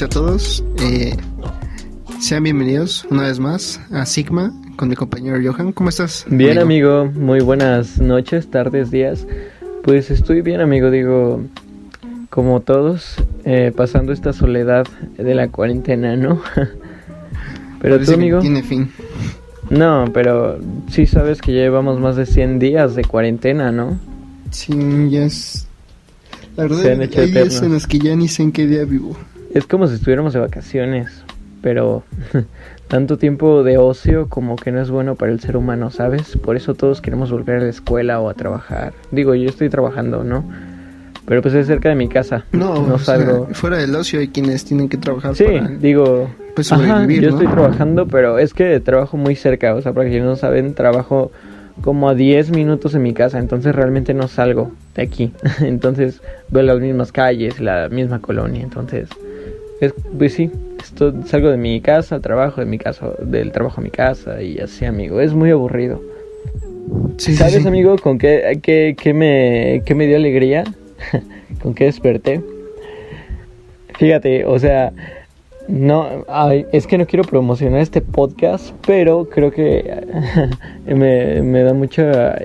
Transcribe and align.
noches 0.00 0.02
a 0.02 0.08
todos. 0.08 0.64
Eh, 0.80 1.14
sean 2.20 2.44
bienvenidos 2.44 3.06
una 3.10 3.24
vez 3.24 3.38
más 3.38 3.80
a 3.90 4.06
Sigma 4.06 4.52
con 4.76 4.88
mi 4.88 4.94
compañero 4.94 5.38
Johan. 5.42 5.72
¿Cómo 5.72 5.90
estás? 5.90 6.24
Bien, 6.28 6.58
amigo. 6.58 7.06
Muy 7.06 7.40
buenas 7.40 7.98
noches, 7.98 8.50
tardes, 8.50 8.90
días. 8.90 9.26
Pues 9.82 10.10
estoy 10.10 10.40
bien, 10.40 10.60
amigo. 10.60 10.90
Digo, 10.90 11.42
como 12.30 12.60
todos, 12.60 13.16
eh, 13.44 13.72
pasando 13.76 14.12
esta 14.12 14.32
soledad 14.32 14.86
de 15.18 15.34
la 15.34 15.48
cuarentena, 15.48 16.16
¿no? 16.16 16.40
pero 17.82 18.00
tú, 18.00 18.14
amigo. 18.14 18.38
tiene 18.38 18.62
fin. 18.62 18.90
No, 19.68 20.06
pero 20.14 20.58
sí 20.88 21.06
sabes 21.06 21.42
que 21.42 21.52
ya 21.52 21.60
llevamos 21.60 22.00
más 22.00 22.16
de 22.16 22.24
100 22.24 22.58
días 22.58 22.94
de 22.94 23.04
cuarentena, 23.04 23.70
¿no? 23.70 23.98
Sí, 24.50 24.72
ya 25.10 25.24
es. 25.24 25.66
La 26.56 26.64
verdad, 26.64 27.00
hay 27.00 27.30
días 27.30 27.62
en 27.62 27.72
los 27.72 27.86
que 27.86 27.98
ya 27.98 28.16
ni 28.16 28.28
sé 28.28 28.42
en 28.42 28.52
qué 28.52 28.66
día 28.66 28.84
vivo. 28.84 29.16
Es 29.52 29.66
como 29.66 29.86
si 29.88 29.94
estuviéramos 29.94 30.32
de 30.32 30.40
vacaciones, 30.40 31.24
pero 31.62 32.04
tanto 32.88 33.18
tiempo 33.18 33.62
de 33.62 33.78
ocio 33.78 34.28
como 34.28 34.56
que 34.56 34.70
no 34.70 34.80
es 34.80 34.90
bueno 34.90 35.16
para 35.16 35.32
el 35.32 35.40
ser 35.40 35.56
humano, 35.56 35.90
¿sabes? 35.90 36.36
Por 36.36 36.56
eso 36.56 36.74
todos 36.74 37.00
queremos 37.00 37.30
volver 37.30 37.58
a 37.58 37.62
la 37.64 37.68
escuela 37.68 38.20
o 38.20 38.28
a 38.28 38.34
trabajar. 38.34 38.92
Digo, 39.10 39.34
yo 39.34 39.48
estoy 39.48 39.68
trabajando, 39.68 40.24
¿no? 40.24 40.44
Pero 41.26 41.42
pues 41.42 41.54
es 41.54 41.66
cerca 41.66 41.88
de 41.88 41.94
mi 41.94 42.08
casa. 42.08 42.44
No, 42.52 42.86
no 42.86 42.98
salgo. 42.98 43.48
fuera 43.52 43.76
del 43.76 43.94
ocio 43.94 44.20
hay 44.20 44.28
quienes 44.28 44.64
tienen 44.64 44.88
que 44.88 44.96
trabajar. 44.96 45.34
Sí, 45.36 45.46
digo. 45.80 46.30
Pues 46.54 46.68
yo 46.68 47.28
estoy 47.28 47.46
trabajando, 47.46 48.06
pero 48.06 48.38
es 48.38 48.52
que 48.52 48.80
trabajo 48.80 49.16
muy 49.16 49.36
cerca. 49.36 49.74
O 49.74 49.82
sea, 49.82 49.92
para 49.92 50.08
quienes 50.08 50.24
no 50.24 50.36
saben, 50.36 50.74
trabajo 50.74 51.30
como 51.82 52.08
a 52.08 52.14
10 52.14 52.50
minutos 52.50 52.94
en 52.94 53.02
mi 53.02 53.14
casa, 53.14 53.38
entonces 53.38 53.74
realmente 53.74 54.12
no 54.14 54.28
salgo 54.28 54.72
de 54.94 55.02
aquí. 55.02 55.32
entonces 55.60 56.20
veo 56.50 56.62
las 56.62 56.80
mismas 56.80 57.12
calles, 57.12 57.60
la 57.60 57.88
misma 57.88 58.20
colonia, 58.20 58.62
entonces 58.62 59.08
es, 59.80 59.94
pues 60.18 60.34
sí, 60.34 60.50
esto, 60.82 61.14
salgo 61.26 61.50
de 61.50 61.56
mi 61.56 61.80
casa, 61.80 62.20
trabajo 62.20 62.60
de 62.60 62.66
mi 62.66 62.78
casa, 62.78 63.12
del 63.22 63.50
trabajo 63.52 63.80
a 63.80 63.84
mi 63.84 63.90
casa 63.90 64.42
y 64.42 64.58
así, 64.58 64.84
amigo. 64.84 65.20
Es 65.20 65.32
muy 65.32 65.50
aburrido. 65.50 66.00
¿Sabes, 67.16 67.64
amigo, 67.66 67.96
con 67.98 68.18
qué, 68.18 68.58
qué, 68.62 68.96
qué, 69.00 69.14
me, 69.14 69.82
qué 69.84 69.94
me 69.94 70.06
dio 70.06 70.16
alegría? 70.16 70.64
¿Con 71.62 71.74
qué 71.74 71.84
desperté? 71.84 72.42
Fíjate, 73.98 74.44
o 74.44 74.58
sea, 74.58 74.92
no, 75.68 76.24
es 76.72 76.86
que 76.86 76.98
no 76.98 77.06
quiero 77.06 77.24
promocionar 77.24 77.80
este 77.80 78.00
podcast, 78.00 78.74
pero 78.86 79.28
creo 79.28 79.50
que 79.50 80.04
me, 80.86 81.42
me 81.42 81.62
da 81.62 81.74
mucha... 81.74 82.38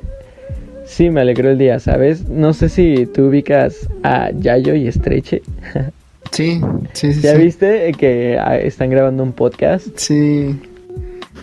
Sí, 0.85 1.09
me 1.09 1.21
alegró 1.21 1.49
el 1.49 1.57
día, 1.57 1.79
¿sabes? 1.79 2.29
No 2.29 2.53
sé 2.53 2.69
si 2.69 3.07
tú 3.07 3.27
ubicas 3.27 3.89
a 4.03 4.29
Yayo 4.31 4.75
y 4.75 4.87
Estreche. 4.87 5.41
Sí, 6.31 6.61
sí, 6.93 7.13
sí. 7.13 7.21
¿Ya 7.21 7.33
viste 7.35 7.91
que 7.97 8.37
ah, 8.39 8.57
están 8.57 8.89
grabando 8.89 9.23
un 9.23 9.33
podcast? 9.33 9.87
Sí. 9.97 10.59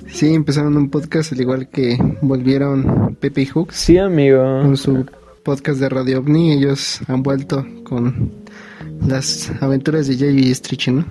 Sí, 0.09 0.35
empezaron 0.35 0.77
un 0.77 0.91
podcast 0.91 1.33
al 1.33 1.41
igual 1.41 1.69
que 1.69 1.97
volvieron 2.21 3.17
Pepe 3.19 3.43
y 3.43 3.47
Hooks. 3.47 3.75
Sí, 3.75 3.97
amigo. 3.97 4.43
Con 4.63 4.77
su 4.77 5.07
podcast 5.43 5.81
de 5.81 5.89
Radio 5.89 6.19
OVNI. 6.19 6.53
Ellos 6.53 7.01
han 7.09 7.23
vuelto 7.23 7.67
con 7.85 8.31
las 9.07 9.51
aventuras 9.61 10.07
de 10.09 10.17
Yayo 10.17 10.39
y 10.39 10.51
Estreche, 10.51 10.93
¿no? 10.93 11.05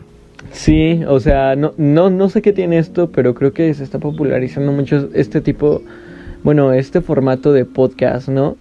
Sí, 0.51 1.01
o 1.07 1.19
sea, 1.19 1.55
no, 1.55 1.73
no, 1.77 2.09
no 2.09 2.29
sé 2.29 2.41
qué 2.41 2.53
tiene 2.53 2.77
esto, 2.77 3.11
pero 3.11 3.33
creo 3.33 3.53
que 3.53 3.73
se 3.73 3.83
está 3.83 3.99
popularizando 3.99 4.71
mucho 4.71 5.09
este 5.13 5.41
tipo, 5.41 5.81
bueno, 6.43 6.73
este 6.73 7.01
formato 7.01 7.53
de 7.53 7.65
podcast, 7.65 8.27
¿no? 8.27 8.57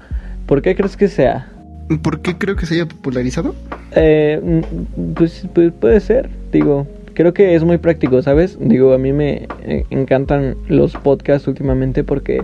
¿Por 0.46 0.62
qué 0.62 0.74
crees 0.76 0.96
que 0.96 1.08
sea? 1.08 1.52
¿Por 1.98 2.20
qué 2.20 2.38
creo 2.38 2.56
que 2.56 2.66
se 2.66 2.74
haya 2.74 2.86
popularizado? 2.86 3.54
Eh, 3.96 4.40
mm, 4.42 5.14
pues, 5.14 5.46
pues, 5.52 5.72
puede 5.72 6.00
ser, 6.00 6.30
digo, 6.52 6.86
creo 7.14 7.34
que 7.34 7.54
es 7.54 7.64
muy 7.64 7.78
práctico, 7.78 8.22
¿sabes? 8.22 8.56
Digo, 8.60 8.92
a 8.94 8.98
mí 8.98 9.12
me 9.12 9.48
eh, 9.64 9.84
encantan 9.90 10.56
los 10.68 10.94
podcasts 10.94 11.48
últimamente 11.48 12.04
porque 12.04 12.42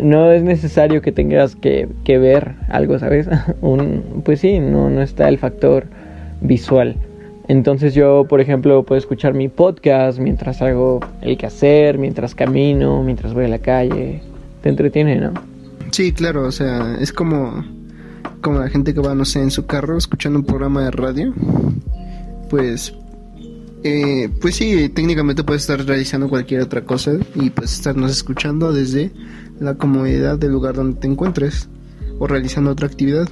no 0.00 0.32
es 0.32 0.42
necesario 0.42 1.02
que 1.02 1.12
tengas 1.12 1.56
que, 1.56 1.88
que 2.04 2.18
ver 2.18 2.54
algo, 2.68 2.98
¿sabes? 2.98 3.28
Un, 3.60 4.22
pues 4.24 4.40
sí, 4.40 4.58
no, 4.58 4.88
no 4.90 5.02
está 5.02 5.28
el 5.28 5.38
factor 5.38 5.86
visual. 6.40 6.96
Entonces 7.48 7.94
yo, 7.94 8.24
por 8.28 8.40
ejemplo, 8.40 8.82
puedo 8.82 8.98
escuchar 8.98 9.34
mi 9.34 9.48
podcast 9.48 10.18
mientras 10.18 10.62
hago 10.62 11.00
el 11.22 11.36
quehacer, 11.36 11.98
mientras 11.98 12.34
camino, 12.34 13.02
mientras 13.04 13.34
voy 13.34 13.44
a 13.44 13.48
la 13.48 13.60
calle. 13.60 14.22
Te 14.62 14.70
entretiene, 14.70 15.20
¿no? 15.20 15.32
Sí, 15.92 16.12
claro, 16.12 16.46
o 16.46 16.50
sea, 16.50 16.96
es 17.00 17.12
como, 17.12 17.64
como 18.40 18.60
la 18.60 18.68
gente 18.68 18.94
que 18.94 19.00
va, 19.00 19.14
no 19.14 19.24
sé, 19.24 19.42
en 19.42 19.50
su 19.50 19.66
carro 19.66 19.96
escuchando 19.96 20.38
un 20.38 20.44
programa 20.44 20.84
de 20.84 20.90
radio. 20.90 21.34
Pues, 22.50 22.94
eh, 23.82 24.28
pues 24.40 24.56
sí, 24.56 24.88
técnicamente 24.88 25.44
puedes 25.44 25.62
estar 25.62 25.84
realizando 25.84 26.28
cualquier 26.28 26.62
otra 26.62 26.84
cosa 26.84 27.12
y 27.34 27.50
pues 27.50 27.72
estarnos 27.72 28.10
escuchando 28.10 28.72
desde 28.72 29.12
la 29.60 29.74
comodidad 29.76 30.38
del 30.38 30.52
lugar 30.52 30.74
donde 30.74 31.00
te 31.00 31.06
encuentres 31.06 31.68
o 32.18 32.26
realizando 32.26 32.70
otra 32.70 32.86
actividad. 32.86 33.28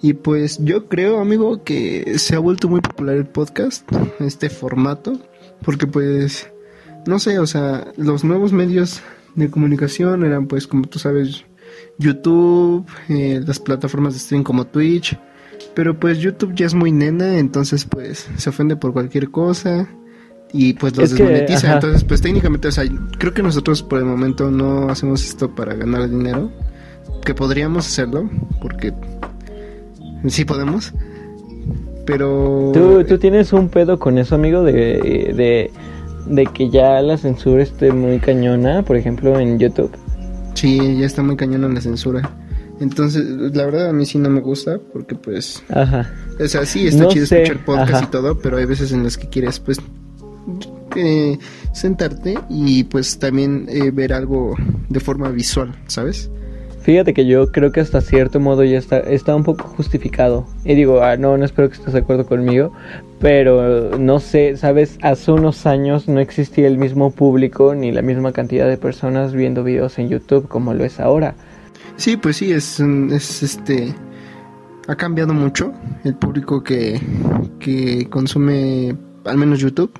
Y 0.00 0.14
pues 0.14 0.58
yo 0.58 0.88
creo, 0.88 1.20
amigo, 1.20 1.62
que 1.62 2.18
se 2.18 2.34
ha 2.34 2.40
vuelto 2.40 2.68
muy 2.68 2.80
popular 2.80 3.14
el 3.16 3.26
podcast, 3.26 3.88
este 4.18 4.50
formato, 4.50 5.12
porque 5.64 5.86
pues, 5.86 6.50
no 7.06 7.20
sé, 7.20 7.38
o 7.38 7.46
sea, 7.46 7.92
los 7.96 8.24
nuevos 8.24 8.52
medios 8.52 9.00
de 9.36 9.48
comunicación 9.50 10.24
eran 10.24 10.48
pues, 10.48 10.66
como 10.66 10.86
tú 10.88 10.98
sabes, 10.98 11.44
YouTube, 12.02 12.86
eh, 13.08 13.40
las 13.46 13.58
plataformas 13.58 14.14
de 14.14 14.18
streaming 14.18 14.44
como 14.44 14.66
Twitch, 14.66 15.18
pero 15.74 15.98
pues 15.98 16.18
YouTube 16.18 16.54
ya 16.54 16.66
es 16.66 16.74
muy 16.74 16.92
nena, 16.92 17.38
entonces 17.38 17.84
pues 17.84 18.28
se 18.36 18.50
ofende 18.50 18.76
por 18.76 18.92
cualquier 18.92 19.30
cosa 19.30 19.88
y 20.52 20.74
pues 20.74 20.96
los 20.96 21.10
desmonetiza, 21.10 21.72
entonces 21.72 22.04
pues 22.04 22.20
técnicamente, 22.20 22.68
o 22.68 22.72
sea, 22.72 22.84
creo 23.18 23.32
que 23.32 23.42
nosotros 23.42 23.82
por 23.82 23.98
el 23.98 24.04
momento 24.04 24.50
no 24.50 24.90
hacemos 24.90 25.24
esto 25.24 25.54
para 25.54 25.74
ganar 25.74 26.10
dinero, 26.10 26.50
que 27.24 27.34
podríamos 27.34 27.86
hacerlo, 27.86 28.28
porque 28.60 28.92
Sí 30.28 30.44
podemos. 30.44 30.92
Pero... 32.06 32.70
¿Tú, 32.72 33.04
¿Tú, 33.04 33.18
tienes 33.18 33.52
un 33.52 33.68
pedo 33.68 33.98
con 33.98 34.18
eso, 34.18 34.34
amigo, 34.34 34.62
de, 34.62 35.70
de, 36.26 36.46
que 36.46 36.70
ya 36.70 37.00
la 37.00 37.16
censura 37.16 37.62
esté 37.62 37.92
muy 37.92 38.18
cañona, 38.18 38.82
por 38.82 38.96
ejemplo, 38.96 39.38
en 39.38 39.58
YouTube? 39.58 39.92
Sí, 40.54 40.98
ya 40.98 41.06
está 41.06 41.22
muy 41.22 41.36
cañona 41.36 41.68
la 41.68 41.80
censura. 41.80 42.30
Entonces, 42.80 43.24
la 43.54 43.64
verdad 43.64 43.90
a 43.90 43.92
mí 43.92 44.06
sí 44.06 44.18
no 44.18 44.28
me 44.28 44.40
gusta 44.40 44.78
porque 44.92 45.14
pues... 45.14 45.62
Ajá. 45.70 46.12
O 46.40 46.48
sea, 46.48 46.66
sí 46.66 46.86
está 46.86 47.06
chido 47.08 47.24
escuchar 47.24 47.64
podcast 47.64 48.04
y 48.04 48.06
todo, 48.08 48.38
pero 48.38 48.56
hay 48.56 48.64
veces 48.64 48.92
en 48.92 49.04
las 49.04 49.16
que 49.16 49.28
quieres 49.28 49.60
pues 49.60 49.78
eh, 50.96 51.38
sentarte 51.72 52.38
y 52.48 52.84
pues 52.84 53.18
también 53.18 53.66
eh, 53.68 53.90
ver 53.90 54.12
algo 54.12 54.56
de 54.88 55.00
forma 55.00 55.30
visual, 55.30 55.74
¿sabes? 55.86 56.30
Fíjate 56.82 57.14
que 57.14 57.26
yo 57.26 57.52
creo 57.52 57.70
que 57.70 57.80
hasta 57.80 58.00
cierto 58.00 58.40
modo 58.40 58.64
ya 58.64 58.76
está, 58.76 58.98
está 58.98 59.36
un 59.36 59.44
poco 59.44 59.68
justificado. 59.68 60.46
Y 60.64 60.74
digo, 60.74 61.02
ah, 61.02 61.16
no, 61.16 61.36
no 61.36 61.44
espero 61.44 61.68
que 61.68 61.76
estés 61.76 61.92
de 61.92 62.00
acuerdo 62.00 62.26
conmigo, 62.26 62.72
pero 63.20 63.96
no 63.98 64.18
sé, 64.18 64.56
sabes, 64.56 64.98
hace 65.00 65.30
unos 65.30 65.64
años 65.64 66.08
no 66.08 66.18
existía 66.18 66.66
el 66.66 66.78
mismo 66.78 67.12
público 67.12 67.74
ni 67.76 67.92
la 67.92 68.02
misma 68.02 68.32
cantidad 68.32 68.68
de 68.68 68.78
personas 68.78 69.32
viendo 69.32 69.62
videos 69.62 69.96
en 70.00 70.08
YouTube 70.08 70.48
como 70.48 70.74
lo 70.74 70.84
es 70.84 70.98
ahora. 70.98 71.36
Sí, 71.96 72.16
pues 72.16 72.36
sí, 72.36 72.52
es, 72.52 72.80
es 72.80 73.42
este... 73.42 73.94
Ha 74.88 74.96
cambiado 74.96 75.32
mucho 75.32 75.72
el 76.02 76.16
público 76.16 76.64
que, 76.64 77.00
que 77.60 78.08
consume 78.10 78.96
al 79.24 79.36
menos 79.36 79.60
YouTube. 79.60 79.92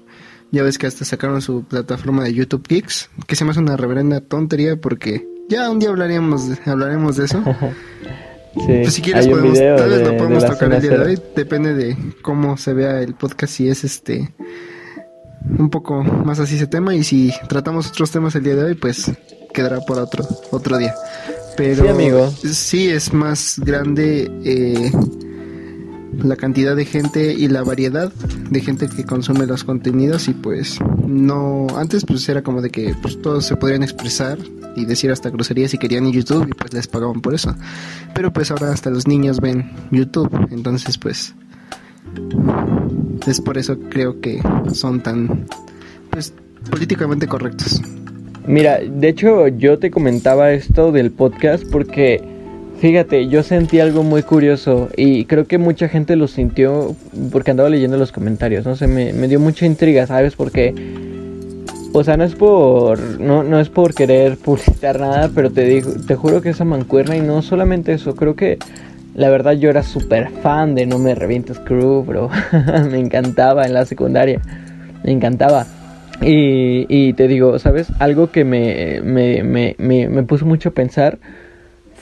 Ya 0.51 0.65
ves 0.65 0.77
que 0.77 0.89
hasta 0.89 1.05
sacaron 1.05 1.41
su 1.41 1.63
plataforma 1.63 2.25
de 2.25 2.35
YouTube 2.35 2.67
Geeks, 2.69 3.09
que 3.29 3.37
se 3.37 3.45
me 3.45 3.53
hace 3.53 3.61
una 3.61 3.77
reverenda 3.77 4.21
tontería 4.21 4.81
porque 4.81 5.32
ya 5.53 5.71
un 5.71 5.79
día 5.79 5.91
hablaríamos 5.91 6.49
de, 6.49 6.71
hablaremos 6.71 7.17
de 7.17 7.27
eso. 7.27 7.43
pues 8.55 8.95
si 8.95 9.03
quieres 9.03 9.29
podemos, 9.29 9.59
tal 9.59 9.91
vez 9.91 10.03
lo 10.03 10.17
podemos 10.17 10.45
tocar 10.45 10.73
el 10.73 10.81
día 10.81 10.91
de 10.93 11.05
hoy, 11.05 11.23
depende 11.37 11.75
de 11.75 11.97
cómo 12.23 12.57
se 12.57 12.73
vea 12.73 13.01
el 13.01 13.15
podcast, 13.15 13.53
si 13.53 13.69
es 13.69 13.85
este 13.85 14.33
un 15.59 15.71
poco 15.71 16.03
más 16.05 16.39
así 16.39 16.55
ese 16.55 16.69
tema 16.69 16.95
y 16.95 17.03
si 17.03 17.33
tratamos 17.49 17.89
otros 17.89 18.11
temas 18.11 18.35
el 18.37 18.45
día 18.45 18.55
de 18.55 18.65
hoy, 18.65 18.75
pues 18.75 19.11
quedará 19.53 19.81
por 19.81 19.99
otro 19.99 20.25
otro 20.51 20.79
día. 20.79 20.95
Pero 21.57 21.83
sí, 21.83 21.89
amigo. 21.89 22.31
sí 22.31 22.89
es 22.89 23.13
más 23.13 23.59
grande 23.59 24.31
eh, 24.45 24.91
la 26.19 26.37
cantidad 26.37 26.77
de 26.77 26.85
gente 26.85 27.33
y 27.33 27.49
la 27.49 27.63
variedad 27.63 28.13
de 28.13 28.61
gente 28.61 28.89
que 28.89 29.05
consume 29.05 29.47
los 29.47 29.65
contenidos 29.65 30.29
y 30.29 30.35
pues 30.35 30.79
no 31.07 31.67
antes 31.77 32.05
pues 32.05 32.29
era 32.29 32.43
como 32.43 32.61
de 32.61 32.71
que 32.71 32.95
pues 33.01 33.21
todos 33.21 33.47
se 33.47 33.57
podrían 33.57 33.83
expresar 33.83 34.39
y 34.77 34.85
decir 34.85 35.11
hasta 35.11 35.31
groserías 35.31 35.71
si 35.71 35.79
querían 35.79 36.07
en 36.07 36.13
YouTube 36.13 36.47
y 36.49 36.55
pues 36.55 36.73
les 36.73 36.87
pagaban 36.87 37.21
por 37.21 37.35
eso. 37.35 37.55
Pero 38.15 38.33
pues 38.33 38.51
ahora 38.51 38.73
hasta 38.73 38.91
los 38.91 39.07
niños 39.07 39.41
ven 39.41 39.71
YouTube 39.91 40.31
entonces 40.51 40.99
pues 40.99 41.35
es 43.27 43.41
por 43.41 43.57
eso 43.59 43.79
creo 43.91 44.21
que 44.21 44.41
son 44.73 45.03
tan 45.03 45.47
pues 46.11 46.35
políticamente 46.71 47.27
correctos. 47.27 47.81
Mira 48.47 48.81
de 48.81 49.09
hecho 49.09 49.49
yo 49.49 49.79
te 49.79 49.91
comentaba 49.91 50.53
esto 50.53 50.93
del 50.93 51.11
podcast 51.11 51.65
porque 51.71 52.32
fíjate, 52.83 53.29
yo 53.29 53.45
sentí 53.45 53.79
algo 53.79 54.03
muy 54.03 54.25
curioso 54.25 54.89
y 54.97 55.27
creo 55.27 55.47
que 55.47 55.57
mucha 55.57 55.89
gente 55.89 56.17
lo 56.17 56.27
sintió 56.27 56.97
porque 57.31 57.53
andaba 57.53 57.69
leyendo 57.69 57.97
los 57.97 58.11
comentarios, 58.11 58.67
no 58.67 58.75
sé, 58.75 58.89
me, 58.89 59.13
me 59.13 59.29
dio 59.29 59.39
mucha 59.39 59.67
intriga, 59.67 60.05
¿sabes? 60.09 60.35
Porque, 60.35 60.75
o 61.93 62.03
sea, 62.03 62.17
no 62.17 62.25
es 62.25 62.35
por, 62.35 62.99
no, 63.21 63.45
no 63.45 63.61
es 63.61 63.69
por 63.69 63.95
querer 63.95 64.37
publicitar 64.37 64.99
nada, 64.99 65.31
pero 65.33 65.53
te 65.53 65.63
digo, 65.63 65.93
te 66.09 66.17
juro 66.17 66.43
que 66.43 66.49
esa 66.49 66.65
mancuerna 66.65 67.17
y 67.17 67.21
no 67.21 67.41
solamente 67.41 67.93
eso, 67.93 68.17
creo 68.17 68.35
que 68.35 68.59
la 69.15 69.31
verdad 69.31 69.53
yo 69.53 69.71
era 69.71 69.85
súper 69.85 70.31
fan 70.43 70.75
de 70.75 70.85
No 70.85 70.99
Me 70.99 71.15
Revientes 71.15 71.61
Crew, 71.61 72.03
bro, 72.03 72.31
me 72.91 72.99
encantaba 72.99 73.65
en 73.65 73.75
la 73.75 73.85
secundaria, 73.85 74.41
me 75.05 75.13
encantaba. 75.13 75.67
Y, 76.21 77.13
te 77.15 77.27
digo, 77.29 77.59
¿sabes? 77.59 77.89
Algo 77.99 78.31
que 78.31 78.45
me, 78.45 79.01
me, 79.03 79.43
me, 79.43 79.77
me, 79.79 80.23
puso 80.23 80.47
mucho 80.47 80.69
a 80.71 80.73
pensar 80.73 81.19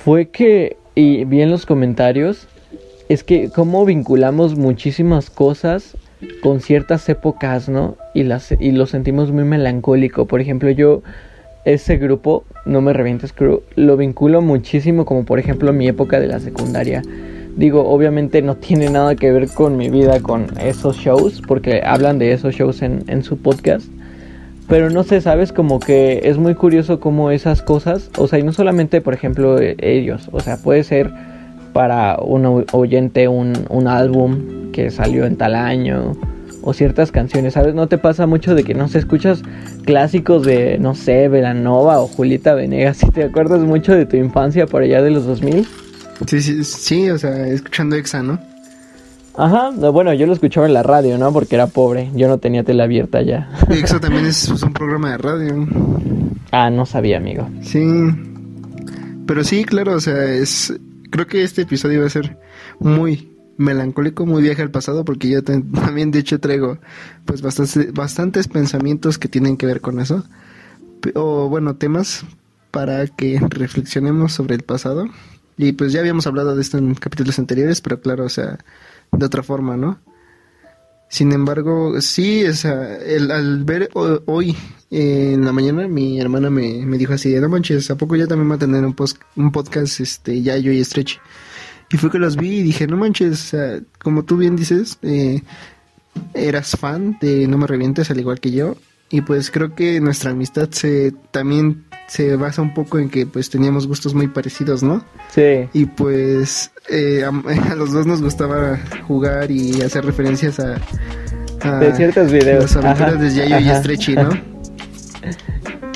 fue 0.05 0.29
que, 0.29 0.76
y 0.94 1.25
vi 1.25 1.43
en 1.43 1.50
los 1.50 1.67
comentarios, 1.67 2.49
es 3.08 3.23
que 3.23 3.50
cómo 3.50 3.85
vinculamos 3.85 4.56
muchísimas 4.56 5.29
cosas 5.29 5.97
con 6.43 6.61
ciertas 6.61 7.08
épocas, 7.08 7.69
¿no? 7.69 7.97
Y, 8.14 8.23
las, 8.23 8.52
y 8.52 8.73
lo 8.73 8.87
sentimos 8.87 9.31
muy 9.31 9.44
melancólico. 9.44 10.26
Por 10.26 10.41
ejemplo, 10.41 10.70
yo 10.70 11.02
ese 11.67 11.99
grupo, 11.99 12.44
No 12.64 12.81
Me 12.81 12.94
Revientes 12.94 13.32
Crew, 13.32 13.62
lo 13.76 13.97
vinculo 13.97 14.41
muchísimo 14.41 15.05
como 15.05 15.25
por 15.25 15.38
ejemplo 15.38 15.73
mi 15.73 15.87
época 15.88 16.19
de 16.19 16.29
la 16.29 16.41
secundaria. 16.41 17.03
Digo, 17.56 17.87
obviamente 17.87 18.41
no 18.41 18.56
tiene 18.56 18.88
nada 18.88 19.17
que 19.17 19.32
ver 19.32 19.49
con 19.49 19.76
mi 19.76 19.91
vida, 19.91 20.20
con 20.20 20.46
esos 20.61 20.96
shows, 20.96 21.43
porque 21.46 21.82
hablan 21.85 22.19
de 22.19 22.32
esos 22.32 22.55
shows 22.55 22.81
en, 22.81 23.05
en 23.08 23.23
su 23.23 23.37
podcast. 23.37 23.87
Pero 24.70 24.88
no 24.88 25.02
sé, 25.02 25.20
sabes, 25.20 25.52
como 25.52 25.81
que 25.81 26.20
es 26.25 26.38
muy 26.38 26.55
curioso 26.55 27.00
cómo 27.00 27.32
esas 27.32 27.61
cosas, 27.61 28.08
o 28.17 28.28
sea, 28.28 28.38
y 28.38 28.44
no 28.44 28.52
solamente, 28.52 29.00
por 29.00 29.12
ejemplo, 29.12 29.58
ellos, 29.61 30.28
o 30.31 30.40
sea, 30.40 30.56
puede 30.56 30.84
ser 30.84 31.11
para 31.72 32.17
un 32.19 32.64
oyente 32.72 33.28
un, 33.28 33.52
un 33.69 33.88
álbum 33.88 34.70
que 34.72 34.90
salió 34.90 35.26
en 35.26 35.37
tal 35.37 35.56
año, 35.56 36.17
o 36.62 36.72
ciertas 36.72 37.11
canciones, 37.11 37.55
¿sabes? 37.55 37.75
¿No 37.75 37.88
te 37.88 37.99
pasa 37.99 38.26
mucho 38.26 38.55
de 38.55 38.64
que 38.64 38.75
no 38.75 38.88
se 38.88 38.99
escuchas 38.99 39.43
clásicos 39.84 40.44
de, 40.44 40.78
no 40.78 40.94
sé, 40.94 41.28
Velanova 41.28 42.00
o 42.00 42.06
Julieta 42.06 42.55
Venegas? 42.55 42.99
Si 42.99 43.11
te 43.11 43.25
acuerdas 43.25 43.61
mucho 43.61 43.94
de 43.94 44.06
tu 44.06 44.17
infancia 44.17 44.67
por 44.67 44.82
allá 44.82 45.02
de 45.02 45.11
los 45.11 45.26
2000? 45.26 45.67
Sí, 46.26 46.40
sí, 46.43 46.64
sí, 46.64 47.11
o 47.11 47.19
sea, 47.19 47.46
escuchando 47.49 47.96
Exa, 47.96 48.22
¿no? 48.22 48.38
Ajá, 49.37 49.71
bueno, 49.71 50.12
yo 50.12 50.27
lo 50.27 50.32
escuchaba 50.32 50.67
en 50.67 50.75
la 50.75 50.82
radio, 50.82 51.17
¿no? 51.19 51.32
Porque 51.32 51.55
era 51.55 51.67
pobre, 51.67 52.11
yo 52.15 52.29
no 52.29 52.38
tenía 52.38 52.65
tele 52.65 52.82
abierta 52.82 53.23
ya. 53.23 53.50
Eso 53.69 54.00
también 54.00 54.27
es 54.27 54.49
un 54.49 54.73
programa 54.73 55.12
de 55.12 55.19
radio. 55.19 55.69
Ah, 56.50 56.71
no 56.71 56.85
sabía, 56.85 57.19
amigo. 57.19 57.49
Sí, 57.62 57.81
pero 59.27 59.44
sí, 59.44 59.65
claro, 59.65 59.94
o 59.94 60.00
sea, 60.00 60.25
es... 60.25 60.75
Creo 61.11 61.27
que 61.27 61.43
este 61.43 61.62
episodio 61.62 62.00
va 62.00 62.06
a 62.06 62.11
ser 62.11 62.38
muy 62.79 63.31
melancólico, 63.56 64.27
muy 64.27 64.43
viaje 64.43 64.62
al 64.62 64.71
pasado, 64.71 65.05
porque 65.05 65.29
yo 65.29 65.44
también 65.44 66.11
de 66.11 66.19
hecho 66.19 66.41
traigo 66.41 66.79
pues 67.25 67.43
bastantes, 67.43 67.93
bastantes 67.93 68.49
pensamientos 68.49 69.19
que 69.19 69.29
tienen 69.29 69.56
que 69.56 69.67
ver 69.67 69.81
con 69.81 70.00
eso. 70.00 70.25
O 71.15 71.49
bueno, 71.49 71.77
temas 71.77 72.25
para 72.71 73.06
que 73.06 73.41
reflexionemos 73.49 74.32
sobre 74.32 74.56
el 74.56 74.62
pasado. 74.62 75.06
Y 75.56 75.73
pues 75.73 75.93
ya 75.93 76.00
habíamos 76.00 76.27
hablado 76.27 76.55
de 76.56 76.62
esto 76.62 76.79
en 76.79 76.94
capítulos 76.94 77.38
anteriores, 77.38 77.81
pero 77.81 78.00
claro, 78.00 78.25
o 78.25 78.29
sea, 78.29 78.59
de 79.12 79.26
otra 79.26 79.42
forma, 79.42 79.76
¿no? 79.76 80.00
Sin 81.08 81.32
embargo, 81.32 82.00
sí, 82.00 82.44
o 82.46 82.54
sea, 82.54 82.96
el, 82.96 83.30
al 83.32 83.64
ver 83.64 83.90
hoy 83.94 84.56
en 84.90 85.44
la 85.44 85.52
mañana, 85.52 85.88
mi 85.88 86.20
hermana 86.20 86.50
me, 86.50 86.86
me, 86.86 86.98
dijo 86.98 87.14
así, 87.14 87.34
no 87.34 87.48
manches, 87.48 87.90
¿a 87.90 87.96
poco 87.96 88.14
ya 88.14 88.28
también 88.28 88.50
va 88.50 88.54
a 88.54 88.58
tener 88.58 88.84
un, 88.84 88.94
post, 88.94 89.20
un 89.34 89.50
podcast, 89.50 90.00
este, 90.00 90.40
ya 90.42 90.56
yo 90.56 90.70
y 90.70 90.84
Stretch? 90.84 91.18
Y 91.92 91.96
fue 91.96 92.10
que 92.10 92.20
los 92.20 92.36
vi 92.36 92.58
y 92.58 92.62
dije, 92.62 92.86
no 92.86 92.96
manches, 92.96 93.52
o 93.54 93.80
como 93.98 94.24
tú 94.24 94.36
bien 94.36 94.54
dices, 94.54 94.98
eh, 95.02 95.42
eras 96.34 96.76
fan 96.78 97.18
de 97.20 97.48
No 97.48 97.58
Me 97.58 97.66
Revientes, 97.66 98.10
al 98.10 98.20
igual 98.20 98.38
que 98.38 98.52
yo, 98.52 98.76
y 99.10 99.22
pues 99.22 99.50
creo 99.50 99.74
que 99.74 100.00
nuestra 100.00 100.30
amistad 100.30 100.70
se 100.70 101.12
también 101.32 101.84
se 102.10 102.34
basa 102.34 102.60
un 102.60 102.74
poco 102.74 102.98
en 102.98 103.08
que 103.08 103.24
pues 103.24 103.50
teníamos 103.50 103.86
gustos 103.86 104.14
muy 104.14 104.26
parecidos, 104.26 104.82
¿no? 104.82 105.04
Sí. 105.32 105.68
Y 105.72 105.86
pues 105.86 106.72
eh, 106.88 107.24
a, 107.70 107.74
los 107.76 107.92
dos 107.92 108.04
nos 108.04 108.20
gustaba 108.20 108.80
jugar 109.06 109.48
y 109.52 109.80
hacer 109.80 110.04
referencias 110.04 110.58
a, 110.58 110.80
de 111.78 111.94
ciertos 111.94 112.32
videos. 112.32 112.74
Las 112.74 112.76
aventuras 112.76 113.20
de 113.20 113.32
Yayo 113.32 113.60
y 113.60 113.76
Stretchy, 113.76 114.16
¿no? 114.16 114.30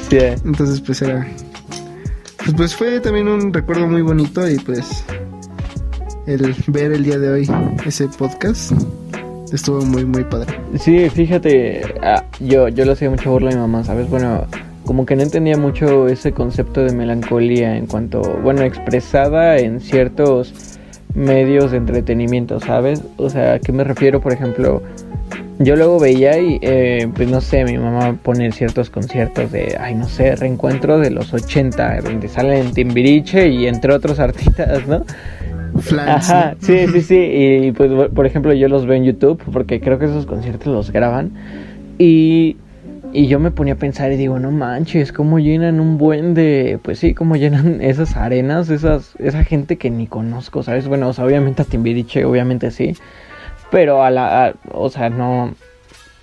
Sí. 0.09 0.19
Entonces 0.19 0.81
pues 0.83 1.01
era 1.03 1.27
pues, 2.37 2.55
pues 2.55 2.77
fue 2.77 3.01
también 3.01 3.27
un 3.27 3.53
recuerdo 3.53 3.89
muy 3.89 4.03
bonito 4.03 4.49
y 4.49 4.59
pues 4.59 5.03
el 6.27 6.55
ver 6.69 6.93
el 6.93 7.03
día 7.03 7.19
de 7.19 7.33
hoy 7.33 7.51
ese 7.87 8.07
podcast 8.07 8.71
estuvo 9.51 9.81
muy 9.81 10.05
muy 10.05 10.23
padre. 10.23 10.61
Sí, 10.79 11.09
fíjate, 11.11 11.83
ah, 12.03 12.23
yo 12.39 12.69
yo 12.69 12.85
le 12.85 12.93
hacía 12.93 13.11
mucha 13.11 13.31
burla 13.31 13.51
a 13.51 13.55
mi 13.55 13.61
mamá, 13.61 13.83
¿sabes? 13.83 14.09
Bueno, 14.09 14.47
como 14.85 15.07
que 15.07 15.17
no 15.17 15.23
entendía 15.23 15.57
mucho 15.57 16.09
ese 16.09 16.33
concepto 16.33 16.83
de 16.85 16.93
melancolía 16.93 17.77
en 17.77 17.87
cuanto, 17.87 18.21
bueno, 18.43 18.63
expresada 18.63 19.59
en 19.59 19.81
ciertos 19.81 20.79
medios 21.15 21.71
de 21.71 21.79
entretenimiento, 21.79 22.61
¿sabes? 22.61 23.03
O 23.17 23.31
sea, 23.31 23.55
¿a 23.55 23.59
qué 23.61 23.73
me 23.73 23.85
refiero? 23.85 24.21
Por 24.21 24.33
ejemplo, 24.33 24.83
yo 25.59 25.77
luego 25.77 26.01
veía 26.01 26.39
y, 26.41 26.59
eh, 26.61 27.09
pues 27.15 27.29
no 27.29 27.41
sé, 27.41 27.65
mi 27.65 27.79
mamá 27.79 28.17
pone 28.23 28.51
ciertos 28.53 28.91
conciertos 28.91 29.53
de, 29.53 29.77
ay, 29.79 29.95
no 29.95 30.09
sé, 30.09 30.35
reencuentro 30.35 30.99
de 30.99 31.11
los 31.11 31.33
80, 31.33 32.01
donde 32.01 32.29
salen 32.29 32.73
Timbiriche 32.73 33.49
y 33.49 33.67
entre 33.67 33.93
otros 33.93 34.19
artistas, 34.21 34.87
¿no? 34.87 35.05
Ajá, 36.07 36.55
sí, 36.61 36.87
sí, 36.93 37.01
sí. 37.01 37.17
Y 37.65 37.73
pues, 37.73 38.11
por 38.11 38.27
ejemplo, 38.27 38.53
yo 38.53 38.69
los 38.69 38.87
veo 38.87 38.97
en 38.97 39.05
YouTube 39.05 39.43
porque 39.53 39.81
creo 39.81 39.99
que 39.99 40.07
esos 40.07 40.27
conciertos 40.27 40.73
los 40.73 40.91
graban. 40.91 41.33
Y 41.99 42.57
y 43.15 43.29
yo 43.29 43.39
me 43.39 43.53
ponía 43.53 43.75
a 43.75 43.77
pensar 43.77 44.11
y 44.11 44.17
digo, 44.17 44.41
no 44.41 44.51
manches, 44.51 45.13
cómo 45.13 45.39
llenan 45.39 45.79
un 45.79 45.99
buen 45.99 46.35
de, 46.35 46.81
pues 46.83 46.99
sí, 46.99 47.15
cómo 47.15 47.37
llenan 47.37 47.81
esas 47.81 48.17
arenas, 48.17 48.69
esas, 48.71 49.15
esa 49.21 49.45
gente 49.45 49.79
que 49.79 49.89
ni 49.89 50.09
conozco, 50.09 50.65
¿sabes? 50.65 50.89
Bueno, 50.89 51.09
o 51.09 51.13
sea, 51.13 51.25
obviamente 51.25 51.63
a 51.63 51.65
Timbiriche, 51.65 52.25
obviamente 52.25 52.73
sí, 52.73 52.97
pero 53.71 54.03
a 54.03 54.11
la, 54.11 54.57
o 54.73 54.91
sea, 54.91 55.11
no, 55.11 55.55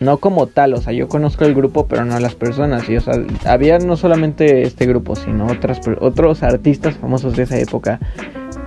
no 0.02 0.18
como 0.18 0.48
tal, 0.48 0.74
o 0.74 0.82
sea, 0.82 0.92
yo 0.92 1.08
conozco 1.08 1.46
el 1.46 1.56
grupo, 1.56 1.88
pero 1.88 2.04
no 2.04 2.14
a 2.14 2.20
las 2.20 2.36
personas, 2.36 2.90
y 2.90 2.98
o 2.98 3.02
sea, 3.02 3.14
había 3.46 3.80
no 3.80 3.96
solamente 3.96 4.64
este 4.64 4.86
grupo, 4.86 5.16
sino 5.16 5.48
otras, 5.48 5.80
otros 6.02 6.44
artistas 6.44 6.96
famosos 6.96 7.38
de 7.38 7.44
esa 7.44 7.58
época, 7.58 8.02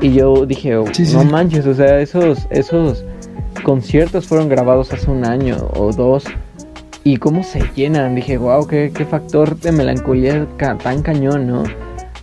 y 0.00 0.14
yo 0.14 0.46
dije, 0.46 0.76
oh, 0.76 0.86
no 1.12 1.24
manches, 1.24 1.66
o 1.66 1.74
sea, 1.74 2.00
esos, 2.00 2.46
esos 2.50 3.04
conciertos 3.64 4.26
fueron 4.26 4.48
grabados 4.48 4.92
hace 4.94 5.10
un 5.10 5.26
año 5.26 5.56
o 5.74 5.92
dos, 5.92 6.24
y 7.04 7.18
cómo 7.18 7.44
se 7.44 7.62
llenan. 7.76 8.14
Dije, 8.14 8.38
wow, 8.38 8.66
qué, 8.66 8.90
qué 8.92 9.04
factor 9.04 9.58
de 9.60 9.70
melancolía 9.70 10.46
tan 10.58 11.02
cañón, 11.02 11.46
¿no? 11.46 11.62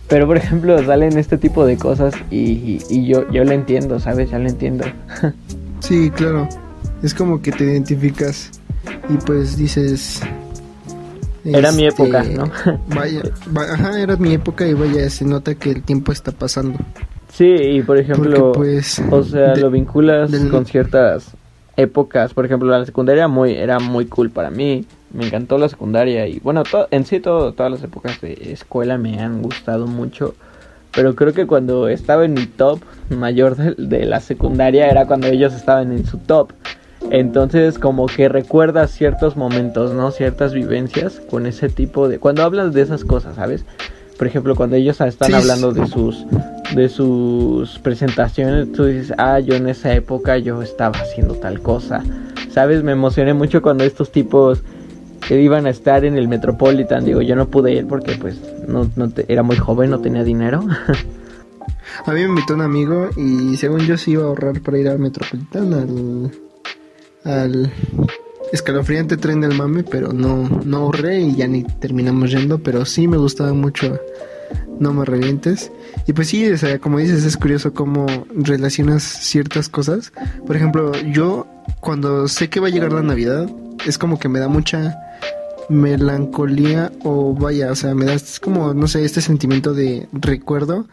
Pero 0.08 0.26
por 0.26 0.36
ejemplo, 0.36 0.84
salen 0.84 1.16
este 1.16 1.38
tipo 1.38 1.64
de 1.64 1.78
cosas 1.78 2.14
y, 2.30 2.82
y, 2.90 3.06
yo, 3.06 3.30
yo 3.30 3.44
lo 3.44 3.52
entiendo, 3.52 3.98
¿sabes? 3.98 4.30
Ya 4.30 4.38
lo 4.38 4.48
entiendo. 4.48 4.84
sí, 5.80 6.10
claro. 6.10 6.46
Es 7.02 7.14
como 7.14 7.40
que 7.40 7.52
te 7.52 7.64
identificas 7.64 8.50
y 9.08 9.16
pues 9.24 9.56
dices... 9.56 10.20
Era 11.44 11.72
mi 11.72 11.86
época, 11.86 12.20
este, 12.20 12.34
¿no? 12.34 12.50
vaya, 12.88 13.22
ajá, 13.56 14.00
era 14.00 14.16
mi 14.16 14.34
época 14.34 14.66
y 14.66 14.74
vaya, 14.74 15.08
se 15.08 15.24
nota 15.24 15.54
que 15.54 15.70
el 15.70 15.82
tiempo 15.82 16.12
está 16.12 16.30
pasando. 16.30 16.78
Sí, 17.32 17.46
y 17.46 17.82
por 17.82 17.98
ejemplo, 17.98 18.52
pues, 18.52 19.02
o 19.10 19.22
sea, 19.22 19.56
lo 19.56 19.70
vinculas 19.70 20.30
con 20.50 20.66
ciertas 20.66 21.34
épocas, 21.76 22.34
por 22.34 22.44
ejemplo, 22.44 22.68
la 22.68 22.84
secundaria 22.84 23.28
muy 23.28 23.52
era 23.52 23.78
muy 23.78 24.06
cool 24.06 24.30
para 24.30 24.50
mí. 24.50 24.84
Me 25.12 25.26
encantó 25.26 25.58
la 25.58 25.68
secundaria 25.68 26.26
y 26.26 26.38
bueno, 26.40 26.62
en 26.90 27.04
sí 27.04 27.20
todas 27.20 27.70
las 27.70 27.82
épocas 27.82 28.20
de 28.20 28.52
escuela 28.52 28.98
me 28.98 29.20
han 29.20 29.42
gustado 29.42 29.86
mucho. 29.86 30.34
Pero 30.94 31.14
creo 31.14 31.32
que 31.32 31.46
cuando 31.46 31.88
estaba 31.88 32.24
en 32.24 32.34
mi 32.34 32.46
top 32.46 32.80
mayor 33.08 33.56
de, 33.56 34.04
la 34.04 34.20
secundaria 34.20 34.88
era 34.88 35.06
cuando 35.06 35.26
ellos 35.26 35.54
estaban 35.54 35.92
en 35.92 36.06
su 36.06 36.18
top. 36.18 36.52
Entonces 37.10 37.78
como 37.78 38.06
que 38.06 38.28
recuerdas 38.28 38.90
ciertos 38.90 39.36
momentos, 39.36 39.92
¿no? 39.92 40.10
Ciertas 40.12 40.54
vivencias 40.54 41.20
con 41.30 41.46
ese 41.46 41.68
tipo 41.68 42.08
de... 42.08 42.18
Cuando 42.18 42.42
hablas 42.42 42.72
de 42.72 42.82
esas 42.82 43.04
cosas, 43.04 43.36
¿sabes? 43.36 43.64
Por 44.22 44.28
ejemplo, 44.28 44.54
cuando 44.54 44.76
ellos 44.76 45.00
están 45.00 45.34
hablando 45.34 45.72
de 45.72 45.84
sus 45.88 46.24
de 46.76 46.88
sus 46.88 47.80
presentaciones, 47.80 48.70
tú 48.70 48.84
dices, 48.84 49.12
ah, 49.18 49.40
yo 49.40 49.56
en 49.56 49.68
esa 49.68 49.92
época 49.94 50.38
yo 50.38 50.62
estaba 50.62 50.96
haciendo 51.00 51.34
tal 51.34 51.60
cosa. 51.60 52.04
¿Sabes? 52.48 52.84
Me 52.84 52.92
emocioné 52.92 53.34
mucho 53.34 53.62
cuando 53.62 53.82
estos 53.82 54.12
tipos 54.12 54.62
que 55.26 55.42
iban 55.42 55.66
a 55.66 55.70
estar 55.70 56.04
en 56.04 56.16
el 56.16 56.28
Metropolitan, 56.28 57.04
digo, 57.04 57.20
yo 57.20 57.34
no 57.34 57.48
pude 57.48 57.72
ir 57.72 57.88
porque 57.88 58.12
pues 58.14 58.38
no, 58.68 58.88
no 58.94 59.10
era 59.26 59.42
muy 59.42 59.56
joven, 59.56 59.90
no 59.90 59.98
tenía 59.98 60.22
dinero. 60.22 60.64
a 62.06 62.12
mí 62.12 62.20
me 62.20 62.26
invitó 62.26 62.54
un 62.54 62.60
amigo 62.60 63.08
y 63.16 63.56
según 63.56 63.80
yo 63.80 63.98
sí 63.98 64.12
iba 64.12 64.22
a 64.22 64.26
ahorrar 64.26 64.60
para 64.60 64.78
ir 64.78 64.88
al 64.88 65.00
Metropolitan, 65.00 65.74
al, 65.74 66.30
al 67.24 67.72
escalofriante 68.52 69.16
tren 69.16 69.40
del 69.40 69.56
mame, 69.56 69.82
pero 69.82 70.12
no, 70.12 70.48
no 70.64 70.76
ahorré 70.78 71.20
y 71.20 71.36
ya 71.36 71.46
ni 71.46 71.64
terminamos 71.64 72.30
yendo, 72.30 72.62
pero 72.62 72.84
sí 72.84 73.08
me 73.08 73.16
gustaba 73.16 73.52
mucho 73.52 73.98
no 74.78 74.92
me 74.92 75.04
revientes. 75.04 75.70
Y 76.06 76.12
pues 76.12 76.28
sí, 76.28 76.50
o 76.50 76.58
sea, 76.58 76.78
como 76.78 76.98
dices, 76.98 77.24
es 77.24 77.36
curioso 77.36 77.72
cómo 77.72 78.06
relacionas 78.34 79.02
ciertas 79.02 79.68
cosas. 79.68 80.12
Por 80.46 80.56
ejemplo, 80.56 80.92
yo 81.12 81.46
cuando 81.80 82.28
sé 82.28 82.48
que 82.48 82.60
va 82.60 82.68
a 82.68 82.70
llegar 82.70 82.92
la 82.92 83.02
Navidad, 83.02 83.48
es 83.86 83.98
como 83.98 84.18
que 84.18 84.28
me 84.28 84.40
da 84.40 84.48
mucha 84.48 84.98
melancolía 85.68 86.92
o 87.04 87.34
vaya, 87.34 87.70
o 87.70 87.76
sea, 87.76 87.94
me 87.94 88.04
da 88.04 88.16
como, 88.40 88.74
no 88.74 88.88
sé, 88.88 89.04
este 89.04 89.20
sentimiento 89.20 89.72
de 89.72 90.08
recuerdo 90.12 90.86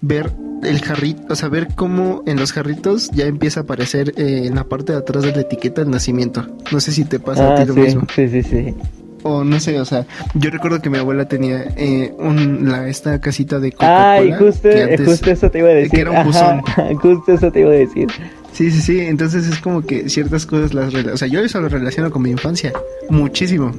ver 0.00 0.32
el 0.62 0.80
jarrito, 0.80 1.32
o 1.32 1.36
sea, 1.36 1.48
ver 1.48 1.68
cómo 1.74 2.22
en 2.26 2.38
los 2.38 2.52
jarritos 2.52 3.10
ya 3.12 3.26
empieza 3.26 3.60
a 3.60 3.62
aparecer 3.62 4.12
eh, 4.16 4.42
en 4.46 4.54
la 4.54 4.64
parte 4.64 4.92
de 4.92 4.98
atrás 4.98 5.22
de 5.24 5.32
la 5.32 5.40
etiqueta 5.40 5.82
el 5.82 5.90
nacimiento. 5.90 6.46
No 6.70 6.80
sé 6.80 6.92
si 6.92 7.04
te 7.04 7.18
pasa 7.18 7.52
a 7.52 7.56
ti 7.56 7.62
ah, 7.62 7.64
lo 7.66 7.74
mismo. 7.74 8.06
Sí, 8.14 8.28
sí, 8.28 8.42
sí 8.42 8.74
o 9.22 9.44
no 9.44 9.60
sé, 9.60 9.80
o 9.80 9.84
sea, 9.84 10.06
yo 10.34 10.50
recuerdo 10.50 10.80
que 10.80 10.90
mi 10.90 10.98
abuela 10.98 11.26
tenía 11.26 11.64
eh, 11.76 12.12
un, 12.18 12.70
la, 12.70 12.88
esta 12.88 13.20
casita 13.20 13.58
de 13.58 13.72
Coca-Cola. 13.72 14.12
Ay, 14.12 14.32
justo, 14.32 14.68
justo 15.04 15.30
eso 15.30 15.50
te 15.50 15.58
iba 15.58 15.68
a 15.68 15.72
decir. 15.72 15.90
Que 15.90 16.00
era 16.00 16.10
un 16.10 16.24
buzón. 16.24 16.60
justo 17.00 17.32
eso 17.32 17.50
te 17.50 17.60
iba 17.60 17.70
a 17.70 17.74
decir. 17.74 18.08
Sí, 18.52 18.70
sí, 18.70 18.80
sí, 18.80 19.00
entonces 19.00 19.46
es 19.46 19.58
como 19.60 19.82
que 19.82 20.08
ciertas 20.08 20.44
cosas 20.46 20.74
las... 20.74 20.92
O 20.94 21.16
sea, 21.16 21.28
yo 21.28 21.40
eso 21.40 21.60
lo 21.60 21.68
relaciono 21.68 22.10
con 22.10 22.22
mi 22.22 22.30
infancia, 22.30 22.72
muchísimo. 23.08 23.72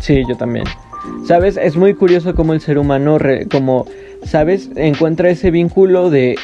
Sí, 0.00 0.22
yo 0.28 0.36
también. 0.36 0.64
Sabes, 1.26 1.56
es 1.56 1.76
muy 1.76 1.94
curioso 1.94 2.34
cómo 2.34 2.54
el 2.54 2.60
ser 2.60 2.78
humano, 2.78 3.18
como, 3.50 3.86
sabes, 4.24 4.70
encuentra 4.76 5.30
ese 5.30 5.50
vínculo 5.50 6.10
de, 6.10 6.36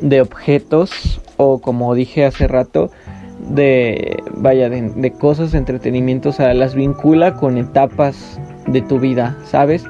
de 0.00 0.20
objetos 0.20 1.20
o 1.36 1.60
como 1.60 1.94
dije 1.94 2.24
hace 2.24 2.46
rato, 2.46 2.90
de, 3.50 4.22
vaya, 4.36 4.70
de, 4.70 5.12
cosas, 5.12 5.52
de 5.52 5.58
entretenimiento, 5.58 6.30
o 6.30 6.32
sea, 6.32 6.54
las 6.54 6.74
vincula 6.74 7.34
con 7.34 7.58
etapas 7.58 8.40
de 8.66 8.80
tu 8.80 8.98
vida, 8.98 9.36
¿sabes? 9.44 9.84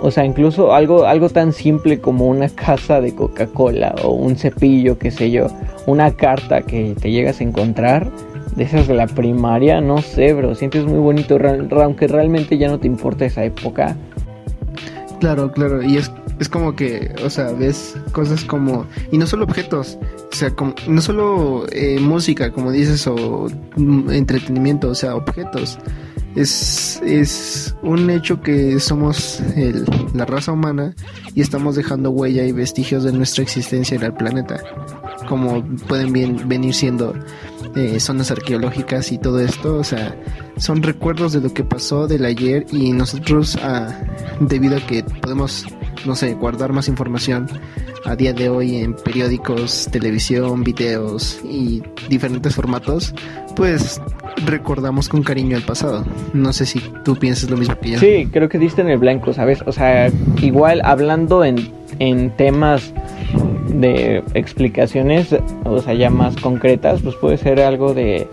O 0.00 0.10
sea, 0.10 0.24
incluso 0.24 0.74
algo, 0.74 1.06
algo 1.06 1.28
tan 1.28 1.52
simple 1.52 2.00
como 2.00 2.28
una 2.28 2.48
casa 2.48 3.00
de 3.00 3.14
Coca-Cola 3.14 3.94
o 4.04 4.10
un 4.10 4.36
cepillo, 4.36 4.98
qué 4.98 5.10
sé 5.10 5.30
yo, 5.30 5.46
una 5.86 6.12
carta 6.12 6.62
que 6.62 6.94
te 7.00 7.10
llegas 7.10 7.40
a 7.40 7.44
encontrar, 7.44 8.10
de 8.54 8.64
esas 8.64 8.86
de 8.86 8.94
la 8.94 9.06
primaria, 9.06 9.80
no 9.80 9.98
sé, 10.00 10.32
bro, 10.32 10.54
sientes 10.54 10.84
muy 10.84 10.98
bonito, 10.98 11.38
aunque 11.82 12.06
realmente 12.06 12.56
ya 12.56 12.68
no 12.68 12.78
te 12.78 12.86
importa 12.86 13.24
esa 13.24 13.42
época. 13.44 13.96
Claro, 15.18 15.50
claro, 15.50 15.82
y 15.82 15.96
es 15.96 16.12
es 16.44 16.50
como 16.50 16.76
que, 16.76 17.14
o 17.24 17.30
sea, 17.30 17.52
ves 17.52 17.96
cosas 18.12 18.44
como, 18.44 18.86
y 19.10 19.16
no 19.16 19.26
solo 19.26 19.44
objetos, 19.44 19.98
o 20.30 20.34
sea, 20.34 20.50
como, 20.50 20.74
no 20.86 21.00
solo 21.00 21.64
eh, 21.72 21.98
música, 21.98 22.52
como 22.52 22.70
dices, 22.70 23.06
o 23.06 23.46
mm, 23.76 24.10
entretenimiento, 24.10 24.90
o 24.90 24.94
sea, 24.94 25.16
objetos. 25.16 25.78
Es, 26.36 27.00
es 27.06 27.74
un 27.82 28.10
hecho 28.10 28.42
que 28.42 28.78
somos 28.80 29.40
el, 29.56 29.86
la 30.14 30.26
raza 30.26 30.52
humana 30.52 30.94
y 31.34 31.40
estamos 31.40 31.76
dejando 31.76 32.10
huella 32.10 32.44
y 32.44 32.52
vestigios 32.52 33.04
de 33.04 33.12
nuestra 33.12 33.42
existencia 33.42 33.96
en 33.96 34.02
el 34.02 34.12
planeta, 34.12 34.60
como 35.26 35.64
pueden 35.88 36.12
bien, 36.12 36.46
venir 36.46 36.74
siendo 36.74 37.14
eh, 37.74 37.98
zonas 38.00 38.30
arqueológicas 38.30 39.12
y 39.12 39.18
todo 39.18 39.40
esto, 39.40 39.76
o 39.76 39.84
sea, 39.84 40.14
son 40.58 40.82
recuerdos 40.82 41.32
de 41.32 41.40
lo 41.40 41.54
que 41.54 41.64
pasó 41.64 42.06
del 42.06 42.26
ayer 42.26 42.66
y 42.70 42.92
nosotros, 42.92 43.56
ah, 43.62 43.98
debido 44.40 44.76
a 44.76 44.80
que 44.80 45.04
podemos 45.04 45.64
no 46.04 46.14
sé, 46.14 46.34
guardar 46.34 46.72
más 46.72 46.88
información 46.88 47.48
a 48.04 48.16
día 48.16 48.32
de 48.32 48.48
hoy 48.48 48.76
en 48.76 48.94
periódicos, 48.94 49.88
televisión, 49.90 50.62
videos 50.62 51.40
y 51.44 51.82
diferentes 52.08 52.54
formatos, 52.54 53.14
pues 53.56 54.00
recordamos 54.46 55.08
con 55.08 55.22
cariño 55.22 55.56
el 55.56 55.62
pasado. 55.62 56.04
No 56.32 56.52
sé 56.52 56.66
si 56.66 56.80
tú 57.04 57.16
piensas 57.16 57.50
lo 57.50 57.56
mismo 57.56 57.78
que 57.78 57.90
yo. 57.90 57.98
Sí, 57.98 58.28
creo 58.32 58.48
que 58.48 58.58
diste 58.58 58.82
en 58.82 58.90
el 58.90 58.98
blanco, 58.98 59.32
¿sabes? 59.32 59.62
O 59.66 59.72
sea, 59.72 60.10
igual 60.42 60.82
hablando 60.84 61.44
en, 61.44 61.70
en 61.98 62.30
temas 62.36 62.92
de 63.68 64.22
explicaciones, 64.34 65.34
o 65.64 65.80
sea, 65.80 65.94
ya 65.94 66.10
más 66.10 66.36
concretas, 66.36 67.00
pues 67.02 67.14
puede 67.16 67.38
ser 67.38 67.60
algo 67.60 67.94
de, 67.94 68.28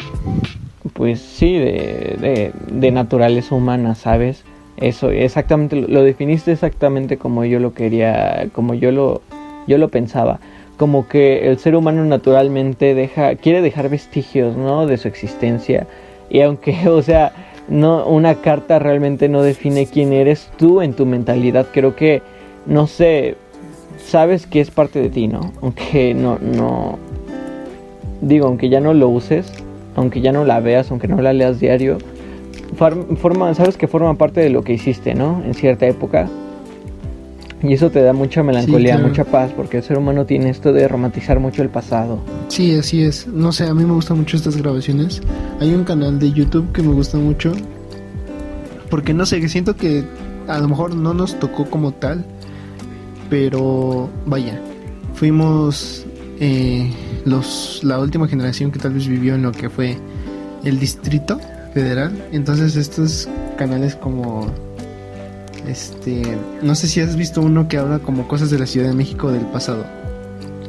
pues 0.93 1.19
sí, 1.19 1.53
de, 1.53 2.17
de, 2.19 2.51
de 2.71 2.91
naturaleza 2.91 3.55
humana, 3.55 3.95
¿sabes? 3.95 4.43
Eso, 4.81 5.11
exactamente, 5.11 5.75
lo 5.75 6.03
definiste 6.03 6.51
exactamente 6.51 7.17
como 7.17 7.45
yo 7.45 7.59
lo 7.59 7.73
quería, 7.73 8.47
como 8.51 8.73
yo 8.73 8.91
lo, 8.91 9.21
yo 9.67 9.77
lo 9.77 9.89
pensaba. 9.89 10.39
Como 10.77 11.07
que 11.07 11.47
el 11.47 11.59
ser 11.59 11.75
humano 11.75 12.03
naturalmente 12.03 12.95
deja, 12.95 13.35
quiere 13.35 13.61
dejar 13.61 13.89
vestigios, 13.89 14.57
¿no? 14.57 14.87
De 14.87 14.97
su 14.97 15.07
existencia. 15.07 15.85
Y 16.31 16.41
aunque, 16.41 16.75
o 16.89 17.01
sea, 17.03 17.31
no, 17.69 18.07
una 18.07 18.35
carta 18.35 18.79
realmente 18.79 19.29
no 19.29 19.43
define 19.43 19.85
quién 19.85 20.13
eres 20.13 20.49
tú 20.57 20.81
en 20.81 20.93
tu 20.93 21.05
mentalidad. 21.05 21.67
Creo 21.71 21.95
que, 21.95 22.23
no 22.65 22.87
sé, 22.87 23.35
sabes 24.03 24.47
que 24.47 24.61
es 24.61 24.71
parte 24.71 24.99
de 24.99 25.09
ti, 25.09 25.27
¿no? 25.27 25.53
Aunque 25.61 26.15
no, 26.15 26.39
no, 26.39 26.97
digo, 28.21 28.47
aunque 28.47 28.69
ya 28.69 28.79
no 28.79 28.95
lo 28.95 29.09
uses, 29.09 29.53
aunque 29.95 30.21
ya 30.21 30.31
no 30.31 30.43
la 30.43 30.59
veas, 30.59 30.89
aunque 30.89 31.07
no 31.07 31.21
la 31.21 31.33
leas 31.33 31.59
diario, 31.59 31.99
forma, 32.75 33.53
sabes 33.53 33.77
que 33.77 33.87
forma 33.87 34.15
parte 34.15 34.41
de 34.41 34.49
lo 34.49 34.63
que 34.63 34.73
hiciste, 34.73 35.13
¿no? 35.13 35.41
En 35.45 35.53
cierta 35.53 35.85
época. 35.85 36.29
Y 37.63 37.73
eso 37.73 37.91
te 37.91 38.01
da 38.01 38.11
mucha 38.11 38.41
melancolía, 38.41 38.97
mucha 38.97 39.23
paz, 39.23 39.51
porque 39.55 39.77
el 39.77 39.83
ser 39.83 39.97
humano 39.99 40.25
tiene 40.25 40.49
esto 40.49 40.73
de 40.73 40.87
romantizar 40.87 41.39
mucho 41.39 41.61
el 41.61 41.69
pasado. 41.69 42.19
Sí, 42.47 42.75
así 42.75 43.03
es. 43.03 43.27
No 43.27 43.51
sé, 43.51 43.67
a 43.67 43.73
mí 43.75 43.85
me 43.85 43.93
gustan 43.93 44.17
mucho 44.17 44.35
estas 44.35 44.57
grabaciones. 44.57 45.21
Hay 45.59 45.71
un 45.73 45.83
canal 45.83 46.17
de 46.17 46.31
YouTube 46.31 46.71
que 46.71 46.81
me 46.81 46.91
gusta 46.91 47.17
mucho. 47.17 47.53
Porque 48.89 49.13
no 49.13 49.27
sé, 49.27 49.39
que 49.39 49.47
siento 49.47 49.75
que 49.75 50.03
a 50.47 50.57
lo 50.57 50.69
mejor 50.69 50.95
no 50.95 51.13
nos 51.13 51.39
tocó 51.39 51.69
como 51.69 51.91
tal. 51.91 52.25
Pero 53.29 54.09
vaya, 54.25 54.59
fuimos 55.13 56.07
eh, 56.39 56.91
los, 57.25 57.81
la 57.83 57.99
última 57.99 58.27
generación 58.27 58.71
que 58.71 58.79
tal 58.79 58.93
vez 58.93 59.07
vivió 59.07 59.35
en 59.35 59.43
lo 59.43 59.51
que 59.51 59.69
fue 59.69 59.97
el 60.63 60.79
distrito 60.79 61.39
federal. 61.73 62.11
Entonces 62.31 62.75
estos 62.75 63.27
canales 63.57 63.95
como 63.95 64.47
este, 65.67 66.21
no 66.61 66.75
sé 66.75 66.87
si 66.87 67.01
has 67.01 67.15
visto 67.15 67.41
uno 67.41 67.67
que 67.67 67.77
habla 67.77 67.99
como 67.99 68.27
cosas 68.27 68.49
de 68.49 68.59
la 68.59 68.65
Ciudad 68.65 68.89
de 68.89 68.95
México 68.95 69.31
del 69.31 69.45
pasado. 69.45 69.83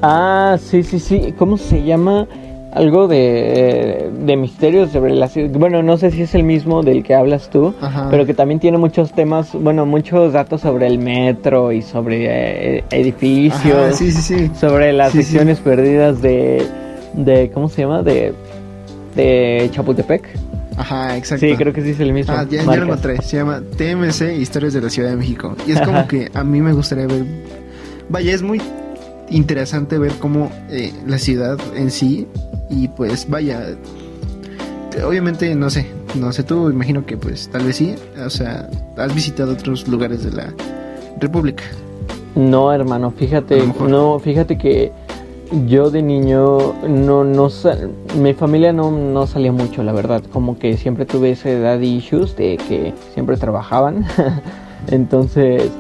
Ah, 0.03 0.59
sí, 0.61 0.83
sí, 0.83 0.99
sí. 0.99 1.35
¿Cómo 1.39 1.57
se 1.57 1.83
llama? 1.83 2.27
Algo 2.73 3.07
de, 3.07 4.11
de 4.25 4.37
misterios 4.37 4.91
sobre 4.91 5.15
la 5.15 5.29
ciudad. 5.29 5.51
Bueno, 5.51 5.83
no 5.83 5.99
sé 5.99 6.11
si 6.11 6.23
es 6.23 6.35
el 6.35 6.43
mismo 6.43 6.83
del 6.83 7.05
que 7.05 7.15
hablas 7.15 7.51
tú, 7.51 7.75
pero 8.11 8.25
que 8.25 8.33
también 8.33 8.61
tiene 8.61 8.79
muchos 8.79 9.13
temas, 9.13 9.53
bueno, 9.53 9.85
muchos 9.85 10.33
datos 10.33 10.63
sobre 10.63 10.87
el 10.87 10.99
metro 10.99 11.71
y 11.71 11.83
sobre 11.83 12.79
eh, 12.79 12.85
edificios. 12.91 13.97
sí, 13.97 14.11
sí, 14.11 14.23
sí. 14.23 14.51
Sobre 14.59 14.93
las 14.95 15.13
secciones 15.13 15.61
perdidas 15.61 16.23
de, 16.23 16.67
de, 17.13 17.51
¿cómo 17.53 17.69
se 17.69 17.83
llama? 17.83 18.03
De, 18.03 18.33
de 19.15 19.69
Chapultepec. 19.71 20.27
Ajá, 20.77 21.17
exacto. 21.17 21.47
Sí, 21.47 21.57
creo 21.57 21.73
que 21.73 21.83
sí 21.83 21.91
es 21.91 22.01
el 22.01 22.13
mismo. 22.13 22.35
Ah, 22.37 22.47
ya, 22.49 22.65
ya 22.65 22.77
lo 22.77 22.85
encontré. 22.85 23.21
Se 23.23 23.37
llama 23.37 23.61
TMC 23.61 24.39
Historias 24.41 24.73
de 24.73 24.81
la 24.81 24.91
Ciudad 24.91 25.11
de 25.11 25.17
México. 25.17 25.57
Y 25.67 25.73
es 25.73 25.81
como 25.81 26.07
que 26.07 26.31
a 26.35 26.45
mí 26.45 26.61
me 26.61 26.73
gustaría 26.73 27.07
ver. 27.07 27.25
Vaya, 28.09 28.35
es 28.35 28.43
muy 28.43 28.61
interesante 29.31 29.99
ver 29.99 30.13
cómo 30.19 30.51
eh, 30.71 30.93
la 31.07 31.19
ciudad 31.19 31.59
en 31.75 31.91
sí. 31.91 32.27
Y 32.71 32.89
pues, 32.89 33.29
vaya. 33.29 33.67
Obviamente, 35.07 35.55
no 35.55 35.71
sé. 35.71 35.87
No 36.15 36.33
sé 36.33 36.43
tú, 36.43 36.69
imagino 36.69 37.07
que 37.07 37.17
pues 37.17 37.49
tal 37.51 37.65
vez 37.65 37.77
sí. 37.77 37.95
O 38.25 38.31
sea, 38.31 38.69
has 38.97 39.15
visitado 39.15 39.53
otros 39.53 39.89
lugares 39.89 40.25
de 40.25 40.33
la 40.33 40.53
República. 41.19 41.65
No, 42.35 42.73
hermano, 42.73 43.11
fíjate. 43.11 43.63
No, 43.89 44.19
fíjate 44.19 44.57
que 44.57 44.93
yo 45.67 45.91
de 45.91 46.03
niño 46.03 46.75
no, 46.89 47.25
no 47.25 47.49
mi 48.19 48.35
familia 48.35 48.73
no, 48.73 48.91
no 48.91 49.27
salía 49.27 49.53
mucho, 49.53 49.83
la 49.83 49.93
verdad. 49.93 50.23
Como 50.33 50.59
que 50.59 50.77
siempre 50.77 51.07
tuve 51.07 51.33
ese 51.33 51.59
daddy 51.59 51.97
issues 51.97 52.37
de 52.37 52.57
que 52.57 52.95
siempre 53.15 53.37
trabajaban. 53.37 54.07
Entonces. 54.89 55.71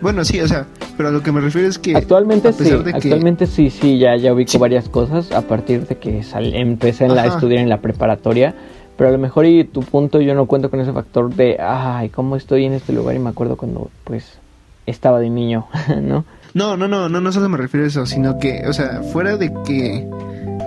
Bueno, 0.00 0.24
sí, 0.24 0.40
o 0.40 0.48
sea, 0.48 0.66
pero 0.96 1.08
a 1.08 1.12
lo 1.12 1.22
que 1.22 1.32
me 1.32 1.40
refiero 1.40 1.66
es 1.66 1.78
que. 1.78 1.96
Actualmente 1.96 2.52
sí, 2.52 2.70
actualmente 2.92 3.46
sí, 3.46 3.70
sí, 3.70 3.98
ya, 3.98 4.16
ya 4.16 4.32
ubico 4.32 4.58
varias 4.58 4.88
cosas 4.88 5.32
a 5.32 5.42
partir 5.42 5.86
de 5.86 5.96
que 5.96 6.22
empecé 6.34 7.06
a 7.06 7.26
estudiar 7.26 7.60
en 7.60 7.68
la 7.68 7.80
preparatoria. 7.80 8.54
Pero 8.96 9.08
a 9.08 9.12
lo 9.12 9.18
mejor 9.18 9.44
y 9.44 9.64
tu 9.64 9.80
punto 9.80 10.20
yo 10.20 10.36
no 10.36 10.46
cuento 10.46 10.70
con 10.70 10.78
ese 10.78 10.92
factor 10.92 11.34
de, 11.34 11.56
ay, 11.60 12.10
¿cómo 12.10 12.36
estoy 12.36 12.64
en 12.64 12.74
este 12.74 12.92
lugar? 12.92 13.16
Y 13.16 13.18
me 13.18 13.30
acuerdo 13.30 13.56
cuando, 13.56 13.90
pues, 14.04 14.38
estaba 14.86 15.18
de 15.18 15.30
niño, 15.30 15.66
¿no? 16.00 16.24
No, 16.54 16.76
no, 16.76 16.86
no, 16.86 17.08
no, 17.08 17.20
no 17.20 17.32
solo 17.32 17.48
me 17.48 17.58
refiero 17.58 17.84
a 17.84 17.88
eso, 17.88 18.06
sino 18.06 18.38
que, 18.38 18.62
o 18.68 18.72
sea, 18.72 19.02
fuera 19.12 19.36
de 19.36 19.52
que, 19.66 20.08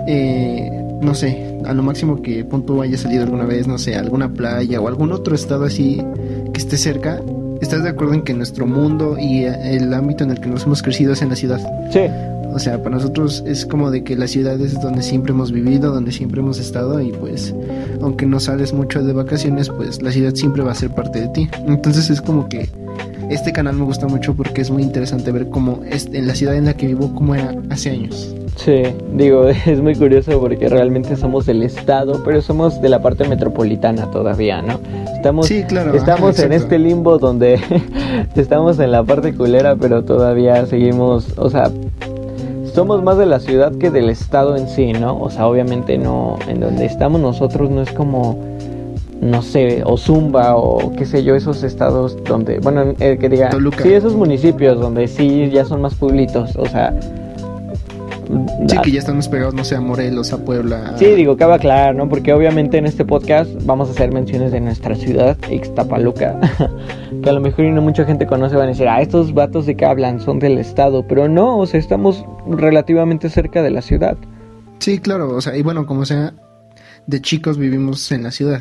eh, 0.06 0.70
no 1.00 1.14
sé, 1.14 1.58
a 1.64 1.72
lo 1.72 1.82
máximo 1.82 2.20
que 2.20 2.44
punto 2.44 2.82
haya 2.82 2.98
salido 2.98 3.22
alguna 3.22 3.46
vez, 3.46 3.66
no 3.66 3.78
sé, 3.78 3.96
alguna 3.96 4.28
playa 4.28 4.82
o 4.82 4.88
algún 4.88 5.12
otro 5.12 5.34
estado 5.34 5.64
así 5.64 6.04
que 6.52 6.60
esté 6.60 6.76
cerca, 6.76 7.22
¿estás 7.62 7.82
de 7.82 7.88
acuerdo 7.88 8.12
en 8.12 8.22
que 8.22 8.34
nuestro 8.34 8.66
mundo 8.66 9.16
y 9.18 9.44
el 9.44 9.94
ámbito 9.94 10.24
en 10.24 10.30
el 10.30 10.40
que 10.40 10.48
nos 10.48 10.64
hemos 10.64 10.82
crecido 10.82 11.14
es 11.14 11.22
en 11.22 11.30
la 11.30 11.36
ciudad? 11.36 11.60
Sí. 11.90 12.00
O 12.52 12.58
sea, 12.58 12.82
para 12.82 12.96
nosotros 12.96 13.42
es 13.46 13.64
como 13.64 13.90
de 13.90 14.04
que 14.04 14.14
la 14.14 14.26
ciudad 14.26 14.60
es 14.60 14.78
donde 14.80 15.02
siempre 15.02 15.32
hemos 15.32 15.52
vivido, 15.52 15.92
donde 15.92 16.12
siempre 16.12 16.40
hemos 16.40 16.58
estado 16.58 17.00
y 17.00 17.12
pues 17.12 17.54
aunque 18.02 18.26
no 18.26 18.40
sales 18.40 18.74
mucho 18.74 19.02
de 19.02 19.14
vacaciones, 19.14 19.70
pues 19.70 20.02
la 20.02 20.12
ciudad 20.12 20.34
siempre 20.34 20.62
va 20.62 20.72
a 20.72 20.74
ser 20.74 20.90
parte 20.90 21.22
de 21.22 21.28
ti. 21.28 21.48
Entonces 21.66 22.10
es 22.10 22.20
como 22.20 22.48
que 22.48 22.68
este 23.30 23.52
canal 23.52 23.74
me 23.74 23.84
gusta 23.84 24.06
mucho 24.06 24.34
porque 24.34 24.62
es 24.62 24.70
muy 24.70 24.82
interesante 24.82 25.32
ver 25.32 25.48
cómo 25.48 25.80
es 25.88 26.06
en 26.06 26.26
la 26.26 26.34
ciudad 26.34 26.54
en 26.56 26.64
la 26.64 26.74
que 26.74 26.86
vivo, 26.86 27.14
cómo 27.14 27.34
era 27.34 27.54
hace 27.70 27.90
años. 27.90 28.34
Sí, 28.56 28.82
digo, 29.14 29.48
es 29.66 29.80
muy 29.80 29.94
curioso 29.94 30.40
porque 30.40 30.68
realmente 30.68 31.16
somos 31.16 31.46
del 31.46 31.62
estado, 31.62 32.22
pero 32.24 32.42
somos 32.42 32.80
de 32.80 32.88
la 32.88 33.00
parte 33.00 33.28
metropolitana 33.28 34.10
todavía, 34.10 34.62
¿no? 34.62 34.80
Estamos, 35.14 35.46
sí, 35.46 35.62
claro, 35.64 35.94
estamos 35.94 36.38
en 36.38 36.52
este 36.52 36.78
limbo 36.78 37.18
donde 37.18 37.60
estamos 38.34 38.78
en 38.78 38.92
la 38.92 39.04
parte 39.04 39.34
culera, 39.34 39.76
pero 39.76 40.04
todavía 40.04 40.64
seguimos, 40.66 41.38
o 41.38 41.50
sea, 41.50 41.70
somos 42.74 43.02
más 43.02 43.18
de 43.18 43.26
la 43.26 43.40
ciudad 43.40 43.72
que 43.72 43.90
del 43.90 44.08
estado 44.08 44.56
en 44.56 44.68
sí, 44.68 44.92
¿no? 44.92 45.20
O 45.20 45.30
sea, 45.30 45.46
obviamente 45.46 45.98
no, 45.98 46.38
en 46.48 46.60
donde 46.60 46.86
estamos 46.86 47.20
nosotros 47.20 47.70
no 47.70 47.82
es 47.82 47.90
como, 47.92 48.38
no 49.20 49.42
sé, 49.42 49.82
o 49.84 49.96
Zumba 49.96 50.56
o 50.56 50.92
qué 50.92 51.04
sé 51.04 51.24
yo, 51.24 51.34
esos 51.34 51.62
estados 51.62 52.16
donde, 52.24 52.60
bueno, 52.60 52.94
eh, 53.00 53.18
que 53.18 53.28
diga, 53.28 53.50
sí, 53.82 53.92
esos 53.92 54.14
municipios 54.14 54.80
donde 54.80 55.08
sí 55.08 55.50
ya 55.50 55.64
son 55.64 55.82
más 55.82 55.94
pueblitos, 55.94 56.56
o 56.56 56.66
sea, 56.66 56.94
Sí, 58.66 58.76
que 58.82 58.90
ya 58.90 58.98
estamos 58.98 59.26
pegados, 59.26 59.54
no 59.54 59.64
sé, 59.64 59.74
a 59.74 59.80
Morelos, 59.80 60.32
a 60.34 60.44
Puebla. 60.44 60.94
Sí, 60.98 61.06
digo, 61.06 61.36
cabe 61.38 61.54
aclarar, 61.54 61.94
¿no? 61.94 62.08
Porque 62.10 62.34
obviamente 62.34 62.76
en 62.76 62.84
este 62.84 63.04
podcast 63.04 63.50
vamos 63.64 63.88
a 63.88 63.92
hacer 63.92 64.12
menciones 64.12 64.52
de 64.52 64.60
nuestra 64.60 64.94
ciudad, 64.94 65.38
Ixtapaluca, 65.50 66.38
que 67.22 67.30
a 67.30 67.32
lo 67.32 67.40
mejor 67.40 67.64
no 67.66 67.80
mucha 67.80 68.04
gente 68.04 68.26
conoce, 68.26 68.56
van 68.56 68.66
a 68.66 68.68
decir, 68.68 68.86
ah, 68.86 69.00
estos 69.00 69.32
vatos 69.32 69.64
de 69.64 69.76
que 69.76 69.86
hablan 69.86 70.20
son 70.20 70.38
del 70.40 70.58
estado, 70.58 71.06
pero 71.06 71.26
no, 71.26 71.58
o 71.58 71.66
sea, 71.66 71.80
estamos 71.80 72.26
relativamente 72.46 73.30
cerca 73.30 73.62
de 73.62 73.70
la 73.70 73.80
ciudad. 73.80 74.18
Sí, 74.78 74.98
claro, 74.98 75.34
o 75.34 75.40
sea, 75.40 75.56
y 75.56 75.62
bueno, 75.62 75.86
como 75.86 76.04
sea, 76.04 76.34
de 77.06 77.22
chicos 77.22 77.56
vivimos 77.56 78.12
en 78.12 78.24
la 78.24 78.30
ciudad. 78.30 78.60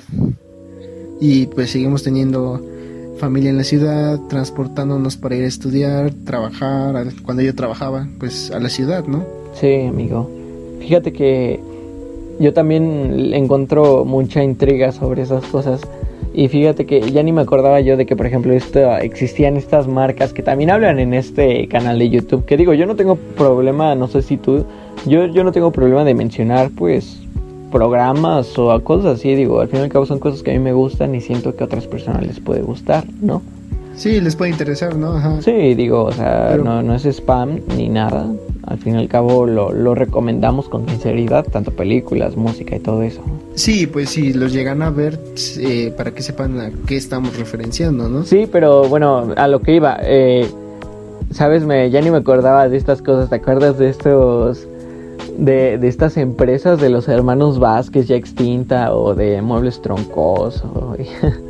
Y 1.20 1.48
pues 1.48 1.72
seguimos 1.72 2.04
teniendo 2.04 2.62
familia 3.18 3.50
en 3.50 3.58
la 3.58 3.64
ciudad, 3.64 4.20
transportándonos 4.30 5.18
para 5.18 5.36
ir 5.36 5.44
a 5.44 5.48
estudiar, 5.48 6.12
trabajar, 6.26 7.08
cuando 7.26 7.44
yo 7.44 7.54
trabajaba, 7.56 8.08
pues 8.20 8.52
a 8.52 8.60
la 8.60 8.70
ciudad, 8.70 9.06
¿no? 9.06 9.26
Sí, 9.54 9.88
amigo. 9.88 10.30
Fíjate 10.80 11.12
que 11.12 11.60
yo 12.40 12.54
también 12.54 13.34
encuentro 13.34 14.06
mucha 14.06 14.44
intriga 14.44 14.92
sobre 14.92 15.24
esas 15.24 15.44
cosas. 15.46 15.82
Y 16.34 16.50
fíjate 16.50 16.86
que 16.86 17.12
ya 17.12 17.24
ni 17.24 17.32
me 17.32 17.42
acordaba 17.42 17.82
yo 17.82 17.98
de 17.98 18.06
que, 18.06 18.16
por 18.16 18.28
ejemplo, 18.28 18.54
esto, 18.54 18.96
existían 18.98 19.58
estas 19.58 19.88
marcas 19.88 20.34
que 20.34 20.44
también 20.44 20.70
hablan 20.70 21.00
en 21.00 21.16
este 21.16 21.68
canal 21.68 21.98
de 21.98 22.10
YouTube. 22.12 22.46
Que 22.46 22.58
digo, 22.58 22.76
yo 22.76 22.86
no 22.86 22.96
tengo 22.96 23.16
problema, 23.16 23.96
no 23.96 24.08
sé 24.08 24.22
si 24.22 24.38
tú, 24.38 24.64
yo, 25.08 25.26
yo 25.26 25.44
no 25.44 25.52
tengo 25.52 25.72
problema 25.72 26.04
de 26.04 26.14
mencionar, 26.14 26.70
pues, 26.78 27.27
programas 27.72 28.58
o 28.58 28.84
cosas 28.84 29.20
así. 29.20 29.36
Digo, 29.36 29.60
al 29.60 29.68
fin 29.68 29.80
y 29.80 29.84
al 29.84 29.90
cabo 29.90 30.06
son 30.06 30.20
cosas 30.20 30.44
que 30.44 30.52
a 30.52 30.54
mí 30.54 30.60
me 30.60 30.74
gustan 30.74 31.16
y 31.16 31.22
siento 31.22 31.56
que 31.56 31.64
a 31.64 31.68
otras 31.68 31.88
personas 31.88 32.26
les 32.26 32.40
puede 32.40 32.62
gustar, 32.62 33.06
¿no? 33.22 33.42
Sí, 33.96 34.22
les 34.22 34.36
puede 34.36 34.52
interesar, 34.52 34.96
¿no? 34.96 35.14
Ajá. 35.14 35.42
Sí, 35.42 35.74
digo, 35.74 36.04
o 36.04 36.12
sea, 36.12 36.56
no, 36.64 36.84
no 36.84 36.94
es 36.94 37.06
spam 37.06 37.62
ni 37.76 37.90
nada. 37.90 38.28
Al 38.64 38.78
fin 38.78 38.96
y 38.96 38.98
al 39.00 39.08
cabo 39.08 39.48
lo, 39.48 39.72
lo, 39.72 39.96
recomendamos 39.96 40.70
con 40.70 40.88
sinceridad, 40.88 41.46
tanto 41.46 41.72
películas, 41.72 42.36
música 42.36 42.76
y 42.76 42.80
todo 42.80 43.02
eso. 43.02 43.22
Sí, 43.56 43.88
pues 43.88 44.10
si 44.10 44.34
los 44.34 44.54
llegan 44.54 44.84
a 44.84 44.92
ver, 44.92 45.20
eh, 45.58 45.92
para 45.98 46.12
que 46.12 46.22
sepan 46.22 46.60
a 46.60 46.72
qué 46.86 46.96
estamos 46.96 47.38
referenciando, 47.38 48.08
¿no? 48.08 48.24
Sí, 48.24 48.48
pero 48.52 48.84
bueno, 48.84 49.34
a 49.36 49.48
lo 49.48 49.62
que 49.62 49.74
iba, 49.74 49.98
eh, 50.04 50.46
sabes, 51.32 51.66
me, 51.66 51.90
ya 51.90 52.02
ni 52.02 52.12
me 52.12 52.18
acordaba 52.18 52.70
de 52.70 52.78
estas 52.78 53.02
cosas, 53.02 53.30
¿te 53.30 53.38
acuerdas 53.38 53.80
de 53.80 53.90
estos, 53.90 54.68
de, 55.38 55.78
de 55.78 55.88
estas 55.88 56.18
empresas 56.18 56.80
de 56.80 56.90
los 56.90 57.08
hermanos 57.08 57.60
Vázquez 57.60 58.08
ya 58.08 58.16
extinta 58.16 58.94
o 58.94 59.16
de 59.16 59.42
Muebles 59.42 59.82
Troncos? 59.82 60.64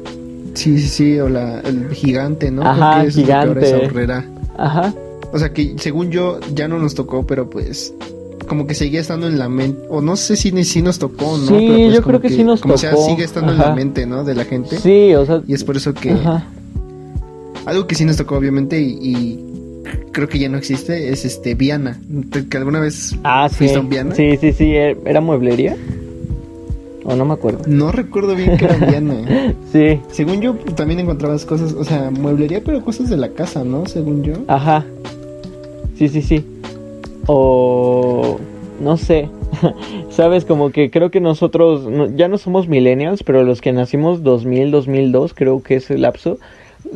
Sí, 0.57 0.79
sí, 0.79 0.87
sí, 0.87 1.19
o 1.19 1.29
la, 1.29 1.59
el 1.59 1.93
gigante, 1.93 2.49
¿no? 2.49 2.63
Ajá, 2.63 3.05
gigante. 3.11 3.91
Ajá. 4.57 4.91
O 5.31 5.37
sea 5.37 5.53
que 5.53 5.75
según 5.77 6.09
yo 6.09 6.39
ya 6.55 6.67
no 6.67 6.79
nos 6.79 6.95
tocó, 6.95 7.27
pero 7.27 7.47
pues 7.47 7.93
como 8.47 8.65
que 8.65 8.73
seguía 8.73 8.99
estando 8.99 9.27
en 9.27 9.37
la 9.37 9.49
mente, 9.49 9.85
o 9.89 10.01
no 10.01 10.15
sé 10.15 10.35
si, 10.35 10.63
si 10.63 10.81
nos 10.81 10.97
tocó, 10.97 11.37
¿no? 11.37 11.47
Sí, 11.47 11.67
pues 11.67 11.93
yo 11.93 12.01
creo 12.01 12.21
que, 12.21 12.29
sí 12.29 12.43
nos 12.43 12.61
como 12.61 12.73
tocó. 12.73 12.87
Como 12.89 13.05
sea, 13.05 13.09
sigue 13.09 13.23
estando 13.23 13.51
en 13.51 13.59
la 13.59 13.75
mente, 13.75 14.07
¿no? 14.07 14.23
De 14.23 14.33
la 14.33 14.45
gente. 14.45 14.79
Sí, 14.79 15.13
o 15.13 15.25
sea. 15.27 15.43
Y 15.45 15.53
es 15.53 15.63
por 15.63 15.77
eso 15.77 15.93
que... 15.93 16.11
Ajá. 16.11 16.47
Algo 17.65 17.85
que 17.85 17.95
sí 17.95 18.05
nos 18.05 18.15
tocó, 18.15 18.37
obviamente, 18.37 18.79
y, 18.79 19.46
creo 20.11 20.27
que 20.27 20.39
ya 20.39 20.49
no 20.49 20.57
existe, 20.57 21.09
es 21.09 21.25
este 21.25 21.55
Viana. 21.55 21.99
¿Que 22.49 22.57
alguna 22.57 22.79
vez 22.79 23.15
ah, 23.23 23.49
fuiste 23.49 23.77
a 23.77 23.81
un 23.81 23.89
Viana? 23.89 24.15
Sí, 24.15 24.37
sí, 24.37 24.53
sí, 24.53 24.73
¿era 24.75 25.21
mueblería? 25.21 25.75
O 27.03 27.15
no 27.15 27.23
me 27.25 27.33
acuerdo. 27.33 27.61
No 27.67 27.91
recuerdo 27.91 28.35
bien 28.35 28.57
que 28.57 28.65
era 28.65 28.75
Viana. 28.75 29.53
sí. 29.71 29.99
Según 30.11 30.41
yo, 30.41 30.55
también 30.75 30.99
encontrabas 30.99 31.45
cosas, 31.45 31.73
o 31.73 31.83
sea, 31.83 32.11
mueblería, 32.11 32.61
pero 32.63 32.83
cosas 32.83 33.09
de 33.09 33.17
la 33.17 33.29
casa, 33.29 33.63
¿no? 33.63 33.85
Según 33.85 34.23
yo. 34.23 34.33
Ajá. 34.47 34.85
Sí, 35.97 36.09
sí, 36.09 36.21
sí. 36.21 36.45
O... 37.27 38.39
No 38.81 38.97
sé. 38.97 39.29
Sabes, 40.09 40.45
como 40.45 40.71
que 40.71 40.91
creo 40.91 41.09
que 41.09 41.19
nosotros 41.19 41.87
ya 42.15 42.27
no 42.27 42.37
somos 42.37 42.67
millennials, 42.67 43.23
pero 43.23 43.43
los 43.43 43.61
que 43.61 43.71
nacimos 43.71 44.23
2000, 44.23 44.71
2002, 44.71 45.33
creo 45.33 45.63
que 45.63 45.75
es 45.75 45.89
el 45.89 46.01
lapso, 46.01 46.37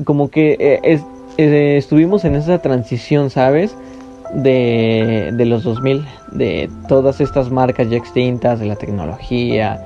como 0.04 0.30
que 0.30 0.58
eh, 0.60 1.00
eh, 1.42 1.78
estuvimos 1.78 2.26
en 2.26 2.36
esa 2.36 2.60
transición, 2.60 3.30
¿sabes? 3.30 3.76
De, 4.34 5.32
de 5.34 5.46
los 5.46 5.64
2000, 5.64 6.06
de 6.32 6.70
todas 6.88 7.20
estas 7.20 7.52
marcas 7.52 7.90
ya 7.90 7.98
extintas, 7.98 8.60
de 8.60 8.68
la 8.68 8.76
tecnología, 8.76 9.80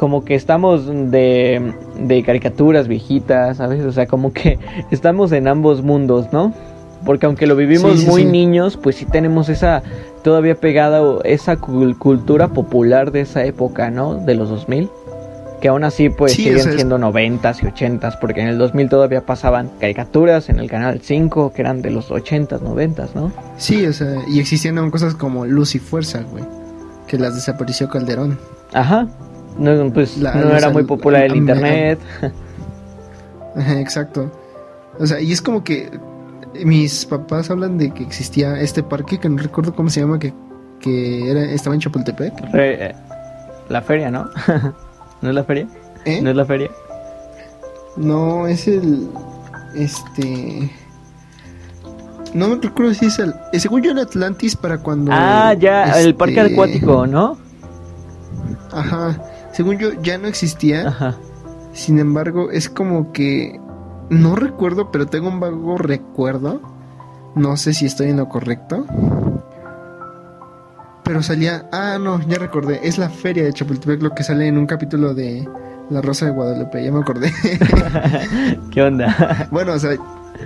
como 0.00 0.24
que 0.24 0.34
estamos 0.34 0.86
de, 0.86 1.74
de 1.98 2.22
caricaturas 2.22 2.88
viejitas, 2.88 3.58
¿sabes? 3.58 3.84
O 3.84 3.92
sea, 3.92 4.06
como 4.06 4.32
que 4.32 4.58
estamos 4.90 5.30
en 5.32 5.46
ambos 5.46 5.82
mundos, 5.82 6.32
¿no? 6.32 6.54
Porque 7.04 7.26
aunque 7.26 7.46
lo 7.46 7.54
vivimos 7.54 8.04
muy 8.06 8.24
niños, 8.24 8.78
pues 8.78 8.96
sí 8.96 9.04
tenemos 9.04 9.50
esa 9.50 9.82
todavía 10.22 10.54
pegada 10.54 11.02
esa 11.24 11.56
cultura 11.56 12.48
popular 12.48 13.10
de 13.10 13.22
esa 13.22 13.44
época, 13.44 13.90
¿no? 13.90 14.14
De 14.14 14.34
los 14.34 14.48
2000. 14.48 14.88
Que 15.60 15.68
aún 15.68 15.84
así 15.84 16.08
pues 16.08 16.32
siguen 16.32 16.60
siendo 16.60 16.96
noventas 16.96 17.62
y 17.62 17.66
ochentas, 17.66 18.16
porque 18.16 18.40
en 18.40 18.48
el 18.48 18.58
2000 18.58 18.88
todavía 18.88 19.26
pasaban 19.26 19.70
caricaturas 19.78 20.48
en 20.48 20.58
el 20.58 20.70
canal 20.70 21.00
5 21.02 21.52
que 21.52 21.62
eran 21.62 21.82
de 21.82 21.90
los 21.90 22.10
ochentas, 22.10 22.62
noventas, 22.62 23.14
¿no? 23.14 23.30
Sí, 23.58 23.86
o 23.86 23.92
sea, 23.92 24.22
y 24.26 24.40
existían 24.40 24.90
cosas 24.90 25.14
como 25.14 25.44
Luz 25.44 25.74
y 25.74 25.78
Fuerza, 25.78 26.22
güey, 26.30 26.44
que 27.06 27.18
las 27.18 27.34
desapareció 27.34 27.88
Calderón. 27.90 28.38
Ajá, 28.72 29.06
no, 29.58 29.92
pues 29.92 30.16
no 30.16 30.56
era 30.56 30.70
muy 30.70 30.84
popular 30.84 31.24
el, 31.24 31.36
internet. 31.36 31.98
Exacto. 33.56 34.30
O 34.98 35.06
sea, 35.06 35.20
y 35.20 35.32
es 35.32 35.42
como 35.42 35.62
que 35.62 35.90
mis 36.64 37.06
papás 37.06 37.50
hablan 37.50 37.78
de 37.78 37.90
que 37.90 38.02
existía 38.02 38.60
este 38.60 38.82
parque 38.82 39.18
que 39.18 39.28
no 39.28 39.36
recuerdo 39.36 39.74
cómo 39.74 39.90
se 39.90 40.00
llama, 40.00 40.18
que, 40.18 40.32
que 40.80 41.30
era, 41.30 41.42
estaba 41.42 41.74
en 41.74 41.80
Chapultepec. 41.80 42.32
Eh, 42.54 42.94
la 43.68 43.82
feria, 43.82 44.10
¿no? 44.10 44.28
¿No 45.22 45.28
es 45.28 45.34
la 45.34 45.44
feria? 45.44 45.68
¿Eh? 46.04 46.20
¿No 46.22 46.30
es 46.30 46.36
la 46.36 46.44
feria? 46.44 46.70
No, 47.96 48.46
es 48.46 48.66
el. 48.68 49.08
Este. 49.74 50.70
No 52.34 52.48
me 52.48 52.56
recuerdo 52.56 52.94
si 52.94 53.06
es 53.06 53.18
el. 53.18 53.34
Eh, 53.52 53.60
según 53.60 53.82
yo, 53.82 53.90
el 53.90 53.98
Atlantis 53.98 54.56
para 54.56 54.78
cuando. 54.78 55.12
Ah, 55.14 55.54
ya, 55.54 56.00
el 56.00 56.14
parque 56.14 56.40
este, 56.40 56.52
acuático, 56.52 57.06
¿no? 57.06 57.36
Ajá 58.72 59.20
según 59.52 59.78
yo, 59.78 59.90
ya 60.02 60.18
no 60.18 60.28
existía. 60.28 61.16
Sin 61.72 61.98
embargo, 61.98 62.50
es 62.50 62.68
como 62.68 63.12
que 63.12 63.60
no 64.08 64.36
recuerdo, 64.36 64.90
pero 64.90 65.06
tengo 65.06 65.28
un 65.28 65.40
vago 65.40 65.76
recuerdo. 65.76 66.60
No 67.34 67.56
sé 67.56 67.74
si 67.74 67.86
estoy 67.86 68.10
en 68.10 68.16
lo 68.16 68.28
correcto. 68.28 68.86
Pero 71.10 71.24
salía. 71.24 71.64
Ah, 71.72 71.98
no, 72.00 72.24
ya 72.28 72.38
recordé. 72.38 72.78
Es 72.84 72.96
la 72.96 73.10
feria 73.10 73.42
de 73.42 73.52
Chapultepec 73.52 74.00
lo 74.00 74.14
que 74.14 74.22
sale 74.22 74.46
en 74.46 74.56
un 74.56 74.64
capítulo 74.64 75.12
de 75.12 75.44
La 75.90 76.00
Rosa 76.00 76.26
de 76.26 76.30
Guadalupe. 76.30 76.84
Ya 76.84 76.92
me 76.92 77.00
acordé. 77.00 77.32
¿Qué 78.70 78.80
onda? 78.80 79.48
bueno, 79.50 79.72
o 79.72 79.78
sea, 79.80 79.96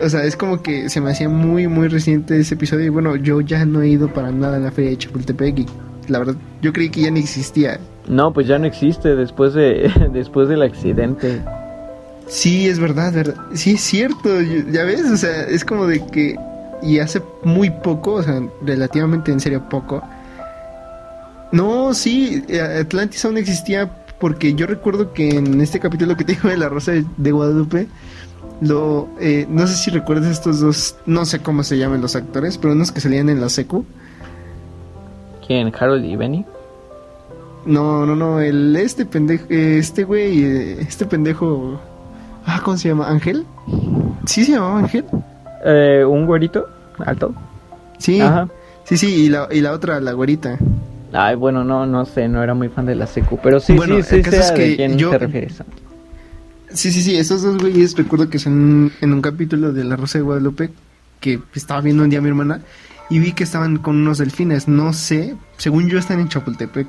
o 0.01 0.09
sea, 0.09 0.25
es 0.25 0.39
como 0.39 0.63
que 0.63 0.89
se 0.89 1.03
me 1.03 1.11
hacía 1.11 1.29
muy, 1.29 1.69
muy 1.69 1.89
reciente 1.89 2.41
ese 2.41 2.55
episodio. 2.55 2.87
Y 2.87 2.89
bueno, 2.89 3.15
yo 3.17 3.43
ya 3.43 3.67
no 3.67 3.83
he 3.83 3.89
ido 3.89 4.11
para 4.11 4.33
nada 4.33 4.57
a 4.57 4.59
la 4.59 4.71
feria 4.71 4.93
de 4.93 4.97
Chapultepec. 4.97 5.59
Y 5.59 5.67
la 6.09 6.21
verdad, 6.21 6.37
yo 6.63 6.73
creí 6.73 6.89
que 6.89 7.03
ya 7.03 7.11
ni 7.11 7.21
existía. 7.21 7.79
No, 8.09 8.33
pues 8.33 8.47
ya 8.47 8.59
no 8.59 8.65
existe 8.65 9.15
después 9.17 9.53
de 9.53 9.93
después 10.15 10.49
del 10.49 10.63
accidente. 10.63 11.43
Sí, 12.27 12.69
es 12.69 12.79
verdad, 12.79 13.13
verdad. 13.13 13.37
Sí, 13.53 13.73
es 13.73 13.83
cierto. 13.83 14.41
Ya 14.41 14.85
ves, 14.85 15.05
o 15.13 15.17
sea, 15.19 15.43
es 15.43 15.63
como 15.63 15.87
de 15.87 16.07
que 16.07 16.37
y 16.81 17.01
hace 17.01 17.21
muy 17.43 17.69
poco, 17.69 18.15
o 18.15 18.23
sea, 18.23 18.41
relativamente 18.63 19.31
en 19.31 19.41
serio 19.41 19.69
poco. 19.69 20.03
No, 21.53 21.95
sí, 21.95 22.43
Atlantis 22.81 23.25
aún 23.25 23.39
existía 23.39 24.05
porque 24.19 24.55
yo 24.55 24.67
recuerdo 24.67 25.13
que 25.13 25.29
en 25.29 25.61
este 25.61 25.81
capítulo 25.81 26.17
que 26.17 26.25
te 26.25 26.33
digo 26.35 26.49
de 26.49 26.57
la 26.57 26.69
Rosa 26.69 26.93
de 26.93 27.33
Guadalupe, 27.33 27.89
lo, 28.61 29.09
eh, 29.21 29.47
no 29.49 29.67
sé 29.67 29.77
si 29.77 29.91
recuerdas 29.91 30.31
estos 30.31 30.61
dos, 30.61 30.97
no 31.07 31.25
sé 31.25 31.41
cómo 31.41 31.63
se 31.63 31.77
llaman 31.77 32.01
los 32.01 32.17
actores, 32.17 32.57
pero 32.59 32.73
unos 32.73 32.93
que 32.93 33.01
salían 33.01 33.29
en 33.29 33.41
la 33.41 33.49
secu. 33.49 33.85
¿Quién? 35.47 35.73
¿Harold 35.79 36.05
y 36.05 36.17
Benny? 36.17 36.45
No, 37.67 38.07
no, 38.07 38.15
no, 38.15 38.41
el 38.41 38.75
este 38.77 39.07
pendejo, 39.07 39.47
este 39.49 40.05
güey, 40.05 40.45
este 40.81 41.07
pendejo, 41.07 41.81
ah, 42.47 42.61
¿cómo 42.65 42.77
se 42.77 42.89
llama? 42.89 43.09
¿Ángel? 43.09 43.45
¿Sí 44.27 44.45
se 44.45 44.53
llamaba 44.53 44.79
Ángel? 44.79 45.05
Eh, 45.65 46.05
un 46.07 46.27
güerito 46.27 46.69
alto. 46.99 47.35
Sí. 47.99 48.21
Ajá. 48.21 48.49
Sí, 48.85 48.99
sí, 48.99 49.15
y 49.15 49.29
la, 49.31 49.49
y 49.51 49.61
la 49.61 49.73
otra, 49.73 49.99
la 50.01 50.13
güerita. 50.13 50.59
Ay, 51.15 51.37
bueno, 51.37 51.63
no, 51.63 51.87
no 51.87 52.05
sé, 52.05 52.29
no 52.29 52.43
era 52.43 52.55
muy 52.55 52.69
fan 52.69 52.87
de 52.87 52.97
la 52.97 53.07
secu, 53.07 53.39
pero 53.41 53.61
sí, 53.61 53.79
sí, 53.79 54.03
sí, 54.03 54.03
sé 54.03 54.19
es 54.19 54.53
que 54.53 54.77
quién 54.77 54.97
te 54.97 55.19
refieres. 55.19 55.63
Sí, 56.73 56.91
sí, 56.91 57.03
sí, 57.03 57.17
esos 57.17 57.43
dos 57.43 57.57
güeyes 57.59 57.97
recuerdo 57.97 58.29
que 58.29 58.41
son 58.41 58.91
en 59.01 59.13
un 59.13 59.23
capítulo 59.23 59.73
de 59.73 59.85
La 59.85 59.95
Rosa 59.95 60.19
de 60.19 60.25
Guadalupe 60.25 60.71
que 61.21 61.39
estaba 61.55 61.81
viendo 61.81 62.03
un 62.03 62.11
día 62.11 62.21
mi 62.21 62.29
hermana 62.29 62.63
y 63.11 63.21
vi 63.21 63.33
que 63.33 63.45
estaban 63.45 63.79
con 63.79 63.97
unos 63.97 64.19
delfines, 64.19 64.67
no 64.67 64.93
sé, 64.93 65.37
según 65.57 65.89
yo 65.89 65.99
están 65.99 66.19
en 66.19 66.29
Chapultepec. 66.29 66.89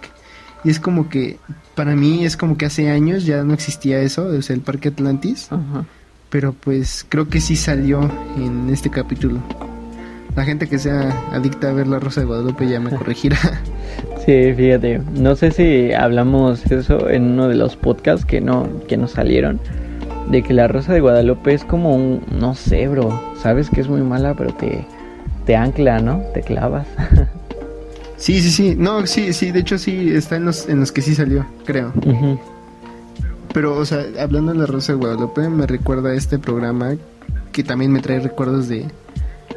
Y 0.63 0.71
es 0.71 0.79
como 0.79 1.07
que, 1.09 1.37
para 1.75 1.95
mí 1.95 2.25
es 2.25 2.35
como 2.35 2.57
que 2.57 2.65
hace 2.65 2.89
años 2.89 3.25
ya 3.25 3.43
no 3.43 3.53
existía 3.53 3.99
eso, 3.99 4.25
o 4.25 4.41
sea, 4.41 4.55
el 4.55 4.61
Parque 4.63 4.87
Atlantis. 4.89 5.49
Pero 6.31 6.53
pues 6.53 7.05
creo 7.07 7.29
que 7.29 7.39
sí 7.39 7.55
salió 7.55 8.09
en 8.37 8.71
este 8.71 8.89
capítulo. 8.89 9.43
La 10.35 10.43
gente 10.43 10.67
que 10.67 10.79
sea 10.79 11.13
adicta 11.31 11.69
a 11.69 11.73
ver 11.73 11.87
La 11.87 11.99
Rosa 11.99 12.21
de 12.21 12.27
Guadalupe 12.27 12.67
ya 12.67 12.79
me 12.79 12.89
corregirá. 12.97 13.37
Sí, 14.25 14.53
fíjate, 14.53 15.01
no 15.13 15.35
sé 15.35 15.51
si 15.51 15.93
hablamos 15.93 16.65
eso 16.71 17.09
en 17.09 17.23
uno 17.23 17.47
de 17.47 17.55
los 17.55 17.75
podcasts 17.75 18.25
que 18.25 18.41
no, 18.41 18.67
que 18.87 18.97
nos 18.97 19.11
salieron. 19.11 19.59
De 20.29 20.41
que 20.41 20.53
La 20.53 20.67
Rosa 20.67 20.93
de 20.93 21.01
Guadalupe 21.01 21.53
es 21.53 21.63
como 21.63 21.95
un, 21.95 22.23
no 22.39 22.55
sé, 22.55 22.87
bro, 22.87 23.21
sabes 23.37 23.69
que 23.69 23.81
es 23.81 23.87
muy 23.87 24.01
mala, 24.01 24.33
pero 24.33 24.53
te, 24.53 24.85
te 25.45 25.55
ancla, 25.55 25.99
¿no? 25.99 26.23
Te 26.33 26.41
clavas. 26.41 26.87
Sí, 28.17 28.41
sí, 28.41 28.49
sí. 28.49 28.75
No, 28.77 29.05
sí, 29.05 29.33
sí. 29.33 29.51
De 29.51 29.59
hecho, 29.59 29.77
sí 29.77 30.09
está 30.13 30.37
en 30.37 30.45
los, 30.45 30.69
en 30.69 30.79
los 30.79 30.91
que 30.91 31.01
sí 31.01 31.15
salió, 31.15 31.45
creo. 31.65 31.91
Pero, 33.53 33.77
o 33.77 33.85
sea, 33.85 34.05
hablando 34.19 34.53
de 34.53 34.59
la 34.59 34.65
Rosa 34.65 34.93
de 34.93 34.99
Guadalupe, 34.99 35.47
me 35.49 35.67
recuerda 35.67 36.09
a 36.09 36.13
este 36.13 36.39
programa 36.39 36.95
que 37.51 37.63
también 37.63 37.91
me 37.91 38.01
trae 38.01 38.19
recuerdos 38.19 38.67
de, 38.67 38.85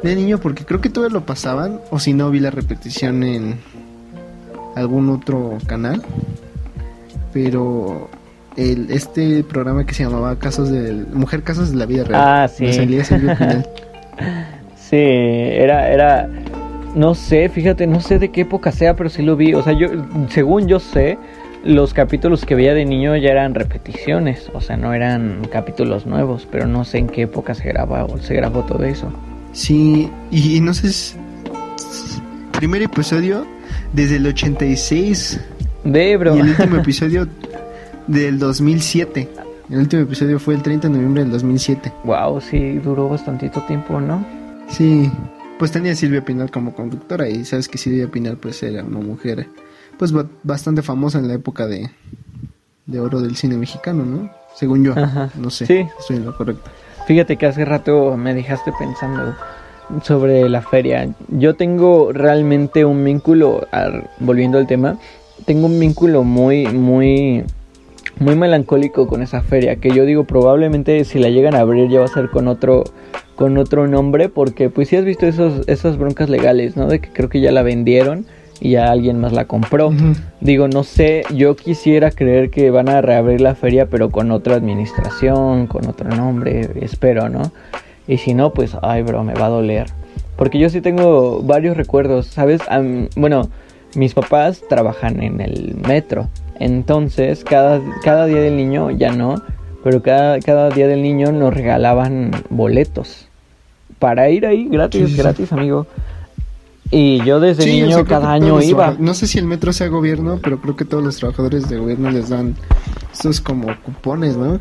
de 0.03 0.15
niño, 0.15 0.39
porque 0.39 0.65
creo 0.65 0.81
que 0.81 0.89
todo 0.89 1.09
lo 1.09 1.25
pasaban, 1.25 1.79
o 1.91 1.99
si 1.99 2.13
no, 2.13 2.29
vi 2.31 2.39
la 2.39 2.51
repetición 2.51 3.23
en 3.23 3.59
algún 4.75 5.09
otro 5.09 5.57
canal. 5.67 6.01
Pero 7.33 8.09
el, 8.55 8.91
este 8.91 9.43
programa 9.43 9.85
que 9.85 9.93
se 9.93 10.03
llamaba 10.03 10.37
Casos 10.37 10.69
de 10.69 11.05
Mujer 11.13 11.43
Casos 11.43 11.71
de 11.71 11.77
la 11.77 11.85
Vida 11.85 12.03
Real. 12.03 12.21
Ah, 12.23 12.47
sí. 12.47 12.71
sí, 14.75 14.97
era, 14.97 15.89
era 15.89 16.29
no 16.95 17.15
sé, 17.15 17.49
fíjate, 17.49 17.87
no 17.87 18.01
sé 18.01 18.19
de 18.19 18.29
qué 18.29 18.41
época 18.41 18.71
sea, 18.71 18.95
pero 18.95 19.09
sí 19.09 19.21
lo 19.21 19.35
vi. 19.35 19.53
O 19.53 19.63
sea, 19.63 19.73
yo, 19.73 19.89
según 20.29 20.67
yo 20.67 20.79
sé, 20.79 21.17
los 21.63 21.93
capítulos 21.93 22.45
que 22.45 22.55
veía 22.55 22.73
de 22.73 22.85
niño 22.85 23.15
ya 23.15 23.29
eran 23.29 23.53
repeticiones. 23.53 24.49
O 24.53 24.61
sea, 24.61 24.77
no 24.77 24.93
eran 24.93 25.47
capítulos 25.51 26.05
nuevos, 26.05 26.47
pero 26.51 26.67
no 26.67 26.85
sé 26.85 26.99
en 26.99 27.07
qué 27.07 27.23
época 27.23 27.53
se 27.53 27.67
grabó, 27.67 28.17
se 28.17 28.33
grabó 28.33 28.63
todo 28.63 28.83
eso. 28.83 29.11
Sí, 29.51 30.09
y 30.31 30.59
no 30.61 30.73
sé, 30.73 31.17
primer 32.51 32.81
episodio 32.81 33.45
desde 33.93 34.17
el 34.17 34.27
86. 34.27 35.39
De, 35.83 36.17
bro. 36.17 36.35
Y 36.35 36.39
el 36.39 36.49
último 36.49 36.75
episodio 36.81 37.27
del 38.07 38.39
2007. 38.39 39.29
El 39.69 39.77
último 39.77 40.03
episodio 40.03 40.39
fue 40.39 40.55
el 40.55 40.61
30 40.61 40.87
de 40.87 40.93
noviembre 40.93 41.23
del 41.23 41.31
2007. 41.31 41.93
Wow, 42.03 42.41
sí, 42.41 42.79
duró 42.79 43.09
bastantito 43.09 43.61
tiempo, 43.61 43.99
¿no? 43.99 44.25
Sí 44.69 45.11
pues 45.59 45.73
tenía 45.73 45.91
a 45.91 45.95
Silvia 45.95 46.23
Pinal 46.23 46.49
como 46.49 46.73
conductora 46.73 47.27
y 47.27 47.43
sabes 47.43 47.67
que 47.67 47.77
Silvia 47.77 48.09
Pinal 48.09 48.37
pues 48.37 48.63
era 48.63 48.81
una 48.81 48.99
mujer 48.99 49.47
pues 49.97 50.13
bastante 50.41 50.81
famosa 50.81 51.19
en 51.19 51.27
la 51.27 51.33
época 51.33 51.67
de, 51.67 51.91
de 52.85 52.99
oro 53.01 53.19
del 53.19 53.35
cine 53.35 53.57
mexicano, 53.57 54.05
¿no? 54.05 54.31
Según 54.55 54.85
yo, 54.85 54.95
no 55.35 55.49
sé, 55.49 55.65
sí. 55.65 55.85
estoy 55.99 56.15
en 56.15 56.25
lo 56.25 56.35
correcto. 56.35 56.71
Fíjate 57.09 57.37
que 57.37 57.47
hace 57.47 57.65
rato 57.65 58.15
me 58.17 58.35
dejaste 58.35 58.71
pensando 58.77 59.35
sobre 60.03 60.47
la 60.47 60.61
feria. 60.61 61.09
Yo 61.29 61.55
tengo 61.55 62.13
realmente 62.13 62.85
un 62.85 63.03
vínculo, 63.03 63.67
volviendo 64.19 64.59
al 64.59 64.67
tema, 64.67 64.99
tengo 65.45 65.65
un 65.65 65.79
vínculo 65.79 66.23
muy, 66.23 66.67
muy, 66.67 67.45
muy 68.19 68.35
melancólico 68.35 69.07
con 69.07 69.23
esa 69.23 69.41
feria, 69.41 69.77
que 69.77 69.89
yo 69.89 70.05
digo 70.05 70.25
probablemente 70.25 71.03
si 71.03 71.17
la 71.17 71.29
llegan 71.29 71.55
a 71.55 71.61
abrir 71.61 71.89
ya 71.89 71.97
va 71.97 72.05
a 72.05 72.09
ser 72.09 72.29
con 72.29 72.47
otro 72.47 72.83
con 73.35 73.57
otro 73.57 73.87
nombre 73.87 74.29
porque 74.29 74.69
pues 74.69 74.89
si 74.89 74.95
has 74.95 75.03
visto 75.03 75.25
esos, 75.25 75.67
esas 75.67 75.97
broncas 75.97 76.29
legales, 76.29 76.77
¿no? 76.77 76.85
De 76.85 76.99
que 76.99 77.09
creo 77.11 77.27
que 77.27 77.41
ya 77.41 77.51
la 77.51 77.63
vendieron 77.63 78.27
y 78.59 78.71
ya 78.71 78.91
alguien 78.91 79.19
más 79.19 79.33
la 79.33 79.45
compró. 79.45 79.91
Digo, 80.41 80.67
no 80.67 80.83
sé, 80.83 81.23
yo 81.33 81.55
quisiera 81.55 82.11
creer 82.11 82.49
que 82.49 82.71
van 82.71 82.89
a 82.89 83.01
reabrir 83.01 83.41
la 83.41 83.55
feria 83.55 83.87
pero 83.87 84.09
con 84.09 84.31
otra 84.31 84.55
administración, 84.55 85.67
con 85.67 85.87
otro 85.87 86.09
nombre, 86.09 86.69
espero, 86.81 87.29
¿no? 87.29 87.51
Y 88.07 88.17
si 88.17 88.33
no, 88.33 88.53
pues, 88.53 88.75
ay, 88.81 89.03
bro, 89.03 89.23
me 89.23 89.33
va 89.33 89.45
a 89.45 89.49
doler. 89.49 89.87
Porque 90.35 90.57
yo 90.57 90.69
sí 90.69 90.81
tengo 90.81 91.41
varios 91.43 91.77
recuerdos, 91.77 92.27
¿sabes? 92.27 92.61
bueno, 93.15 93.49
mis 93.95 94.13
papás 94.13 94.61
trabajan 94.67 95.21
en 95.21 95.41
el 95.41 95.75
metro. 95.75 96.27
Entonces, 96.59 97.43
cada, 97.43 97.81
cada 98.03 98.25
día 98.25 98.39
del 98.41 98.57
niño, 98.57 98.91
ya 98.91 99.11
no, 99.11 99.41
pero 99.83 100.01
cada, 100.01 100.39
cada 100.39 100.69
día 100.69 100.87
del 100.87 101.01
niño 101.01 101.31
nos 101.31 101.53
regalaban 101.53 102.31
boletos 102.49 103.27
para 103.99 104.29
ir 104.29 104.45
ahí 104.45 104.67
gratis, 104.69 105.15
gratis, 105.15 105.51
amigo. 105.51 105.85
Y 106.91 107.23
yo 107.23 107.39
desde 107.39 107.65
niño 107.65 108.03
cada 108.05 108.31
año 108.31 108.61
iba. 108.61 108.95
No 108.97 109.13
sé 109.13 109.27
si 109.27 109.37
el 109.37 109.45
metro 109.45 109.73
sea 109.73 109.87
gobierno, 109.87 110.39
pero 110.41 110.59
creo 110.59 110.75
que 110.75 110.85
todos 110.85 111.03
los 111.03 111.17
trabajadores 111.17 111.69
de 111.69 111.77
gobierno 111.77 112.09
les 112.09 112.29
dan 112.29 112.55
estos 113.11 113.41
como 113.41 113.67
cupones, 113.83 114.37
¿no? 114.37 114.59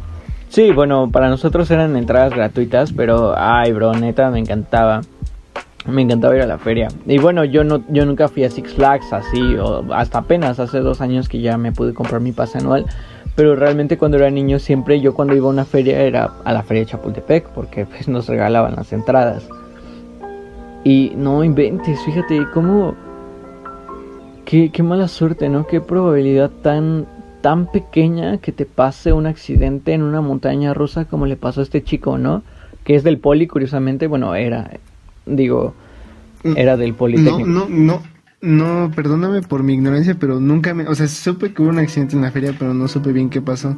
Sí, 0.50 0.72
bueno, 0.72 1.10
para 1.10 1.28
nosotros 1.28 1.70
eran 1.70 1.96
entradas 1.96 2.32
gratuitas, 2.32 2.92
pero 2.92 3.34
ay, 3.36 3.72
bro, 3.72 3.92
neta, 3.94 4.30
me 4.30 4.38
encantaba. 4.38 5.02
Me 5.86 6.02
encantaba 6.02 6.36
ir 6.36 6.42
a 6.42 6.46
la 6.46 6.58
feria. 6.58 6.88
Y 7.06 7.18
bueno, 7.18 7.44
yo 7.44 7.64
no 7.64 7.82
yo 7.88 8.04
nunca 8.04 8.28
fui 8.28 8.44
a 8.44 8.50
Six 8.50 8.74
Flags 8.74 9.10
así, 9.12 9.40
o 9.56 9.84
hasta 9.94 10.18
apenas 10.18 10.60
hace 10.60 10.80
dos 10.80 11.00
años 11.00 11.28
que 11.30 11.40
ya 11.40 11.56
me 11.56 11.72
pude 11.72 11.94
comprar 11.94 12.20
mi 12.20 12.32
pase 12.32 12.58
anual. 12.58 12.84
Pero 13.36 13.56
realmente 13.56 13.96
cuando 13.96 14.18
era 14.18 14.30
niño 14.30 14.58
siempre 14.58 15.00
yo 15.00 15.14
cuando 15.14 15.34
iba 15.34 15.46
a 15.46 15.50
una 15.50 15.64
feria 15.64 16.00
era 16.00 16.32
a 16.44 16.52
la 16.52 16.62
feria 16.62 16.82
de 16.82 16.90
Chapultepec 16.90 17.48
porque 17.50 17.86
pues 17.86 18.08
nos 18.08 18.26
regalaban 18.26 18.74
las 18.76 18.92
entradas. 18.92 19.48
Y 20.88 21.12
no 21.14 21.44
inventes, 21.44 22.00
fíjate 22.02 22.46
cómo... 22.54 22.94
Qué, 24.46 24.70
qué 24.72 24.82
mala 24.82 25.06
suerte, 25.06 25.50
¿no? 25.50 25.66
Qué 25.66 25.82
probabilidad 25.82 26.50
tan, 26.62 27.06
tan 27.42 27.70
pequeña 27.70 28.38
que 28.38 28.52
te 28.52 28.64
pase 28.64 29.12
un 29.12 29.26
accidente 29.26 29.92
en 29.92 30.02
una 30.02 30.22
montaña 30.22 30.72
rusa 30.72 31.04
como 31.04 31.26
le 31.26 31.36
pasó 31.36 31.60
a 31.60 31.64
este 31.64 31.84
chico, 31.84 32.16
¿no? 32.16 32.42
Que 32.84 32.94
es 32.94 33.04
del 33.04 33.18
poli, 33.18 33.46
curiosamente, 33.46 34.06
bueno, 34.06 34.34
era, 34.34 34.78
digo, 35.26 35.74
mm, 36.44 36.56
era 36.56 36.78
del 36.78 36.94
Politécnico. 36.94 37.46
No, 37.46 37.68
no, 37.68 38.00
no, 38.40 38.86
no, 38.86 38.90
perdóname 38.96 39.42
por 39.42 39.62
mi 39.62 39.74
ignorancia, 39.74 40.16
pero 40.18 40.40
nunca 40.40 40.72
me... 40.72 40.88
O 40.88 40.94
sea, 40.94 41.06
supe 41.06 41.52
que 41.52 41.60
hubo 41.60 41.68
un 41.68 41.80
accidente 41.80 42.16
en 42.16 42.22
la 42.22 42.30
feria, 42.30 42.54
pero 42.58 42.72
no 42.72 42.88
supe 42.88 43.12
bien 43.12 43.28
qué 43.28 43.42
pasó. 43.42 43.76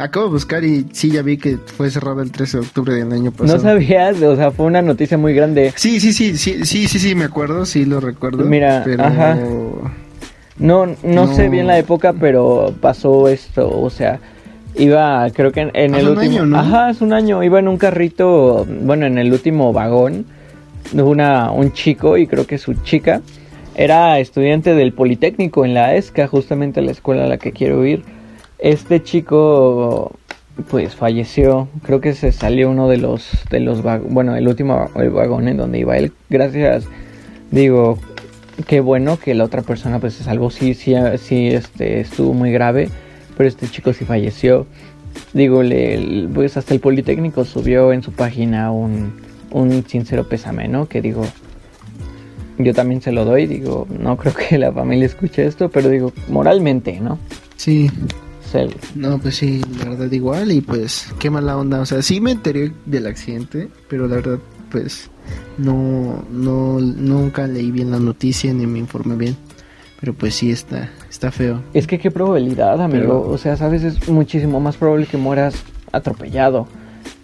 Acabo 0.00 0.26
de 0.26 0.30
buscar 0.30 0.62
y 0.62 0.86
sí, 0.92 1.10
ya 1.10 1.22
vi 1.22 1.38
que 1.38 1.56
fue 1.56 1.90
cerrada 1.90 2.22
el 2.22 2.30
13 2.30 2.58
de 2.58 2.62
octubre 2.64 2.94
del 2.94 3.12
año 3.12 3.32
pasado. 3.32 3.56
No 3.56 3.62
sabías, 3.64 4.22
o 4.22 4.36
sea, 4.36 4.52
fue 4.52 4.66
una 4.66 4.80
noticia 4.80 5.18
muy 5.18 5.34
grande. 5.34 5.72
Sí, 5.74 5.98
sí, 5.98 6.12
sí, 6.12 6.38
sí, 6.38 6.64
sí, 6.64 6.86
sí, 6.86 6.98
sí, 7.00 7.16
me 7.16 7.24
acuerdo, 7.24 7.66
sí 7.66 7.84
lo 7.84 7.98
recuerdo. 7.98 8.44
Mira, 8.44 8.84
ajá. 8.96 9.36
No, 10.56 10.86
no, 11.02 11.34
sé 11.34 11.48
bien 11.48 11.66
la 11.66 11.80
época, 11.80 12.12
pero 12.12 12.72
pasó 12.80 13.26
esto, 13.26 13.68
o 13.68 13.90
sea, 13.90 14.20
iba, 14.76 15.28
creo 15.30 15.50
que 15.50 15.62
en, 15.62 15.94
el 15.96 16.08
último... 16.10 16.30
Año, 16.30 16.46
¿no? 16.46 16.58
Ajá, 16.60 16.90
es 16.90 17.00
un 17.00 17.12
año, 17.12 17.42
iba 17.42 17.58
en 17.58 17.66
un 17.66 17.76
carrito, 17.76 18.68
bueno, 18.82 19.04
en 19.04 19.18
el 19.18 19.32
último 19.32 19.72
vagón, 19.72 20.26
una, 20.94 21.50
un 21.50 21.72
chico 21.72 22.16
y 22.16 22.28
creo 22.28 22.46
que 22.46 22.58
su 22.58 22.74
chica 22.84 23.20
era 23.74 24.20
estudiante 24.20 24.76
del 24.76 24.92
Politécnico 24.92 25.64
en 25.64 25.74
la 25.74 25.96
ESCA, 25.96 26.28
justamente 26.28 26.82
la 26.82 26.92
escuela 26.92 27.24
a 27.24 27.26
la 27.26 27.38
que 27.38 27.50
quiero 27.50 27.84
ir. 27.84 28.04
Este 28.58 29.02
chico 29.02 30.12
pues 30.70 30.96
falleció, 30.96 31.68
creo 31.84 32.00
que 32.00 32.14
se 32.14 32.32
salió 32.32 32.70
uno 32.70 32.88
de 32.88 32.96
los 32.96 33.30
de 33.50 33.60
los 33.60 33.82
bueno, 33.82 34.34
el 34.34 34.48
último 34.48 34.90
el 34.96 35.10
vagón 35.10 35.48
en 35.48 35.56
donde 35.56 35.78
iba 35.78 35.96
él. 35.96 36.12
Gracias. 36.28 36.86
Digo, 37.50 37.98
qué 38.66 38.80
bueno 38.80 39.18
que 39.18 39.34
la 39.34 39.44
otra 39.44 39.62
persona 39.62 40.00
pues 40.00 40.14
se 40.14 40.24
salvó, 40.24 40.50
sí 40.50 40.74
sí 40.74 40.94
sí 41.18 41.48
este 41.48 42.00
estuvo 42.00 42.34
muy 42.34 42.50
grave, 42.50 42.90
pero 43.36 43.48
este 43.48 43.68
chico 43.68 43.92
sí 43.92 44.04
falleció. 44.04 44.66
Digo, 45.32 45.62
le, 45.62 46.28
pues 46.34 46.56
hasta 46.56 46.74
el 46.74 46.80
Politécnico 46.80 47.44
subió 47.44 47.92
en 47.92 48.02
su 48.02 48.12
página 48.12 48.70
un, 48.72 49.12
un 49.50 49.84
sincero 49.86 50.28
pésame, 50.28 50.68
¿no? 50.68 50.88
Que 50.88 51.00
digo, 51.00 51.24
yo 52.58 52.74
también 52.74 53.00
se 53.00 53.12
lo 53.12 53.24
doy, 53.24 53.46
digo, 53.46 53.86
no 53.88 54.16
creo 54.16 54.34
que 54.34 54.58
la 54.58 54.72
familia 54.72 55.06
escuche 55.06 55.46
esto, 55.46 55.70
pero 55.70 55.88
digo, 55.88 56.12
moralmente, 56.28 57.00
¿no? 57.00 57.18
Sí. 57.56 57.90
No, 58.94 59.18
pues 59.18 59.36
sí, 59.36 59.62
la 59.78 59.90
verdad 59.90 60.10
igual 60.10 60.52
y 60.52 60.60
pues 60.60 61.08
qué 61.18 61.30
mala 61.30 61.56
onda, 61.56 61.80
o 61.80 61.86
sea, 61.86 62.02
sí 62.02 62.20
me 62.20 62.32
enteré 62.32 62.72
del 62.86 63.06
accidente, 63.06 63.68
pero 63.88 64.08
la 64.08 64.16
verdad 64.16 64.38
pues 64.70 65.10
no, 65.56 66.24
no, 66.30 66.78
nunca 66.80 67.46
leí 67.46 67.70
bien 67.70 67.90
la 67.90 67.98
noticia 67.98 68.52
ni 68.52 68.66
me 68.66 68.78
informé 68.78 69.16
bien. 69.16 69.36
Pero 70.00 70.14
pues 70.14 70.36
sí 70.36 70.52
está, 70.52 70.92
está 71.10 71.32
feo. 71.32 71.60
Es 71.74 71.88
que 71.88 71.98
qué 71.98 72.12
probabilidad, 72.12 72.80
amigo. 72.80 73.28
O 73.28 73.36
sea, 73.36 73.56
sabes, 73.56 73.82
es 73.82 74.08
muchísimo 74.08 74.60
más 74.60 74.76
probable 74.76 75.06
que 75.06 75.16
mueras 75.16 75.56
atropellado 75.90 76.68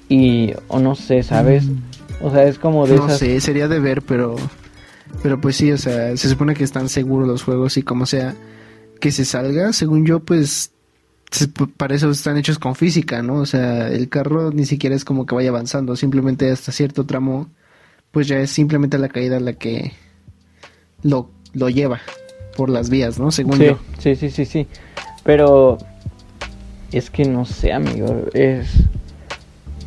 y 0.08 0.52
o 0.66 0.80
no 0.80 0.96
sé, 0.96 1.22
¿sabes? 1.22 1.66
Mm. 1.66 1.76
O 2.22 2.30
sea, 2.32 2.44
es 2.44 2.58
como 2.58 2.86
de 2.86 2.96
No 2.96 3.08
sé, 3.08 3.40
sería 3.40 3.68
de 3.68 3.78
ver, 3.78 4.02
pero 4.02 4.34
pero 5.22 5.40
pues 5.40 5.56
sí, 5.56 5.70
o 5.70 5.78
sea, 5.78 6.16
se 6.16 6.28
supone 6.28 6.54
que 6.54 6.64
están 6.64 6.88
seguros 6.88 7.28
los 7.28 7.44
juegos 7.44 7.76
y 7.76 7.82
como 7.82 8.06
sea 8.06 8.34
que 9.00 9.12
se 9.12 9.24
salga, 9.24 9.72
según 9.72 10.04
yo, 10.04 10.20
pues 10.20 10.72
para 11.76 11.94
eso 11.94 12.10
están 12.10 12.36
hechos 12.36 12.58
con 12.58 12.74
física, 12.74 13.22
¿no? 13.22 13.36
O 13.36 13.46
sea, 13.46 13.88
el 13.88 14.08
carro 14.08 14.50
ni 14.50 14.66
siquiera 14.66 14.94
es 14.94 15.04
como 15.04 15.26
que 15.26 15.34
vaya 15.34 15.50
avanzando, 15.50 15.96
simplemente 15.96 16.50
hasta 16.50 16.72
cierto 16.72 17.04
tramo, 17.04 17.48
pues 18.10 18.28
ya 18.28 18.38
es 18.38 18.50
simplemente 18.50 18.98
la 18.98 19.08
caída 19.08 19.40
la 19.40 19.54
que 19.54 19.92
lo, 21.02 21.30
lo 21.52 21.68
lleva 21.68 22.00
por 22.56 22.70
las 22.70 22.90
vías, 22.90 23.18
¿no? 23.18 23.30
Según 23.30 23.58
sí, 23.58 23.64
yo. 23.66 23.78
Sí, 23.98 24.14
sí, 24.16 24.30
sí, 24.30 24.44
sí. 24.44 24.66
Pero 25.24 25.78
es 26.92 27.10
que 27.10 27.24
no 27.24 27.44
sé, 27.44 27.72
amigo, 27.72 28.26
es 28.34 28.68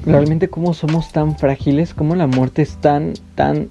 realmente 0.05 0.49
cómo 0.49 0.73
somos 0.73 1.12
tan 1.12 1.38
frágiles, 1.38 1.93
cómo 1.93 2.15
la 2.15 2.27
muerte 2.27 2.62
es 2.62 2.77
tan, 2.77 3.13
tan, 3.36 3.69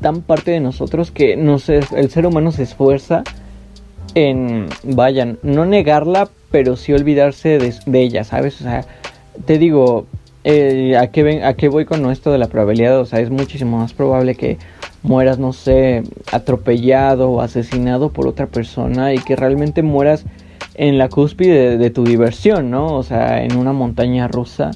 tan 0.00 0.22
parte 0.22 0.50
de 0.50 0.60
nosotros 0.60 1.10
que 1.10 1.36
no 1.36 1.58
sé, 1.58 1.80
el 1.96 2.10
ser 2.10 2.26
humano 2.26 2.52
se 2.52 2.64
esfuerza 2.64 3.24
en, 4.14 4.68
vayan, 4.82 5.38
no 5.42 5.64
negarla, 5.64 6.28
pero 6.50 6.76
sí 6.76 6.92
olvidarse 6.92 7.58
de, 7.58 8.00
ella, 8.00 8.24
¿sabes? 8.24 8.60
O 8.60 8.64
sea, 8.64 8.84
te 9.46 9.58
digo, 9.58 10.06
eh, 10.44 10.96
¿a, 10.98 11.08
qué 11.08 11.22
ven, 11.22 11.44
¿a 11.44 11.54
qué 11.54 11.68
voy 11.68 11.84
con 11.84 12.10
esto 12.10 12.30
de 12.30 12.38
la 12.38 12.48
probabilidad? 12.48 13.00
O 13.00 13.06
sea, 13.06 13.20
es 13.20 13.30
muchísimo 13.30 13.78
más 13.78 13.92
probable 13.92 14.34
que 14.34 14.58
mueras, 15.02 15.38
no 15.38 15.52
sé, 15.52 16.02
atropellado 16.30 17.30
o 17.30 17.40
asesinado 17.40 18.10
por 18.10 18.26
otra 18.26 18.46
persona 18.46 19.14
y 19.14 19.18
que 19.18 19.36
realmente 19.36 19.82
mueras 19.82 20.24
en 20.74 20.98
la 20.98 21.08
cúspide 21.08 21.76
de, 21.76 21.90
tu 21.90 22.04
diversión, 22.04 22.70
¿no? 22.70 22.94
O 22.94 23.02
sea, 23.02 23.42
en 23.42 23.56
una 23.56 23.72
montaña 23.72 24.28
rusa 24.28 24.70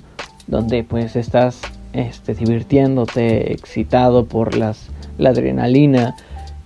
donde 0.47 0.85
pues 0.85 1.17
estás 1.17 1.61
este, 1.93 2.35
divirtiéndote, 2.35 3.53
excitado 3.53 4.27
por 4.27 4.57
las, 4.57 4.89
la 5.19 5.31
adrenalina 5.31 6.15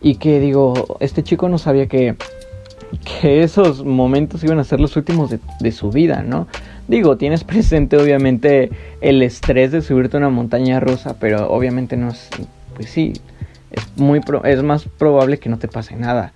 y 0.00 0.16
que 0.16 0.40
digo, 0.40 0.96
este 1.00 1.22
chico 1.22 1.48
no 1.48 1.58
sabía 1.58 1.86
que, 1.86 2.16
que 3.04 3.42
esos 3.42 3.84
momentos 3.84 4.42
iban 4.44 4.58
a 4.58 4.64
ser 4.64 4.80
los 4.80 4.96
últimos 4.96 5.30
de, 5.30 5.72
su 5.72 5.90
vida, 5.90 6.22
¿no? 6.22 6.46
Digo, 6.88 7.16
tienes 7.16 7.44
presente 7.44 7.96
obviamente 7.96 8.70
el 9.00 9.22
estrés 9.22 9.72
de 9.72 9.82
subirte 9.82 10.16
a 10.16 10.18
una 10.18 10.30
montaña 10.30 10.80
rusa, 10.80 11.16
pero 11.18 11.50
obviamente 11.50 11.96
no 11.96 12.08
es, 12.08 12.28
pues 12.74 12.90
sí, 12.90 13.12
es, 13.70 13.86
muy 13.96 14.20
es 14.44 14.62
más 14.62 14.84
probable 14.84 15.38
que 15.38 15.48
no 15.48 15.58
te 15.58 15.68
pase 15.68 15.96
nada. 15.96 16.32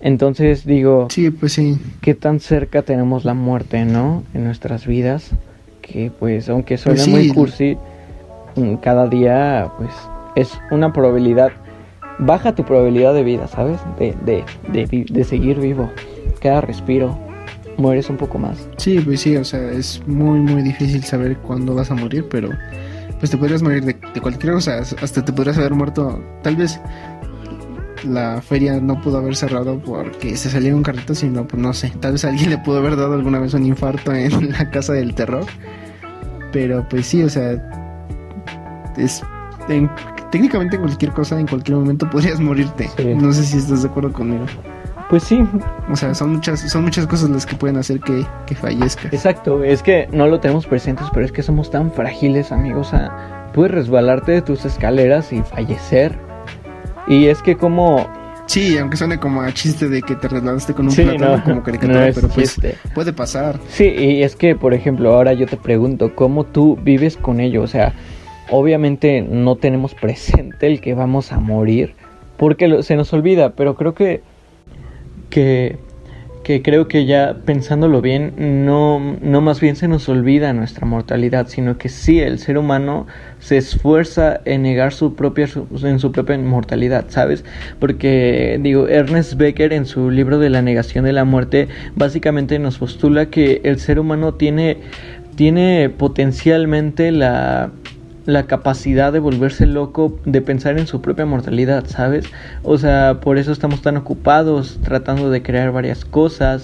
Entonces 0.00 0.64
digo, 0.64 1.08
sí, 1.10 1.30
pues 1.30 1.54
sí. 1.54 1.76
¿Qué 2.00 2.14
tan 2.14 2.38
cerca 2.38 2.82
tenemos 2.82 3.24
la 3.24 3.34
muerte, 3.34 3.84
no? 3.84 4.22
En 4.32 4.44
nuestras 4.44 4.86
vidas, 4.86 5.32
que 5.82 6.12
pues 6.16 6.48
aunque 6.48 6.78
suene 6.78 7.00
pues 7.00 7.08
muy 7.08 7.28
cursi, 7.30 7.76
mm, 8.54 8.74
cada 8.76 9.08
día 9.08 9.72
pues 9.76 9.90
es 10.36 10.60
una 10.70 10.92
probabilidad, 10.92 11.50
baja 12.18 12.54
tu 12.54 12.64
probabilidad 12.64 13.14
de 13.14 13.22
vida, 13.22 13.46
¿sabes? 13.48 13.80
De, 13.98 14.14
de, 14.24 14.44
de, 14.72 15.06
de 15.08 15.24
seguir 15.24 15.60
vivo. 15.60 15.90
Cada 16.40 16.60
respiro 16.60 17.18
mueres 17.78 18.10
un 18.10 18.16
poco 18.16 18.38
más. 18.38 18.68
Sí, 18.76 19.00
pues 19.00 19.20
sí, 19.20 19.36
o 19.36 19.44
sea, 19.44 19.70
es 19.70 20.02
muy 20.06 20.40
muy 20.40 20.62
difícil 20.62 21.02
saber 21.04 21.38
cuándo 21.38 21.74
vas 21.74 21.90
a 21.90 21.94
morir, 21.94 22.26
pero 22.28 22.50
pues 23.18 23.30
te 23.30 23.36
podrías 23.36 23.62
morir 23.62 23.84
de, 23.84 23.94
cualquier 24.20 24.54
cosa, 24.54 24.78
hasta 24.78 25.24
te 25.24 25.32
podrías 25.32 25.58
haber 25.58 25.74
muerto, 25.74 26.22
tal 26.42 26.56
vez 26.56 26.80
la 28.04 28.40
feria 28.40 28.80
no 28.80 29.00
pudo 29.00 29.18
haber 29.18 29.34
cerrado 29.34 29.80
porque 29.80 30.36
se 30.36 30.50
salieron 30.50 30.82
carritos, 30.82 31.18
sino 31.18 31.46
pues 31.46 31.60
no 31.60 31.72
sé, 31.72 31.92
tal 32.00 32.12
vez 32.12 32.24
alguien 32.24 32.50
le 32.50 32.58
pudo 32.58 32.78
haber 32.78 32.96
dado 32.96 33.14
alguna 33.14 33.40
vez 33.40 33.54
un 33.54 33.66
infarto 33.66 34.12
en 34.12 34.52
la 34.52 34.70
casa 34.70 34.92
del 34.92 35.14
terror. 35.14 35.46
Pero 36.52 36.86
pues 36.88 37.06
sí, 37.06 37.22
o 37.22 37.28
sea, 37.28 37.52
es 38.96 39.22
técnicamente 40.30 40.76
en 40.76 40.82
cualquier 40.82 41.12
cosa, 41.12 41.38
en 41.38 41.46
cualquier 41.46 41.78
momento 41.78 42.08
podrías 42.10 42.40
morirte. 42.40 42.90
No 43.16 43.32
sé 43.32 43.44
si 43.44 43.58
estás 43.58 43.82
de 43.82 43.88
acuerdo 43.88 44.12
conmigo. 44.12 44.46
Pues 45.08 45.22
sí. 45.22 45.42
O 45.90 45.96
sea, 45.96 46.14
son 46.14 46.34
muchas, 46.34 46.60
son 46.60 46.84
muchas 46.84 47.06
cosas 47.06 47.30
las 47.30 47.46
que 47.46 47.56
pueden 47.56 47.76
hacer 47.76 48.00
que, 48.00 48.26
que 48.46 48.54
fallezcas. 48.54 49.12
Exacto, 49.12 49.64
es 49.64 49.82
que 49.82 50.08
no 50.12 50.26
lo 50.26 50.40
tenemos 50.40 50.66
presentes, 50.66 51.06
pero 51.12 51.24
es 51.24 51.32
que 51.32 51.42
somos 51.42 51.70
tan 51.70 51.90
frágiles, 51.92 52.52
amigos. 52.52 52.88
O 52.88 52.90
sea, 52.90 53.50
puedes 53.54 53.72
resbalarte 53.72 54.32
de 54.32 54.42
tus 54.42 54.64
escaleras 54.64 55.32
y 55.32 55.42
fallecer 55.42 56.18
y 57.08 57.26
es 57.26 57.42
que 57.42 57.56
como... 57.56 58.06
Sí, 58.46 58.78
aunque 58.78 58.96
suene 58.96 59.18
como 59.18 59.42
a 59.42 59.52
chiste 59.52 59.88
de 59.88 60.00
que 60.00 60.14
te 60.14 60.26
resbalaste 60.26 60.72
con 60.72 60.86
un 60.86 60.92
sí, 60.92 61.02
plátano 61.02 61.42
como 61.44 61.62
caricatura, 61.62 62.10
pero 62.14 62.28
pues 62.28 62.58
puede 62.94 63.12
pasar. 63.12 63.58
Sí, 63.68 63.84
y 63.84 64.22
es 64.22 64.36
que, 64.36 64.54
por 64.54 64.72
ejemplo, 64.72 65.12
ahora 65.14 65.34
yo 65.34 65.46
te 65.46 65.58
pregunto, 65.58 66.14
¿cómo 66.14 66.44
tú 66.44 66.78
vives 66.82 67.18
con 67.18 67.40
ello? 67.40 67.62
O 67.62 67.66
sea, 67.66 67.92
obviamente 68.50 69.22
no 69.22 69.56
tenemos 69.56 69.94
presente 69.94 70.66
el 70.66 70.80
que 70.80 70.94
vamos 70.94 71.32
a 71.32 71.38
morir, 71.38 71.94
porque 72.36 72.82
se 72.82 72.96
nos 72.96 73.12
olvida, 73.12 73.50
pero 73.50 73.74
creo 73.74 73.94
que... 73.94 74.22
que 75.30 75.78
que 76.48 76.62
creo 76.62 76.88
que 76.88 77.04
ya 77.04 77.36
pensándolo 77.44 78.00
bien, 78.00 78.64
no, 78.64 79.18
no 79.20 79.42
más 79.42 79.60
bien 79.60 79.76
se 79.76 79.86
nos 79.86 80.08
olvida 80.08 80.50
nuestra 80.54 80.86
mortalidad, 80.86 81.46
sino 81.48 81.76
que 81.76 81.90
sí, 81.90 82.20
el 82.20 82.38
ser 82.38 82.56
humano 82.56 83.06
se 83.38 83.58
esfuerza 83.58 84.40
en 84.46 84.62
negar 84.62 84.94
su 84.94 85.14
propia, 85.14 85.46
en 85.82 85.98
su 85.98 86.10
propia 86.10 86.38
mortalidad, 86.38 87.04
¿sabes? 87.08 87.44
Porque, 87.78 88.58
digo, 88.62 88.88
Ernest 88.88 89.34
Becker 89.34 89.74
en 89.74 89.84
su 89.84 90.10
libro 90.10 90.38
de 90.38 90.48
la 90.48 90.62
negación 90.62 91.04
de 91.04 91.12
la 91.12 91.26
muerte, 91.26 91.68
básicamente 91.96 92.58
nos 92.58 92.78
postula 92.78 93.26
que 93.26 93.60
el 93.64 93.78
ser 93.78 94.00
humano 94.00 94.32
tiene, 94.32 94.78
tiene 95.36 95.90
potencialmente 95.90 97.12
la 97.12 97.72
la 98.28 98.46
capacidad 98.46 99.10
de 99.10 99.20
volverse 99.20 99.64
loco, 99.64 100.18
de 100.26 100.42
pensar 100.42 100.78
en 100.78 100.86
su 100.86 101.00
propia 101.00 101.24
mortalidad, 101.24 101.86
¿sabes? 101.86 102.26
O 102.62 102.76
sea, 102.76 103.20
por 103.22 103.38
eso 103.38 103.52
estamos 103.52 103.80
tan 103.80 103.96
ocupados 103.96 104.78
tratando 104.82 105.30
de 105.30 105.42
crear 105.42 105.72
varias 105.72 106.04
cosas 106.04 106.60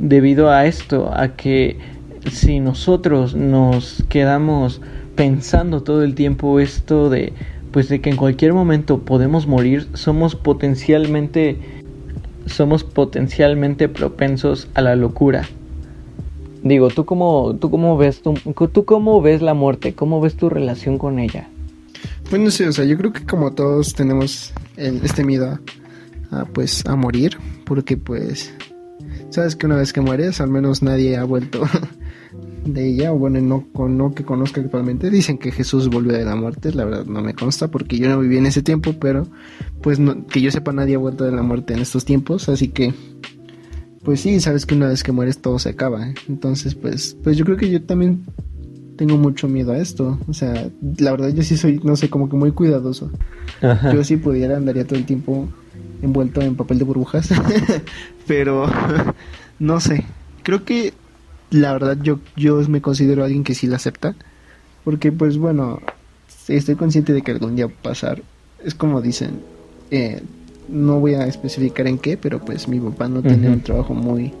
debido 0.00 0.50
a 0.50 0.66
esto, 0.66 1.12
a 1.14 1.36
que 1.36 1.78
si 2.32 2.58
nosotros 2.58 3.36
nos 3.36 4.02
quedamos 4.08 4.80
pensando 5.14 5.84
todo 5.84 6.02
el 6.02 6.16
tiempo 6.16 6.58
esto 6.58 7.10
de 7.10 7.32
pues 7.70 7.88
de 7.88 8.00
que 8.00 8.10
en 8.10 8.16
cualquier 8.16 8.52
momento 8.52 9.02
podemos 9.02 9.46
morir, 9.46 9.86
somos 9.94 10.34
potencialmente 10.34 11.58
somos 12.46 12.82
potencialmente 12.82 13.88
propensos 13.88 14.66
a 14.74 14.82
la 14.82 14.96
locura. 14.96 15.44
Digo, 16.62 16.88
¿tú 16.88 17.04
cómo, 17.04 17.56
tú 17.60 17.70
cómo 17.70 17.96
ves 17.96 18.20
tú, 18.20 18.34
tú 18.72 18.84
cómo 18.84 19.20
ves 19.22 19.42
la 19.42 19.54
muerte? 19.54 19.94
¿Cómo 19.94 20.20
ves 20.20 20.36
tu 20.36 20.48
relación 20.48 20.98
con 20.98 21.18
ella? 21.18 21.48
Pues 22.30 22.42
no 22.42 22.50
sé, 22.50 22.68
o 22.68 22.72
sea, 22.72 22.84
yo 22.84 22.96
creo 22.96 23.12
que 23.12 23.24
como 23.24 23.52
todos 23.52 23.94
tenemos 23.94 24.52
este 24.76 25.24
miedo 25.24 25.58
a, 26.30 26.44
pues 26.44 26.84
a 26.86 26.94
morir, 26.94 27.38
porque 27.64 27.96
pues 27.96 28.52
sabes 29.30 29.56
que 29.56 29.66
una 29.66 29.76
vez 29.76 29.92
que 29.92 30.00
mueres, 30.00 30.40
al 30.40 30.50
menos 30.50 30.82
nadie 30.82 31.16
ha 31.16 31.24
vuelto 31.24 31.62
de 32.64 32.86
ella, 32.86 33.12
o 33.12 33.18
bueno, 33.18 33.40
no, 33.40 33.88
no 33.88 34.14
que 34.14 34.24
conozca 34.24 34.60
actualmente, 34.60 35.10
dicen 35.10 35.38
que 35.38 35.52
Jesús 35.52 35.88
volvió 35.88 36.12
de 36.12 36.24
la 36.24 36.36
muerte, 36.36 36.72
la 36.74 36.84
verdad 36.84 37.06
no 37.06 37.22
me 37.22 37.34
consta 37.34 37.68
porque 37.68 37.98
yo 37.98 38.08
no 38.08 38.20
viví 38.20 38.36
en 38.36 38.46
ese 38.46 38.62
tiempo, 38.62 38.94
pero 39.00 39.26
pues 39.82 39.98
que 40.30 40.40
yo 40.40 40.50
sepa 40.50 40.72
nadie 40.72 40.96
ha 40.96 40.98
vuelto 40.98 41.24
de 41.24 41.32
la 41.32 41.42
muerte 41.42 41.74
en 41.74 41.80
estos 41.80 42.04
tiempos, 42.04 42.48
así 42.48 42.68
que 42.68 42.92
pues 44.08 44.22
sí, 44.22 44.40
sabes 44.40 44.64
que 44.64 44.74
una 44.74 44.88
vez 44.88 45.02
que 45.02 45.12
mueres 45.12 45.36
todo 45.36 45.58
se 45.58 45.68
acaba. 45.68 46.08
¿eh? 46.08 46.14
Entonces, 46.30 46.74
pues, 46.74 47.14
pues 47.22 47.36
yo 47.36 47.44
creo 47.44 47.58
que 47.58 47.68
yo 47.68 47.82
también 47.82 48.24
tengo 48.96 49.18
mucho 49.18 49.48
miedo 49.48 49.72
a 49.72 49.76
esto. 49.76 50.18
O 50.26 50.32
sea, 50.32 50.70
la 50.96 51.10
verdad 51.10 51.28
yo 51.28 51.42
sí 51.42 51.58
soy, 51.58 51.78
no 51.84 51.94
sé, 51.94 52.08
como 52.08 52.30
que 52.30 52.34
muy 52.34 52.52
cuidadoso. 52.52 53.10
Yo 53.60 54.02
si 54.04 54.16
pudiera 54.16 54.56
andaría 54.56 54.86
todo 54.86 54.98
el 54.98 55.04
tiempo 55.04 55.46
envuelto 56.00 56.40
en 56.40 56.56
papel 56.56 56.78
de 56.78 56.86
burbujas. 56.86 57.28
Pero, 58.26 58.66
no 59.58 59.78
sé. 59.78 60.06
Creo 60.42 60.64
que 60.64 60.94
la 61.50 61.74
verdad 61.74 61.98
yo, 62.00 62.18
yo 62.34 62.66
me 62.66 62.80
considero 62.80 63.24
alguien 63.24 63.44
que 63.44 63.54
sí 63.54 63.66
la 63.66 63.76
acepta. 63.76 64.14
Porque 64.84 65.12
pues 65.12 65.36
bueno, 65.36 65.82
estoy 66.48 66.76
consciente 66.76 67.12
de 67.12 67.20
que 67.20 67.32
algún 67.32 67.56
día 67.56 67.66
va 67.66 67.72
a 67.72 67.82
pasar. 67.82 68.22
Es 68.64 68.74
como 68.74 69.02
dicen, 69.02 69.40
eh, 69.90 70.22
no 70.68 71.00
voy 71.00 71.14
a 71.14 71.26
especificar 71.26 71.86
en 71.86 71.98
qué, 71.98 72.16
pero 72.16 72.40
pues 72.40 72.68
mi 72.68 72.78
papá 72.80 73.08
no 73.08 73.22
tenía 73.22 73.50
un 73.50 73.60
trabajo 73.60 73.94
muy 73.94 74.32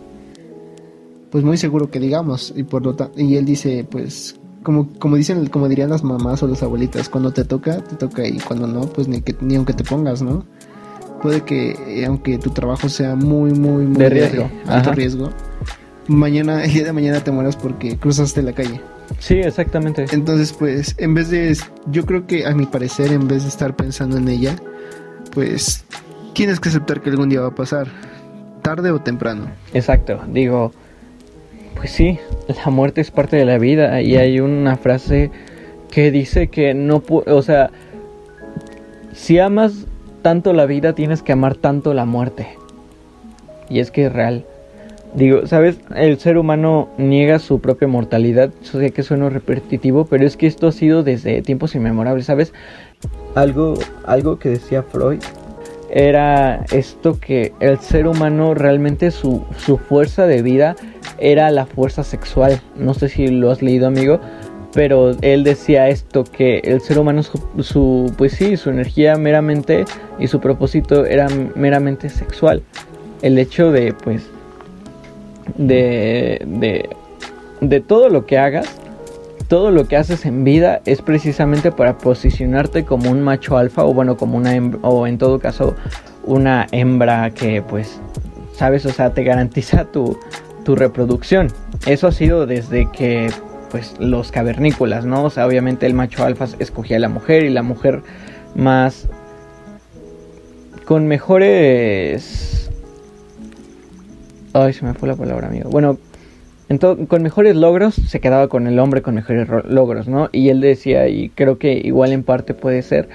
pues 1.30 1.44
muy 1.44 1.56
seguro 1.56 1.90
que 1.90 2.00
digamos 2.00 2.54
y 2.56 2.62
por 2.62 2.84
lo 2.84 2.96
y 3.16 3.36
él 3.36 3.44
dice 3.44 3.86
pues 3.88 4.36
como 4.62 4.88
como 4.98 5.16
dicen 5.16 5.46
como 5.46 5.68
dirían 5.68 5.90
las 5.90 6.02
mamás 6.02 6.42
o 6.42 6.46
las 6.46 6.62
abuelitas 6.62 7.08
cuando 7.08 7.32
te 7.32 7.44
toca 7.44 7.82
te 7.82 7.96
toca 7.96 8.26
y 8.26 8.38
cuando 8.38 8.66
no 8.66 8.82
pues 8.82 9.08
ni 9.08 9.20
que 9.20 9.36
ni 9.40 9.56
aunque 9.56 9.74
te 9.74 9.84
pongas 9.84 10.22
no 10.22 10.44
puede 11.22 11.42
que 11.42 11.72
eh, 11.86 12.06
aunque 12.06 12.38
tu 12.38 12.50
trabajo 12.50 12.88
sea 12.88 13.14
muy 13.14 13.52
muy 13.52 13.84
muy 13.84 13.98
de 13.98 14.08
riesgo. 14.08 14.50
alto 14.66 14.92
riesgo 14.92 15.30
mañana 16.08 16.64
el 16.64 16.72
día 16.72 16.84
de 16.84 16.92
mañana 16.92 17.22
te 17.22 17.30
mueras 17.30 17.56
porque 17.56 17.96
cruzaste 17.98 18.42
la 18.42 18.52
calle. 18.52 18.80
Sí 19.18 19.34
exactamente. 19.34 20.06
Entonces 20.12 20.52
pues 20.52 20.94
en 20.98 21.14
vez 21.14 21.30
de 21.30 21.56
yo 21.90 22.04
creo 22.04 22.26
que 22.26 22.46
a 22.46 22.54
mi 22.54 22.66
parecer 22.66 23.12
en 23.12 23.28
vez 23.28 23.42
de 23.42 23.48
estar 23.48 23.76
pensando 23.76 24.16
en 24.16 24.28
ella 24.28 24.56
pues 25.32 25.84
tienes 26.38 26.60
que 26.60 26.68
aceptar 26.68 27.00
que 27.00 27.10
algún 27.10 27.28
día 27.28 27.40
va 27.40 27.48
a 27.48 27.54
pasar, 27.56 27.88
tarde 28.62 28.92
o 28.92 29.00
temprano. 29.00 29.46
Exacto, 29.74 30.20
digo, 30.28 30.70
pues 31.74 31.90
sí, 31.90 32.20
la 32.64 32.70
muerte 32.70 33.00
es 33.00 33.10
parte 33.10 33.34
de 33.34 33.44
la 33.44 33.58
vida 33.58 34.00
y 34.02 34.14
hay 34.14 34.38
una 34.38 34.76
frase 34.76 35.32
que 35.90 36.12
dice 36.12 36.46
que 36.46 36.74
no, 36.74 37.02
o 37.08 37.42
sea, 37.42 37.70
si 39.12 39.40
amas 39.40 39.86
tanto 40.22 40.52
la 40.52 40.66
vida, 40.66 40.92
tienes 40.92 41.24
que 41.24 41.32
amar 41.32 41.56
tanto 41.56 41.92
la 41.92 42.04
muerte. 42.04 42.46
Y 43.68 43.80
es 43.80 43.90
que 43.90 44.06
es 44.06 44.12
real. 44.12 44.44
Digo, 45.14 45.44
¿sabes? 45.48 45.80
El 45.96 46.20
ser 46.20 46.38
humano 46.38 46.88
niega 46.98 47.40
su 47.40 47.60
propia 47.60 47.88
mortalidad. 47.88 48.50
Yo 48.62 48.78
sé 48.78 48.92
que 48.92 49.02
suena 49.02 49.28
repetitivo, 49.28 50.04
pero 50.04 50.24
es 50.24 50.36
que 50.36 50.46
esto 50.46 50.68
ha 50.68 50.72
sido 50.72 51.02
desde 51.02 51.42
tiempos 51.42 51.74
inmemorables, 51.74 52.26
¿sabes? 52.26 52.52
Algo, 53.34 53.74
algo 54.06 54.38
que 54.38 54.50
decía 54.50 54.84
Freud 54.84 55.18
era 55.90 56.64
esto 56.72 57.18
que 57.18 57.52
el 57.60 57.78
ser 57.78 58.06
humano 58.06 58.54
realmente 58.54 59.10
su, 59.10 59.44
su 59.56 59.78
fuerza 59.78 60.26
de 60.26 60.42
vida 60.42 60.76
era 61.18 61.50
la 61.50 61.66
fuerza 61.66 62.04
sexual. 62.04 62.60
No 62.76 62.94
sé 62.94 63.08
si 63.08 63.28
lo 63.28 63.50
has 63.50 63.62
leído, 63.62 63.86
amigo, 63.86 64.20
pero 64.72 65.16
él 65.22 65.44
decía 65.44 65.88
esto 65.88 66.24
que 66.24 66.58
el 66.58 66.80
ser 66.80 66.98
humano 66.98 67.22
su, 67.22 68.12
pues 68.16 68.32
sí 68.32 68.56
su 68.56 68.70
energía 68.70 69.16
meramente 69.16 69.84
y 70.18 70.26
su 70.26 70.40
propósito 70.40 71.04
era 71.04 71.26
meramente 71.54 72.08
sexual 72.08 72.62
el 73.22 73.38
hecho 73.38 73.72
de 73.72 73.92
pues 73.92 74.28
de, 75.56 76.42
de, 76.46 76.90
de 77.60 77.80
todo 77.80 78.08
lo 78.08 78.26
que 78.26 78.38
hagas 78.38 78.78
todo 79.48 79.70
lo 79.70 79.88
que 79.88 79.96
haces 79.96 80.26
en 80.26 80.44
vida 80.44 80.80
es 80.84 81.02
precisamente 81.02 81.72
para 81.72 81.98
posicionarte 81.98 82.84
como 82.84 83.10
un 83.10 83.22
macho 83.22 83.56
alfa 83.56 83.84
o 83.84 83.94
bueno 83.94 84.16
como 84.16 84.36
una 84.36 84.54
hembra, 84.54 84.80
o 84.82 85.06
en 85.06 85.18
todo 85.18 85.38
caso 85.38 85.74
una 86.24 86.66
hembra 86.70 87.30
que 87.30 87.62
pues 87.62 88.00
sabes 88.54 88.84
o 88.86 88.90
sea 88.90 89.14
te 89.14 89.24
garantiza 89.24 89.86
tu, 89.86 90.18
tu 90.64 90.76
reproducción 90.76 91.48
eso 91.86 92.06
ha 92.06 92.12
sido 92.12 92.46
desde 92.46 92.90
que 92.90 93.30
pues 93.70 93.94
los 93.98 94.32
cavernícolas, 94.32 95.04
¿no? 95.04 95.24
O 95.24 95.30
sea, 95.30 95.46
obviamente 95.46 95.86
el 95.86 95.94
macho 95.94 96.24
alfa 96.24 96.46
escogía 96.58 96.96
a 96.96 97.00
la 97.00 97.08
mujer 97.08 97.44
y 97.44 97.50
la 97.50 97.62
mujer 97.62 98.02
más 98.54 99.08
con 100.86 101.06
mejores 101.06 102.58
Ay, 104.54 104.72
se 104.72 104.84
me 104.84 104.94
fue 104.94 105.08
la 105.08 105.14
palabra, 105.14 105.48
amigo. 105.48 105.68
Bueno, 105.70 105.98
con 107.08 107.22
mejores 107.22 107.56
logros 107.56 107.94
se 107.94 108.20
quedaba 108.20 108.48
con 108.48 108.66
el 108.66 108.78
hombre 108.78 109.02
con 109.02 109.14
mejores 109.14 109.48
logros, 109.66 110.08
¿no? 110.08 110.28
Y 110.32 110.50
él 110.50 110.60
decía, 110.60 111.08
y 111.08 111.30
creo 111.30 111.58
que 111.58 111.72
igual 111.72 112.12
en 112.12 112.22
parte 112.22 112.54
puede 112.54 112.82
ser, 112.82 113.08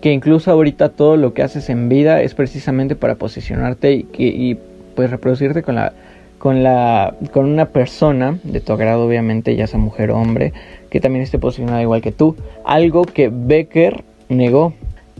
que 0.00 0.12
incluso 0.12 0.50
ahorita 0.50 0.90
todo 0.90 1.16
lo 1.16 1.34
que 1.34 1.42
haces 1.42 1.68
en 1.68 1.88
vida 1.88 2.22
es 2.22 2.34
precisamente 2.34 2.96
para 2.96 3.16
posicionarte 3.16 3.92
y, 3.92 4.06
y 4.16 4.58
pues 4.94 5.10
reproducirte 5.10 5.62
con 5.62 5.74
la 5.74 5.92
con, 6.38 6.62
la, 6.62 7.14
con 7.32 7.46
una 7.46 7.66
persona 7.66 8.38
de 8.44 8.60
tu 8.60 8.72
agrado, 8.72 9.06
obviamente, 9.06 9.56
ya 9.56 9.66
sea 9.66 9.78
mujer 9.78 10.10
o 10.10 10.18
hombre, 10.18 10.52
que 10.90 11.00
también 11.00 11.22
esté 11.22 11.38
posicionada 11.38 11.82
igual 11.82 12.02
que 12.02 12.12
tú. 12.12 12.36
Algo 12.64 13.04
que 13.04 13.30
Becker 13.32 14.04
negó. 14.28 14.74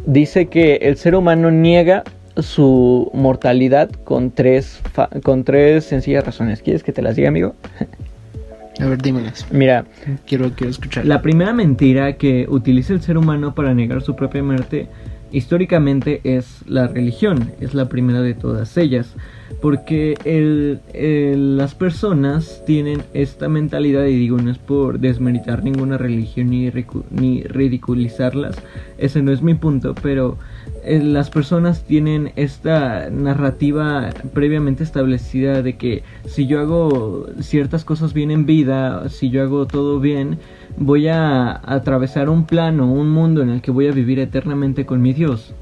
Dice 0.04 0.46
que 0.46 0.76
el 0.82 0.96
ser 0.96 1.16
humano 1.16 1.50
niega 1.50 2.04
su 2.38 3.10
mortalidad 3.14 3.90
con 3.90 4.30
tres, 4.30 4.80
con 5.22 5.44
tres 5.44 5.84
sencillas 5.84 6.24
razones. 6.24 6.62
¿Quieres 6.62 6.82
que 6.82 6.92
te 6.92 7.02
las 7.02 7.16
diga, 7.16 7.28
amigo? 7.28 7.54
A 8.80 8.86
ver, 8.86 9.00
dímelas. 9.00 9.46
Mira, 9.50 9.84
quiero, 10.26 10.50
quiero 10.50 10.70
escuchar. 10.70 11.06
La 11.06 11.22
primera 11.22 11.52
mentira 11.52 12.14
que 12.14 12.46
utiliza 12.48 12.92
el 12.92 13.00
ser 13.00 13.16
humano 13.16 13.54
para 13.54 13.74
negar 13.74 14.02
su 14.02 14.14
propia 14.16 14.42
muerte 14.42 14.86
históricamente 15.32 16.20
es 16.24 16.60
la 16.66 16.86
religión. 16.86 17.52
Es 17.60 17.74
la 17.74 17.88
primera 17.88 18.20
de 18.20 18.34
todas 18.34 18.76
ellas 18.76 19.14
porque 19.60 20.14
las 21.36 21.74
personas 21.74 22.62
tienen 22.66 23.02
esta 23.14 23.48
mentalidad, 23.48 24.04
y 24.04 24.16
digo, 24.16 24.38
no 24.38 24.50
es 24.50 24.58
por 24.58 25.00
desmeritar 25.00 25.64
ninguna 25.64 25.98
religión 25.98 26.50
ni, 26.50 26.70
ni 27.10 27.42
ridiculizarlas, 27.42 28.56
ese 28.98 29.22
no 29.22 29.32
es 29.32 29.42
mi 29.42 29.54
punto, 29.54 29.94
pero 30.02 30.36
eh, 30.86 31.02
las 31.02 31.30
personas 31.30 31.82
tienen 31.82 32.32
esta 32.36 33.10
narrativa 33.10 34.10
previamente 34.32 34.84
establecida 34.84 35.60
de 35.60 35.76
que 35.76 36.04
si 36.26 36.46
yo 36.46 36.60
hago 36.60 37.26
ciertas 37.40 37.84
cosas 37.84 38.14
bien 38.14 38.30
en 38.30 38.46
vida, 38.46 39.08
si 39.08 39.30
yo 39.30 39.42
hago 39.42 39.66
todo 39.66 39.98
bien, 39.98 40.38
voy 40.76 41.08
a 41.08 41.60
atravesar 41.64 42.28
un 42.28 42.46
plano, 42.46 42.92
un 42.92 43.10
mundo 43.10 43.42
en 43.42 43.48
el 43.48 43.62
que 43.62 43.72
voy 43.72 43.88
a 43.88 43.92
vivir 43.92 44.20
eternamente 44.20 44.86
con 44.86 45.02
mi 45.02 45.12
Dios. 45.12 45.52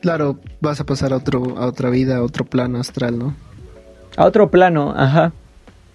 Claro, 0.00 0.38
vas 0.62 0.80
a 0.80 0.84
pasar 0.84 1.12
a, 1.12 1.16
otro, 1.16 1.58
a 1.58 1.66
otra 1.66 1.90
vida, 1.90 2.16
a 2.16 2.22
otro 2.22 2.46
plano 2.46 2.78
astral, 2.78 3.18
¿no? 3.18 3.34
A 4.16 4.24
otro 4.24 4.50
plano, 4.50 4.94
ajá. 4.96 5.32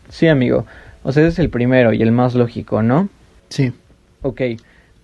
Sí, 0.09 0.27
amigo. 0.27 0.67
O 1.01 1.11
sea, 1.11 1.23
ese 1.23 1.33
es 1.33 1.39
el 1.39 1.49
primero 1.49 1.93
y 1.93 2.03
el 2.03 2.11
más 2.11 2.35
lógico, 2.35 2.83
¿no? 2.83 3.09
Sí. 3.49 3.73
Ok. 4.21 4.41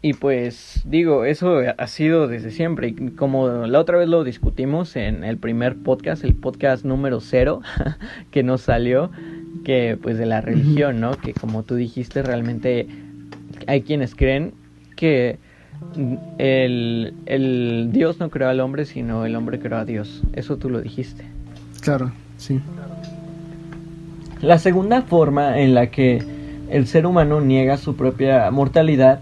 Y 0.06 0.14
pues 0.14 0.84
digo, 0.86 1.26
eso 1.26 1.62
ha 1.76 1.88
sido 1.88 2.28
desde 2.28 2.52
siempre. 2.52 2.90
Y 2.90 2.94
como 2.94 3.66
la 3.66 3.80
otra 3.80 3.98
vez 3.98 4.08
lo 4.08 4.24
discutimos 4.24 4.96
en 4.96 5.24
el 5.24 5.40
primer 5.40 5.78
podcast, 5.78 6.24
el 6.24 6.36
podcast 6.36 6.86
número 6.86 7.22
cero 7.22 7.62
que 8.30 8.44
nos 8.44 8.62
salió, 8.62 9.10
que 9.64 9.98
pues 10.00 10.20
de 10.20 10.28
la 10.28 10.42
religión, 10.42 11.00
¿no? 11.02 11.18
Que 11.18 11.34
como 11.34 11.64
tú 11.64 11.74
dijiste, 11.74 12.22
realmente 12.22 12.88
hay 13.66 13.82
quienes 13.82 14.14
creen 14.14 14.54
que 14.96 15.40
el, 16.38 17.90
Dios 17.92 18.20
no 18.20 18.30
creó 18.30 18.50
al 18.50 18.60
hombre, 18.60 18.86
sino 18.86 19.26
el 19.26 19.36
hombre 19.36 19.58
creó 19.58 19.80
a 19.80 19.86
Dios. 19.86 20.22
Eso 20.34 20.58
tú 20.58 20.70
lo 20.70 20.82
dijiste. 20.82 21.26
Claro, 21.82 22.12
sí. 22.38 22.62
La 24.40 24.60
segunda 24.60 25.02
forma 25.02 25.60
en 25.60 25.74
la 25.74 25.88
que 25.88 26.24
el 26.70 26.86
ser 26.86 27.08
humano 27.08 27.42
niega 27.42 27.78
su 27.78 27.96
propia 27.96 28.52
mortalidad 28.52 29.20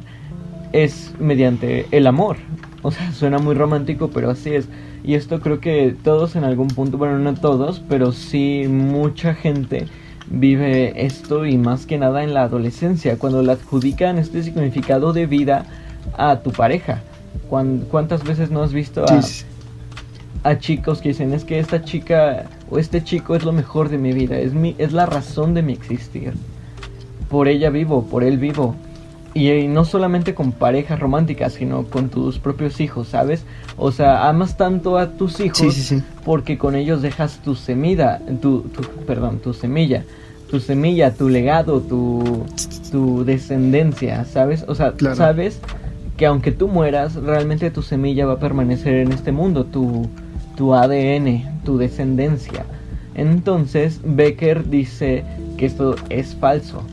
es 0.73 1.13
mediante 1.19 1.87
el 1.91 2.07
amor. 2.07 2.37
O 2.81 2.91
sea, 2.91 3.11
suena 3.13 3.39
muy 3.39 3.55
romántico, 3.55 4.09
pero 4.13 4.29
así 4.29 4.53
es. 4.53 4.67
Y 5.03 5.15
esto 5.15 5.39
creo 5.39 5.59
que 5.59 5.95
todos 6.03 6.35
en 6.35 6.43
algún 6.43 6.67
punto, 6.67 6.97
bueno, 6.97 7.19
no 7.19 7.33
todos, 7.33 7.81
pero 7.87 8.11
sí 8.11 8.65
mucha 8.69 9.33
gente 9.33 9.87
vive 10.29 11.05
esto 11.05 11.45
y 11.45 11.57
más 11.57 11.85
que 11.85 11.97
nada 11.97 12.23
en 12.23 12.33
la 12.33 12.43
adolescencia, 12.43 13.17
cuando 13.17 13.41
le 13.43 13.51
adjudican 13.51 14.17
este 14.17 14.43
significado 14.43 15.13
de 15.13 15.25
vida 15.25 15.65
a 16.17 16.39
tu 16.39 16.51
pareja. 16.51 17.01
¿Cuántas 17.49 18.23
veces 18.23 18.49
no 18.49 18.63
has 18.63 18.73
visto 18.73 19.05
a, 20.43 20.57
chicos 20.59 21.01
que 21.01 21.09
dicen 21.09 21.33
es 21.33 21.43
que 21.43 21.59
esta 21.59 21.83
chica 21.83 22.45
o 22.69 22.79
este 22.79 23.03
chico 23.03 23.35
es 23.35 23.43
lo 23.43 23.51
mejor 23.51 23.89
de 23.89 23.97
mi 23.97 24.11
vida, 24.11 24.37
es, 24.37 24.53
mi, 24.53 24.75
es 24.77 24.91
la 24.91 25.05
razón 25.05 25.53
de 25.53 25.61
mi 25.61 25.73
existir? 25.73 26.33
Por 27.29 27.47
ella 27.47 27.69
vivo, 27.69 28.05
por 28.05 28.23
él 28.23 28.37
vivo. 28.37 28.75
Y, 29.33 29.67
no 29.67 29.83
solamente 29.85 30.35
con 30.35 30.51
parejas 30.51 30.99
románticas, 30.99 31.53
sino 31.53 31.85
con 31.85 32.09
tus 32.09 32.37
propios 32.39 32.79
hijos, 32.79 33.07
¿sabes? 33.07 33.45
O 33.77 33.91
sea, 33.91 34.29
amas 34.29 34.57
tanto 34.57 34.97
a 34.97 35.11
tus 35.11 35.39
hijos 35.39 35.93
porque 36.23 36.57
con 36.57 36.75
ellos 36.75 37.01
dejas 37.01 37.39
tu 37.43 37.55
semilla, 37.55 38.21
tu, 38.41 38.61
tu, 38.61 38.83
perdón, 39.05 39.39
tu 39.39 39.53
semilla, 39.53 40.03
tu 40.49 40.59
semilla, 40.59 41.13
tu 41.13 41.29
legado, 41.29 41.81
tu, 41.81 42.45
tu 42.91 43.25
descendencia, 43.25 44.25
¿sabes? 44.25 44.65
O 44.67 44.75
sea, 44.75 44.93
sabes 45.15 45.59
que 46.17 46.27
aunque 46.27 46.51
tú 46.51 46.67
mueras, 46.67 47.15
realmente 47.15 47.71
tu 47.71 47.81
semilla 47.81 48.25
va 48.25 48.33
a 48.33 48.39
permanecer 48.39 48.95
en 48.95 49.11
este 49.11 49.31
mundo, 49.31 49.65
tu, 49.65 50.07
tu 50.55 50.75
ADN, 50.75 51.61
tu 51.63 51.77
descendencia. 51.77 52.65
Entonces 53.15 53.99
Becker 54.03 54.69
dice 54.69 55.23
que 55.57 55.65
esto 55.65 55.95
es 56.09 56.35
falso. 56.35 56.83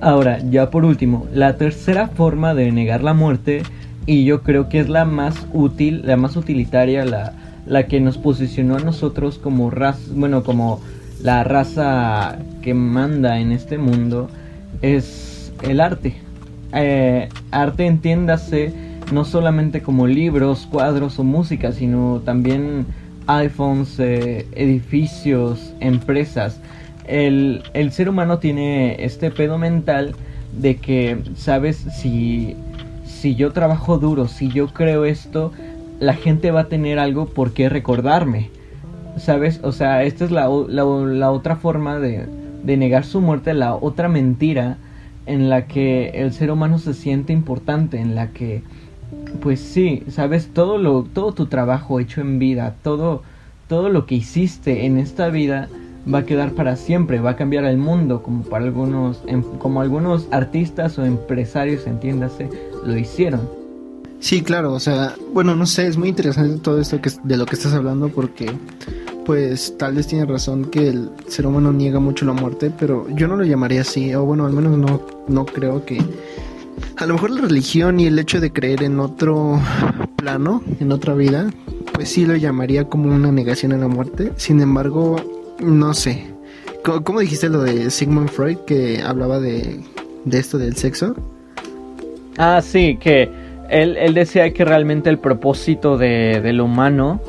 Ahora, 0.00 0.38
ya 0.50 0.70
por 0.70 0.84
último, 0.84 1.26
la 1.32 1.56
tercera 1.56 2.08
forma 2.08 2.54
de 2.54 2.70
negar 2.70 3.02
la 3.02 3.14
muerte, 3.14 3.62
y 4.04 4.24
yo 4.24 4.42
creo 4.42 4.68
que 4.68 4.80
es 4.80 4.88
la 4.88 5.04
más 5.04 5.46
útil, 5.52 6.02
la 6.04 6.16
más 6.16 6.36
utilitaria, 6.36 7.04
la, 7.04 7.32
la 7.66 7.86
que 7.86 8.00
nos 8.00 8.18
posicionó 8.18 8.76
a 8.76 8.80
nosotros 8.80 9.38
como 9.38 9.70
raza, 9.70 10.00
bueno, 10.14 10.44
como 10.44 10.80
la 11.22 11.44
raza 11.44 12.38
que 12.62 12.74
manda 12.74 13.40
en 13.40 13.52
este 13.52 13.78
mundo, 13.78 14.28
es 14.82 15.52
el 15.62 15.80
arte. 15.80 16.14
Eh, 16.72 17.28
arte 17.50 17.86
entiéndase 17.86 18.72
no 19.12 19.24
solamente 19.24 19.82
como 19.82 20.06
libros, 20.06 20.66
cuadros 20.70 21.18
o 21.18 21.24
música, 21.24 21.72
sino 21.72 22.20
también 22.24 22.86
iPhones, 23.26 23.98
eh, 23.98 24.46
edificios, 24.52 25.74
empresas. 25.80 26.60
El, 27.08 27.62
el, 27.74 27.92
ser 27.92 28.08
humano 28.08 28.38
tiene 28.38 29.04
este 29.04 29.30
pedo 29.30 29.58
mental 29.58 30.14
de 30.52 30.76
que, 30.76 31.18
¿sabes? 31.36 31.76
Si, 31.76 32.56
si 33.04 33.34
yo 33.34 33.52
trabajo 33.52 33.98
duro, 33.98 34.28
si 34.28 34.48
yo 34.48 34.68
creo 34.68 35.04
esto, 35.04 35.52
la 36.00 36.14
gente 36.14 36.50
va 36.50 36.62
a 36.62 36.68
tener 36.68 36.98
algo 36.98 37.26
por 37.26 37.52
qué 37.52 37.68
recordarme. 37.68 38.50
¿Sabes? 39.16 39.60
O 39.62 39.72
sea, 39.72 40.02
esta 40.04 40.24
es 40.24 40.30
la, 40.30 40.48
la, 40.68 40.84
la 40.84 41.30
otra 41.30 41.56
forma 41.56 41.98
de, 41.98 42.26
de 42.62 42.76
negar 42.76 43.04
su 43.04 43.20
muerte, 43.20 43.54
la 43.54 43.74
otra 43.74 44.08
mentira 44.08 44.76
en 45.24 45.48
la 45.48 45.66
que 45.66 46.10
el 46.10 46.32
ser 46.32 46.50
humano 46.50 46.78
se 46.78 46.94
siente 46.94 47.32
importante, 47.32 47.98
en 47.98 48.14
la 48.14 48.32
que 48.32 48.62
pues 49.40 49.60
sí, 49.60 50.02
sabes 50.08 50.48
todo 50.52 50.78
lo 50.78 51.04
todo 51.04 51.32
tu 51.32 51.46
trabajo 51.46 52.00
hecho 52.00 52.20
en 52.20 52.38
vida, 52.38 52.74
todo 52.82 53.22
todo 53.68 53.88
lo 53.88 54.06
que 54.06 54.16
hiciste 54.16 54.86
en 54.86 54.98
esta 54.98 55.28
vida 55.28 55.68
va 56.12 56.18
a 56.18 56.26
quedar 56.26 56.52
para 56.52 56.76
siempre, 56.76 57.20
va 57.20 57.30
a 57.30 57.36
cambiar 57.36 57.64
el 57.64 57.78
mundo, 57.78 58.22
como 58.22 58.42
para 58.42 58.64
algunos, 58.64 59.20
em, 59.26 59.42
como 59.58 59.80
algunos 59.80 60.28
artistas 60.30 60.98
o 60.98 61.04
empresarios, 61.04 61.86
entiéndase, 61.86 62.48
lo 62.84 62.96
hicieron. 62.96 63.40
Sí, 64.20 64.42
claro, 64.42 64.72
o 64.72 64.80
sea, 64.80 65.14
bueno, 65.32 65.54
no 65.54 65.66
sé, 65.66 65.86
es 65.86 65.96
muy 65.96 66.08
interesante 66.08 66.58
todo 66.60 66.80
esto 66.80 67.00
que, 67.00 67.10
de 67.22 67.36
lo 67.36 67.46
que 67.46 67.54
estás 67.54 67.74
hablando 67.74 68.08
porque 68.08 68.50
pues 69.26 69.76
tal 69.76 69.94
vez 69.96 70.06
tiene 70.06 70.24
razón 70.24 70.66
que 70.66 70.88
el 70.88 71.10
ser 71.26 71.46
humano 71.46 71.72
niega 71.72 71.98
mucho 71.98 72.24
la 72.24 72.32
muerte, 72.32 72.70
pero 72.78 73.08
yo 73.10 73.26
no 73.26 73.36
lo 73.36 73.44
llamaría 73.44 73.80
así, 73.80 74.14
o 74.14 74.24
bueno, 74.24 74.46
al 74.46 74.52
menos 74.52 74.78
no, 74.78 75.02
no 75.26 75.44
creo 75.44 75.84
que... 75.84 76.00
A 76.96 77.06
lo 77.06 77.14
mejor 77.14 77.30
la 77.30 77.42
religión 77.42 77.98
y 77.98 78.06
el 78.06 78.18
hecho 78.18 78.40
de 78.40 78.52
creer 78.52 78.84
en 78.84 79.00
otro 79.00 79.60
plano, 80.16 80.62
en 80.78 80.92
otra 80.92 81.14
vida, 81.14 81.50
pues 81.92 82.08
sí 82.08 82.24
lo 82.24 82.36
llamaría 82.36 82.88
como 82.88 83.12
una 83.12 83.32
negación 83.32 83.72
a 83.72 83.78
la 83.78 83.88
muerte. 83.88 84.32
Sin 84.36 84.60
embargo, 84.60 85.16
no 85.58 85.94
sé. 85.94 86.24
¿Cómo, 86.82 87.20
dijiste 87.20 87.48
lo 87.48 87.62
de 87.62 87.90
Sigmund 87.90 88.28
Freud 88.28 88.58
que 88.58 89.02
hablaba 89.02 89.40
de, 89.40 89.80
de 90.24 90.38
esto 90.38 90.56
del 90.56 90.76
sexo? 90.76 91.16
Ah, 92.38 92.60
sí, 92.62 92.96
que 93.00 93.28
él, 93.70 93.96
él 93.96 94.14
decía 94.14 94.52
que 94.52 94.64
realmente 94.64 95.10
el 95.10 95.18
propósito 95.18 95.98
de, 95.98 96.40
del 96.40 96.60
humano 96.60 97.20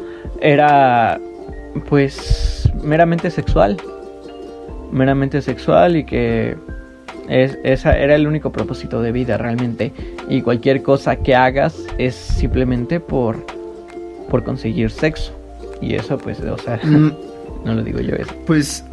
era 0.42 1.20
pues 1.90 2.70
meramente 2.84 3.32
sexual. 3.32 3.78
Meramente 4.92 5.42
sexual 5.42 5.98
y 5.98 6.06
que 6.06 6.56
es, 7.28 7.58
esa 7.64 7.98
era 7.98 8.16
el 8.16 8.28
único 8.28 8.52
propósito 8.52 9.02
de 9.02 9.12
vida 9.12 9.38
realmente. 9.38 9.92
Y 10.30 10.42
cualquier 10.42 10.84
cosa 10.84 11.16
que 11.18 11.36
hagas 11.36 11.76
es 11.98 12.16
simplemente 12.16 13.00
por, 13.00 13.46
por 14.30 14.44
conseguir 14.44 14.92
sexo. 14.92 15.34
Y 15.82 15.96
eso 15.96 16.18
pues, 16.18 16.40
o 16.40 16.58
sea, 16.58 16.80
mm. 16.84 17.12
No 17.68 17.76
lo 17.76 17.84
digo 17.84 18.00
yo 18.00 18.16
eso. 18.16 18.34
Pues, 18.46 18.84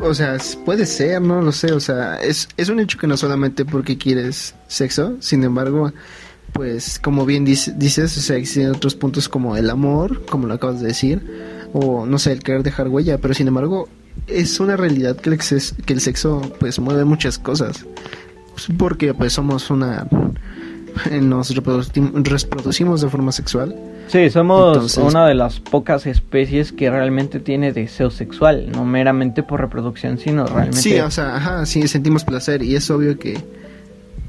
o 0.00 0.12
sea, 0.12 0.36
puede 0.64 0.84
ser, 0.84 1.22
no 1.22 1.40
lo 1.40 1.52
sé. 1.52 1.72
O 1.72 1.80
sea, 1.80 2.16
es, 2.16 2.48
es 2.56 2.68
un 2.68 2.80
hecho 2.80 2.98
que 2.98 3.06
no 3.06 3.16
solamente 3.16 3.64
porque 3.64 3.96
quieres 3.96 4.54
sexo, 4.66 5.16
sin 5.20 5.44
embargo 5.44 5.92
pues 6.52 6.98
como 6.98 7.26
bien 7.26 7.44
dices, 7.44 8.16
o 8.16 8.20
sea, 8.20 8.36
existen 8.36 8.70
otros 8.70 8.94
puntos 8.94 9.28
como 9.28 9.56
el 9.56 9.70
amor, 9.70 10.24
como 10.26 10.46
lo 10.46 10.54
acabas 10.54 10.80
de 10.80 10.88
decir, 10.88 11.22
o 11.72 12.06
no 12.06 12.18
sé, 12.18 12.32
el 12.32 12.42
querer 12.42 12.62
dejar 12.62 12.88
huella, 12.88 13.18
pero 13.18 13.34
sin 13.34 13.48
embargo 13.48 13.88
es 14.26 14.58
una 14.58 14.76
realidad 14.76 15.16
que 15.16 15.30
el, 15.30 15.38
que 15.38 15.92
el 15.92 16.00
sexo 16.00 16.40
pues 16.58 16.78
mueve 16.78 17.04
muchas 17.04 17.38
cosas, 17.38 17.84
pues, 18.52 18.66
porque 18.76 19.14
pues 19.14 19.34
somos 19.34 19.70
una... 19.70 20.06
nos 21.20 21.54
reproducimos 21.54 23.00
de 23.00 23.08
forma 23.08 23.32
sexual. 23.32 23.74
Sí, 24.08 24.30
somos 24.30 24.96
una 24.96 25.26
de 25.26 25.34
las 25.34 25.60
pocas 25.60 26.06
especies 26.06 26.72
que 26.72 26.90
realmente 26.90 27.40
tiene 27.40 27.72
deseo 27.72 28.10
sexual, 28.10 28.70
no 28.72 28.84
meramente 28.84 29.42
por 29.42 29.60
reproducción, 29.60 30.18
sino 30.18 30.46
realmente... 30.46 30.80
Sí, 30.80 30.98
o 30.98 31.10
sea, 31.10 31.36
ajá, 31.36 31.66
sí, 31.66 31.86
sentimos 31.86 32.24
placer 32.24 32.62
y 32.62 32.74
es 32.74 32.90
obvio 32.90 33.18
que 33.18 33.38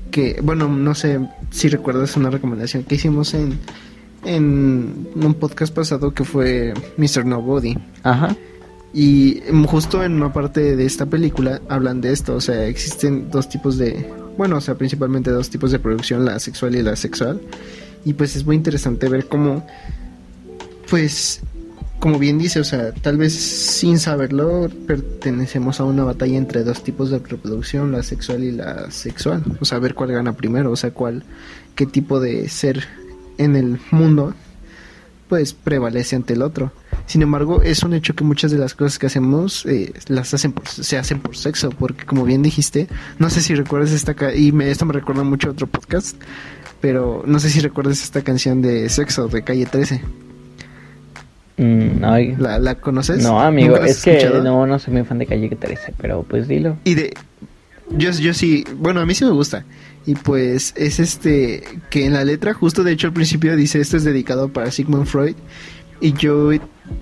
que, 0.10 0.40
bueno, 0.42 0.68
no 0.68 0.96
sé 0.96 1.20
si 1.52 1.70
recuerdas 1.70 2.18
una 2.18 2.30
recomendación 2.30 2.84
que 2.84 2.96
hicimos 2.96 3.34
en, 3.34 3.60
en 4.26 5.08
un 5.16 5.34
podcast 5.36 5.74
pasado 5.74 6.14
que 6.14 6.24
fue 6.24 6.74
Mr. 6.98 7.26
Nobody. 7.26 7.78
Ajá. 8.04 8.36
Y 8.94 9.42
justo 9.68 10.04
en 10.04 10.14
una 10.14 10.34
parte 10.34 10.76
de 10.76 10.86
esta 10.86 11.06
película 11.06 11.62
hablan 11.70 12.02
de 12.02 12.12
esto, 12.12 12.36
o 12.36 12.42
sea, 12.42 12.66
existen 12.66 13.30
dos 13.30 13.48
tipos 13.48 13.78
de, 13.78 14.12
bueno, 14.36 14.58
o 14.58 14.62
sea, 14.62 14.76
principalmente 14.76 15.30
dos 15.30 15.50
tipos 15.50 15.72
de 15.72 15.80
producción, 15.80 16.26
la 16.26 16.40
sexual 16.40 16.76
y 16.76 16.82
la 16.82 16.96
sexual. 16.96 17.40
Y 18.06 18.14
pues 18.14 18.36
es 18.36 18.46
muy 18.46 18.56
interesante 18.56 19.10
ver 19.10 19.28
cómo, 19.28 19.66
pues, 20.90 21.42
como 22.00 22.18
bien 22.18 22.38
dice, 22.38 22.60
o 22.60 22.64
sea, 22.64 22.94
tal 22.94 23.18
vez 23.18 23.34
sin 23.34 24.00
saberlo 24.00 24.70
pertenecemos 24.88 25.80
a 25.80 25.84
una 25.84 26.04
batalla 26.04 26.38
entre 26.38 26.64
dos 26.64 26.84
tipos 26.84 27.10
de 27.10 27.20
reproducción, 27.20 27.92
la 27.92 28.04
sexual 28.04 28.44
y 28.44 28.52
la 28.52 28.90
sexual. 28.90 29.44
O 29.60 29.66
sea, 29.66 29.80
ver 29.80 29.96
cuál 29.96 30.12
gana 30.12 30.34
primero, 30.34 30.72
o 30.72 30.76
sea, 30.76 30.92
cuál, 30.92 31.24
qué 31.76 31.86
tipo 31.86 32.20
de 32.20 32.48
ser 32.48 32.86
en 33.38 33.56
el 33.56 33.80
mundo, 33.92 34.34
pues 35.28 35.54
prevalece 35.54 36.16
ante 36.16 36.34
el 36.34 36.42
otro. 36.42 36.72
Sin 37.06 37.22
embargo, 37.22 37.62
es 37.64 37.84
un 37.84 37.94
hecho 37.94 38.16
que 38.16 38.24
muchas 38.24 38.52
de 38.52 38.58
las 38.58 38.76
cosas 38.76 39.00
que 39.00 39.08
hacemos 39.08 39.66
eh, 39.66 39.94
las 40.08 40.34
hacen 40.34 40.54
se 40.66 40.98
hacen 40.98 41.20
por 41.20 41.36
sexo, 41.36 41.70
porque 41.70 42.06
como 42.06 42.24
bien 42.24 42.44
dijiste, 42.44 42.88
no 43.18 43.30
sé 43.30 43.42
si 43.42 43.56
recuerdas 43.56 43.92
esta 43.92 44.16
y 44.36 44.52
me, 44.52 44.70
esto 44.70 44.86
me 44.86 44.94
recuerda 44.94 45.24
mucho 45.24 45.50
a 45.50 45.52
otro 45.52 45.68
podcast, 45.68 46.16
pero 46.82 47.24
no 47.26 47.40
sé 47.40 47.50
si 47.50 47.60
recuerdas 47.60 48.04
esta 48.04 48.22
canción 48.22 48.62
de 48.62 48.90
Sexo 48.90 49.28
de 49.28 49.44
Calle 49.44 49.66
13. 49.66 50.02
Mm, 51.58 52.02
¿La, 52.40 52.76
conoces? 52.76 53.22
No, 53.22 53.40
amigo, 53.40 53.76
es 53.78 54.02
que 54.02 54.30
no, 54.44 54.66
no 54.66 54.80
soy 54.80 54.94
muy 54.94 55.04
fan 55.04 55.18
de 55.20 55.26
Calle 55.26 55.50
13, 55.50 55.94
pero 55.98 56.24
pues 56.24 56.48
dilo. 56.48 56.78
Y 56.86 56.96
de... 56.96 57.14
Yo, 57.92 58.12
yo 58.12 58.34
sí, 58.34 58.64
bueno, 58.76 59.02
a 59.02 59.06
mí 59.06 59.16
sí 59.16 59.26
me 59.26 59.32
gusta. 59.32 59.66
Y 60.06 60.16
pues 60.16 60.74
es 60.78 61.00
este, 61.00 61.64
que 61.90 62.06
en 62.06 62.14
la 62.14 62.24
letra, 62.24 62.54
justo 62.54 62.84
de 62.84 62.92
hecho 62.92 63.08
al 63.08 63.14
principio 63.14 63.56
dice, 63.56 63.82
esto 63.82 63.98
es 63.98 64.04
dedicado 64.04 64.50
para 64.50 64.72
Sigmund 64.72 65.06
Freud. 65.06 65.36
Y 66.00 66.14
yo 66.14 66.52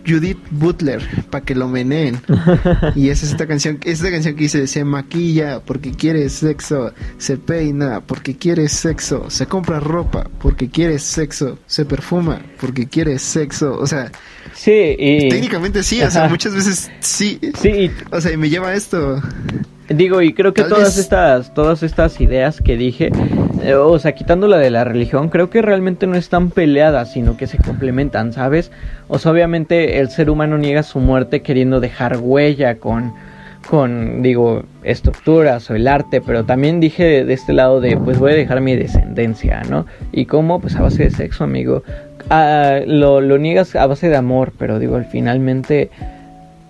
Judith 0.06 0.40
Butler 0.52 1.02
para 1.30 1.44
que 1.44 1.56
lo 1.56 1.68
meneen. 1.68 2.22
y 2.96 3.10
es 3.10 3.24
esta 3.24 3.48
canción, 3.48 3.80
esta 3.84 4.10
canción 4.10 4.36
que 4.36 4.44
dice 4.44 4.68
se 4.68 4.84
maquilla 4.84 5.60
porque 5.60 5.92
quiere 5.92 6.30
sexo, 6.30 6.94
se 7.18 7.38
peina 7.38 8.02
porque 8.02 8.38
quiere 8.38 8.70
sexo, 8.70 9.30
se 9.30 9.46
compra 9.46 9.80
ropa 9.80 10.30
porque 10.40 10.70
quiere 10.70 11.00
sexo, 11.00 11.60
se 11.68 11.86
perfuma 11.86 12.42
porque 12.60 12.88
quiere 12.88 13.20
sexo, 13.20 13.78
o 13.78 13.88
sea, 13.88 14.12
sí, 14.54 14.96
y... 14.98 15.30
técnicamente 15.30 15.84
sí, 15.84 16.02
o 16.02 16.10
sea, 16.12 16.28
muchas 16.28 16.54
veces 16.54 16.90
sí. 17.00 17.40
Sí, 17.62 17.92
o 18.12 18.22
sea, 18.22 18.32
y 18.32 18.38
me 18.38 18.50
lleva 18.50 18.70
a 18.70 18.76
esto. 18.76 19.22
Digo, 19.90 20.22
y 20.22 20.34
creo 20.34 20.54
que 20.54 20.64
todas 20.64 20.98
estas 20.98 21.54
todas 21.54 21.82
estas 21.82 22.20
ideas 22.20 22.62
que 22.62 22.76
dije, 22.76 23.10
eh, 23.64 23.74
o 23.74 23.98
sea, 24.00 24.14
quitándola 24.16 24.58
de 24.58 24.70
la 24.70 24.84
religión, 24.84 25.30
creo 25.30 25.50
que 25.50 25.62
realmente 25.62 26.08
no 26.08 26.16
están 26.16 26.52
peleadas, 26.52 27.14
sino 27.14 27.38
que 27.38 27.48
se 27.48 27.58
complementan, 27.58 28.34
¿sabes? 28.34 28.72
O 29.08 29.18
sea, 29.18 29.32
obviamente 29.32 30.00
el 30.00 30.10
ser 30.10 30.30
humano 30.30 30.58
niega 30.58 30.84
su 30.84 31.00
muerte 31.00 31.42
queriendo 31.42 31.80
dejar 31.80 32.18
huella 32.22 32.80
con 32.80 33.14
con 33.70 34.22
digo, 34.22 34.64
estructuras 34.84 35.70
o 35.70 35.76
el 35.76 35.88
arte, 35.88 36.22
pero 36.22 36.46
también 36.46 36.80
dije 36.80 37.26
de, 37.26 37.34
este 37.34 37.54
lado 37.54 37.82
de 37.82 37.98
pues 37.98 38.20
voy 38.20 38.32
a 38.32 38.36
dejar 38.36 38.62
mi 38.62 38.76
descendencia, 38.76 39.62
¿no? 39.70 39.86
Y 40.12 40.26
cómo 40.26 40.60
pues 40.60 40.76
a 40.76 40.82
base 40.82 41.04
de 41.04 41.12
sexo, 41.12 41.44
amigo. 41.44 41.84
Ah, 42.30 42.80
lo, 42.86 43.22
lo 43.22 43.38
niegas 43.38 43.76
a 43.76 43.86
base 43.86 44.10
de 44.10 44.18
amor, 44.18 44.54
pero 44.58 44.80
digo, 44.80 45.02
finalmente 45.10 45.90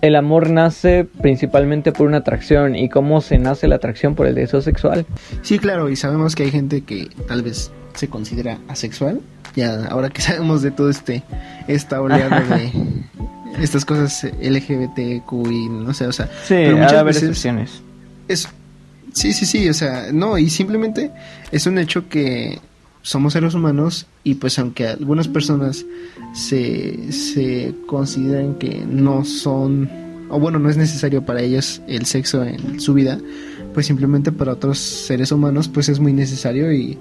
el 0.00 0.16
amor 0.16 0.50
nace 0.50 1.04
principalmente 1.04 1.92
por 1.92 2.06
una 2.06 2.18
atracción 2.18 2.76
y 2.76 2.88
cómo 2.88 3.20
se 3.20 3.38
nace 3.38 3.68
la 3.68 3.76
atracción 3.76 4.14
por 4.14 4.26
el 4.26 4.34
deseo 4.34 4.60
sexual. 4.60 5.06
Sí, 5.42 5.58
claro, 5.58 5.88
y 5.88 5.96
sabemos 5.96 6.34
que 6.34 6.44
hay 6.44 6.50
gente 6.50 6.82
que 6.82 7.08
tal 7.26 7.42
vez 7.42 7.70
se 7.94 8.08
considera 8.08 8.58
asexual. 8.68 9.20
Ya 9.56 9.86
ahora 9.86 10.10
que 10.10 10.22
sabemos 10.22 10.62
de 10.62 10.70
todo 10.70 10.90
este 10.90 11.22
esta 11.66 12.00
oleada 12.00 12.40
de 12.40 12.72
estas 13.62 13.84
cosas 13.84 14.24
LGBTQ 14.40 15.32
y 15.50 15.68
no 15.68 15.92
sé, 15.94 16.06
o 16.06 16.12
sea, 16.12 16.26
sí, 16.26 16.54
pero 16.54 16.76
muchas 16.76 17.04
veces 17.04 17.46
Es 18.28 18.48
Sí, 19.12 19.32
sí, 19.32 19.46
sí, 19.46 19.68
o 19.68 19.74
sea, 19.74 20.12
no, 20.12 20.38
y 20.38 20.50
simplemente 20.50 21.10
es 21.50 21.66
un 21.66 21.78
hecho 21.78 22.08
que 22.08 22.60
somos 23.08 23.32
seres 23.32 23.54
humanos 23.54 24.06
y 24.22 24.34
pues 24.34 24.58
aunque 24.58 24.86
algunas 24.86 25.28
personas 25.28 25.86
se, 26.34 27.10
se 27.10 27.74
consideran 27.86 28.56
que 28.56 28.84
no 28.86 29.24
son, 29.24 29.88
o 30.28 30.38
bueno, 30.38 30.58
no 30.58 30.68
es 30.68 30.76
necesario 30.76 31.24
para 31.24 31.40
ellos 31.40 31.80
el 31.88 32.04
sexo 32.04 32.44
en 32.44 32.78
su 32.78 32.92
vida, 32.92 33.18
pues 33.72 33.86
simplemente 33.86 34.30
para 34.30 34.52
otros 34.52 34.78
seres 34.78 35.32
humanos 35.32 35.68
pues 35.68 35.88
es 35.88 36.00
muy 36.00 36.12
necesario 36.12 36.70
y 36.70 36.98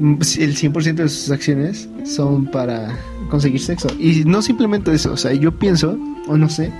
el 0.00 0.56
100% 0.56 0.94
de 0.94 1.08
sus 1.08 1.30
acciones 1.30 1.88
son 2.04 2.46
para 2.46 2.98
conseguir 3.30 3.60
sexo. 3.60 3.86
Y 4.00 4.24
no 4.24 4.42
simplemente 4.42 4.92
eso, 4.92 5.12
o 5.12 5.16
sea, 5.16 5.32
yo 5.34 5.56
pienso, 5.56 5.96
o 6.26 6.36
no 6.36 6.48
sé, 6.48 6.72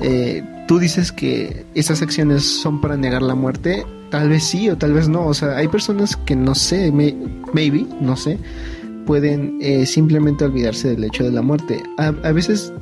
eh, 0.00 0.44
tú 0.68 0.78
dices 0.78 1.10
que 1.10 1.66
esas 1.74 2.02
acciones 2.02 2.44
son 2.44 2.80
para 2.80 2.96
negar 2.96 3.22
la 3.22 3.34
muerte, 3.34 3.84
tal 4.10 4.28
vez 4.28 4.44
sí 4.44 4.68
o 4.70 4.76
tal 4.76 4.92
vez 4.92 5.08
no, 5.08 5.26
o 5.26 5.34
sea, 5.34 5.56
hay 5.56 5.68
personas 5.68 6.16
que 6.16 6.36
no 6.36 6.54
sé, 6.54 6.90
maybe, 6.92 7.86
no 8.00 8.16
sé, 8.16 8.38
pueden 9.06 9.58
eh, 9.60 9.86
simplemente 9.86 10.44
olvidarse 10.44 10.88
del 10.88 11.04
hecho 11.04 11.24
de 11.24 11.32
la 11.32 11.42
muerte. 11.42 11.82
A, 11.96 12.32
veces, 12.32 12.72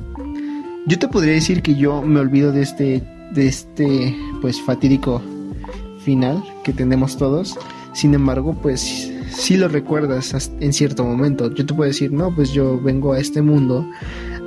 yo 0.85 0.99
te 0.99 1.07
podría 1.07 1.33
decir 1.33 1.61
que 1.61 1.75
yo 1.75 2.01
me 2.01 2.19
olvido 2.19 2.51
de 2.51 2.61
este, 2.61 3.03
de 3.33 3.47
este, 3.47 4.15
pues, 4.41 4.61
fatídico 4.61 5.21
final 6.03 6.43
que 6.63 6.73
tenemos 6.73 7.17
todos, 7.17 7.57
sin 7.93 8.13
embargo, 8.13 8.55
pues 8.61 9.11
si 9.31 9.57
lo 9.57 9.67
recuerdas 9.67 10.51
en 10.59 10.73
cierto 10.73 11.03
momento. 11.03 11.53
Yo 11.53 11.65
te 11.65 11.73
puedo 11.73 11.87
decir, 11.87 12.11
no, 12.11 12.33
pues 12.33 12.51
yo 12.51 12.79
vengo 12.79 13.13
a 13.13 13.19
este 13.19 13.41
mundo 13.41 13.85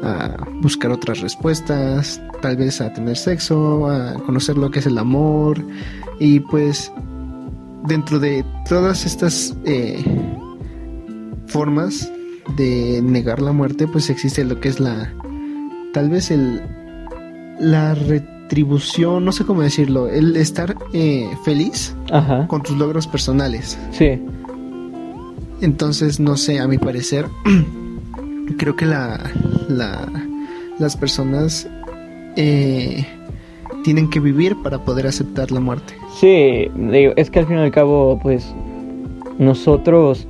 a 0.03 0.37
buscar 0.61 0.91
otras 0.91 1.21
respuestas, 1.21 2.21
tal 2.43 2.57
vez 2.57 2.81
a 2.81 2.93
tener 2.93 3.17
sexo, 3.17 3.91
a 3.91 4.15
conocer 4.25 4.57
lo 4.57 4.71
que 4.71 4.79
es 4.81 4.87
el 4.87 4.99
amor 4.99 5.63
y 6.19 6.41
pues 6.41 6.93
dentro 7.87 8.19
de 8.19 8.45
todas 8.69 9.07
estas 9.07 9.57
eh, 9.65 10.03
formas 11.47 12.11
de 12.57 13.01
negar 13.03 13.41
la 13.41 13.53
muerte 13.53 13.87
pues 13.87 14.11
existe 14.11 14.45
lo 14.45 14.61
que 14.61 14.69
es 14.69 14.81
la 14.81 15.13
tal 15.93 16.11
vez 16.11 16.31
el 16.31 16.63
la 17.61 17.95
retribución, 17.95 19.25
no 19.25 19.33
sé 19.33 19.45
cómo 19.45 19.63
decirlo, 19.63 20.09
el 20.09 20.37
estar 20.37 20.77
eh, 20.93 21.29
feliz 21.45 21.95
con 22.49 22.63
tus 22.63 22.77
logros 22.77 23.07
personales. 23.07 23.79
Sí. 23.93 24.21
Entonces, 25.61 26.19
no 26.19 26.37
sé, 26.37 26.59
a 26.59 26.67
mi 26.67 26.79
parecer, 26.79 27.29
creo 28.59 28.77
que 28.77 28.87
la, 28.87 29.31
las 29.71 30.97
personas 30.97 31.68
eh, 32.37 33.05
tienen 33.85 34.11
que 34.11 34.21
vivir 34.21 34.57
para 34.62 34.79
poder 34.79 35.07
aceptar 35.07 35.51
la 35.51 35.61
muerte. 35.61 35.95
Sí, 36.18 36.71
es 37.16 37.31
que 37.31 37.39
al 37.39 37.47
fin 37.47 37.59
y 37.59 37.61
al 37.61 37.71
cabo, 37.71 38.18
pues 38.23 38.55
nosotros 39.39 40.27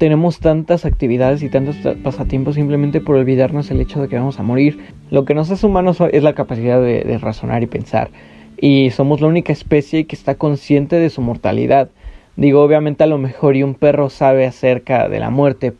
tenemos 0.00 0.38
tantas 0.38 0.86
actividades 0.86 1.42
y 1.42 1.50
tantos 1.50 1.76
pasatiempos 2.02 2.54
simplemente 2.54 3.02
por 3.02 3.16
olvidarnos 3.16 3.70
el 3.70 3.82
hecho 3.82 4.00
de 4.00 4.08
que 4.08 4.16
vamos 4.16 4.38
a 4.40 4.42
morir. 4.42 4.78
Lo 5.10 5.26
que 5.26 5.34
nos 5.34 5.50
hace 5.50 5.66
humanos 5.66 5.98
es 6.12 6.22
la 6.22 6.32
capacidad 6.32 6.80
de, 6.80 7.18
razonar 7.18 7.62
y 7.62 7.66
pensar. 7.66 8.10
Y 8.56 8.90
somos 8.92 9.20
la 9.20 9.26
única 9.26 9.52
especie 9.52 10.06
que 10.06 10.16
está 10.16 10.36
consciente 10.36 10.96
de 10.96 11.10
su 11.10 11.20
mortalidad. 11.20 11.90
Digo, 12.36 12.62
obviamente 12.62 13.04
a 13.04 13.06
lo 13.06 13.18
mejor 13.18 13.56
y 13.56 13.62
un 13.62 13.74
perro 13.74 14.08
sabe 14.08 14.46
acerca 14.46 15.06
de 15.10 15.20
la 15.20 15.28
muerte, 15.28 15.74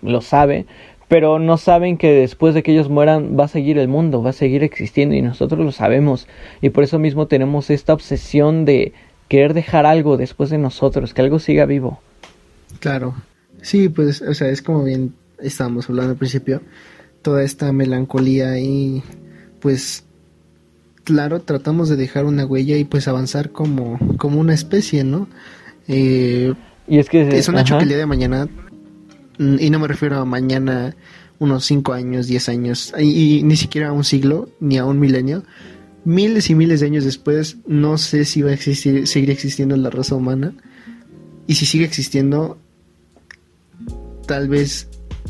lo 0.00 0.20
sabe, 0.20 0.66
pero 1.10 1.38
no 1.38 1.58
saben 1.58 1.98
que 1.98 2.10
después 2.12 2.54
de 2.54 2.62
que 2.62 2.72
ellos 2.72 2.88
mueran 2.88 3.36
va 3.38 3.44
a 3.44 3.48
seguir 3.48 3.76
el 3.76 3.88
mundo, 3.88 4.22
va 4.22 4.30
a 4.30 4.32
seguir 4.32 4.64
existiendo 4.64 5.14
y 5.14 5.20
nosotros 5.20 5.62
lo 5.62 5.72
sabemos. 5.72 6.26
Y 6.62 6.70
por 6.70 6.84
eso 6.84 6.98
mismo 6.98 7.26
tenemos 7.26 7.68
esta 7.68 7.92
obsesión 7.92 8.64
de 8.64 8.94
querer 9.28 9.52
dejar 9.52 9.84
algo 9.84 10.16
después 10.16 10.48
de 10.48 10.56
nosotros, 10.56 11.12
que 11.12 11.20
algo 11.20 11.38
siga 11.38 11.66
vivo. 11.66 12.00
Claro, 12.78 13.14
Sí, 13.62 13.88
pues, 13.88 14.22
o 14.22 14.34
sea, 14.34 14.48
es 14.48 14.62
como 14.62 14.84
bien 14.84 15.14
estábamos 15.38 15.88
hablando 15.88 16.12
al 16.12 16.16
principio, 16.16 16.62
toda 17.22 17.42
esta 17.42 17.72
melancolía 17.72 18.58
y 18.58 19.02
pues 19.60 20.04
claro, 21.04 21.40
tratamos 21.40 21.88
de 21.88 21.96
dejar 21.96 22.24
una 22.24 22.46
huella 22.46 22.76
y 22.76 22.84
pues 22.84 23.08
avanzar 23.08 23.50
como, 23.50 23.98
como 24.16 24.40
una 24.40 24.54
especie, 24.54 25.04
¿no? 25.04 25.28
Eh, 25.88 26.54
y 26.86 26.98
es 26.98 27.08
que 27.08 27.36
es 27.36 27.48
un 27.48 27.58
hecho 27.58 27.76
que 27.76 27.84
el 27.84 27.88
día 27.88 27.98
de 27.98 28.06
mañana, 28.06 28.48
y 29.40 29.70
no 29.70 29.78
me 29.78 29.88
refiero 29.88 30.18
a 30.18 30.24
mañana 30.24 30.94
unos 31.38 31.64
5 31.64 31.94
años, 31.94 32.26
10 32.26 32.48
años, 32.50 32.92
y, 33.00 33.42
ni 33.42 33.56
siquiera 33.56 33.88
a 33.88 33.92
un 33.92 34.04
siglo, 34.04 34.50
ni 34.60 34.76
a 34.76 34.84
un 34.84 35.00
milenio, 35.00 35.42
miles 36.04 36.50
y 36.50 36.54
miles 36.54 36.80
de 36.80 36.86
años 36.86 37.04
después, 37.04 37.56
no 37.66 37.96
sé 37.96 38.26
si 38.26 38.42
va 38.42 38.50
a 38.50 38.54
existir, 38.54 39.06
seguir 39.06 39.30
existiendo 39.30 39.76
la 39.76 39.88
raza 39.88 40.14
humana, 40.14 40.52
y 41.46 41.54
si 41.54 41.64
sigue 41.64 41.86
existiendo, 41.86 42.58
tal 44.26 44.48
vez 44.48 44.88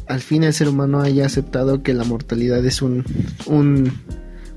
al 0.08 0.20
fin 0.20 0.42
el 0.42 0.52
ser 0.52 0.68
humano 0.68 1.00
haya 1.00 1.24
aceptado 1.24 1.84
que 1.84 1.94
la 1.94 2.04
mortalidad 2.04 2.64
es 2.66 2.82
un, 2.82 3.04
un 3.46 3.92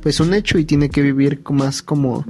pues 0.02 0.20
un 0.20 0.34
hecho 0.34 0.58
y 0.58 0.66
tiene 0.66 0.90
que 0.90 1.02
vivir 1.02 1.42
más 1.52 1.82
como 1.82 2.26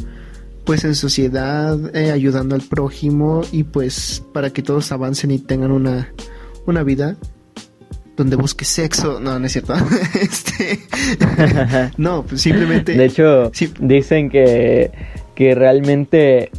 pues 0.66 0.84
en 0.84 0.94
sociedad 0.94 1.96
eh, 1.96 2.12
ayudando 2.12 2.54
al 2.54 2.62
prójimo 2.62 3.42
y 3.52 3.64
pues 3.64 4.24
para 4.34 4.52
que 4.52 4.62
todos 4.62 4.92
avancen 4.92 5.32
y 5.32 5.40
tengan 5.40 5.72
una, 5.72 6.14
una 6.66 6.84
vida 6.84 7.18
donde 8.16 8.36
busque 8.36 8.66
sexo. 8.66 9.20
No 9.20 9.40
no 9.40 9.46
es 9.46 9.54
cierto. 9.54 9.74
Este 10.22 10.80
no 11.98 12.24
pues 12.24 12.42
simplemente 12.42 12.94
de 12.94 13.06
hecho 13.06 13.52
dicen 13.80 14.30
que 14.30 14.92
que 15.36 15.56
realmente 15.56 16.52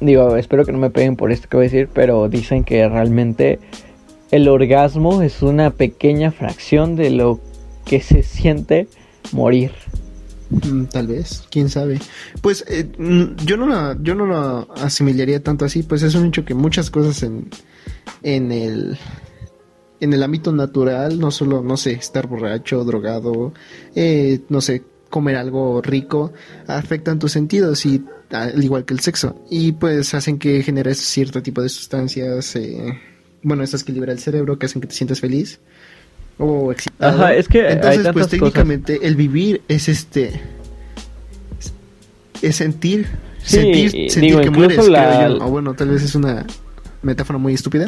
digo 0.00 0.36
espero 0.36 0.64
que 0.64 0.72
no 0.72 0.78
me 0.78 0.90
peguen 0.90 1.16
por 1.16 1.30
esto 1.30 1.48
que 1.48 1.56
voy 1.56 1.66
a 1.66 1.68
decir 1.68 1.88
pero 1.92 2.28
dicen 2.28 2.64
que 2.64 2.88
realmente 2.88 3.60
el 4.30 4.48
orgasmo 4.48 5.22
es 5.22 5.42
una 5.42 5.70
pequeña 5.70 6.30
fracción 6.30 6.96
de 6.96 7.10
lo 7.10 7.40
que 7.84 8.00
se 8.00 8.22
siente 8.22 8.86
morir. 9.32 9.72
Mm, 10.50 10.84
tal 10.86 11.06
vez, 11.06 11.44
quién 11.50 11.68
sabe. 11.68 12.00
Pues 12.42 12.64
eh, 12.68 12.90
mm, 12.98 13.44
yo 13.44 13.56
no 13.56 13.66
la, 13.68 13.96
yo 14.00 14.14
no 14.14 14.68
asimilaría 14.76 15.42
tanto 15.42 15.64
así, 15.64 15.82
pues 15.82 16.02
es 16.02 16.14
un 16.14 16.26
hecho 16.26 16.44
que 16.44 16.54
muchas 16.54 16.90
cosas 16.90 17.22
en, 17.22 17.48
en 18.22 18.52
el 18.52 18.98
en 20.00 20.12
el 20.14 20.22
ámbito 20.22 20.50
natural, 20.50 21.18
no 21.18 21.30
solo, 21.30 21.62
no 21.62 21.76
sé, 21.76 21.92
estar 21.92 22.26
borracho, 22.26 22.84
drogado, 22.84 23.52
eh, 23.94 24.40
no 24.48 24.62
sé, 24.62 24.82
comer 25.10 25.36
algo 25.36 25.82
rico, 25.82 26.32
afectan 26.66 27.18
tus 27.18 27.32
sentidos 27.32 27.84
y 27.84 28.02
al 28.30 28.62
igual 28.64 28.84
que 28.84 28.94
el 28.94 29.00
sexo 29.00 29.44
y 29.50 29.72
pues 29.72 30.14
hacen 30.14 30.38
que 30.38 30.62
generes 30.62 30.98
cierto 30.98 31.42
tipo 31.42 31.60
de 31.62 31.68
sustancias 31.68 32.54
eh, 32.54 32.98
bueno, 33.42 33.64
estas 33.64 33.82
que 33.82 33.92
libera 33.92 34.12
el 34.12 34.20
cerebro, 34.20 34.56
que 34.58 34.66
hacen 34.66 34.80
que 34.80 34.86
te 34.86 34.94
sientas 34.94 35.20
feliz 35.20 35.60
o 36.40 36.72
excitado. 36.72 37.22
Ajá, 37.22 37.34
es 37.34 37.46
que 37.46 37.70
Entonces, 37.70 38.08
pues 38.12 38.28
técnicamente 38.28 39.06
el 39.06 39.14
vivir 39.14 39.62
es 39.68 39.88
este 39.88 40.40
es 42.42 42.56
sentir 42.56 43.06
sentir, 43.42 44.10
sentir 44.10 44.40
que 44.40 44.50
mueres, 44.50 44.78
O 45.40 45.48
bueno, 45.48 45.74
tal 45.74 45.90
vez 45.90 46.02
es 46.02 46.14
una 46.14 46.46
metáfora 47.02 47.38
muy 47.38 47.54
estúpida, 47.54 47.86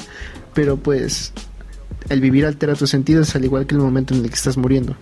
pero 0.54 0.76
pues 0.76 1.32
el 2.08 2.20
vivir 2.20 2.46
altera 2.46 2.74
tus 2.74 2.90
sentidos 2.90 3.34
al 3.34 3.44
igual 3.44 3.66
que 3.66 3.74
el 3.74 3.80
momento 3.80 4.14
en 4.14 4.22
el 4.22 4.28
que 4.28 4.34
estás 4.34 4.56
muriendo. 4.56 4.96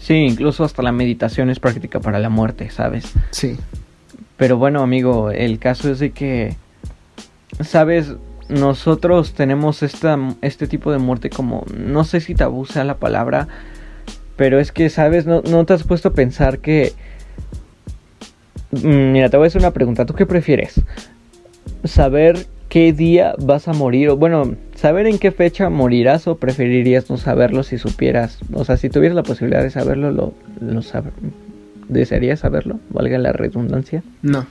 Sí, 0.00 0.14
incluso 0.14 0.64
hasta 0.64 0.82
la 0.82 0.92
meditación 0.92 1.50
es 1.50 1.60
práctica 1.60 2.00
para 2.00 2.18
la 2.18 2.28
muerte, 2.28 2.70
¿sabes? 2.70 3.04
Sí. 3.30 3.56
Pero 4.36 4.56
bueno, 4.56 4.82
amigo, 4.82 5.30
el 5.30 5.58
caso 5.58 5.90
es 5.90 6.00
de 6.00 6.10
que, 6.10 6.56
¿sabes? 7.60 8.14
Nosotros 8.52 9.32
tenemos 9.32 9.82
esta, 9.82 10.18
este 10.42 10.66
tipo 10.66 10.92
de 10.92 10.98
muerte 10.98 11.30
como, 11.30 11.64
no 11.74 12.04
sé 12.04 12.20
si 12.20 12.34
tabú 12.34 12.66
sea 12.66 12.84
la 12.84 12.96
palabra, 12.96 13.48
pero 14.36 14.58
es 14.60 14.72
que, 14.72 14.90
¿sabes? 14.90 15.26
No, 15.26 15.42
no 15.42 15.64
te 15.64 15.74
has 15.74 15.84
puesto 15.84 16.08
a 16.08 16.12
pensar 16.12 16.58
que... 16.58 16.92
Mm, 18.70 19.12
mira, 19.12 19.28
te 19.28 19.36
voy 19.36 19.44
a 19.44 19.48
hacer 19.48 19.60
una 19.60 19.72
pregunta. 19.72 20.06
¿Tú 20.06 20.14
qué 20.14 20.26
prefieres? 20.26 20.80
¿Saber 21.84 22.46
qué 22.68 22.92
día 22.92 23.34
vas 23.38 23.68
a 23.68 23.72
morir? 23.72 24.10
O 24.10 24.16
bueno, 24.16 24.56
¿saber 24.74 25.06
en 25.06 25.18
qué 25.18 25.30
fecha 25.30 25.68
morirás 25.70 26.26
o 26.26 26.36
preferirías 26.36 27.10
no 27.10 27.16
saberlo 27.18 27.62
si 27.62 27.78
supieras? 27.78 28.40
O 28.52 28.64
sea, 28.64 28.76
si 28.76 28.88
tuvieras 28.88 29.16
la 29.16 29.22
posibilidad 29.22 29.62
de 29.62 29.70
saberlo, 29.70 30.10
¿lo, 30.10 30.34
lo 30.60 30.80
¿desearías 31.88 32.40
saberlo? 32.40 32.80
Valga 32.90 33.18
la 33.18 33.32
redundancia. 33.32 34.02
No. 34.22 34.46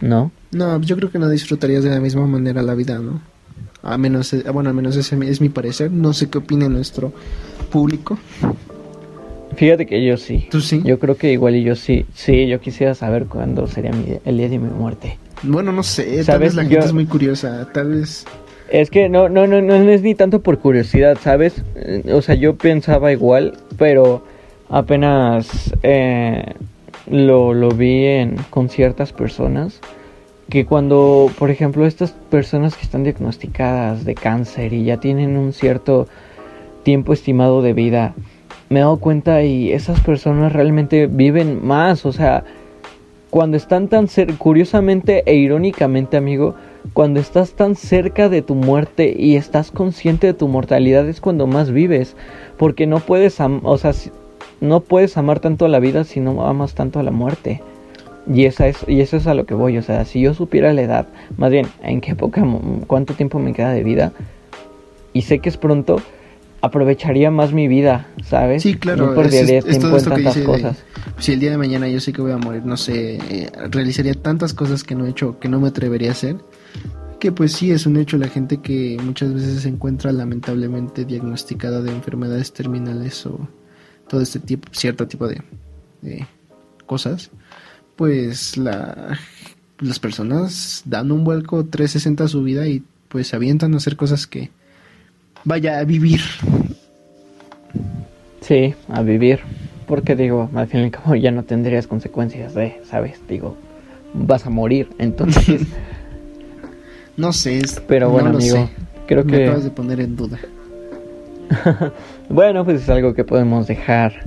¿No? 0.00 0.30
No, 0.52 0.80
yo 0.80 0.96
creo 0.96 1.10
que 1.10 1.18
no 1.18 1.28
disfrutarías 1.28 1.84
de 1.84 1.90
la 1.90 2.00
misma 2.00 2.26
manera 2.26 2.62
la 2.62 2.74
vida, 2.74 2.98
¿no? 2.98 3.20
A 3.82 3.96
menos, 3.96 4.32
eh, 4.32 4.44
bueno, 4.52 4.68
al 4.68 4.74
menos 4.74 4.96
ese 4.96 5.16
es 5.24 5.40
mi 5.40 5.48
parecer. 5.48 5.90
No 5.90 6.12
sé 6.12 6.28
qué 6.28 6.38
opina 6.38 6.68
nuestro 6.68 7.12
público. 7.70 8.18
Fíjate 9.56 9.86
que 9.86 10.04
yo 10.04 10.16
sí. 10.16 10.48
¿Tú 10.50 10.60
sí? 10.60 10.82
Yo 10.84 10.98
creo 10.98 11.16
que 11.16 11.32
igual 11.32 11.56
y 11.56 11.62
yo 11.62 11.74
sí. 11.74 12.04
Sí, 12.14 12.46
yo 12.46 12.60
quisiera 12.60 12.94
saber 12.94 13.26
cuándo 13.26 13.66
sería 13.66 13.92
el 14.24 14.36
día 14.36 14.48
de 14.48 14.58
mi 14.58 14.70
muerte. 14.70 15.18
Bueno, 15.42 15.72
no 15.72 15.82
sé. 15.82 16.22
Tal 16.24 16.40
vez 16.40 16.54
la 16.54 16.64
gente 16.64 16.86
es 16.86 16.92
muy 16.92 17.06
curiosa. 17.06 17.68
Tal 17.72 17.90
vez. 17.90 18.24
Es 18.70 18.90
que 18.90 19.08
no, 19.08 19.28
no, 19.28 19.46
no, 19.46 19.60
no 19.60 19.74
es 19.74 20.02
ni 20.02 20.14
tanto 20.14 20.42
por 20.42 20.58
curiosidad, 20.58 21.18
¿sabes? 21.20 21.62
Eh, 21.74 22.12
o 22.12 22.22
sea, 22.22 22.36
yo 22.36 22.56
pensaba 22.56 23.10
igual, 23.10 23.54
pero 23.76 24.24
apenas 24.68 25.74
eh, 25.82 26.54
lo, 27.10 27.52
lo 27.52 27.70
vi 27.70 28.04
en, 28.04 28.36
con 28.50 28.68
ciertas 28.68 29.12
personas 29.12 29.80
que 30.50 30.66
cuando, 30.66 31.30
por 31.38 31.50
ejemplo, 31.50 31.86
estas 31.86 32.10
personas 32.10 32.76
que 32.76 32.82
están 32.82 33.04
diagnosticadas 33.04 34.04
de 34.04 34.14
cáncer 34.14 34.72
y 34.72 34.84
ya 34.84 34.98
tienen 34.98 35.36
un 35.36 35.52
cierto 35.52 36.08
tiempo 36.82 37.12
estimado 37.12 37.62
de 37.62 37.72
vida, 37.72 38.14
me 38.68 38.80
he 38.80 38.82
dado 38.82 38.98
cuenta 38.98 39.42
y 39.44 39.72
esas 39.72 40.00
personas 40.00 40.52
realmente 40.52 41.06
viven 41.06 41.64
más, 41.64 42.04
o 42.04 42.12
sea, 42.12 42.44
cuando 43.30 43.56
están 43.56 43.86
tan 43.86 44.08
cerca, 44.08 44.34
curiosamente 44.36 45.22
e 45.24 45.36
irónicamente, 45.36 46.16
amigo, 46.16 46.56
cuando 46.94 47.20
estás 47.20 47.52
tan 47.52 47.76
cerca 47.76 48.28
de 48.28 48.42
tu 48.42 48.56
muerte 48.56 49.14
y 49.16 49.36
estás 49.36 49.70
consciente 49.70 50.26
de 50.26 50.34
tu 50.34 50.48
mortalidad 50.48 51.08
es 51.08 51.20
cuando 51.20 51.46
más 51.46 51.70
vives, 51.70 52.16
porque 52.58 52.88
no 52.88 52.98
puedes, 52.98 53.38
o 53.40 53.78
sea, 53.78 53.92
no 54.60 54.80
puedes 54.80 55.16
amar 55.16 55.38
tanto 55.38 55.64
a 55.64 55.68
la 55.68 55.78
vida 55.78 56.02
si 56.02 56.18
no 56.18 56.44
amas 56.44 56.74
tanto 56.74 56.98
a 56.98 57.04
la 57.04 57.12
muerte. 57.12 57.62
Y, 58.26 58.44
esa 58.44 58.68
es, 58.68 58.78
y 58.86 59.00
eso 59.00 59.16
es 59.16 59.26
a 59.26 59.34
lo 59.34 59.46
que 59.46 59.54
voy, 59.54 59.78
o 59.78 59.82
sea, 59.82 60.04
si 60.04 60.20
yo 60.20 60.34
supiera 60.34 60.72
la 60.72 60.82
edad, 60.82 61.08
más 61.36 61.50
bien, 61.50 61.66
en 61.82 62.00
qué 62.00 62.12
época, 62.12 62.44
cuánto 62.86 63.14
tiempo 63.14 63.38
me 63.38 63.52
queda 63.52 63.70
de 63.72 63.82
vida, 63.82 64.12
y 65.12 65.22
sé 65.22 65.38
que 65.38 65.48
es 65.48 65.56
pronto, 65.56 66.00
aprovecharía 66.60 67.30
más 67.30 67.52
mi 67.52 67.66
vida, 67.66 68.08
¿sabes? 68.24 68.62
Sí, 68.62 68.74
claro. 68.74 69.08
No 69.08 69.14
perdería 69.14 69.62
tiempo 69.62 69.96
en 69.96 70.04
tantas 70.04 70.38
cosas. 70.38 70.84
si 71.18 71.32
el 71.32 71.40
día 71.40 71.50
de 71.50 71.56
mañana 71.56 71.88
yo 71.88 72.00
sé 72.00 72.12
que 72.12 72.20
voy 72.20 72.32
a 72.32 72.36
morir, 72.36 72.64
no 72.64 72.76
sé, 72.76 73.16
eh, 73.16 73.50
realizaría 73.70 74.14
tantas 74.14 74.54
cosas 74.54 74.84
que 74.84 74.94
no 74.94 75.06
he 75.06 75.10
hecho, 75.10 75.38
que 75.38 75.48
no 75.48 75.58
me 75.58 75.68
atrevería 75.68 76.10
a 76.10 76.12
hacer, 76.12 76.36
que 77.18 77.32
pues 77.32 77.52
sí 77.52 77.70
es 77.70 77.86
un 77.86 77.96
hecho 77.96 78.16
la 78.16 78.28
gente 78.28 78.58
que 78.58 78.98
muchas 79.02 79.32
veces 79.32 79.62
se 79.62 79.68
encuentra 79.68 80.12
lamentablemente 80.12 81.04
diagnosticada 81.04 81.80
de 81.82 81.90
enfermedades 81.90 82.52
terminales 82.52 83.24
o 83.26 83.48
todo 84.08 84.20
este 84.20 84.40
tipo, 84.40 84.68
cierto 84.72 85.06
tipo 85.06 85.26
de, 85.26 85.42
de 86.02 86.26
cosas 86.86 87.30
pues 88.00 88.56
la, 88.56 89.18
las 89.78 89.98
personas 89.98 90.84
dan 90.86 91.12
un 91.12 91.22
vuelco 91.22 91.66
360 91.66 92.24
a 92.24 92.28
su 92.28 92.42
vida 92.42 92.66
y 92.66 92.82
pues 93.08 93.26
se 93.26 93.36
avientan 93.36 93.74
a 93.74 93.76
hacer 93.76 93.96
cosas 93.96 94.26
que 94.26 94.48
vaya 95.44 95.78
a 95.78 95.84
vivir. 95.84 96.22
Sí, 98.40 98.74
a 98.88 99.02
vivir. 99.02 99.40
porque 99.86 100.16
digo, 100.16 100.48
al 100.54 100.66
fin 100.66 100.80
y 100.80 100.84
al 100.84 100.90
cabo 100.92 101.14
ya 101.14 101.30
no 101.30 101.42
tendrías 101.42 101.86
consecuencias 101.86 102.54
de, 102.54 102.80
¿sabes? 102.88 103.20
Digo, 103.28 103.58
vas 104.14 104.46
a 104.46 104.50
morir, 104.50 104.88
entonces... 104.96 105.66
no 107.18 107.34
sé, 107.34 107.60
pero 107.86 108.08
bueno, 108.08 108.30
amigo, 108.30 108.70
creo 109.06 109.26
que... 109.26 109.44
Acabas 109.44 109.64
de 109.64 109.70
poner 109.72 110.00
en 110.00 110.16
duda. 110.16 110.38
bueno, 112.30 112.64
pues 112.64 112.80
es 112.80 112.88
algo 112.88 113.12
que 113.12 113.24
podemos 113.24 113.66
dejar 113.66 114.24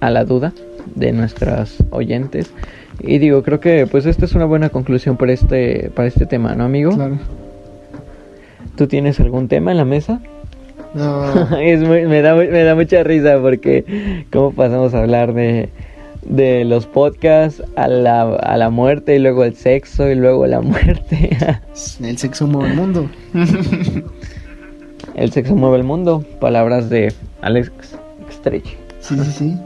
a 0.00 0.08
la 0.08 0.24
duda 0.24 0.54
de 0.96 1.12
nuestros 1.12 1.76
oyentes. 1.90 2.50
Y 2.98 3.18
digo, 3.18 3.42
creo 3.42 3.60
que 3.60 3.86
pues 3.86 4.06
esta 4.06 4.24
es 4.24 4.34
una 4.34 4.46
buena 4.46 4.70
conclusión 4.70 5.16
para 5.16 5.32
este, 5.32 5.90
para 5.94 6.08
este 6.08 6.26
tema, 6.26 6.54
¿no, 6.54 6.64
amigo? 6.64 6.92
Claro. 6.92 7.18
¿Tú 8.76 8.88
tienes 8.88 9.20
algún 9.20 9.48
tema 9.48 9.70
en 9.70 9.76
la 9.76 9.84
mesa? 9.84 10.20
No. 10.94 11.58
es 11.60 11.80
me, 11.80 12.22
da, 12.22 12.34
me 12.34 12.62
da 12.62 12.74
mucha 12.74 13.02
risa 13.04 13.38
porque 13.40 14.24
cómo 14.32 14.52
pasamos 14.52 14.94
a 14.94 15.00
hablar 15.00 15.34
de, 15.34 15.68
de 16.22 16.64
los 16.64 16.86
podcasts 16.86 17.62
a 17.76 17.88
la, 17.88 18.22
a 18.22 18.56
la 18.56 18.70
muerte 18.70 19.16
y 19.16 19.18
luego 19.18 19.44
el 19.44 19.54
sexo 19.54 20.10
y 20.10 20.14
luego 20.14 20.46
la 20.46 20.60
muerte. 20.62 21.36
el 22.02 22.18
sexo 22.18 22.46
mueve 22.46 22.70
el 22.70 22.76
mundo. 22.76 23.10
el 25.14 25.32
sexo 25.32 25.54
mueve 25.54 25.76
el 25.76 25.84
mundo. 25.84 26.24
Palabras 26.40 26.88
de 26.88 27.12
Alex 27.42 27.70
Stretch. 28.30 28.76
Sí, 29.00 29.16
sí, 29.18 29.32
sí. 29.32 29.56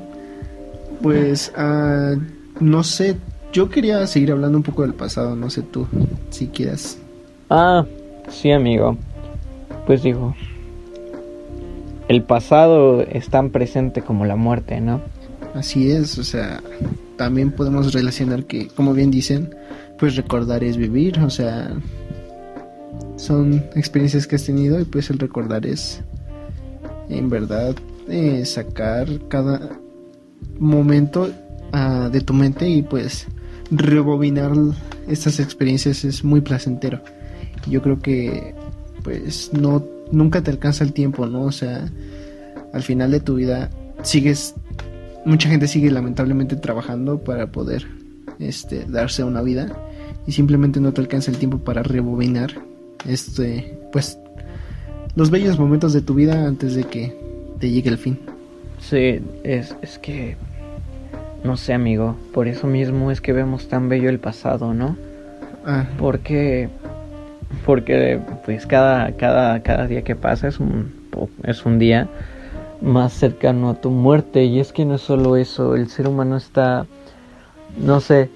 Pues, 1.02 1.52
uh, 1.56 2.20
no 2.60 2.82
sé, 2.84 3.16
yo 3.52 3.68
quería 3.68 4.06
seguir 4.06 4.32
hablando 4.32 4.58
un 4.58 4.64
poco 4.64 4.82
del 4.82 4.94
pasado, 4.94 5.34
no 5.34 5.50
sé 5.50 5.62
tú, 5.62 5.86
si 6.30 6.48
quieras. 6.48 6.98
Ah, 7.48 7.84
sí, 8.28 8.50
amigo. 8.52 8.96
Pues 9.86 10.02
digo, 10.02 10.34
el 12.08 12.22
pasado 12.22 13.02
es 13.02 13.28
tan 13.28 13.50
presente 13.50 14.02
como 14.02 14.24
la 14.24 14.36
muerte, 14.36 14.80
¿no? 14.80 15.00
Así 15.54 15.90
es, 15.90 16.18
o 16.18 16.24
sea, 16.24 16.62
también 17.16 17.50
podemos 17.50 17.92
relacionar 17.92 18.44
que, 18.44 18.68
como 18.68 18.92
bien 18.94 19.10
dicen, 19.10 19.54
pues 19.98 20.16
recordar 20.16 20.62
es 20.62 20.76
vivir, 20.76 21.18
o 21.20 21.30
sea, 21.30 21.72
son 23.16 23.64
experiencias 23.74 24.26
que 24.26 24.36
has 24.36 24.44
tenido 24.44 24.80
y 24.80 24.84
pues 24.84 25.10
el 25.10 25.18
recordar 25.18 25.66
es, 25.66 26.02
en 27.08 27.28
verdad, 27.28 27.74
eh, 28.08 28.44
sacar 28.44 29.08
cada 29.28 29.70
momento 30.58 31.30
ah, 31.72 32.08
de 32.12 32.20
tu 32.20 32.32
mente 32.32 32.68
y 32.68 32.82
pues 32.82 33.26
rebobinar 33.70 34.52
estas 35.08 35.40
experiencias 35.40 36.04
es 36.04 36.24
muy 36.24 36.40
placentero. 36.40 37.00
Yo 37.68 37.82
creo 37.82 38.00
que 38.00 38.54
pues 39.02 39.52
no 39.52 39.84
nunca 40.12 40.42
te 40.42 40.50
alcanza 40.50 40.84
el 40.84 40.92
tiempo, 40.92 41.26
¿no? 41.26 41.42
O 41.44 41.52
sea, 41.52 41.88
al 42.72 42.82
final 42.82 43.10
de 43.10 43.20
tu 43.20 43.36
vida 43.36 43.70
sigues 44.02 44.54
mucha 45.24 45.48
gente 45.48 45.68
sigue 45.68 45.90
lamentablemente 45.90 46.56
trabajando 46.56 47.22
para 47.22 47.52
poder 47.52 47.86
este 48.38 48.86
darse 48.86 49.22
una 49.22 49.42
vida 49.42 49.76
y 50.26 50.32
simplemente 50.32 50.80
no 50.80 50.92
te 50.92 51.00
alcanza 51.00 51.30
el 51.30 51.38
tiempo 51.38 51.58
para 51.58 51.82
rebobinar 51.82 52.52
este 53.06 53.78
pues 53.92 54.18
los 55.14 55.30
bellos 55.30 55.58
momentos 55.58 55.92
de 55.92 56.00
tu 56.00 56.14
vida 56.14 56.46
antes 56.46 56.74
de 56.74 56.84
que 56.84 57.16
te 57.58 57.70
llegue 57.70 57.90
el 57.90 57.98
fin. 57.98 58.18
Sí, 58.80 59.20
es, 59.44 59.76
es 59.82 59.98
que 59.98 60.36
no 61.44 61.56
sé, 61.56 61.72
amigo, 61.72 62.16
por 62.34 62.48
eso 62.48 62.66
mismo 62.66 63.10
es 63.10 63.20
que 63.20 63.32
vemos 63.32 63.68
tan 63.68 63.88
bello 63.88 64.10
el 64.10 64.18
pasado, 64.18 64.74
¿no? 64.74 64.96
Ah. 65.64 65.86
Porque 65.98 66.68
porque 67.64 68.20
pues 68.44 68.66
cada 68.66 69.12
cada 69.12 69.62
cada 69.62 69.86
día 69.86 70.02
que 70.02 70.16
pasa 70.16 70.48
es 70.48 70.60
un 70.60 70.92
es 71.44 71.64
un 71.66 71.78
día 71.78 72.08
más 72.80 73.12
cercano 73.12 73.70
a 73.70 73.74
tu 73.74 73.90
muerte 73.90 74.44
y 74.44 74.60
es 74.60 74.72
que 74.72 74.84
no 74.84 74.94
es 74.94 75.00
solo 75.00 75.36
eso, 75.36 75.74
el 75.74 75.88
ser 75.88 76.08
humano 76.08 76.36
está 76.36 76.86
no 77.78 78.00
sé, 78.00 78.30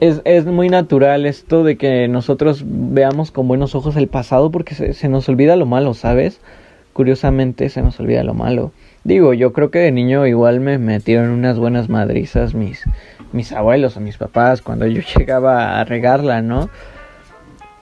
es, 0.00 0.22
es 0.24 0.46
muy 0.46 0.68
natural 0.68 1.26
esto 1.26 1.64
de 1.64 1.76
que 1.76 2.08
nosotros 2.08 2.62
veamos 2.64 3.30
con 3.30 3.48
buenos 3.48 3.74
ojos 3.74 3.96
el 3.96 4.08
pasado 4.08 4.50
porque 4.50 4.74
se, 4.74 4.94
se 4.94 5.08
nos 5.08 5.28
olvida 5.28 5.56
lo 5.56 5.66
malo, 5.66 5.94
¿sabes? 5.94 6.40
Curiosamente 6.92 7.68
se 7.68 7.82
nos 7.82 8.00
olvida 8.00 8.24
lo 8.24 8.34
malo. 8.34 8.72
Digo, 9.04 9.32
yo 9.34 9.52
creo 9.52 9.70
que 9.70 9.78
de 9.78 9.92
niño 9.92 10.26
igual 10.26 10.60
me 10.60 10.78
metieron 10.78 11.30
unas 11.30 11.58
buenas 11.58 11.88
madrizas 11.88 12.54
mis, 12.54 12.84
mis 13.32 13.52
abuelos 13.52 13.96
o 13.96 14.00
mis 14.00 14.16
papás 14.16 14.62
cuando 14.62 14.86
yo 14.86 15.02
llegaba 15.16 15.80
a 15.80 15.84
regarla, 15.84 16.42
¿no? 16.42 16.68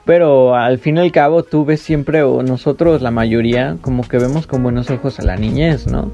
Pero 0.05 0.55
al 0.55 0.79
fin 0.79 0.97
y 0.97 1.01
al 1.01 1.11
cabo 1.11 1.43
tú 1.43 1.65
ves 1.65 1.81
siempre, 1.81 2.23
o 2.23 2.41
nosotros 2.41 3.01
la 3.01 3.11
mayoría, 3.11 3.77
como 3.81 4.07
que 4.07 4.17
vemos 4.17 4.47
con 4.47 4.63
buenos 4.63 4.89
ojos 4.89 5.19
a 5.19 5.23
la 5.23 5.35
niñez, 5.35 5.85
¿no? 5.85 6.11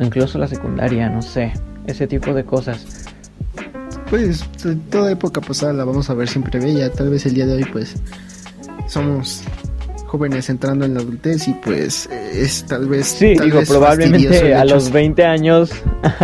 incluso 0.00 0.38
la 0.38 0.48
secundaria, 0.48 1.08
no 1.08 1.22
sé, 1.22 1.52
ese 1.86 2.06
tipo 2.06 2.32
de 2.32 2.44
cosas. 2.44 3.06
Pues 4.08 4.44
toda 4.90 5.12
época 5.12 5.40
pasada 5.40 5.72
la 5.72 5.84
vamos 5.84 6.10
a 6.10 6.14
ver 6.14 6.28
siempre 6.28 6.58
bella, 6.58 6.90
tal 6.90 7.10
vez 7.10 7.26
el 7.26 7.34
día 7.34 7.46
de 7.46 7.54
hoy 7.54 7.64
pues 7.64 7.94
somos 8.88 9.44
jóvenes 10.10 10.50
entrando 10.50 10.84
en 10.84 10.94
la 10.94 11.00
adultez 11.00 11.46
y 11.46 11.54
pues 11.54 12.08
es 12.10 12.66
tal 12.66 12.88
vez... 12.88 13.06
Sí, 13.06 13.36
digo, 13.40 13.60
probablemente 13.68 14.56
a 14.56 14.64
los 14.64 14.90
20 14.90 15.24
años, 15.24 15.70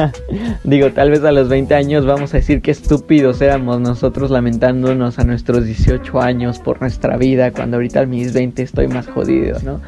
digo, 0.65 0.91
tal 0.91 1.11
vez 1.11 1.23
a 1.23 1.31
los 1.31 1.49
20 1.49 1.73
años 1.73 2.05
vamos 2.05 2.35
a 2.35 2.39
decir 2.39 2.63
que 2.63 2.73
estúpidos 2.73 3.41
éramos 3.41 3.81
nosotros 3.81 4.33
lamentándonos 4.33 5.21
a 5.21 5.25
nuestros 5.25 5.65
18 5.65 6.21
años 6.21 6.59
por 6.59 6.81
nuestra 6.81 7.17
vida, 7.17 7.53
cuando 7.53 7.77
ahorita 7.77 8.01
a 8.01 8.07
mis 8.07 8.33
20 8.33 8.61
estoy 8.61 8.89
más 8.89 9.07
jodido, 9.07 9.61
¿no? 9.63 9.81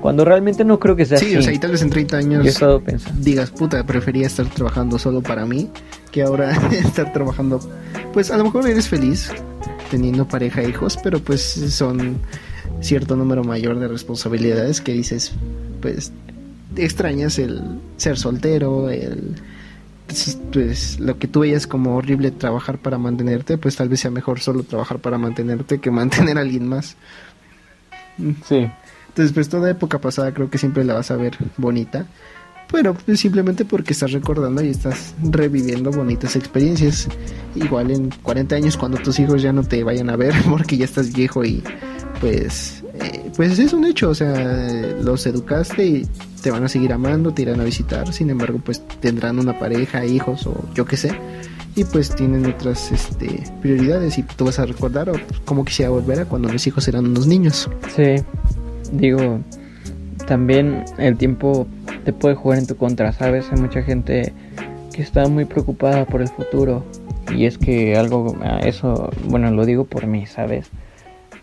Cuando 0.00 0.24
realmente 0.24 0.64
no 0.64 0.80
creo 0.80 0.96
que 0.96 1.06
sea 1.06 1.18
así. 1.18 1.26
Sí, 1.26 1.36
o 1.36 1.42
sea, 1.42 1.52
y 1.52 1.58
tal 1.60 1.70
vez 1.70 1.82
en 1.82 1.90
30 1.90 2.16
años 2.16 2.60
digas, 3.20 3.50
puta, 3.50 3.84
prefería 3.86 4.26
estar 4.26 4.46
trabajando 4.46 4.98
solo 4.98 5.22
para 5.22 5.46
mí 5.46 5.70
que 6.10 6.22
ahora 6.22 6.50
estar 6.72 7.12
trabajando. 7.12 7.60
Pues 8.12 8.32
a 8.32 8.36
lo 8.36 8.44
mejor 8.44 8.68
eres 8.68 8.88
feliz 8.88 9.30
teniendo 9.88 10.26
pareja 10.26 10.62
e 10.62 10.70
hijos, 10.70 10.98
pero 11.00 11.20
pues 11.20 11.42
son 11.42 12.18
cierto 12.80 13.16
número 13.16 13.44
mayor 13.44 13.78
de 13.78 13.88
responsabilidades 13.88 14.80
que 14.80 14.92
dices, 14.92 15.32
pues 15.80 16.12
extrañas 16.76 17.38
el 17.38 17.62
ser 17.96 18.18
soltero, 18.18 18.90
el 18.90 19.36
pues, 20.06 20.38
pues, 20.52 21.00
lo 21.00 21.18
que 21.18 21.26
tú 21.26 21.40
veías 21.40 21.66
como 21.66 21.96
horrible 21.96 22.30
trabajar 22.30 22.78
para 22.78 22.98
mantenerte, 22.98 23.58
pues 23.58 23.76
tal 23.76 23.88
vez 23.88 24.00
sea 24.00 24.10
mejor 24.10 24.40
solo 24.40 24.62
trabajar 24.62 24.98
para 25.00 25.18
mantenerte 25.18 25.80
que 25.80 25.90
mantener 25.90 26.38
a 26.38 26.42
alguien 26.42 26.68
más. 26.68 26.96
Sí. 28.46 28.70
Entonces, 29.08 29.32
pues 29.32 29.48
toda 29.48 29.70
época 29.70 30.00
pasada 30.00 30.32
creo 30.32 30.50
que 30.50 30.58
siempre 30.58 30.84
la 30.84 30.94
vas 30.94 31.10
a 31.10 31.16
ver 31.16 31.36
bonita. 31.56 32.06
Pero 32.70 32.94
pues, 32.94 33.20
simplemente 33.20 33.64
porque 33.64 33.92
estás 33.92 34.12
recordando 34.12 34.62
y 34.62 34.68
estás 34.68 35.14
reviviendo 35.22 35.90
bonitas 35.90 36.36
experiencias. 36.36 37.08
Igual 37.54 37.90
en 37.90 38.10
40 38.22 38.56
años 38.56 38.76
cuando 38.76 38.98
tus 38.98 39.18
hijos 39.18 39.42
ya 39.42 39.52
no 39.52 39.62
te 39.62 39.82
vayan 39.84 40.10
a 40.10 40.16
ver 40.16 40.34
porque 40.50 40.76
ya 40.76 40.84
estás 40.84 41.12
viejo 41.12 41.44
y 41.44 41.62
pues, 42.20 42.82
eh, 42.94 43.30
pues 43.36 43.58
es 43.58 43.72
un 43.72 43.84
hecho, 43.84 44.10
o 44.10 44.14
sea, 44.14 44.34
los 45.00 45.26
educaste 45.26 45.86
y 45.86 46.06
te 46.42 46.50
van 46.50 46.64
a 46.64 46.68
seguir 46.68 46.92
amando, 46.92 47.32
te 47.32 47.42
irán 47.42 47.60
a 47.60 47.64
visitar, 47.64 48.12
sin 48.12 48.30
embargo, 48.30 48.60
pues 48.64 48.82
tendrán 49.00 49.38
una 49.38 49.58
pareja, 49.58 50.04
hijos 50.04 50.46
o 50.46 50.54
yo 50.74 50.84
qué 50.84 50.96
sé, 50.96 51.10
y 51.74 51.84
pues 51.84 52.14
tienen 52.14 52.46
otras 52.46 52.90
este, 52.90 53.42
prioridades 53.60 54.18
y 54.18 54.22
tú 54.22 54.46
vas 54.46 54.58
a 54.58 54.66
recordar 54.66 55.10
o 55.10 55.14
como 55.44 55.64
quisiera 55.64 55.90
volver 55.90 56.20
a 56.20 56.24
cuando 56.24 56.48
mis 56.48 56.66
hijos 56.66 56.88
eran 56.88 57.06
unos 57.06 57.26
niños. 57.26 57.68
Sí, 57.94 58.16
digo, 58.92 59.40
también 60.26 60.84
el 60.98 61.16
tiempo 61.16 61.66
te 62.04 62.12
puede 62.12 62.34
jugar 62.34 62.58
en 62.58 62.66
tu 62.66 62.76
contra, 62.76 63.12
¿sabes? 63.12 63.46
Hay 63.52 63.60
mucha 63.60 63.82
gente 63.82 64.32
que 64.92 65.02
está 65.02 65.28
muy 65.28 65.44
preocupada 65.44 66.06
por 66.06 66.22
el 66.22 66.28
futuro 66.28 66.84
y 67.34 67.44
es 67.44 67.58
que 67.58 67.96
algo, 67.96 68.36
eso, 68.62 69.10
bueno, 69.24 69.50
lo 69.50 69.66
digo 69.66 69.84
por 69.84 70.06
mí, 70.06 70.26
¿sabes? 70.26 70.70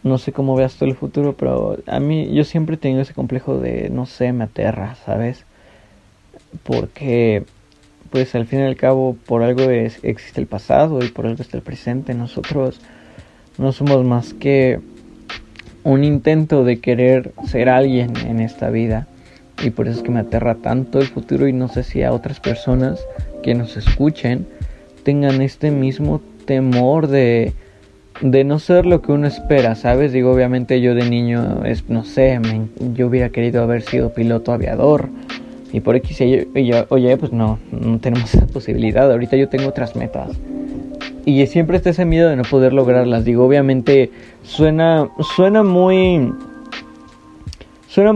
No 0.03 0.17
sé 0.17 0.33
cómo 0.33 0.55
veas 0.55 0.75
tú 0.75 0.85
el 0.85 0.95
futuro, 0.95 1.33
pero 1.37 1.77
a 1.87 1.99
mí 1.99 2.33
yo 2.33 2.43
siempre 2.43 2.75
he 2.75 2.77
tenido 2.77 3.01
ese 3.01 3.13
complejo 3.13 3.57
de, 3.57 3.89
no 3.89 4.05
sé, 4.05 4.33
me 4.33 4.43
aterra, 4.43 4.95
¿sabes? 5.05 5.45
Porque, 6.63 7.43
pues 8.09 8.35
al 8.35 8.45
fin 8.45 8.59
y 8.59 8.63
al 8.63 8.75
cabo, 8.75 9.15
por 9.25 9.43
algo 9.43 9.63
existe 9.69 10.41
el 10.41 10.47
pasado 10.47 11.03
y 11.03 11.07
por 11.07 11.25
algo 11.25 11.41
está 11.41 11.57
el 11.57 11.63
presente. 11.63 12.13
Nosotros 12.13 12.81
no 13.57 13.71
somos 13.71 14.03
más 14.03 14.33
que 14.33 14.81
un 15.83 16.03
intento 16.03 16.63
de 16.63 16.79
querer 16.79 17.33
ser 17.47 17.69
alguien 17.69 18.13
en 18.27 18.39
esta 18.41 18.69
vida. 18.69 19.07
Y 19.63 19.69
por 19.69 19.87
eso 19.87 19.97
es 19.99 20.03
que 20.03 20.11
me 20.11 20.19
aterra 20.19 20.55
tanto 20.55 20.99
el 20.99 21.07
futuro 21.07 21.47
y 21.47 21.53
no 21.53 21.69
sé 21.69 21.83
si 21.83 22.03
a 22.03 22.11
otras 22.11 22.39
personas 22.39 22.99
que 23.41 23.53
nos 23.53 23.77
escuchen 23.77 24.47
tengan 25.03 25.41
este 25.41 25.71
mismo 25.71 26.21
temor 26.45 27.07
de 27.07 27.53
de 28.22 28.43
no 28.43 28.59
ser 28.59 28.86
lo 28.86 29.01
que 29.01 29.11
uno 29.11 29.28
espera, 29.28 29.76
¿sabes? 29.76 30.11
Digo, 30.11 30.32
obviamente 30.32 30.82
yo 30.82 30.95
de 30.95 31.09
niño, 31.09 31.66
es, 31.66 31.89
no 31.89 32.03
sé, 32.03 32.39
yo 32.93 33.07
hubiera 33.07 33.30
querido 33.30 33.64
haber 33.64 33.82
sido 33.82 34.14
piloto 34.14 34.51
aviador. 34.51 35.09
Y 35.72 35.80
por 35.80 35.95
X 35.95 36.22
y 36.22 36.66
yo, 36.66 36.86
oye, 36.89 37.18
pues 37.18 37.32
no, 37.32 37.57
no 37.72 37.99
tenemos 37.99 38.34
esa 38.34 38.45
posibilidad. 38.45 39.11
Ahorita 39.11 39.36
yo 39.36 39.49
tengo 39.49 39.68
otras 39.70 39.95
metas. 39.95 40.30
Y 41.26 41.45
siempre 41.47 41.78
está 41.78 41.89
ese 41.89 42.05
miedo 42.05 42.30
de 42.30 42.36
no 42.36 42.43
poder 42.43 42.74
lograrlas. 42.74 43.26
Digo, 43.26 43.45
obviamente 43.45 44.11
suena, 44.43 45.09
suena 45.36 45.64
muy... 45.64 46.32
suena 47.88 48.14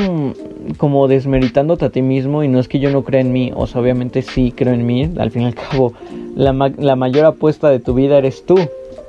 como 0.78 1.08
desmeritándote 1.08 1.86
a 1.86 1.89
ti 1.89 2.02
mismo 2.02 2.43
y 2.43 2.48
no 2.48 2.60
es 2.60 2.68
que 2.68 2.80
yo 2.80 2.91
no 2.91 3.04
crea 3.04 3.22
en 3.22 3.32
mí, 3.32 3.54
o 3.56 3.68
sea, 3.68 3.82
obviamente 3.82 4.22
sí 4.22 4.54
creo 4.56 4.74
en 4.74 4.86
mí, 4.86 5.10
al 5.18 5.32
fin 5.32 5.43
y 5.43 5.45
al 5.45 5.56
cabo 5.56 5.93
la 6.36 6.95
mayor 6.95 7.26
apuesta 7.26 7.70
de 7.70 7.80
tu 7.80 7.93
vida 7.93 8.18
eres 8.18 8.45
tú, 8.45 8.58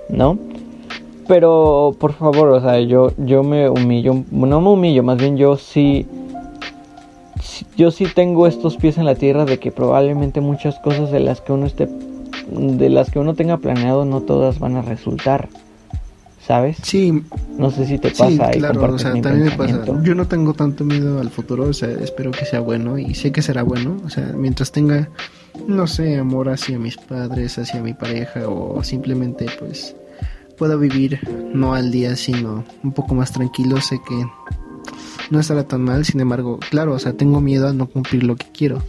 ¿no? 0.09 0.39
Pero 1.29 1.95
por 2.01 2.15
favor, 2.15 2.49
o 2.49 2.61
sea, 2.61 2.81
yo, 2.81 3.13
yo 3.19 3.43
me 3.43 3.69
humillo, 3.69 4.25
no 4.31 4.61
me 4.63 4.69
humillo, 4.71 5.03
más 5.03 5.19
bien 5.19 5.37
yo 5.37 5.59
sí, 5.59 6.07
yo 7.77 7.91
sí 7.91 8.07
tengo 8.13 8.47
estos 8.47 8.79
pies 8.79 8.97
en 8.97 9.05
la 9.05 9.15
tierra 9.15 9.45
de 9.45 9.59
que 9.59 9.71
probablemente 9.71 10.41
muchas 10.41 10.79
cosas 10.79 11.11
de 11.11 11.21
las 11.21 11.43
que 11.43 11.53
uno 11.53 11.67
esté, 11.67 11.87
de 12.51 12.89
las 12.89 13.11
que 13.11 13.19
uno 13.19 13.35
tenga 13.35 13.59
planeado 13.59 14.07
no 14.07 14.23
todas 14.23 14.59
van 14.59 14.77
a 14.77 14.83
resultar. 14.83 15.51
¿sabes? 16.49 16.79
Sí. 16.83 17.23
No 17.59 17.71
sé 17.71 17.85
si 17.85 17.99
te 17.99 18.09
pasa. 18.09 18.53
Sí, 18.53 18.59
claro, 18.59 18.95
o 18.95 18.99
sea, 18.99 19.11
también 19.21 19.45
me 19.45 19.51
pasa. 19.51 19.85
Yo 20.03 20.15
no 20.15 20.27
tengo 20.27 20.55
tanto 20.55 20.83
miedo 20.83 21.21
al 21.21 21.29
futuro, 21.29 21.65
o 21.65 21.73
sea, 21.75 21.91
espero 21.91 22.31
que 22.31 22.47
sea 22.47 22.61
bueno 22.61 22.97
y 22.97 23.15
sé 23.15 23.33
que 23.33 23.43
será 23.43 23.63
bueno, 23.63 23.99
o 24.07 24.09
sea, 24.09 24.33
mientras 24.35 24.73
tenga, 24.73 25.11
no 25.67 25.87
sé, 25.87 26.17
amor 26.17 26.49
hacia 26.49 26.79
mis 26.79 26.97
padres, 26.97 27.59
hacia 27.59 27.83
mi 27.83 27.93
pareja 27.93 28.49
o 28.49 28.83
simplemente 28.83 29.45
pues 29.59 29.95
pueda 30.59 30.77
vivir 30.77 31.21
no 31.55 31.75
al 31.75 31.91
día, 31.91 32.17
sino 32.17 32.65
un 32.83 32.93
poco 32.93 33.15
más 33.15 33.33
tranquilo, 33.33 33.81
sé 33.81 34.01
que 34.07 34.27
no 35.31 35.41
estará 35.41 35.67
tan 35.67 35.83
mal, 35.83 36.05
sin 36.05 36.21
embargo, 36.21 36.59
claro, 36.71 36.95
o 36.95 36.99
sea, 36.99 37.13
tengo 37.13 37.41
miedo 37.41 37.69
a 37.69 37.73
no 37.73 37.87
cumplir 37.87 38.25
lo 38.25 38.37
que 38.37 38.47
quiero. 38.53 38.83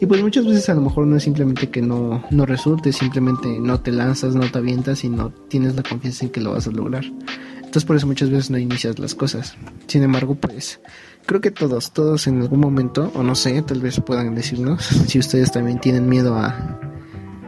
Y 0.00 0.06
pues 0.06 0.22
muchas 0.22 0.44
veces 0.46 0.68
a 0.68 0.74
lo 0.74 0.80
mejor 0.80 1.06
no 1.06 1.16
es 1.16 1.22
simplemente 1.22 1.70
que 1.70 1.80
no, 1.80 2.24
no 2.30 2.46
resulte, 2.46 2.92
simplemente 2.92 3.58
no 3.60 3.80
te 3.80 3.92
lanzas, 3.92 4.34
no 4.34 4.50
te 4.50 4.58
avientas 4.58 5.04
y 5.04 5.08
no 5.08 5.30
tienes 5.30 5.76
la 5.76 5.82
confianza 5.82 6.24
en 6.24 6.30
que 6.30 6.40
lo 6.40 6.52
vas 6.52 6.66
a 6.66 6.72
lograr. 6.72 7.04
Entonces 7.56 7.84
por 7.84 7.96
eso 7.96 8.06
muchas 8.06 8.30
veces 8.30 8.50
no 8.50 8.58
inicias 8.58 8.98
las 8.98 9.14
cosas. 9.14 9.56
Sin 9.86 10.02
embargo, 10.02 10.34
pues 10.34 10.80
creo 11.26 11.40
que 11.40 11.50
todos, 11.50 11.92
todos 11.92 12.26
en 12.26 12.40
algún 12.40 12.60
momento, 12.60 13.10
o 13.14 13.22
no 13.22 13.34
sé, 13.34 13.62
tal 13.62 13.80
vez 13.80 14.00
puedan 14.00 14.34
decirnos 14.34 14.84
si 14.84 15.18
ustedes 15.18 15.52
también 15.52 15.80
tienen 15.80 16.08
miedo 16.08 16.34
a, 16.34 16.78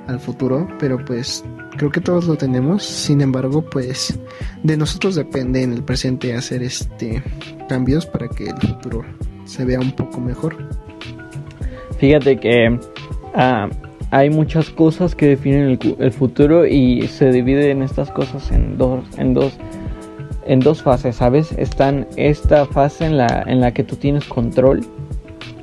al 0.07 0.21
futuro, 0.21 0.69
pero 0.79 1.05
pues 1.05 1.45
creo 1.77 1.91
que 1.91 2.01
todos 2.01 2.27
lo 2.27 2.37
tenemos. 2.37 2.83
Sin 2.83 3.21
embargo, 3.21 3.63
pues 3.63 4.19
de 4.63 4.77
nosotros 4.77 5.15
depende 5.15 5.63
en 5.63 5.73
el 5.73 5.83
presente 5.83 6.35
hacer 6.35 6.63
este 6.63 7.23
cambios 7.69 8.07
para 8.07 8.29
que 8.29 8.49
el 8.49 8.59
futuro 8.59 9.05
se 9.45 9.65
vea 9.65 9.81
un 9.81 9.93
poco 9.93 10.21
mejor. 10.21 10.57
Fíjate 11.99 12.39
que 12.39 12.79
ah, 13.35 13.69
hay 14.11 14.31
muchas 14.31 14.71
cosas 14.71 15.15
que 15.15 15.27
definen 15.27 15.79
el, 15.99 16.13
futuro 16.13 16.67
y 16.67 17.07
se 17.09 17.31
dividen 17.33 17.83
estas 17.83 18.11
cosas 18.11 18.51
en 18.53 18.77
dos, 18.77 19.05
en 19.19 19.35
dos, 19.35 19.57
en 20.47 20.61
dos 20.61 20.83
fases, 20.83 21.17
¿sabes? 21.17 21.53
Están 21.53 22.07
esta 22.17 22.67
fase 22.67 23.07
en 23.07 23.17
la, 23.17 23.45
en 23.47 23.61
la 23.61 23.73
que 23.73 23.83
tú 23.83 23.97
tienes 23.97 24.25
control, 24.27 24.87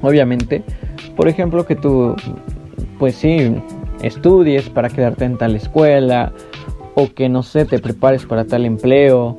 obviamente. 0.02 0.64
Por 1.16 1.28
ejemplo, 1.28 1.66
que 1.66 1.76
tú, 1.76 2.16
pues 3.00 3.16
sí, 3.16 3.56
estudies 4.04 4.70
para 4.70 4.90
quedarte 4.90 5.26
en 5.26 5.38
tal 5.38 5.56
escuela 5.56 6.32
o 6.96 7.12
que 7.14 7.30
no 7.30 7.42
sé, 7.42 7.66
te 7.66 7.80
prepares 7.80 8.26
para 8.26 8.46
tal 8.46 8.66
empleo 8.66 9.36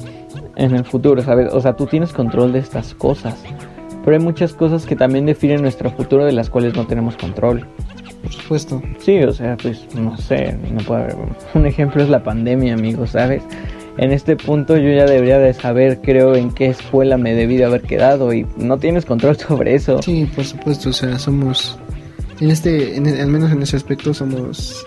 en 0.56 0.74
el 0.74 0.84
futuro, 0.84 1.22
¿sabes? 1.22 1.52
O 1.52 1.60
sea, 1.60 1.76
tú 1.76 1.86
tienes 1.86 2.12
control 2.12 2.52
de 2.52 2.58
estas 2.58 2.94
cosas. 2.94 3.42
Pero 4.04 4.16
hay 4.16 4.22
muchas 4.22 4.52
cosas 4.52 4.84
que 4.84 4.96
también 4.96 5.24
definen 5.24 5.62
nuestro 5.62 5.90
futuro 5.90 6.24
de 6.24 6.32
las 6.32 6.50
cuales 6.50 6.74
no 6.74 6.86
tenemos 6.86 7.16
control. 7.16 7.66
Por 8.22 8.32
supuesto. 8.32 8.82
Sí, 8.98 9.22
o 9.22 9.32
sea, 9.32 9.56
pues 9.56 9.86
no 9.94 10.16
sé, 10.16 10.56
no 10.72 10.80
puede 10.80 11.04
haber. 11.04 11.16
Un 11.54 11.66
ejemplo 11.66 12.02
es 12.02 12.08
la 12.08 12.22
pandemia, 12.22 12.74
amigos, 12.74 13.10
¿sabes? 13.10 13.42
En 13.96 14.12
este 14.12 14.36
punto 14.36 14.76
yo 14.76 14.90
ya 14.90 15.06
debería 15.06 15.38
de 15.38 15.54
saber, 15.54 16.00
creo, 16.00 16.34
en 16.34 16.50
qué 16.50 16.66
escuela 16.66 17.16
me 17.16 17.32
debí 17.34 17.56
de 17.56 17.64
haber 17.64 17.82
quedado 17.82 18.32
y 18.32 18.46
no 18.56 18.78
tienes 18.78 19.04
control 19.04 19.36
sobre 19.38 19.74
eso. 19.74 20.02
Sí, 20.02 20.28
por 20.34 20.44
supuesto, 20.44 20.90
o 20.90 20.92
sea, 20.92 21.18
somos 21.18 21.78
en 22.40 22.50
este, 22.50 22.96
al 22.96 23.28
menos 23.28 23.52
en 23.52 23.62
ese 23.62 23.76
aspecto 23.76 24.12
somos 24.12 24.84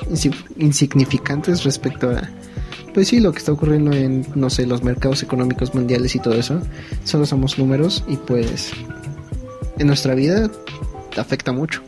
insignificantes 0.57 1.63
respecto 1.63 2.09
a, 2.09 2.29
pues 2.93 3.07
sí, 3.07 3.19
lo 3.19 3.31
que 3.31 3.39
está 3.39 3.51
ocurriendo 3.51 3.93
en, 3.93 4.25
no 4.35 4.49
sé, 4.49 4.65
los 4.65 4.83
mercados 4.83 5.23
económicos 5.23 5.73
mundiales 5.73 6.15
y 6.15 6.19
todo 6.19 6.33
eso. 6.33 6.61
Solo 7.03 7.25
somos 7.25 7.57
números 7.57 8.03
y 8.07 8.17
pues 8.17 8.71
en 9.77 9.87
nuestra 9.87 10.15
vida 10.15 10.49
afecta 11.15 11.51
mucho. 11.51 11.81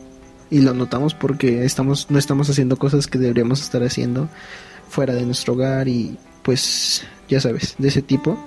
Y 0.50 0.60
lo 0.60 0.74
notamos 0.74 1.14
porque 1.14 1.64
estamos, 1.64 2.10
no 2.10 2.18
estamos 2.18 2.48
haciendo 2.48 2.76
cosas 2.76 3.06
que 3.06 3.18
deberíamos 3.18 3.60
estar 3.60 3.82
haciendo 3.82 4.28
fuera 4.88 5.14
de 5.14 5.24
nuestro 5.24 5.54
hogar 5.54 5.88
y 5.88 6.16
pues 6.42 7.04
ya 7.28 7.40
sabes, 7.40 7.74
de 7.78 7.88
ese 7.88 8.02
tipo. 8.02 8.38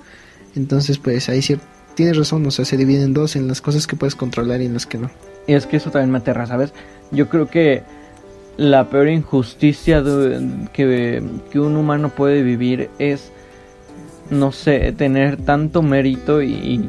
Entonces 0.56 0.98
pues 0.98 1.28
ahí 1.28 1.42
sí 1.42 1.56
tienes 1.94 2.16
razón, 2.16 2.44
o 2.46 2.50
sea, 2.50 2.64
se 2.64 2.76
divide 2.76 3.02
en 3.02 3.14
dos, 3.14 3.36
en 3.36 3.46
las 3.46 3.60
cosas 3.60 3.86
que 3.86 3.96
puedes 3.96 4.14
controlar 4.14 4.60
y 4.60 4.66
en 4.66 4.74
las 4.74 4.86
que 4.86 4.98
no. 4.98 5.10
Es 5.46 5.66
que 5.66 5.76
eso 5.76 5.90
también 5.90 6.10
me 6.10 6.18
aterra, 6.18 6.46
¿sabes? 6.46 6.72
Yo 7.10 7.28
creo 7.28 7.48
que 7.48 7.82
la 8.56 8.88
peor 8.88 9.08
injusticia 9.08 10.02
que, 10.72 11.22
que 11.50 11.60
un 11.60 11.76
humano 11.76 12.08
puede 12.10 12.42
vivir 12.42 12.90
es, 12.98 13.32
no 14.30 14.52
sé, 14.52 14.92
tener 14.92 15.36
tanto 15.36 15.82
mérito 15.82 16.42
y, 16.42 16.86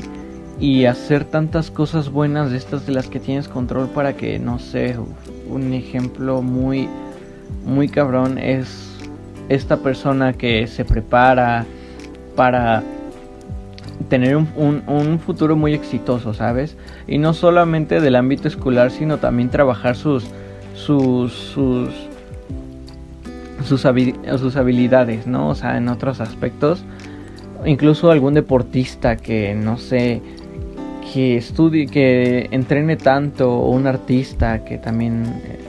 y 0.59 0.85
hacer 0.85 1.25
tantas 1.25 1.71
cosas 1.71 2.09
buenas 2.09 2.51
de 2.51 2.57
estas 2.57 2.85
de 2.85 2.93
las 2.93 3.07
que 3.07 3.19
tienes 3.19 3.47
control 3.47 3.89
para 3.89 4.15
que, 4.15 4.39
no 4.39 4.59
sé, 4.59 4.95
un 5.49 5.73
ejemplo 5.73 6.41
muy, 6.41 6.87
muy 7.65 7.89
cabrón 7.89 8.37
es 8.37 8.95
esta 9.49 9.77
persona 9.77 10.33
que 10.33 10.67
se 10.67 10.85
prepara 10.85 11.65
para 12.35 12.83
tener 14.09 14.35
un, 14.35 14.83
un, 14.87 15.19
futuro 15.19 15.55
muy 15.55 15.73
exitoso, 15.73 16.33
¿sabes? 16.33 16.77
Y 17.07 17.17
no 17.17 17.33
solamente 17.33 18.01
del 18.01 18.15
ámbito 18.15 18.47
escolar, 18.47 18.91
sino 18.91 19.17
también 19.17 19.49
trabajar 19.49 19.95
sus 19.95 20.25
sus 20.75 21.31
sus 21.33 21.89
sus, 23.65 23.85
habilidades, 23.85 25.27
¿no? 25.27 25.49
O 25.49 25.55
sea, 25.55 25.77
en 25.77 25.87
otros 25.87 26.21
aspectos. 26.21 26.83
Incluso 27.65 28.11
algún 28.11 28.33
deportista 28.33 29.15
que, 29.15 29.55
no 29.55 29.77
sé, 29.77 30.21
que 31.13 31.37
estudie, 31.37 31.87
que 31.87 32.47
entrene 32.51 32.95
tanto, 32.95 33.51
o 33.51 33.71
un 33.71 33.87
artista 33.87 34.63
que 34.63 34.77
también, 34.77 35.23
eh, 35.45 35.59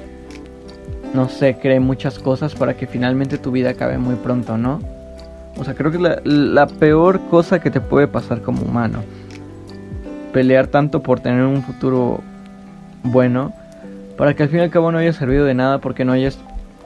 no 1.14 1.28
sé, 1.28 1.56
cree 1.60 1.80
muchas 1.80 2.18
cosas 2.18 2.54
para 2.54 2.76
que 2.76 2.86
finalmente 2.86 3.38
tu 3.38 3.50
vida 3.50 3.70
acabe 3.70 3.98
muy 3.98 4.16
pronto, 4.16 4.58
¿no? 4.58 4.95
O 5.58 5.64
sea, 5.64 5.74
creo 5.74 5.90
que 5.90 5.96
es 5.96 6.24
la, 6.24 6.66
peor 6.66 7.20
cosa 7.30 7.60
que 7.60 7.70
te 7.70 7.80
puede 7.80 8.06
pasar 8.08 8.42
como 8.42 8.62
humano. 8.62 9.02
Pelear 10.32 10.66
tanto 10.66 11.02
por 11.02 11.20
tener 11.20 11.42
un 11.42 11.62
futuro 11.62 12.20
bueno, 13.02 13.52
para 14.16 14.34
que 14.34 14.42
al 14.42 14.48
fin 14.48 14.58
y 14.60 14.62
al 14.62 14.70
cabo 14.70 14.92
no 14.92 14.98
haya 14.98 15.12
servido 15.12 15.44
de 15.44 15.54
nada 15.54 15.78
porque 15.78 16.04
no 16.04 16.12
hayas 16.12 16.38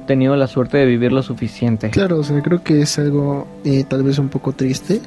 tenido 0.06 0.36
la 0.36 0.46
suerte 0.46 0.78
de 0.78 0.86
vivir 0.86 1.12
lo 1.12 1.22
suficiente. 1.22 1.90
Claro, 1.90 2.18
o 2.18 2.24
sea, 2.24 2.40
creo 2.42 2.62
que 2.62 2.82
es 2.82 2.98
algo 2.98 3.46
eh, 3.64 3.84
tal 3.88 4.02
vez 4.02 4.18
un 4.18 4.28
poco 4.28 4.52
triste 4.52 5.00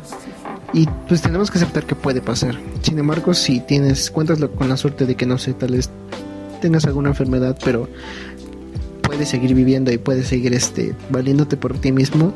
y 0.74 0.88
pues 1.08 1.22
tenemos 1.22 1.52
que 1.52 1.60
aceptar 1.60 1.86
que 1.86 1.96
puede 1.96 2.22
pasar. 2.22 2.56
Sin 2.82 2.98
embargo, 3.00 3.34
si 3.34 3.60
tienes, 3.60 4.10
cuentas 4.12 4.40
con 4.58 4.70
la 4.70 4.78
suerte 4.78 5.06
de 5.06 5.16
que 5.16 5.26
no 5.26 5.38
sé, 5.38 5.54
tal 5.54 5.72
vez 5.72 5.90
tengas 6.62 6.86
alguna 6.86 7.10
enfermedad, 7.10 7.58
pero 7.64 7.88
puedes 9.04 9.30
seguir 9.30 9.54
viviendo 9.54 9.92
y 9.92 9.98
puedes 9.98 10.28
seguir 10.28 10.54
este 10.54 10.96
valiéndote 11.10 11.58
por 11.58 11.78
ti 11.78 11.92
mismo 11.92 12.34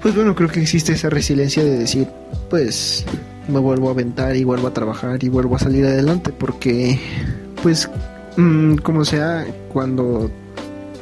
pues 0.00 0.14
bueno, 0.14 0.34
creo 0.34 0.48
que 0.48 0.60
existe 0.60 0.92
esa 0.92 1.10
resiliencia 1.10 1.64
de 1.64 1.78
decir, 1.78 2.08
pues 2.50 3.04
me 3.48 3.58
vuelvo 3.58 3.88
a 3.88 3.92
aventar 3.92 4.36
y 4.36 4.44
vuelvo 4.44 4.68
a 4.68 4.74
trabajar 4.74 5.22
y 5.24 5.28
vuelvo 5.28 5.56
a 5.56 5.58
salir 5.58 5.84
adelante 5.86 6.32
porque 6.32 6.98
pues 7.62 7.90
mm, 8.36 8.76
como 8.76 9.04
sea 9.04 9.46
cuando 9.72 10.30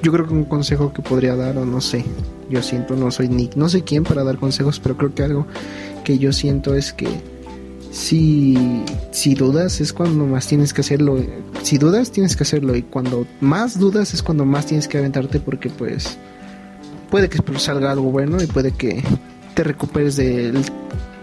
yo 0.03 0.13
creo 0.13 0.27
que 0.27 0.35
un 0.35 0.45
consejo 0.45 0.93
que 0.93 1.03
podría 1.03 1.35
dar 1.35 1.59
o 1.59 1.67
no 1.67 1.81
sé 1.81 2.05
yo 2.49 2.63
siento 2.63 2.95
no 2.95 3.11
soy 3.11 3.29
ni 3.29 3.51
no 3.57 3.69
sé 3.69 3.83
quién 3.83 4.05
para 4.05 4.23
dar 4.23 4.39
consejos 4.39 4.79
pero 4.79 4.97
creo 4.97 5.15
que 5.15 5.25
algo 5.25 5.47
que 6.05 6.19
yo 6.19 6.33
siento 6.33 6.75
es 6.75 6.93
que 6.93 7.09
si 7.91 8.85
si 9.11 9.35
dudas 9.35 9.81
es 9.81 9.93
cuando 9.93 10.27
más 10.27 10.47
tienes 10.47 10.73
que 10.73 10.83
hacerlo 10.83 11.19
si 11.63 11.79
dudas 11.79 12.13
tienes 12.13 12.37
que 12.37 12.45
hacerlo 12.45 12.77
y 12.77 12.83
cuando 12.83 13.27
más 13.41 13.79
dudas 13.79 14.15
es 14.15 14.23
cuando 14.23 14.45
más 14.45 14.67
tienes 14.67 14.87
que 14.87 14.99
aventarte 14.99 15.41
porque 15.41 15.69
pues 15.69 16.17
puede 17.11 17.29
que 17.29 17.39
salga 17.59 17.93
algo 17.93 18.11
bueno 18.11 18.43
y 18.43 18.47
puede 18.47 18.73
que 18.73 19.03
te 19.55 19.65
recuperes 19.65 20.17
de, 20.17 20.53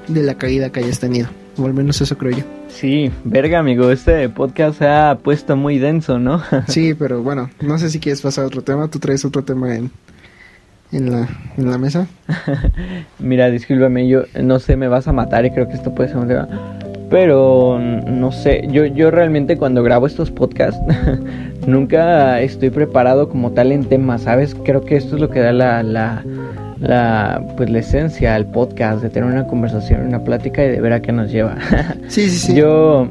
de 0.08 0.24
la 0.24 0.36
caída 0.36 0.72
que 0.72 0.80
hayas 0.82 1.00
tenido. 1.00 1.28
O 1.58 1.66
al 1.66 1.74
menos 1.74 2.02
eso 2.02 2.18
creo 2.18 2.38
yo. 2.38 2.44
Sí, 2.68 3.12
verga, 3.24 3.60
amigo, 3.60 3.92
este 3.92 4.28
podcast 4.30 4.80
se 4.80 4.88
ha 4.88 5.20
puesto 5.22 5.56
muy 5.56 5.78
denso, 5.78 6.18
¿no? 6.18 6.42
sí, 6.68 6.96
pero 6.96 7.22
bueno, 7.22 7.50
no 7.62 7.78
sé 7.78 7.92
si 7.92 8.00
quieres 8.00 8.22
pasar 8.22 8.46
a 8.46 8.48
otro 8.48 8.64
tema. 8.64 8.88
Tú 8.88 8.98
traes 8.98 9.24
otro 9.24 9.44
tema 9.44 9.76
en, 9.76 9.92
en, 10.92 11.12
la, 11.12 11.28
en 11.56 11.70
la 11.70 11.78
mesa. 11.78 12.08
Mira, 13.20 13.52
discúlpame, 13.52 14.08
yo 14.08 14.24
no 14.42 14.60
sé, 14.60 14.76
me 14.76 14.88
vas 14.88 15.08
a 15.08 15.14
matar 15.14 15.46
y 15.46 15.52
creo 15.52 15.68
que 15.68 15.76
esto 15.76 15.94
puede 15.94 16.10
ser 16.10 16.18
un 16.18 16.28
tema. 16.28 16.80
Pero 17.14 17.78
no 17.78 18.32
sé, 18.32 18.68
yo, 18.72 18.88
yo 18.88 19.12
realmente 19.12 19.56
cuando 19.56 19.84
grabo 19.84 20.08
estos 20.08 20.32
podcasts 20.32 20.82
nunca 21.68 22.42
estoy 22.42 22.72
preparado 22.72 23.30
como 23.30 23.52
tal 23.52 23.72
en 23.72 23.86
temas, 23.86 24.24
¿sabes? 24.24 24.56
Creo 24.56 24.82
que 24.82 24.96
esto 24.96 25.18
es 25.18 25.22
lo 25.22 25.30
que 25.30 25.40
da 25.40 25.54
la, 25.54 25.84
la 25.84 27.46
pues 27.56 27.70
la 27.70 27.78
esencia 27.78 28.34
al 28.34 28.48
podcast 28.48 29.04
de 29.04 29.12
tener 29.12 29.30
una 29.30 29.46
conversación 29.46 30.08
una 30.08 30.24
plática 30.24 30.66
y 30.66 30.70
de 30.70 30.82
ver 30.82 30.94
a 30.94 31.04
qué 31.04 31.12
nos 31.12 31.32
lleva 31.32 31.56
sí 32.08 32.30
sí 32.30 32.40
sí 32.40 32.56
yo 32.56 33.08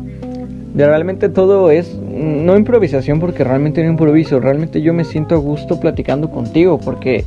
realmente 0.74 1.28
todo 1.28 1.70
es 1.70 1.94
no 1.94 2.56
improvisación 2.56 3.20
porque 3.20 3.44
realmente 3.44 3.82
no 3.84 3.90
improviso 3.90 4.40
realmente 4.40 4.82
yo 4.82 4.92
me 4.92 5.04
siento 5.04 5.36
a 5.36 5.38
gusto 5.38 5.78
platicando 5.78 6.28
contigo 6.28 6.78
porque 6.78 7.24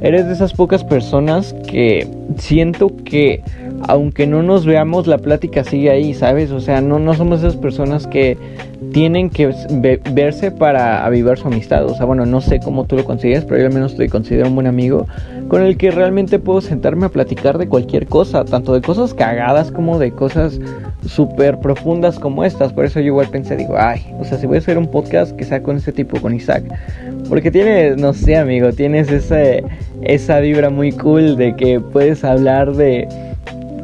eres 0.00 0.26
de 0.26 0.34
esas 0.34 0.52
pocas 0.52 0.84
personas 0.84 1.54
que 1.66 2.06
siento 2.36 2.92
que 3.04 3.42
aunque 3.86 4.26
no 4.26 4.42
nos 4.42 4.66
veamos, 4.66 5.06
la 5.06 5.18
plática 5.18 5.64
sigue 5.64 5.90
ahí, 5.90 6.14
¿sabes? 6.14 6.50
O 6.50 6.60
sea, 6.60 6.80
no, 6.80 6.98
no 6.98 7.14
somos 7.14 7.40
esas 7.40 7.56
personas 7.56 8.06
que 8.06 8.36
tienen 8.92 9.30
que 9.30 9.54
verse 10.12 10.50
para 10.50 11.04
avivar 11.04 11.38
su 11.38 11.48
amistad. 11.48 11.84
O 11.86 11.94
sea, 11.94 12.06
bueno, 12.06 12.26
no 12.26 12.40
sé 12.40 12.60
cómo 12.60 12.84
tú 12.84 12.96
lo 12.96 13.04
consigues, 13.04 13.44
pero 13.44 13.60
yo 13.60 13.66
al 13.66 13.74
menos 13.74 13.96
te 13.96 14.08
considero 14.08 14.48
un 14.48 14.54
buen 14.54 14.66
amigo 14.66 15.06
con 15.48 15.62
el 15.62 15.76
que 15.76 15.90
realmente 15.90 16.38
puedo 16.38 16.60
sentarme 16.60 17.06
a 17.06 17.08
platicar 17.08 17.58
de 17.58 17.68
cualquier 17.68 18.06
cosa, 18.06 18.44
tanto 18.44 18.74
de 18.74 18.82
cosas 18.82 19.14
cagadas 19.14 19.72
como 19.72 19.98
de 19.98 20.12
cosas 20.12 20.60
súper 21.06 21.58
profundas 21.58 22.18
como 22.18 22.44
estas. 22.44 22.72
Por 22.72 22.84
eso 22.84 23.00
yo 23.00 23.06
igual 23.06 23.28
pensé, 23.28 23.56
digo, 23.56 23.74
ay, 23.78 24.06
o 24.18 24.24
sea, 24.24 24.38
si 24.38 24.46
voy 24.46 24.56
a 24.56 24.60
hacer 24.60 24.78
un 24.78 24.90
podcast 24.90 25.34
que 25.36 25.44
sea 25.44 25.62
con 25.62 25.76
ese 25.76 25.92
tipo, 25.92 26.20
con 26.20 26.34
Isaac. 26.34 26.64
Porque 27.28 27.50
tienes, 27.50 27.96
no 27.96 28.12
sé, 28.12 28.36
amigo, 28.36 28.72
tienes 28.72 29.08
esa 30.02 30.40
vibra 30.40 30.70
muy 30.70 30.92
cool 30.92 31.36
de 31.36 31.54
que 31.56 31.80
puedes 31.80 32.24
hablar 32.24 32.74
de 32.74 33.08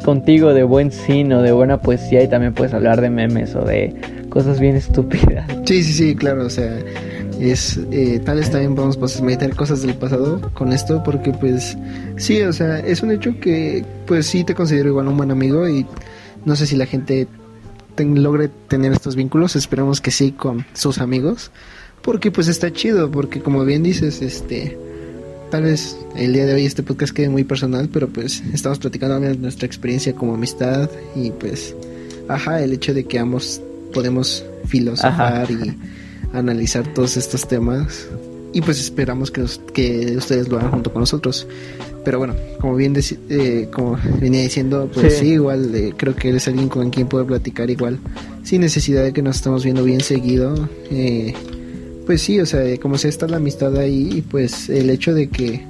contigo 0.05 0.53
de 0.53 0.63
buen 0.63 0.91
cine 0.91 1.35
o 1.35 1.41
de 1.41 1.51
buena 1.51 1.81
poesía 1.81 2.21
y 2.23 2.29
también 2.29 2.53
puedes 2.53 2.75
hablar 2.75 3.01
de 3.01 3.09
memes 3.09 3.55
o 3.55 3.65
de 3.65 3.95
cosas 4.29 4.59
bien 4.59 4.75
estúpidas. 4.75 5.51
Sí, 5.65 5.83
sí, 5.83 5.93
sí, 5.93 6.15
claro, 6.15 6.45
o 6.45 6.49
sea, 6.49 6.77
es 7.39 7.79
eh, 7.91 8.21
tal 8.23 8.37
vez 8.37 8.51
también 8.51 8.75
vamos 8.75 9.19
a 9.19 9.23
meter 9.23 9.55
cosas 9.55 9.81
del 9.81 9.95
pasado 9.95 10.39
con 10.53 10.73
esto 10.73 11.01
porque 11.03 11.31
pues 11.31 11.75
sí, 12.17 12.39
o 12.43 12.53
sea, 12.53 12.77
es 12.79 13.01
un 13.01 13.11
hecho 13.11 13.39
que 13.39 13.83
pues 14.05 14.27
sí 14.27 14.43
te 14.43 14.53
considero 14.53 14.89
igual 14.89 15.07
un 15.07 15.17
buen 15.17 15.31
amigo 15.31 15.67
y 15.67 15.87
no 16.45 16.55
sé 16.55 16.67
si 16.67 16.75
la 16.75 16.85
gente 16.85 17.27
logre 17.97 18.51
tener 18.67 18.91
estos 18.91 19.15
vínculos, 19.15 19.55
esperamos 19.55 20.01
que 20.01 20.11
sí 20.11 20.31
con 20.31 20.67
sus 20.73 20.99
amigos 20.99 21.51
porque 22.03 22.29
pues 22.29 22.47
está 22.47 22.71
chido, 22.71 23.09
porque 23.09 23.41
como 23.41 23.65
bien 23.65 23.81
dices, 23.81 24.21
este 24.21 24.77
tal 25.55 25.63
vez 25.63 25.97
el 26.17 26.33
día 26.33 26.45
de 26.45 26.53
hoy 26.53 26.65
este 26.65 26.83
podcast 26.83 27.15
quede 27.15 27.29
muy 27.29 27.45
personal, 27.45 27.87
pero 27.87 28.09
pues 28.09 28.43
estamos 28.51 28.77
platicando 28.77 29.21
de 29.21 29.37
nuestra 29.37 29.65
experiencia 29.65 30.13
como 30.13 30.33
amistad 30.33 30.89
y 31.15 31.31
pues, 31.31 31.73
ajá, 32.27 32.61
el 32.61 32.73
hecho 32.73 32.93
de 32.93 33.05
que 33.05 33.17
ambos 33.19 33.61
podemos 33.93 34.43
filosofar 34.65 35.49
y 35.49 35.73
analizar 36.33 36.85
todos 36.93 37.15
estos 37.15 37.47
temas 37.47 38.09
y 38.51 38.59
pues 38.59 38.81
esperamos 38.81 39.31
que, 39.31 39.45
que 39.73 40.17
ustedes 40.17 40.49
lo 40.49 40.57
hagan 40.57 40.71
junto 40.71 40.91
con 40.91 40.99
nosotros. 40.99 41.47
Pero 42.03 42.17
bueno, 42.17 42.35
como 42.59 42.75
bien 42.75 42.93
eh, 43.29 43.69
como 43.71 43.97
venía 44.19 44.41
diciendo, 44.41 44.91
pues 44.93 45.19
sí, 45.19 45.29
igual 45.35 45.73
eh, 45.73 45.93
creo 45.95 46.17
que 46.17 46.29
eres 46.31 46.49
alguien 46.49 46.67
con 46.67 46.89
quien 46.89 47.07
puedo 47.07 47.25
platicar 47.25 47.69
igual, 47.69 47.97
sin 48.43 48.59
necesidad 48.59 49.05
de 49.05 49.13
que 49.13 49.21
nos 49.21 49.37
estemos 49.37 49.63
viendo 49.63 49.85
bien 49.85 50.01
seguido. 50.01 50.67
Eh, 50.91 51.33
pues 52.05 52.21
sí, 52.21 52.39
o 52.39 52.45
sea, 52.45 52.77
como 52.79 52.97
si 52.97 53.07
está 53.07 53.27
la 53.27 53.37
amistad 53.37 53.75
ahí 53.77 54.09
y 54.11 54.21
pues 54.21 54.69
el 54.69 54.89
hecho 54.89 55.13
de 55.13 55.29
que 55.29 55.63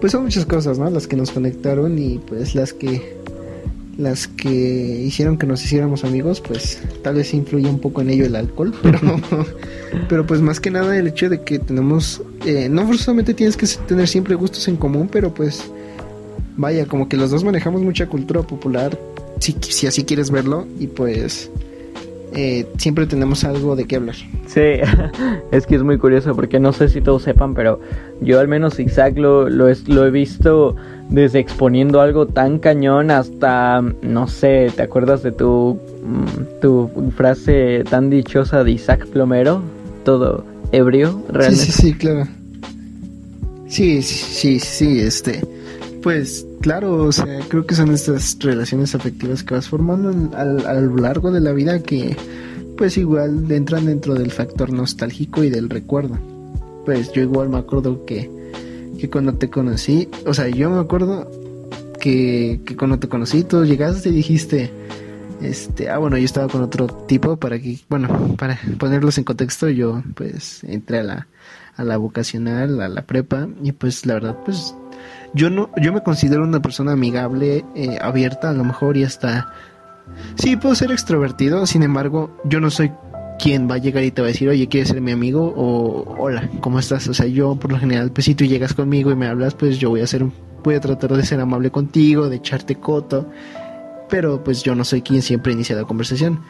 pues 0.00 0.12
son 0.12 0.24
muchas 0.24 0.46
cosas, 0.46 0.78
¿no? 0.78 0.90
Las 0.90 1.06
que 1.06 1.16
nos 1.16 1.30
conectaron 1.30 1.98
y 1.98 2.18
pues 2.18 2.54
las 2.54 2.72
que 2.72 3.16
las 3.98 4.26
que 4.26 4.50
hicieron 4.50 5.36
que 5.36 5.46
nos 5.46 5.64
hiciéramos 5.64 6.02
amigos, 6.04 6.40
pues 6.40 6.80
tal 7.02 7.16
vez 7.16 7.34
influye 7.34 7.68
un 7.68 7.78
poco 7.78 8.00
en 8.00 8.10
ello 8.10 8.24
el 8.24 8.34
alcohol, 8.34 8.74
pero 8.82 9.00
pero 10.08 10.26
pues 10.26 10.40
más 10.40 10.60
que 10.60 10.70
nada 10.70 10.96
el 10.96 11.06
hecho 11.06 11.28
de 11.28 11.42
que 11.42 11.58
tenemos 11.58 12.22
eh, 12.44 12.68
no 12.68 12.86
forzosamente 12.86 13.34
tienes 13.34 13.56
que 13.56 13.66
tener 13.86 14.08
siempre 14.08 14.34
gustos 14.34 14.66
en 14.68 14.76
común, 14.76 15.08
pero 15.10 15.32
pues 15.32 15.62
vaya, 16.56 16.86
como 16.86 17.08
que 17.08 17.16
los 17.16 17.30
dos 17.30 17.44
manejamos 17.44 17.82
mucha 17.82 18.08
cultura 18.08 18.42
popular, 18.42 18.98
si, 19.38 19.54
si 19.60 19.86
así 19.86 20.04
quieres 20.04 20.30
verlo 20.30 20.66
y 20.80 20.88
pues 20.88 21.50
eh, 22.34 22.66
siempre 22.78 23.06
tenemos 23.06 23.44
algo 23.44 23.76
de 23.76 23.84
qué 23.86 23.96
hablar. 23.96 24.16
Sí, 24.46 24.60
es 25.50 25.66
que 25.66 25.76
es 25.76 25.82
muy 25.82 25.98
curioso 25.98 26.34
porque 26.34 26.58
no 26.58 26.72
sé 26.72 26.88
si 26.88 27.00
todos 27.00 27.22
sepan, 27.22 27.54
pero 27.54 27.80
yo 28.20 28.40
al 28.40 28.48
menos 28.48 28.78
Isaac 28.78 29.18
lo, 29.18 29.48
lo, 29.48 29.68
he 29.68 30.10
visto 30.10 30.76
desde 31.08 31.40
exponiendo 31.40 32.00
algo 32.00 32.26
tan 32.26 32.58
cañón 32.58 33.10
hasta, 33.10 33.82
no 34.02 34.28
sé, 34.28 34.70
¿te 34.74 34.82
acuerdas 34.82 35.22
de 35.22 35.32
tu, 35.32 35.78
mm, 36.04 36.60
tu 36.60 36.90
frase 37.16 37.84
tan 37.88 38.10
dichosa 38.10 38.64
de 38.64 38.72
Isaac 38.72 39.06
Plomero? 39.08 39.62
Todo 40.04 40.44
ebrio, 40.72 41.22
realmente. 41.28 41.66
Sí, 41.66 41.72
sí, 41.72 41.82
sí, 41.82 41.94
claro. 41.94 42.26
Sí, 43.68 44.02
sí, 44.02 44.58
sí, 44.58 45.00
este, 45.00 45.40
pues 46.02 46.46
claro, 46.62 47.04
o 47.04 47.12
sea, 47.12 47.40
creo 47.48 47.66
que 47.66 47.74
son 47.74 47.90
estas 47.90 48.38
relaciones 48.40 48.94
afectivas 48.94 49.42
que 49.42 49.54
vas 49.54 49.68
formando 49.68 50.34
a 50.36 50.74
lo 50.74 50.96
largo 50.96 51.30
de 51.30 51.40
la 51.40 51.52
vida 51.52 51.82
que 51.82 52.16
pues 52.76 52.96
igual 52.96 53.50
entran 53.50 53.86
dentro 53.86 54.14
del 54.14 54.30
factor 54.30 54.72
nostálgico 54.72 55.44
y 55.44 55.50
del 55.50 55.68
recuerdo. 55.68 56.18
Pues 56.86 57.12
yo 57.12 57.22
igual 57.22 57.50
me 57.50 57.58
acuerdo 57.58 58.04
que, 58.06 58.30
que 58.98 59.10
cuando 59.10 59.34
te 59.34 59.50
conocí, 59.50 60.08
o 60.24 60.32
sea, 60.32 60.48
yo 60.48 60.70
me 60.70 60.80
acuerdo 60.80 61.30
que, 62.00 62.60
que 62.64 62.76
cuando 62.76 62.98
te 62.98 63.08
conocí 63.08 63.44
tú 63.44 63.64
llegaste 63.64 64.08
y 64.08 64.12
dijiste, 64.12 64.70
este, 65.42 65.90
ah 65.90 65.98
bueno, 65.98 66.16
yo 66.16 66.24
estaba 66.24 66.48
con 66.48 66.62
otro 66.62 66.86
tipo 66.86 67.36
para 67.36 67.58
que, 67.58 67.78
bueno, 67.88 68.34
para 68.38 68.58
ponerlos 68.78 69.18
en 69.18 69.24
contexto, 69.24 69.68
yo 69.68 70.02
pues 70.14 70.64
entré 70.64 71.00
a 71.00 71.02
la, 71.02 71.28
a 71.76 71.84
la 71.84 71.96
vocacional, 71.96 72.80
a 72.80 72.88
la 72.88 73.02
prepa 73.02 73.48
y 73.62 73.72
pues 73.72 74.06
la 74.06 74.14
verdad 74.14 74.38
pues 74.44 74.74
yo 75.34 75.50
no, 75.50 75.70
yo 75.80 75.92
me 75.92 76.02
considero 76.02 76.42
una 76.42 76.60
persona 76.60 76.92
amigable, 76.92 77.64
eh, 77.74 77.98
abierta, 78.00 78.50
a 78.50 78.52
lo 78.52 78.64
mejor 78.64 78.96
y 78.96 79.04
hasta 79.04 79.52
sí 80.34 80.56
puedo 80.56 80.74
ser 80.74 80.92
extrovertido, 80.92 81.66
sin 81.66 81.82
embargo, 81.82 82.36
yo 82.44 82.60
no 82.60 82.70
soy 82.70 82.92
quien 83.38 83.68
va 83.68 83.76
a 83.76 83.78
llegar 83.78 84.04
y 84.04 84.10
te 84.10 84.22
va 84.22 84.28
a 84.28 84.30
decir, 84.30 84.48
oye, 84.48 84.68
¿quieres 84.68 84.90
ser 84.90 85.00
mi 85.00 85.10
amigo? 85.10 85.52
O 85.56 86.16
hola, 86.18 86.48
¿cómo 86.60 86.78
estás? 86.78 87.08
O 87.08 87.14
sea, 87.14 87.26
yo 87.26 87.56
por 87.56 87.72
lo 87.72 87.78
general, 87.78 88.12
pues 88.12 88.26
si 88.26 88.34
tú 88.34 88.44
llegas 88.44 88.74
conmigo 88.74 89.10
y 89.10 89.16
me 89.16 89.26
hablas, 89.26 89.54
pues 89.54 89.78
yo 89.78 89.90
voy 89.90 90.00
a 90.00 90.06
ser, 90.06 90.24
voy 90.62 90.74
a 90.74 90.80
tratar 90.80 91.12
de 91.14 91.24
ser 91.24 91.40
amable 91.40 91.70
contigo, 91.70 92.28
de 92.28 92.36
echarte 92.36 92.76
coto, 92.76 93.28
pero 94.08 94.44
pues 94.44 94.62
yo 94.62 94.74
no 94.74 94.84
soy 94.84 95.02
quien 95.02 95.22
siempre 95.22 95.52
inicia 95.52 95.74
la 95.74 95.84
conversación. 95.84 96.40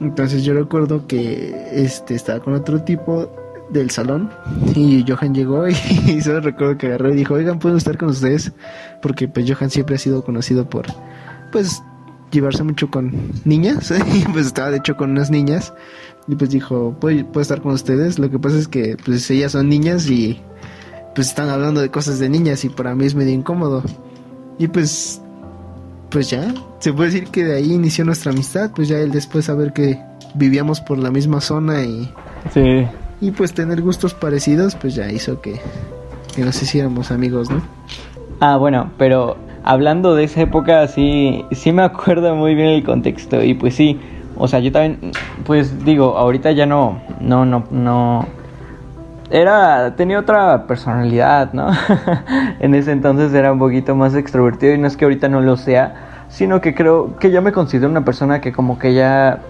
Entonces 0.00 0.42
yo 0.42 0.54
recuerdo 0.54 1.06
que 1.06 1.68
este 1.72 2.14
estaba 2.14 2.40
con 2.40 2.54
otro 2.54 2.82
tipo 2.82 3.30
del 3.72 3.90
salón 3.90 4.30
y 4.74 5.04
Johan 5.06 5.34
llegó 5.34 5.68
y, 5.68 5.74
solo 6.22 6.40
recuerdo 6.40 6.78
que 6.78 6.88
agarró 6.88 7.12
y 7.12 7.16
dijo, 7.16 7.34
oigan, 7.34 7.58
¿puedo 7.58 7.76
estar 7.76 7.96
con 7.96 8.08
ustedes? 8.08 8.52
Porque 9.02 9.28
pues 9.28 9.50
Johan 9.50 9.70
siempre 9.70 9.96
ha 9.96 9.98
sido 9.98 10.24
conocido 10.24 10.68
por, 10.68 10.86
pues, 11.52 11.82
llevarse 12.30 12.62
mucho 12.62 12.90
con 12.90 13.12
niñas 13.44 13.92
y 14.14 14.24
pues 14.32 14.46
estaba 14.46 14.70
de 14.70 14.78
hecho 14.78 14.96
con 14.96 15.10
unas 15.10 15.30
niñas 15.30 15.72
y 16.28 16.36
pues 16.36 16.50
dijo, 16.50 16.96
¿puedo, 17.00 17.26
¿puedo 17.26 17.42
estar 17.42 17.60
con 17.60 17.72
ustedes? 17.72 18.18
Lo 18.18 18.30
que 18.30 18.38
pasa 18.38 18.58
es 18.58 18.68
que 18.68 18.96
pues 19.04 19.28
ellas 19.30 19.52
son 19.52 19.68
niñas 19.68 20.08
y 20.08 20.40
pues 21.14 21.28
están 21.28 21.48
hablando 21.48 21.80
de 21.80 21.90
cosas 21.90 22.18
de 22.18 22.28
niñas 22.28 22.64
y 22.64 22.68
para 22.68 22.94
mí 22.94 23.06
es 23.06 23.14
medio 23.14 23.32
incómodo. 23.32 23.82
Y 24.58 24.68
pues, 24.68 25.20
pues 26.10 26.30
ya, 26.30 26.54
se 26.78 26.92
puede 26.92 27.10
decir 27.10 27.28
que 27.30 27.44
de 27.44 27.56
ahí 27.56 27.72
inició 27.72 28.04
nuestra 28.04 28.30
amistad, 28.30 28.70
pues 28.76 28.88
ya 28.88 28.98
él 28.98 29.10
después 29.10 29.46
saber 29.46 29.72
que 29.72 29.98
vivíamos 30.34 30.80
por 30.80 30.98
la 30.98 31.10
misma 31.10 31.40
zona 31.40 31.82
y... 31.82 32.12
Sí 32.52 32.86
y 33.20 33.30
pues 33.32 33.52
tener 33.52 33.82
gustos 33.82 34.14
parecidos, 34.14 34.74
pues 34.76 34.94
ya 34.94 35.10
hizo 35.10 35.40
que, 35.40 35.60
que 36.34 36.42
nos 36.42 36.60
hiciéramos 36.62 37.10
amigos, 37.10 37.50
¿no? 37.50 37.62
Ah, 38.40 38.56
bueno, 38.56 38.90
pero 38.96 39.36
hablando 39.64 40.14
de 40.14 40.24
esa 40.24 40.40
época, 40.40 40.86
sí, 40.88 41.44
sí 41.52 41.72
me 41.72 41.82
acuerdo 41.82 42.34
muy 42.34 42.54
bien 42.54 42.68
el 42.68 42.84
contexto. 42.84 43.42
Y 43.42 43.54
pues 43.54 43.74
sí, 43.74 44.00
o 44.36 44.48
sea, 44.48 44.60
yo 44.60 44.72
también, 44.72 45.12
pues 45.44 45.84
digo, 45.84 46.16
ahorita 46.16 46.52
ya 46.52 46.66
no, 46.66 47.00
no, 47.20 47.44
no, 47.44 47.64
no. 47.70 48.26
Era, 49.30 49.94
tenía 49.96 50.18
otra 50.18 50.66
personalidad, 50.66 51.52
¿no? 51.52 51.70
en 52.60 52.74
ese 52.74 52.92
entonces 52.92 53.32
era 53.32 53.52
un 53.52 53.58
poquito 53.58 53.94
más 53.94 54.14
extrovertido 54.14 54.74
y 54.74 54.78
no 54.78 54.86
es 54.86 54.96
que 54.96 55.04
ahorita 55.04 55.28
no 55.28 55.40
lo 55.40 55.56
sea, 55.56 56.24
sino 56.28 56.60
que 56.60 56.74
creo 56.74 57.16
que 57.18 57.30
ya 57.30 57.40
me 57.40 57.52
considero 57.52 57.88
una 57.88 58.04
persona 58.04 58.40
que 58.40 58.52
como 58.52 58.78
que 58.78 58.94
ya, 58.94 59.40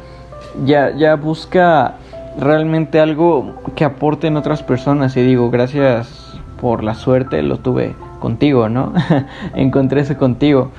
ya, 0.64 0.90
ya 0.94 1.14
busca 1.14 1.94
realmente 2.40 3.00
algo 3.00 3.54
que 3.76 3.84
aporte 3.84 4.26
en 4.26 4.36
otras 4.36 4.62
personas 4.62 5.16
y 5.16 5.22
digo, 5.22 5.50
gracias 5.50 6.38
por 6.60 6.82
la 6.82 6.94
suerte 6.94 7.42
lo 7.42 7.58
tuve 7.58 7.94
contigo, 8.18 8.68
¿no? 8.68 8.92
Encontré 9.54 10.02
ese 10.02 10.16
contigo. 10.16 10.70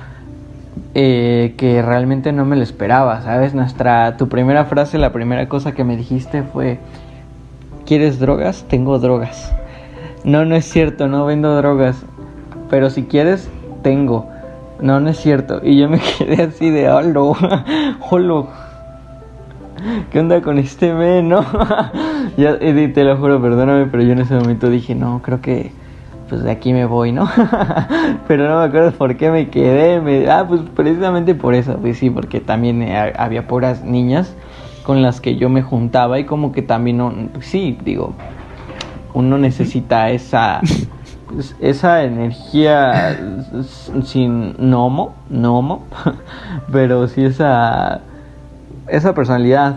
Eh, 0.94 1.54
que 1.56 1.82
realmente 1.82 2.32
no 2.32 2.44
me 2.44 2.56
lo 2.56 2.62
esperaba, 2.62 3.22
¿sabes? 3.22 3.54
Nuestra, 3.54 4.16
tu 4.16 4.28
primera 4.28 4.64
frase, 4.66 4.98
la 4.98 5.12
primera 5.12 5.48
cosa 5.48 5.72
que 5.72 5.84
me 5.84 5.96
dijiste 5.96 6.42
fue, 6.42 6.78
¿quieres 7.86 8.18
drogas? 8.18 8.64
Tengo 8.68 8.98
drogas. 8.98 9.54
No, 10.24 10.44
no 10.44 10.54
es 10.54 10.66
cierto, 10.66 11.08
no 11.08 11.24
vendo 11.24 11.56
drogas, 11.56 12.04
pero 12.70 12.90
si 12.90 13.04
quieres, 13.04 13.50
tengo. 13.82 14.28
No, 14.80 15.00
no 15.00 15.10
es 15.10 15.18
cierto. 15.18 15.60
Y 15.62 15.78
yo 15.78 15.88
me 15.88 16.00
quedé 16.18 16.42
así 16.42 16.70
de, 16.70 16.90
holo, 16.90 17.36
holo, 18.10 18.48
¿Qué 20.10 20.20
onda 20.20 20.40
con 20.42 20.58
este 20.58 20.92
men, 20.92 21.28
no? 21.28 21.44
ya, 22.36 22.58
te 22.58 23.04
lo 23.04 23.16
juro, 23.16 23.40
perdóname, 23.40 23.86
pero 23.86 24.02
yo 24.02 24.12
en 24.12 24.20
ese 24.20 24.34
momento 24.34 24.70
dije, 24.70 24.94
no, 24.94 25.20
creo 25.22 25.40
que 25.40 25.72
pues 26.28 26.42
de 26.44 26.50
aquí 26.50 26.72
me 26.72 26.86
voy, 26.86 27.12
¿no? 27.12 27.28
Pero 28.26 28.48
no 28.48 28.60
me 28.60 28.64
acuerdo 28.64 28.92
por 28.92 29.18
qué 29.18 29.30
me 29.30 29.50
quedé. 29.50 30.30
Ah, 30.30 30.46
pues 30.48 30.62
precisamente 30.74 31.34
por 31.34 31.52
eso, 31.52 31.76
pues 31.76 31.98
sí, 31.98 32.08
porque 32.08 32.40
también 32.40 32.80
eh, 32.80 33.12
había 33.18 33.46
puras 33.46 33.84
niñas 33.84 34.34
con 34.82 35.02
las 35.02 35.20
que 35.20 35.36
yo 35.36 35.50
me 35.50 35.60
juntaba 35.60 36.18
y 36.18 36.24
como 36.24 36.50
que 36.52 36.62
también, 36.62 36.96
no, 36.96 37.12
pues 37.34 37.44
sí, 37.44 37.76
digo, 37.84 38.14
uno 39.12 39.36
necesita 39.36 40.08
esa 40.08 40.62
pues, 41.26 41.54
esa 41.60 42.04
energía 42.04 43.18
sin 44.04 44.54
nomo, 44.58 45.14
nomo, 45.28 45.84
pero 46.72 47.08
sí 47.08 47.24
esa 47.24 48.00
esa 48.88 49.14
personalidad 49.14 49.76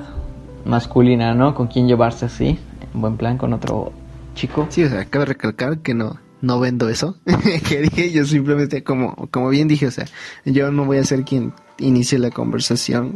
masculina, 0.65 1.33
¿no? 1.33 1.53
Con 1.55 1.67
quien 1.67 1.87
llevarse 1.87 2.25
así, 2.25 2.59
en 2.93 3.01
buen 3.01 3.17
plan 3.17 3.37
con 3.37 3.53
otro 3.53 3.91
chico. 4.33 4.67
Sí, 4.69 4.83
o 4.83 4.89
sea, 4.89 5.05
cabe 5.05 5.25
recalcar 5.25 5.79
que 5.79 5.93
no 5.93 6.19
no 6.41 6.59
vendo 6.59 6.89
eso, 6.89 7.17
que 7.67 7.81
dije 7.81 8.11
yo 8.11 8.25
simplemente 8.25 8.83
como 8.83 9.15
como 9.31 9.49
bien 9.49 9.67
dije, 9.67 9.87
o 9.87 9.91
sea, 9.91 10.05
yo 10.45 10.71
no 10.71 10.85
voy 10.85 10.97
a 10.97 11.03
ser 11.03 11.23
quien 11.23 11.53
inicie 11.79 12.19
la 12.19 12.29
conversación 12.29 13.15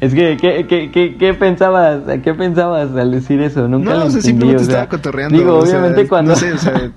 es 0.00 0.14
que, 0.14 0.36
¿qué, 0.40 0.66
qué, 0.68 0.90
qué, 0.90 1.16
qué 1.16 1.34
pensabas? 1.34 2.02
¿Qué 2.22 2.34
pensabas 2.34 2.94
al 2.94 3.10
decir 3.10 3.40
eso? 3.40 3.66
Nunca 3.66 3.90
no, 3.90 4.00
lo 4.00 4.06
o 4.06 4.10
sea, 4.10 4.22
simplemente 4.22 4.62
estaba 4.62 4.88
cotorreando. 4.88 5.36
Digo, 5.36 5.58
obviamente 5.58 6.06
cuando... 6.06 6.32
No 6.32 6.36
sé, 6.36 6.52
o 6.52 6.58
sea, 6.58 6.92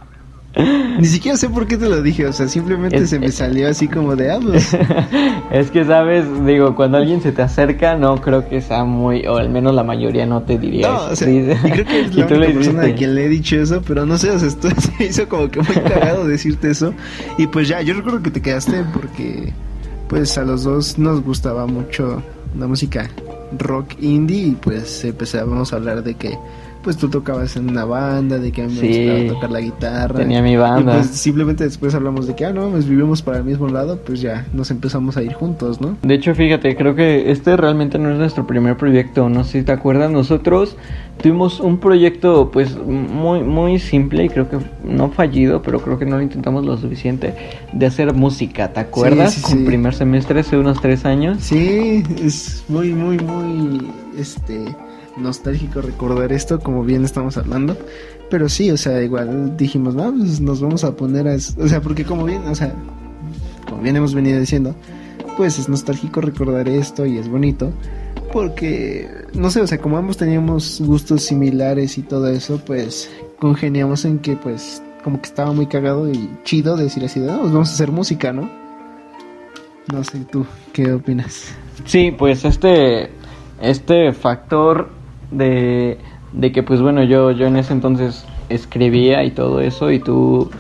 ni 0.56 1.08
siquiera 1.08 1.38
sé 1.38 1.50
por 1.50 1.66
qué 1.66 1.78
te 1.78 1.88
lo 1.88 2.02
dije, 2.02 2.26
o 2.26 2.34
sea, 2.34 2.48
simplemente 2.48 3.08
se 3.08 3.20
me 3.20 3.32
salió 3.32 3.70
así 3.70 3.88
como 3.88 4.16
de, 4.16 4.32
ah, 4.32 4.40
pues". 4.42 4.76
es 5.52 5.72
que, 5.72 5.86
¿sabes? 5.86 6.26
Digo, 6.46 6.76
cuando 6.76 6.98
alguien 6.98 7.22
se 7.22 7.32
te 7.32 7.42
acerca, 7.42 7.96
no 7.96 8.18
creo 8.18 8.48
que 8.48 8.62
sea 8.62 8.84
muy, 8.84 9.26
o 9.26 9.38
al 9.38 9.50
menos 9.50 9.74
la 9.74 9.84
mayoría 9.84 10.26
no 10.26 10.42
te 10.42 10.58
diría 10.58 10.90
no, 10.90 11.04
O 11.12 11.16
sea, 11.16 11.30
y 11.30 11.46
creo 11.46 11.86
que 11.86 12.02
es 12.06 12.16
la 12.16 12.26
única 12.26 12.54
persona 12.54 12.84
a 12.84 12.94
quien 12.94 13.16
le 13.16 13.26
he 13.26 13.30
dicho 13.30 13.56
eso, 13.56 13.82
pero 13.82 14.06
no 14.06 14.18
sé, 14.18 14.32
o 14.32 14.40
sea, 14.40 14.48
esto 14.48 14.70
se 14.98 15.06
hizo 15.06 15.30
como 15.30 15.50
que 15.50 15.62
muy 15.62 15.76
cagado 15.76 16.28
decirte 16.28 16.72
eso. 16.72 16.94
Y 17.38 17.48
pues 17.48 17.68
ya, 17.68 17.82
yo 17.82 17.94
recuerdo 17.94 18.22
que 18.22 18.32
te 18.32 18.42
quedaste 18.42 18.84
porque, 18.94 19.54
pues, 20.10 20.38
a 20.38 20.44
los 20.44 20.64
dos 20.64 20.98
nos 20.98 21.24
gustaba 21.24 21.66
mucho 21.66 22.22
una 22.54 22.68
música 22.68 23.10
rock 23.58 23.94
indie 24.02 24.48
y 24.48 24.52
pues 24.52 25.04
empezábamos 25.04 25.74
a 25.74 25.78
hablar 25.78 26.04
de 26.04 26.16
que 26.16 26.38
pues 26.84 26.98
tú 26.98 27.10
tocabas 27.10 27.56
en 27.56 27.70
una 27.70 27.86
banda, 27.86 28.38
de 28.38 28.52
que 28.52 28.64
a 28.64 28.68
mí 28.68 28.78
me 28.80 28.88
gustaba 28.88 29.34
tocar 29.34 29.52
la 29.52 29.62
guitarra. 29.62 30.20
Tenía 30.20 30.42
mi 30.42 30.56
banda. 30.56 30.94
Y 30.94 30.96
pues 30.98 31.08
simplemente 31.08 31.64
después 31.64 31.94
hablamos 31.96 32.28
de 32.28 32.36
que, 32.36 32.46
ah, 32.46 32.54
no, 32.54 32.70
pues 32.70 32.88
vivimos 32.88 33.22
para 33.22 33.38
el 33.38 33.44
mismo 33.44 33.68
lado, 33.68 34.00
pues 34.06 34.22
ya 34.22 34.48
nos 34.54 34.72
empezamos 34.72 35.18
a 35.18 35.24
ir 35.24 35.34
juntos, 35.34 35.82
¿no? 35.82 35.98
De 36.02 36.16
hecho, 36.16 36.34
fíjate, 36.36 36.76
creo 36.76 36.96
que 36.96 37.32
este 37.32 37.56
realmente 37.58 37.98
no 38.00 38.12
es 38.12 38.18
nuestro 38.18 38.48
primer 38.48 38.78
proyecto, 38.78 39.30
no 39.30 39.44
sé 39.44 39.60
si 39.60 39.66
te 39.66 39.72
acuerdas, 39.72 40.12
nosotros 40.12 40.76
tuvimos 41.22 41.60
un 41.60 41.78
proyecto 41.78 42.50
pues 42.52 42.76
muy, 42.78 43.42
muy 43.42 43.80
simple 43.80 44.26
y 44.26 44.30
creo 44.30 44.50
que 44.50 44.58
no 44.84 45.10
fallido, 45.10 45.62
pero 45.62 45.80
creo 45.80 46.00
que 46.00 46.06
no 46.06 46.18
lo 46.18 46.24
intentamos 46.24 46.66
lo 46.66 46.78
suficiente 46.78 47.36
de 47.74 47.86
hacer 47.86 48.14
música, 48.14 48.74
¿te 48.74 48.80
acuerdas? 48.80 49.34
Sí, 49.34 49.42
Con 49.42 49.66
primer 49.66 49.94
semestre 49.94 50.40
hace 50.40 50.58
unos 50.58 50.82
tres 50.82 51.06
años. 51.06 51.38
Sí, 51.42 52.04
es 52.24 52.64
muy, 52.68 52.94
muy, 52.94 53.18
muy, 53.20 53.88
este 54.18 54.76
nostálgico 55.18 55.82
recordar 55.82 56.32
esto, 56.32 56.60
como 56.60 56.84
bien 56.84 57.04
estamos 57.04 57.38
hablando. 57.38 57.78
Pero 58.30 58.48
sí, 58.48 58.72
o 58.72 58.78
sea, 58.78 59.02
igual 59.02 59.58
dijimos, 59.58 59.96
no, 59.96 60.12
pues 60.14 60.40
nos 60.40 60.62
vamos 60.62 60.84
a 60.84 60.96
poner 60.96 61.28
a... 61.28 61.36
O 61.36 61.68
sea, 61.68 61.82
porque 61.82 62.06
como 62.06 62.26
bien, 62.26 62.44
o 62.48 62.56
sea, 62.56 62.74
como 63.68 63.82
bien 63.82 63.96
hemos 63.96 64.14
venido 64.14 64.40
diciendo, 64.40 64.76
pues 65.38 65.60
es 65.60 65.68
nostálgico 65.68 66.22
recordar 66.22 66.68
esto 66.70 67.06
y 67.06 67.18
es 67.18 67.28
bonito. 67.28 67.72
Porque, 68.32 69.10
no 69.34 69.52
sé, 69.52 69.62
o 69.62 69.68
sea, 69.68 69.80
como 69.80 69.98
ambos 69.98 70.16
teníamos 70.18 70.82
gustos 70.82 71.24
similares 71.24 71.98
y 71.98 72.04
todo 72.04 72.28
eso, 72.30 72.62
pues 72.66 73.12
congeniamos 73.40 74.06
en 74.06 74.20
que, 74.20 74.38
pues, 74.38 74.82
como 75.04 75.20
que 75.22 75.28
estaba 75.28 75.52
muy 75.52 75.66
cagado 75.66 76.10
y 76.10 76.30
chido 76.44 76.78
decir 76.78 77.04
así, 77.04 77.20
no, 77.20 77.40
pues 77.42 77.52
vamos 77.52 77.70
a 77.70 77.74
hacer 77.74 77.92
música, 77.92 78.32
¿no? 78.32 78.50
No 79.92 80.04
sé, 80.04 80.20
tú, 80.32 80.46
¿qué 80.72 80.94
opinas? 80.94 81.54
Sí, 81.86 82.16
pues 82.18 82.46
este, 82.46 83.10
este 83.60 84.14
factor 84.14 85.01
de, 85.32 85.98
de 86.34 86.52
que 86.52 86.64
pues 86.64 86.82
bueno, 86.82 87.04
yo, 87.04 87.32
yo 87.32 87.48
en 87.48 87.58
ese 87.58 87.74
entonces 87.74 88.26
escribía 88.50 89.24
y 89.24 89.32
todo 89.32 89.62
eso 89.62 89.92
y 89.92 90.00
tú, 90.00 90.52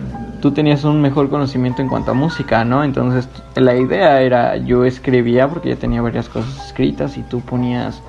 tú 0.41 0.51
tenías 0.51 0.83
un 0.83 1.01
mejor 1.01 1.29
conocimiento 1.29 1.81
en 1.81 1.89
cuanto 1.89 2.11
a 2.11 2.13
música, 2.13 2.63
¿no? 2.63 2.83
Entonces 2.83 3.27
la 3.55 3.75
idea 3.75 4.21
era 4.21 4.57
yo 4.57 4.85
escribía 4.85 5.49
porque 5.49 5.69
ya 5.69 5.75
tenía 5.75 6.01
varias 6.01 6.29
cosas 6.29 6.67
escritas 6.67 7.17
y 7.17 7.21
tú 7.23 7.41
ponías 7.41 8.01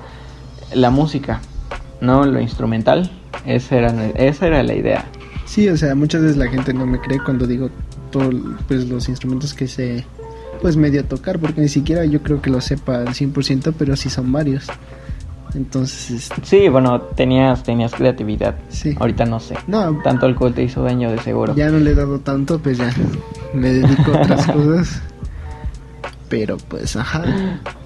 la 0.73 0.89
música, 0.89 1.41
¿no? 2.01 2.25
Lo 2.25 2.39
instrumental, 2.39 3.11
esa 3.45 3.77
era, 3.77 4.07
esa 4.15 4.47
era 4.47 4.63
la 4.63 4.73
idea. 4.73 5.05
Sí, 5.45 5.69
o 5.69 5.77
sea, 5.77 5.93
muchas 5.93 6.21
veces 6.21 6.37
la 6.37 6.47
gente 6.47 6.73
no 6.73 6.85
me 6.85 6.99
cree 6.99 7.19
cuando 7.19 7.45
digo 7.45 7.69
todos 8.11 8.33
pues, 8.67 8.87
los 8.87 9.09
instrumentos 9.09 9.53
que 9.53 9.67
sé 9.67 10.05
pues 10.61 10.77
medio 10.77 11.03
tocar, 11.03 11.39
porque 11.39 11.59
ni 11.59 11.67
siquiera 11.67 12.05
yo 12.05 12.23
creo 12.23 12.41
que 12.41 12.49
lo 12.49 12.61
sepa 12.61 13.01
al 13.01 13.09
100%, 13.09 13.73
pero 13.77 13.97
sí 13.97 14.09
son 14.09 14.31
varios. 14.31 14.67
Entonces, 15.55 16.11
este, 16.11 16.41
sí, 16.43 16.69
bueno, 16.69 16.99
tenías 17.01 17.63
tenías 17.63 17.93
creatividad. 17.93 18.55
Sí. 18.69 18.95
Ahorita 18.99 19.25
no 19.25 19.39
sé. 19.39 19.55
No, 19.67 20.01
tanto 20.03 20.25
alcohol 20.25 20.53
te 20.53 20.63
hizo 20.63 20.83
daño 20.83 21.11
de 21.11 21.19
seguro. 21.19 21.55
Ya 21.55 21.69
no 21.69 21.79
le 21.79 21.91
he 21.91 21.95
dado 21.95 22.19
tanto, 22.19 22.59
pues 22.59 22.77
ya 22.77 22.91
me 23.53 23.69
dedico 23.71 24.13
a 24.13 24.21
otras 24.21 24.47
cosas. 24.51 25.01
Pero 26.29 26.57
pues, 26.67 26.95
ajá. 26.95 27.23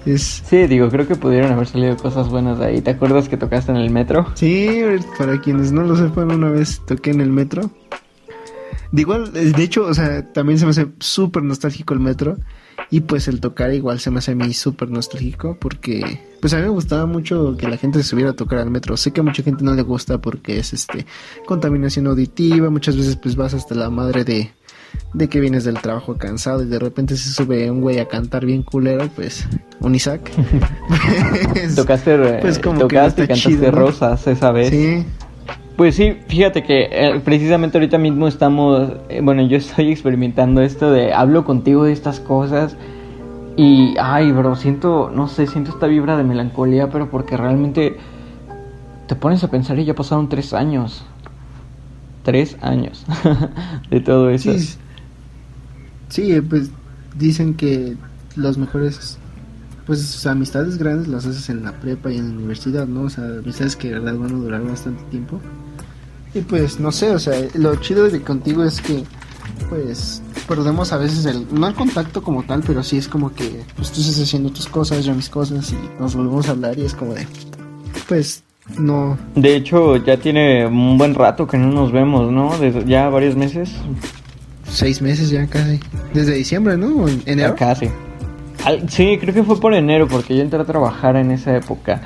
Es... 0.06 0.42
Sí, 0.46 0.66
digo, 0.66 0.88
creo 0.88 1.06
que 1.06 1.16
pudieron 1.16 1.52
haber 1.52 1.66
salido 1.66 1.96
cosas 1.98 2.30
buenas 2.30 2.58
de 2.58 2.66
ahí. 2.66 2.80
¿Te 2.80 2.92
acuerdas 2.92 3.28
que 3.28 3.36
tocaste 3.36 3.72
en 3.72 3.76
el 3.76 3.90
metro? 3.90 4.26
Sí, 4.34 4.80
para 5.18 5.38
quienes 5.38 5.70
no 5.70 5.82
lo 5.82 5.94
sepan, 5.96 6.32
una 6.32 6.48
vez 6.48 6.80
toqué 6.86 7.10
en 7.10 7.20
el 7.20 7.30
metro. 7.30 7.70
De 8.92 9.02
igual, 9.02 9.32
de 9.32 9.62
hecho, 9.62 9.84
o 9.84 9.94
sea, 9.94 10.32
también 10.32 10.58
se 10.58 10.64
me 10.64 10.70
hace 10.70 10.88
súper 10.98 11.42
nostálgico 11.42 11.94
el 11.94 12.00
metro. 12.00 12.36
Y 12.90 13.00
pues 13.00 13.28
el 13.28 13.40
tocar 13.40 13.74
igual 13.74 14.00
se 14.00 14.10
me 14.10 14.18
hace 14.18 14.32
a 14.32 14.34
mí 14.34 14.54
súper 14.54 14.90
nostálgico 14.90 15.58
porque 15.60 16.20
pues 16.40 16.54
a 16.54 16.56
mí 16.56 16.62
me 16.62 16.68
gustaba 16.68 17.06
mucho 17.06 17.56
que 17.58 17.68
la 17.68 17.76
gente 17.76 18.02
se 18.02 18.08
subiera 18.08 18.30
a 18.30 18.34
tocar 18.34 18.60
al 18.60 18.70
metro. 18.70 18.96
Sé 18.96 19.12
que 19.12 19.20
a 19.20 19.24
mucha 19.24 19.42
gente 19.42 19.62
no 19.62 19.74
le 19.74 19.82
gusta 19.82 20.18
porque 20.18 20.58
es 20.58 20.72
este 20.72 21.04
contaminación 21.44 22.06
auditiva, 22.06 22.70
muchas 22.70 22.96
veces 22.96 23.16
pues 23.16 23.36
vas 23.36 23.52
hasta 23.52 23.74
la 23.74 23.90
madre 23.90 24.24
de, 24.24 24.52
de 25.12 25.28
que 25.28 25.40
vienes 25.40 25.64
del 25.64 25.80
trabajo 25.80 26.16
cansado 26.16 26.62
y 26.62 26.66
de 26.66 26.78
repente 26.78 27.16
se 27.16 27.30
sube 27.30 27.70
un 27.70 27.82
güey 27.82 27.98
a 27.98 28.08
cantar 28.08 28.46
bien 28.46 28.62
culero, 28.62 29.08
pues 29.14 29.46
un 29.80 29.94
Isaac. 29.94 30.30
pues, 31.52 31.74
tocaste, 31.74 32.38
pues 32.40 32.58
como 32.58 32.80
tocaste, 32.80 33.22
que 33.22 33.28
cantaste 33.28 33.70
rosas 33.70 34.26
esa 34.28 34.50
vez. 34.50 34.70
Sí. 34.70 35.04
Pues 35.76 35.94
sí, 35.94 36.16
fíjate 36.26 36.64
que 36.64 36.88
eh, 36.90 37.20
precisamente 37.24 37.78
ahorita 37.78 37.98
mismo 37.98 38.26
estamos, 38.26 38.94
eh, 39.08 39.20
bueno, 39.22 39.42
yo 39.42 39.56
estoy 39.58 39.92
experimentando 39.92 40.60
esto 40.60 40.90
de 40.90 41.12
hablo 41.12 41.44
contigo 41.44 41.84
de 41.84 41.92
estas 41.92 42.18
cosas 42.18 42.76
y, 43.56 43.94
ay, 44.00 44.32
bro, 44.32 44.56
siento, 44.56 45.10
no 45.14 45.28
sé, 45.28 45.46
siento 45.46 45.70
esta 45.70 45.86
vibra 45.86 46.16
de 46.16 46.24
melancolía, 46.24 46.90
pero 46.90 47.10
porque 47.10 47.36
realmente 47.36 47.96
te 49.06 49.14
pones 49.14 49.42
a 49.44 49.50
pensar 49.50 49.78
y 49.78 49.84
ya 49.84 49.94
pasaron 49.94 50.28
tres 50.28 50.52
años, 50.52 51.04
tres 52.24 52.56
años 52.60 53.06
de 53.90 54.00
todo 54.00 54.30
eso. 54.30 54.52
Sí, 54.58 54.76
sí, 56.08 56.40
pues 56.40 56.70
dicen 57.16 57.54
que 57.54 57.96
los 58.36 58.58
mejores 58.58 59.18
pues 59.88 60.26
amistades 60.26 60.76
grandes 60.76 61.08
las 61.08 61.24
haces 61.24 61.48
en 61.48 61.64
la 61.64 61.72
prepa 61.72 62.12
y 62.12 62.18
en 62.18 62.28
la 62.28 62.36
universidad, 62.36 62.86
¿no? 62.86 63.04
O 63.04 63.10
sea, 63.10 63.24
amistades 63.24 63.74
que 63.74 63.88
de 63.88 63.94
verdad 63.94 64.18
van 64.18 64.34
a 64.34 64.38
durar 64.38 64.62
bastante 64.62 65.02
tiempo. 65.04 65.40
Y 66.34 66.42
pues 66.42 66.78
no 66.78 66.92
sé, 66.92 67.10
o 67.10 67.18
sea, 67.18 67.34
lo 67.54 67.74
chido 67.76 68.04
de 68.04 68.20
contigo 68.20 68.64
es 68.64 68.82
que 68.82 69.02
pues 69.70 70.22
perdemos 70.46 70.92
a 70.92 70.98
veces 70.98 71.24
el, 71.24 71.46
no 71.50 71.66
el 71.66 71.74
contacto 71.74 72.22
como 72.22 72.42
tal, 72.42 72.62
pero 72.66 72.82
sí 72.82 72.98
es 72.98 73.08
como 73.08 73.32
que 73.34 73.64
pues 73.76 73.90
tú 73.90 74.02
estás 74.02 74.20
haciendo 74.20 74.50
tus 74.50 74.66
cosas, 74.66 75.06
yo 75.06 75.14
mis 75.14 75.30
cosas 75.30 75.72
y 75.72 75.78
nos 75.98 76.14
volvemos 76.14 76.46
a 76.48 76.50
hablar 76.50 76.78
y 76.78 76.84
es 76.84 76.94
como 76.94 77.14
de 77.14 77.26
pues 78.06 78.42
no. 78.76 79.16
De 79.34 79.56
hecho, 79.56 79.96
ya 79.96 80.18
tiene 80.18 80.66
un 80.66 80.98
buen 80.98 81.14
rato 81.14 81.46
que 81.46 81.56
no 81.56 81.68
nos 81.68 81.92
vemos, 81.92 82.30
¿no? 82.30 82.58
Desde 82.58 82.84
ya 82.84 83.08
varios 83.08 83.36
meses. 83.36 83.70
Seis 84.68 85.00
meses 85.00 85.30
ya 85.30 85.46
casi. 85.46 85.80
Desde 86.12 86.34
diciembre, 86.34 86.76
¿no? 86.76 87.08
¿En 87.08 87.22
enero? 87.24 87.56
casi. 87.56 87.88
Sí, 88.88 89.18
creo 89.18 89.34
que 89.34 89.42
fue 89.42 89.60
por 89.60 89.74
enero 89.74 90.08
porque 90.08 90.36
yo 90.36 90.42
entré 90.42 90.60
a 90.60 90.64
trabajar 90.64 91.16
en 91.16 91.30
esa 91.30 91.56
época. 91.56 92.00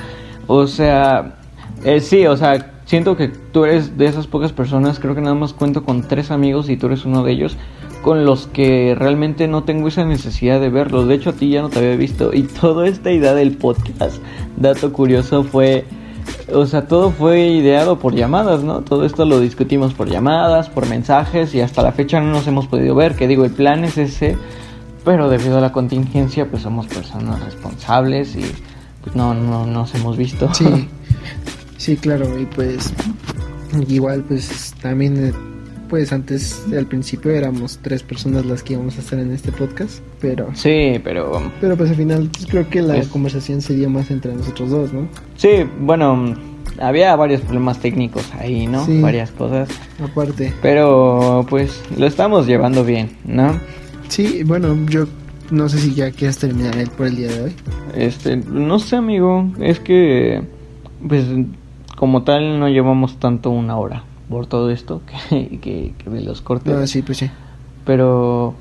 O 0.46 0.66
sea, 0.66 1.36
eh, 1.84 2.00
sí, 2.00 2.26
o 2.26 2.36
sea, 2.36 2.72
siento 2.84 3.16
que 3.16 3.28
tú 3.28 3.64
eres 3.64 3.96
de 3.96 4.06
esas 4.06 4.26
pocas 4.26 4.52
personas, 4.52 4.98
creo 4.98 5.14
que 5.14 5.20
nada 5.20 5.34
más 5.34 5.52
cuento 5.52 5.84
con 5.84 6.02
tres 6.02 6.30
amigos 6.30 6.68
y 6.68 6.76
tú 6.76 6.86
eres 6.86 7.04
uno 7.04 7.22
de 7.22 7.32
ellos, 7.32 7.56
con 8.02 8.24
los 8.24 8.46
que 8.46 8.94
realmente 8.96 9.48
no 9.48 9.64
tengo 9.64 9.88
esa 9.88 10.04
necesidad 10.04 10.60
de 10.60 10.68
verlos. 10.68 11.08
De 11.08 11.14
hecho, 11.14 11.30
a 11.30 11.32
ti 11.32 11.50
ya 11.50 11.62
no 11.62 11.70
te 11.70 11.78
había 11.78 11.96
visto. 11.96 12.32
Y 12.34 12.42
toda 12.60 12.86
esta 12.86 13.10
idea 13.10 13.34
del 13.34 13.56
podcast, 13.56 14.22
dato 14.56 14.92
curioso, 14.92 15.44
fue... 15.44 15.84
O 16.52 16.66
sea, 16.66 16.86
todo 16.86 17.10
fue 17.10 17.46
ideado 17.48 17.98
por 17.98 18.14
llamadas, 18.14 18.62
¿no? 18.62 18.82
Todo 18.82 19.04
esto 19.06 19.24
lo 19.24 19.40
discutimos 19.40 19.92
por 19.92 20.08
llamadas, 20.08 20.68
por 20.68 20.88
mensajes 20.88 21.52
y 21.54 21.60
hasta 21.60 21.82
la 21.82 21.92
fecha 21.92 22.20
no 22.20 22.30
nos 22.30 22.46
hemos 22.46 22.68
podido 22.68 22.94
ver. 22.94 23.16
Que 23.16 23.26
digo, 23.26 23.44
el 23.44 23.50
plan 23.50 23.82
es 23.84 23.98
ese, 23.98 24.36
pero 25.04 25.28
debido 25.28 25.58
a 25.58 25.60
la 25.60 25.72
contingencia, 25.72 26.50
pues 26.50 26.62
somos 26.62 26.86
personas 26.86 27.42
responsables 27.44 28.36
y 28.36 28.44
pues 29.02 29.16
no, 29.16 29.34
no 29.34 29.66
nos 29.66 29.94
hemos 29.94 30.16
visto. 30.16 30.52
Sí. 30.54 30.88
Sí, 31.78 31.96
claro, 31.96 32.38
y 32.38 32.46
pues 32.46 32.92
igual 33.88 34.22
pues 34.22 34.72
también 34.80 35.16
eh, 35.16 35.32
pues 35.92 36.10
antes, 36.10 36.64
al 36.74 36.86
principio 36.86 37.32
éramos 37.32 37.80
tres 37.82 38.02
personas 38.02 38.46
las 38.46 38.62
que 38.62 38.72
íbamos 38.72 38.96
a 38.96 39.00
estar 39.00 39.18
en 39.18 39.30
este 39.30 39.52
podcast, 39.52 39.98
pero... 40.20 40.48
Sí, 40.54 40.98
pero... 41.04 41.42
Pero 41.60 41.76
pues 41.76 41.90
al 41.90 41.96
final 41.96 42.30
pues, 42.32 42.46
creo 42.46 42.70
que 42.70 42.80
la 42.80 43.02
conversación 43.06 43.60
se 43.60 43.74
dio 43.74 43.90
más 43.90 44.10
entre 44.10 44.32
nosotros 44.32 44.70
dos, 44.70 44.92
¿no? 44.94 45.06
Sí, 45.36 45.68
bueno, 45.80 46.34
había 46.80 47.14
varios 47.16 47.42
problemas 47.42 47.78
técnicos 47.78 48.32
ahí, 48.38 48.66
¿no? 48.66 48.86
Varias 49.02 49.32
cosas. 49.32 49.68
Aparte. 50.02 50.54
Pero 50.62 51.44
pues 51.50 51.82
lo 51.98 52.06
estamos 52.06 52.46
llevando 52.46 52.84
bien, 52.84 53.10
¿no? 53.24 53.60
Sí, 54.12 54.42
bueno, 54.42 54.76
yo 54.90 55.06
no 55.50 55.70
sé 55.70 55.78
si 55.78 55.94
ya 55.94 56.10
quieres 56.10 56.36
terminar 56.36 56.74
por 56.98 57.06
el 57.06 57.16
día 57.16 57.28
de 57.28 57.44
hoy. 57.44 57.54
Este, 57.94 58.36
no 58.36 58.78
sé, 58.78 58.96
amigo, 58.96 59.50
es 59.58 59.80
que 59.80 60.42
pues 61.08 61.24
como 61.96 62.22
tal 62.22 62.60
no 62.60 62.68
llevamos 62.68 63.18
tanto 63.18 63.48
una 63.48 63.78
hora 63.78 64.04
por 64.28 64.44
todo 64.44 64.68
esto 64.68 65.00
que, 65.30 65.94
que, 65.96 66.10
de 66.10 66.20
los 66.20 66.42
cortes. 66.42 66.74
Ah, 66.74 66.86
sí, 66.86 67.00
pues 67.00 67.16
sí. 67.16 67.30
Pero, 67.86 68.52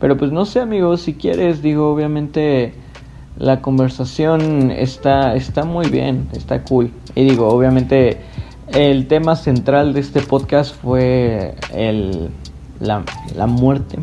pero 0.00 0.16
pues 0.16 0.32
no 0.32 0.46
sé, 0.46 0.60
amigo, 0.60 0.96
si 0.96 1.12
quieres, 1.12 1.60
digo, 1.60 1.92
obviamente 1.92 2.72
la 3.36 3.60
conversación 3.60 4.70
está, 4.70 5.34
está 5.34 5.64
muy 5.64 5.90
bien, 5.90 6.28
está 6.32 6.62
cool. 6.62 6.90
Y 7.14 7.24
digo, 7.24 7.48
obviamente 7.48 8.22
el 8.68 9.06
tema 9.06 9.36
central 9.36 9.92
de 9.92 10.00
este 10.00 10.22
podcast 10.22 10.74
fue 10.74 11.56
el, 11.74 12.30
la, 12.80 13.04
la 13.36 13.46
muerte, 13.46 13.98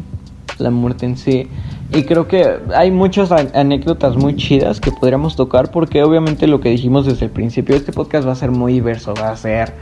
la 0.62 0.72
muerte 0.72 1.06
en 1.06 1.18
sí. 1.18 1.48
Y 1.94 2.04
creo 2.04 2.28
que 2.28 2.60
hay 2.74 2.90
muchas 2.90 3.32
anécdotas 3.32 4.16
muy 4.16 4.38
chidas 4.38 4.80
que 4.80 4.92
podríamos 4.92 5.36
tocar 5.36 5.72
porque 5.72 6.04
obviamente 6.04 6.48
lo 6.48 6.62
que 6.62 6.70
dijimos 6.70 7.06
desde 7.06 7.26
el 7.26 7.32
principio, 7.32 7.76
este 7.76 7.92
podcast 7.92 8.26
va 8.26 8.32
a 8.32 8.36
ser 8.36 8.52
muy 8.52 8.72
diverso, 8.74 9.14
va 9.14 9.32
a 9.32 9.36
ser, 9.36 9.74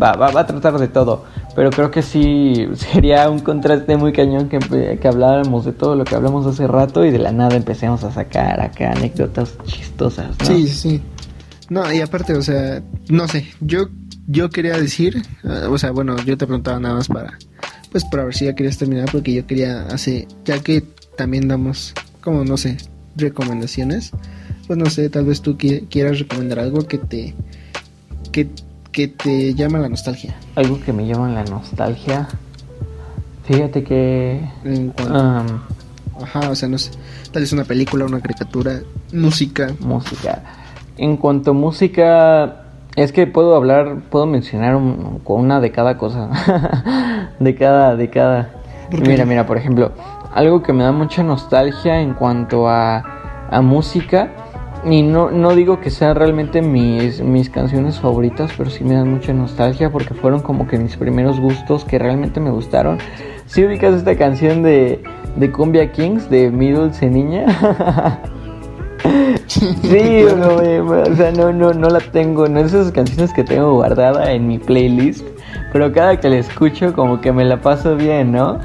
va, 0.00 0.12
va, 0.12 0.30
va 0.30 0.42
a 0.42 0.46
tratar 0.46 0.78
de 0.78 0.86
todo. 0.86 1.24
Pero 1.56 1.70
creo 1.70 1.90
que 1.90 2.02
sí 2.02 2.68
sería 2.74 3.28
un 3.28 3.40
contraste 3.40 3.96
muy 3.96 4.12
cañón 4.12 4.48
que, 4.48 4.60
que 5.00 5.08
habláramos 5.08 5.64
de 5.64 5.72
todo 5.72 5.96
lo 5.96 6.04
que 6.04 6.14
hablamos 6.14 6.46
hace 6.46 6.68
rato 6.68 7.04
y 7.04 7.10
de 7.10 7.18
la 7.18 7.32
nada 7.32 7.56
empecemos 7.56 8.04
a 8.04 8.12
sacar 8.12 8.60
acá 8.60 8.92
anécdotas 8.92 9.58
chistosas. 9.64 10.36
Sí, 10.44 10.68
sí. 10.68 11.02
No, 11.70 11.92
y 11.92 12.00
aparte, 12.00 12.34
o 12.34 12.42
sea, 12.42 12.82
no 13.08 13.28
sé, 13.28 13.46
yo, 13.60 13.88
yo 14.26 14.48
quería 14.48 14.76
decir, 14.78 15.22
ah, 15.44 15.68
o 15.70 15.76
sea, 15.76 15.90
bueno, 15.90 16.16
yo 16.24 16.38
te 16.38 16.46
preguntaba 16.46 16.80
nada 16.80 16.94
más 16.94 17.08
para, 17.08 17.36
pues 17.90 18.04
para 18.04 18.24
ver 18.24 18.34
si 18.34 18.44
ya 18.46 18.54
querías 18.54 18.78
terminar 18.78 19.08
porque 19.10 19.32
yo 19.32 19.46
quería 19.46 19.82
hacer, 19.86 20.26
ya 20.44 20.58
que 20.60 20.82
también 21.16 21.48
damos, 21.48 21.94
como 22.22 22.44
no 22.44 22.56
sé, 22.56 22.76
recomendaciones. 23.16 24.12
Pues 24.66 24.78
no 24.78 24.86
sé, 24.90 25.08
tal 25.08 25.24
vez 25.24 25.40
tú 25.40 25.56
quieras 25.56 26.18
recomendar 26.18 26.58
algo 26.58 26.86
que 26.86 26.98
te 26.98 27.34
que, 28.32 28.48
que 28.92 29.08
te 29.08 29.54
llama 29.54 29.78
la 29.78 29.88
nostalgia. 29.88 30.36
Algo 30.54 30.78
que 30.80 30.92
me 30.92 31.06
llama 31.06 31.30
la 31.30 31.44
nostalgia. 31.44 32.28
Fíjate 33.44 33.82
que 33.82 34.40
Ajá, 36.20 36.50
o 36.50 36.54
sea, 36.54 36.68
no 36.68 36.78
sé, 36.78 36.90
tal 37.32 37.42
vez 37.42 37.52
una 37.52 37.64
película, 37.64 38.04
una 38.04 38.20
caricatura, 38.20 38.80
música. 39.12 39.74
Música. 39.80 40.42
En 40.96 41.16
cuanto 41.16 41.52
a 41.52 41.54
música, 41.54 42.67
es 42.96 43.12
que 43.12 43.26
puedo 43.26 43.54
hablar, 43.54 43.98
puedo 44.10 44.26
mencionar 44.26 44.76
una 44.76 45.60
de 45.60 45.70
cada 45.70 45.96
cosa. 45.98 46.30
de 47.38 47.54
cada, 47.54 47.96
de 47.96 48.10
cada. 48.10 48.50
Mira, 48.90 49.24
mira, 49.24 49.46
por 49.46 49.56
ejemplo, 49.56 49.92
algo 50.32 50.62
que 50.62 50.72
me 50.72 50.82
da 50.82 50.92
mucha 50.92 51.22
nostalgia 51.22 52.00
en 52.00 52.14
cuanto 52.14 52.68
a, 52.68 53.04
a 53.50 53.60
música. 53.62 54.30
Y 54.84 55.02
no, 55.02 55.30
no 55.30 55.54
digo 55.56 55.80
que 55.80 55.90
sean 55.90 56.14
realmente 56.14 56.62
mis, 56.62 57.20
mis 57.20 57.50
canciones 57.50 57.98
favoritas, 57.98 58.52
pero 58.56 58.70
sí 58.70 58.84
me 58.84 58.94
dan 58.94 59.10
mucha 59.10 59.32
nostalgia 59.32 59.90
porque 59.90 60.14
fueron 60.14 60.40
como 60.40 60.68
que 60.68 60.78
mis 60.78 60.96
primeros 60.96 61.40
gustos 61.40 61.84
que 61.84 61.98
realmente 61.98 62.38
me 62.38 62.50
gustaron. 62.50 62.98
Si 63.46 63.64
ubicas 63.64 63.94
esta 63.94 64.16
canción 64.16 64.62
de, 64.62 65.02
de 65.36 65.50
Cumbia 65.50 65.90
Kings 65.90 66.30
de 66.30 66.50
Mi 66.50 66.70
Dulce 66.70 67.10
Niña. 67.10 67.46
sí, 69.82 70.24
no, 70.36 70.56
o 70.56 71.14
sea, 71.16 71.32
no, 71.32 71.52
no, 71.52 71.72
no 71.72 71.88
la 71.88 72.00
tengo, 72.00 72.48
no 72.48 72.60
es 72.60 72.72
esas 72.72 72.92
canciones 72.92 73.32
que 73.32 73.44
tengo 73.44 73.74
guardada 73.74 74.32
en 74.32 74.46
mi 74.46 74.58
playlist, 74.58 75.26
pero 75.72 75.92
cada 75.92 76.18
que 76.20 76.28
la 76.28 76.36
escucho 76.36 76.92
como 76.92 77.20
que 77.20 77.32
me 77.32 77.44
la 77.44 77.60
paso 77.60 77.96
bien, 77.96 78.32
¿no? 78.32 78.58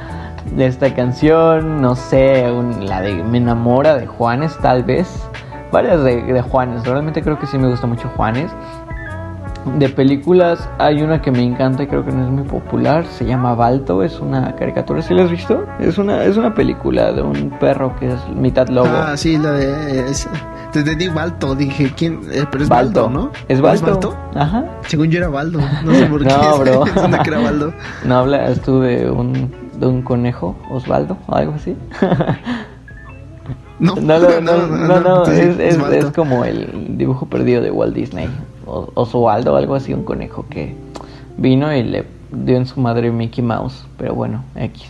de 0.52 0.68
esta 0.68 0.94
canción, 0.94 1.82
no 1.82 1.96
sé, 1.96 2.46
la 2.82 3.02
de 3.02 3.24
Me 3.24 3.38
enamora 3.38 3.96
de 3.96 4.06
Juanes 4.06 4.58
tal 4.62 4.84
vez, 4.84 5.08
varias 5.72 6.04
de, 6.04 6.22
de, 6.22 6.42
Juanes, 6.42 6.86
realmente 6.86 7.22
creo 7.22 7.40
que 7.40 7.48
sí 7.48 7.58
me 7.58 7.70
gusta 7.70 7.88
mucho 7.88 8.10
Juanes. 8.10 8.52
De 9.78 9.88
películas 9.88 10.70
hay 10.78 11.02
una 11.02 11.22
que 11.22 11.32
me 11.32 11.42
encanta 11.42 11.84
y 11.84 11.88
creo 11.88 12.04
que 12.04 12.12
no 12.12 12.26
es 12.26 12.30
muy 12.30 12.44
popular, 12.44 13.06
se 13.06 13.26
llama 13.26 13.56
Balto, 13.56 14.04
es 14.04 14.20
una 14.20 14.54
caricatura, 14.56 15.02
¿sí 15.02 15.14
la 15.14 15.24
has 15.24 15.32
visto? 15.32 15.66
Es 15.80 15.98
una, 15.98 16.26
es 16.26 16.36
una 16.36 16.54
película 16.54 17.14
de 17.14 17.22
un 17.22 17.50
perro 17.62 17.96
que 17.96 18.08
es 18.08 18.30
mitad 18.36 18.68
lobo. 18.68 18.90
Ah, 18.92 19.16
sí, 19.16 19.38
la 19.38 19.52
de... 19.54 20.14
te 20.74 20.80
entendí 20.80 21.08
Balto, 21.08 21.56
dije, 21.56 21.94
¿quién? 21.96 22.22
Eh, 22.32 22.46
pero 22.52 22.64
es 22.64 22.70
Balto, 22.70 23.10
¿no? 23.10 23.32
¿Es 23.48 23.62
Balto? 23.62 24.16
Ajá. 24.34 24.66
Según 24.88 25.10
yo 25.10 25.20
era 25.20 25.30
Baldo, 25.30 25.60
no 25.86 25.94
sé 25.94 26.08
por 26.08 26.24
qué. 26.28 26.30
no, 26.30 26.58
bro. 26.60 26.84
que 26.84 27.30
era 27.30 27.40
Baldo. 27.40 27.74
No, 28.06 28.18
hablas 28.18 28.60
tú 28.62 28.80
de 28.82 29.10
un 29.10 29.52
de 29.80 29.88
un 29.88 30.02
conejo, 30.02 30.56
Osvaldo, 30.70 31.18
o 31.28 31.36
algo 31.36 31.54
así. 31.54 31.76
no, 33.80 33.96
no, 33.96 34.20
no, 34.20 34.68
no, 34.68 35.00
no, 35.00 35.24
es, 35.26 35.60
es, 35.60 36.06
como 36.12 36.44
el 36.44 36.98
dibujo 36.98 37.28
perdido 37.28 37.62
de 37.62 37.72
Walt 37.72 37.94
Disney, 37.94 38.30
o, 38.66 38.90
Osvaldo, 38.96 39.56
algo 39.56 39.76
así, 39.76 39.94
un 39.94 40.04
conejo 40.04 40.46
que 40.50 40.76
vino 41.38 41.76
y 41.76 41.84
le 41.84 42.06
dio 42.32 42.58
en 42.58 42.66
su 42.66 42.80
madre 42.80 43.12
Mickey 43.12 43.44
Mouse, 43.44 43.86
pero 43.98 44.16
bueno, 44.16 44.44
X. 44.56 44.90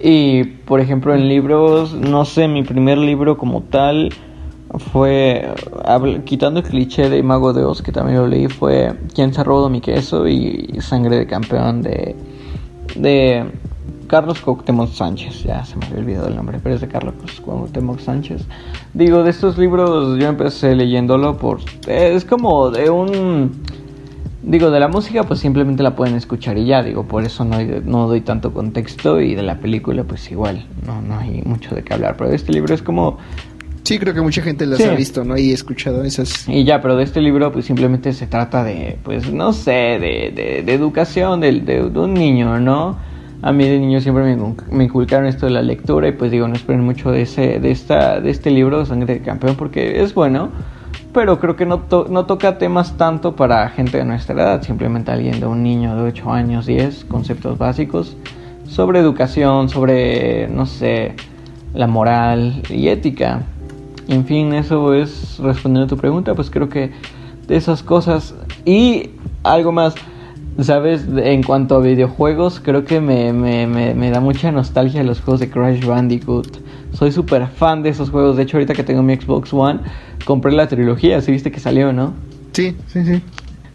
y 0.00 0.44
por 0.44 0.80
ejemplo 0.80 1.14
en 1.14 1.28
libros, 1.28 1.94
no 1.94 2.24
sé, 2.24 2.48
mi 2.48 2.62
primer 2.62 2.98
libro 2.98 3.36
como 3.36 3.62
tal 3.62 4.10
fue, 4.78 5.48
quitando 6.24 6.60
el 6.60 6.66
cliché 6.66 7.08
de 7.10 7.22
Mago 7.22 7.52
de 7.52 7.64
Oz, 7.64 7.82
que 7.82 7.92
también 7.92 8.18
lo 8.18 8.26
leí, 8.26 8.48
fue 8.48 8.92
¿Quién 9.14 9.32
se 9.32 9.40
ha 9.40 9.44
robado 9.44 9.68
mi 9.68 9.80
queso? 9.80 10.26
y 10.28 10.78
Sangre 10.80 11.16
de 11.16 11.26
Campeón 11.26 11.82
de, 11.82 12.14
de 12.96 13.44
Carlos 14.06 14.40
Cuauhtémoc 14.40 14.90
Sánchez, 14.92 15.42
ya 15.42 15.64
se 15.64 15.76
me 15.76 15.86
había 15.86 15.98
olvidado 15.98 16.28
el 16.28 16.36
nombre, 16.36 16.60
pero 16.62 16.74
es 16.74 16.80
de 16.80 16.88
Carlos 16.88 17.14
Cuauhtémoc 17.44 17.98
Sánchez. 17.98 18.42
Digo, 18.94 19.22
de 19.22 19.30
estos 19.30 19.58
libros 19.58 20.18
yo 20.18 20.28
empecé 20.28 20.74
leyéndolo 20.74 21.36
por... 21.36 21.58
Es 21.86 22.24
como 22.24 22.70
de 22.70 22.90
un... 22.90 23.62
Digo, 24.42 24.70
de 24.70 24.78
la 24.78 24.86
música 24.86 25.24
pues 25.24 25.40
simplemente 25.40 25.82
la 25.82 25.96
pueden 25.96 26.14
escuchar 26.14 26.56
y 26.56 26.66
ya, 26.66 26.82
digo, 26.82 27.02
por 27.02 27.24
eso 27.24 27.44
no, 27.44 27.58
no 27.84 28.06
doy 28.06 28.20
tanto 28.20 28.52
contexto 28.52 29.20
y 29.20 29.34
de 29.34 29.42
la 29.42 29.58
película 29.58 30.04
pues 30.04 30.30
igual, 30.30 30.64
no, 30.86 31.02
no 31.02 31.18
hay 31.18 31.42
mucho 31.44 31.74
de 31.74 31.82
qué 31.82 31.94
hablar, 31.94 32.16
pero 32.16 32.30
este 32.30 32.52
libro 32.52 32.74
es 32.74 32.82
como... 32.82 33.18
Sí, 33.86 33.98
creo 33.98 34.14
que 34.14 34.20
mucha 34.20 34.42
gente 34.42 34.66
los 34.66 34.80
ha 34.80 34.94
visto, 34.94 35.24
¿no? 35.24 35.38
Y 35.38 35.52
escuchado 35.52 36.02
esas... 36.02 36.48
Y 36.48 36.64
ya, 36.64 36.82
pero 36.82 36.96
de 36.96 37.04
este 37.04 37.20
libro 37.20 37.52
pues 37.52 37.66
simplemente 37.66 38.12
se 38.12 38.26
trata 38.26 38.64
de, 38.64 38.98
pues 39.02 39.32
no 39.32 39.52
sé, 39.52 39.70
de, 39.70 40.62
de, 40.66 40.74
educación 40.74 41.40
de, 41.40 41.60
de 41.60 41.82
un 41.82 42.14
niño, 42.14 42.58
¿no? 42.58 42.96
a 43.42 43.52
mí 43.52 43.68
de 43.68 43.78
niño 43.78 44.00
siempre 44.00 44.24
me, 44.70 44.84
inculcaron 44.84 45.26
esto 45.26 45.46
de 45.46 45.52
la 45.52 45.62
lectura 45.62 46.08
y 46.08 46.12
pues 46.12 46.30
digo, 46.30 46.48
no 46.48 46.54
esperen 46.54 46.84
mucho 46.84 47.10
de, 47.10 47.22
ese, 47.22 47.60
de, 47.60 47.70
esta, 47.70 48.20
de 48.20 48.30
este 48.30 48.50
libro, 48.50 48.84
Sangre 48.84 49.14
de 49.14 49.20
Campeón, 49.20 49.56
porque 49.56 50.02
es 50.02 50.14
bueno, 50.14 50.50
pero 51.12 51.38
creo 51.38 51.54
que 51.54 51.66
no, 51.66 51.84
no 52.10 52.26
toca 52.26 52.58
temas 52.58 52.96
tanto 52.96 53.36
para 53.36 53.68
gente 53.68 53.98
de 53.98 54.04
nuestra 54.04 54.34
edad, 54.34 54.62
simplemente 54.62 55.10
alguien 55.10 55.38
de 55.40 55.46
un 55.46 55.62
niño 55.62 55.94
de 55.96 56.02
8 56.08 56.32
años, 56.32 56.66
10, 56.66 57.04
conceptos 57.04 57.58
básicos 57.58 58.16
sobre 58.66 58.98
educación, 58.98 59.68
sobre, 59.68 60.48
no 60.48 60.66
sé, 60.66 61.14
la 61.72 61.86
moral 61.86 62.62
y 62.68 62.88
ética. 62.88 63.42
En 64.08 64.24
fin, 64.24 64.52
eso 64.54 64.94
es 64.94 65.38
respondiendo 65.38 65.86
a 65.86 65.88
tu 65.88 65.96
pregunta, 65.96 66.34
pues 66.34 66.50
creo 66.50 66.68
que 66.68 66.92
de 67.46 67.56
esas 67.56 67.82
cosas 67.82 68.34
y 68.64 69.10
algo 69.42 69.72
más 69.72 69.94
Sabes, 70.62 71.04
en 71.18 71.42
cuanto 71.42 71.74
a 71.74 71.80
videojuegos, 71.80 72.60
creo 72.60 72.86
que 72.86 72.98
me, 72.98 73.34
me, 73.34 73.66
me, 73.66 74.10
da 74.10 74.20
mucha 74.20 74.50
nostalgia 74.50 75.02
los 75.02 75.20
juegos 75.20 75.40
de 75.40 75.50
Crash 75.50 75.84
Bandicoot. 75.84 76.62
Soy 76.94 77.12
súper 77.12 77.46
fan 77.48 77.82
de 77.82 77.90
esos 77.90 78.08
juegos. 78.08 78.38
De 78.38 78.44
hecho, 78.44 78.56
ahorita 78.56 78.72
que 78.72 78.82
tengo 78.82 79.02
mi 79.02 79.14
Xbox 79.16 79.52
One, 79.52 79.80
compré 80.24 80.52
la 80.52 80.66
trilogía. 80.66 81.20
¿Sí 81.20 81.30
viste 81.30 81.50
que 81.52 81.60
salió, 81.60 81.92
no? 81.92 82.14
Sí, 82.52 82.74
sí, 82.86 83.04
sí. 83.04 83.20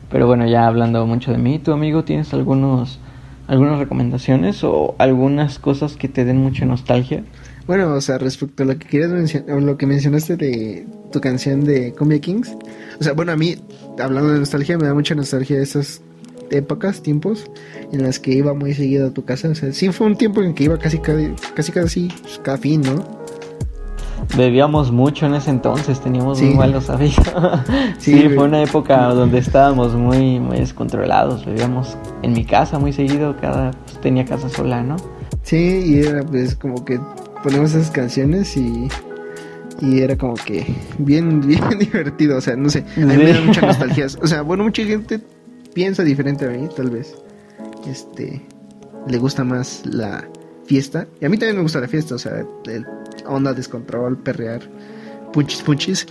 Pero 0.10 0.26
bueno, 0.26 0.48
ya 0.48 0.66
hablando 0.66 1.06
mucho 1.06 1.32
de 1.32 1.38
mí, 1.38 1.60
¿tu 1.60 1.72
amigo 1.72 2.04
tienes 2.04 2.34
algunos 2.34 3.00
algunas 3.48 3.78
recomendaciones 3.78 4.64
o 4.64 4.96
algunas 4.98 5.60
cosas 5.60 5.98
que 5.98 6.08
te 6.08 6.26
den 6.26 6.38
mucha 6.38 6.66
nostalgia? 6.66 7.24
Bueno, 7.68 7.94
o 7.94 8.02
sea, 8.02 8.18
respecto 8.18 8.64
a 8.64 8.66
lo 8.66 8.78
que 8.78 8.88
quieres 8.88 9.10
mencionar, 9.10 9.62
lo 9.62 9.78
que 9.78 9.86
mencionaste 9.86 10.36
de 10.36 10.86
tu 11.12 11.22
canción 11.22 11.64
de 11.64 11.94
Cumbia 11.94 12.20
Kings, 12.20 12.56
o 13.00 13.04
sea, 13.04 13.14
bueno, 13.14 13.32
a 13.32 13.36
mí, 13.36 13.56
hablando 14.00 14.34
de 14.34 14.40
nostalgia, 14.40 14.78
me 14.78 14.88
da 14.88 14.94
mucha 14.94 15.16
nostalgia 15.16 15.62
esas 15.62 16.02
épocas, 16.50 17.02
tiempos 17.02 17.46
en 17.92 18.04
las 18.04 18.20
que 18.20 18.32
iba 18.32 18.54
muy 18.54 18.74
seguido 18.74 19.08
a 19.08 19.12
tu 19.12 19.26
casa. 19.26 19.50
O 19.50 19.56
sea, 19.56 19.72
sí 19.72 19.92
fue 19.92 20.08
un 20.08 20.18
tiempo 20.18 20.42
en 20.42 20.54
que 20.54 20.66
iba 20.66 20.78
casi 20.78 21.00
casi, 21.00 21.32
casi, 21.56 21.72
casi 21.72 22.08
pues, 22.22 22.40
cada 22.44 22.58
fin, 22.58 22.82
¿no? 22.82 23.22
bebíamos 24.38 24.92
mucho 24.92 25.26
en 25.26 25.36
ese 25.36 25.50
entonces, 25.50 26.00
teníamos 26.00 26.42
muy 26.42 26.54
malos 26.54 26.90
hábitos. 26.90 27.26
sí, 27.98 28.30
fue 28.30 28.46
una 28.46 28.64
época 28.64 29.08
donde 29.14 29.40
estábamos 29.40 29.94
muy, 29.94 30.40
muy 30.40 30.58
descontrolados, 30.60 31.46
bebíamos 31.46 31.98
en 32.22 32.34
mi 32.34 32.46
casa 32.46 32.80
muy 32.80 32.94
seguido, 32.94 33.36
cada 33.40 33.72
pues, 33.72 34.00
tenía 34.00 34.26
casa 34.26 34.50
sola, 34.50 34.84
¿no? 34.84 34.96
Sí, 35.44 35.84
y 35.86 36.00
era 36.00 36.24
pues 36.24 36.56
como 36.56 36.86
que 36.86 37.00
ponemos 37.44 37.74
esas 37.74 37.92
canciones 37.92 38.56
y 38.58 38.88
y 39.82 40.02
era 40.02 40.16
como 40.16 40.36
que 40.36 40.66
bien 41.00 41.42
bien 41.48 41.80
divertido, 41.80 42.38
o 42.38 42.42
sea, 42.42 42.56
no 42.56 42.70
sé, 42.70 42.86
a 42.98 43.00
mí 43.00 43.18
me 43.18 43.34
da 43.34 43.42
mucha 43.42 43.62
nostalgia. 43.66 44.08
O 44.22 44.28
sea, 44.28 44.42
bueno, 44.42 44.64
mucha 44.64 44.84
gente 44.84 45.20
piensa 45.74 46.04
diferente 46.04 46.46
a 46.46 46.50
mí, 46.50 46.68
tal 46.76 46.90
vez. 46.90 47.16
Este 47.88 48.42
le 49.08 49.18
gusta 49.18 49.44
más 49.44 49.82
la 49.86 50.28
fiesta. 50.66 51.08
Y 51.20 51.26
a 51.26 51.30
mí 51.30 51.38
también 51.38 51.58
me 51.58 51.64
gusta 51.64 51.80
la 51.80 51.88
fiesta, 51.88 52.16
o 52.16 52.20
sea, 52.20 52.46
el 52.66 52.86
onda, 53.26 53.54
descontrol, 53.54 54.18
perrear, 54.18 54.62
punchis, 55.34 55.62
punchis. 55.62 56.08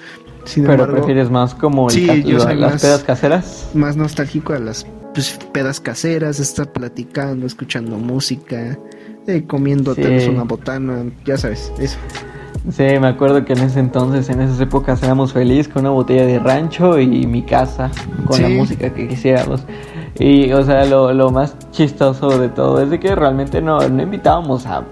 Pero 0.55 0.90
prefieres 0.90 1.31
más 1.31 1.55
como 1.55 1.89
las 1.89 2.81
pedas 2.81 3.05
caseras. 3.05 3.70
Más 3.74 3.97
nostálgico 3.97 4.55
a 4.55 4.59
las 4.59 4.86
pues, 5.15 5.39
pedas 5.52 5.81
caseras, 5.81 6.40
estar 6.40 6.73
platicando, 6.73 7.47
escuchando 7.47 7.98
música, 7.98 8.78
eh, 9.27 9.44
comiendo 9.47 9.94
una 10.31 10.44
botana, 10.44 11.05
ya 11.24 11.36
sabes, 11.36 11.72
eso. 11.78 11.98
Sí, 12.70 12.85
me 13.01 13.09
acuerdo 13.09 13.44
que 13.44 13.55
en 13.55 13.60
ese 13.60 13.81
entonces, 13.81 14.28
en 14.28 14.40
esas 14.40 14.60
épocas, 14.60 15.02
éramos 15.02 15.32
felices 15.32 15.68
con 15.68 15.81
una 15.82 15.90
botella 15.90 16.27
de 16.27 16.39
rancho 16.39 16.98
y 16.98 17.27
mi 17.27 17.43
casa, 17.43 17.90
con 18.27 18.43
la 18.43 18.48
música 18.51 18.93
que 18.93 19.09
quisiéramos. 19.09 19.62
Y, 20.18 20.52
o 20.52 20.62
sea, 20.62 20.85
lo, 20.85 21.12
lo, 21.14 21.31
más 21.31 21.56
chistoso 21.70 22.39
de 22.39 22.51
todo 22.51 22.82
es 22.82 22.90
de 22.90 23.01
que 23.01 23.14
realmente 23.14 23.62
no, 23.62 23.89
no 23.89 24.02
invitábamos 24.02 24.66
a 24.66 24.85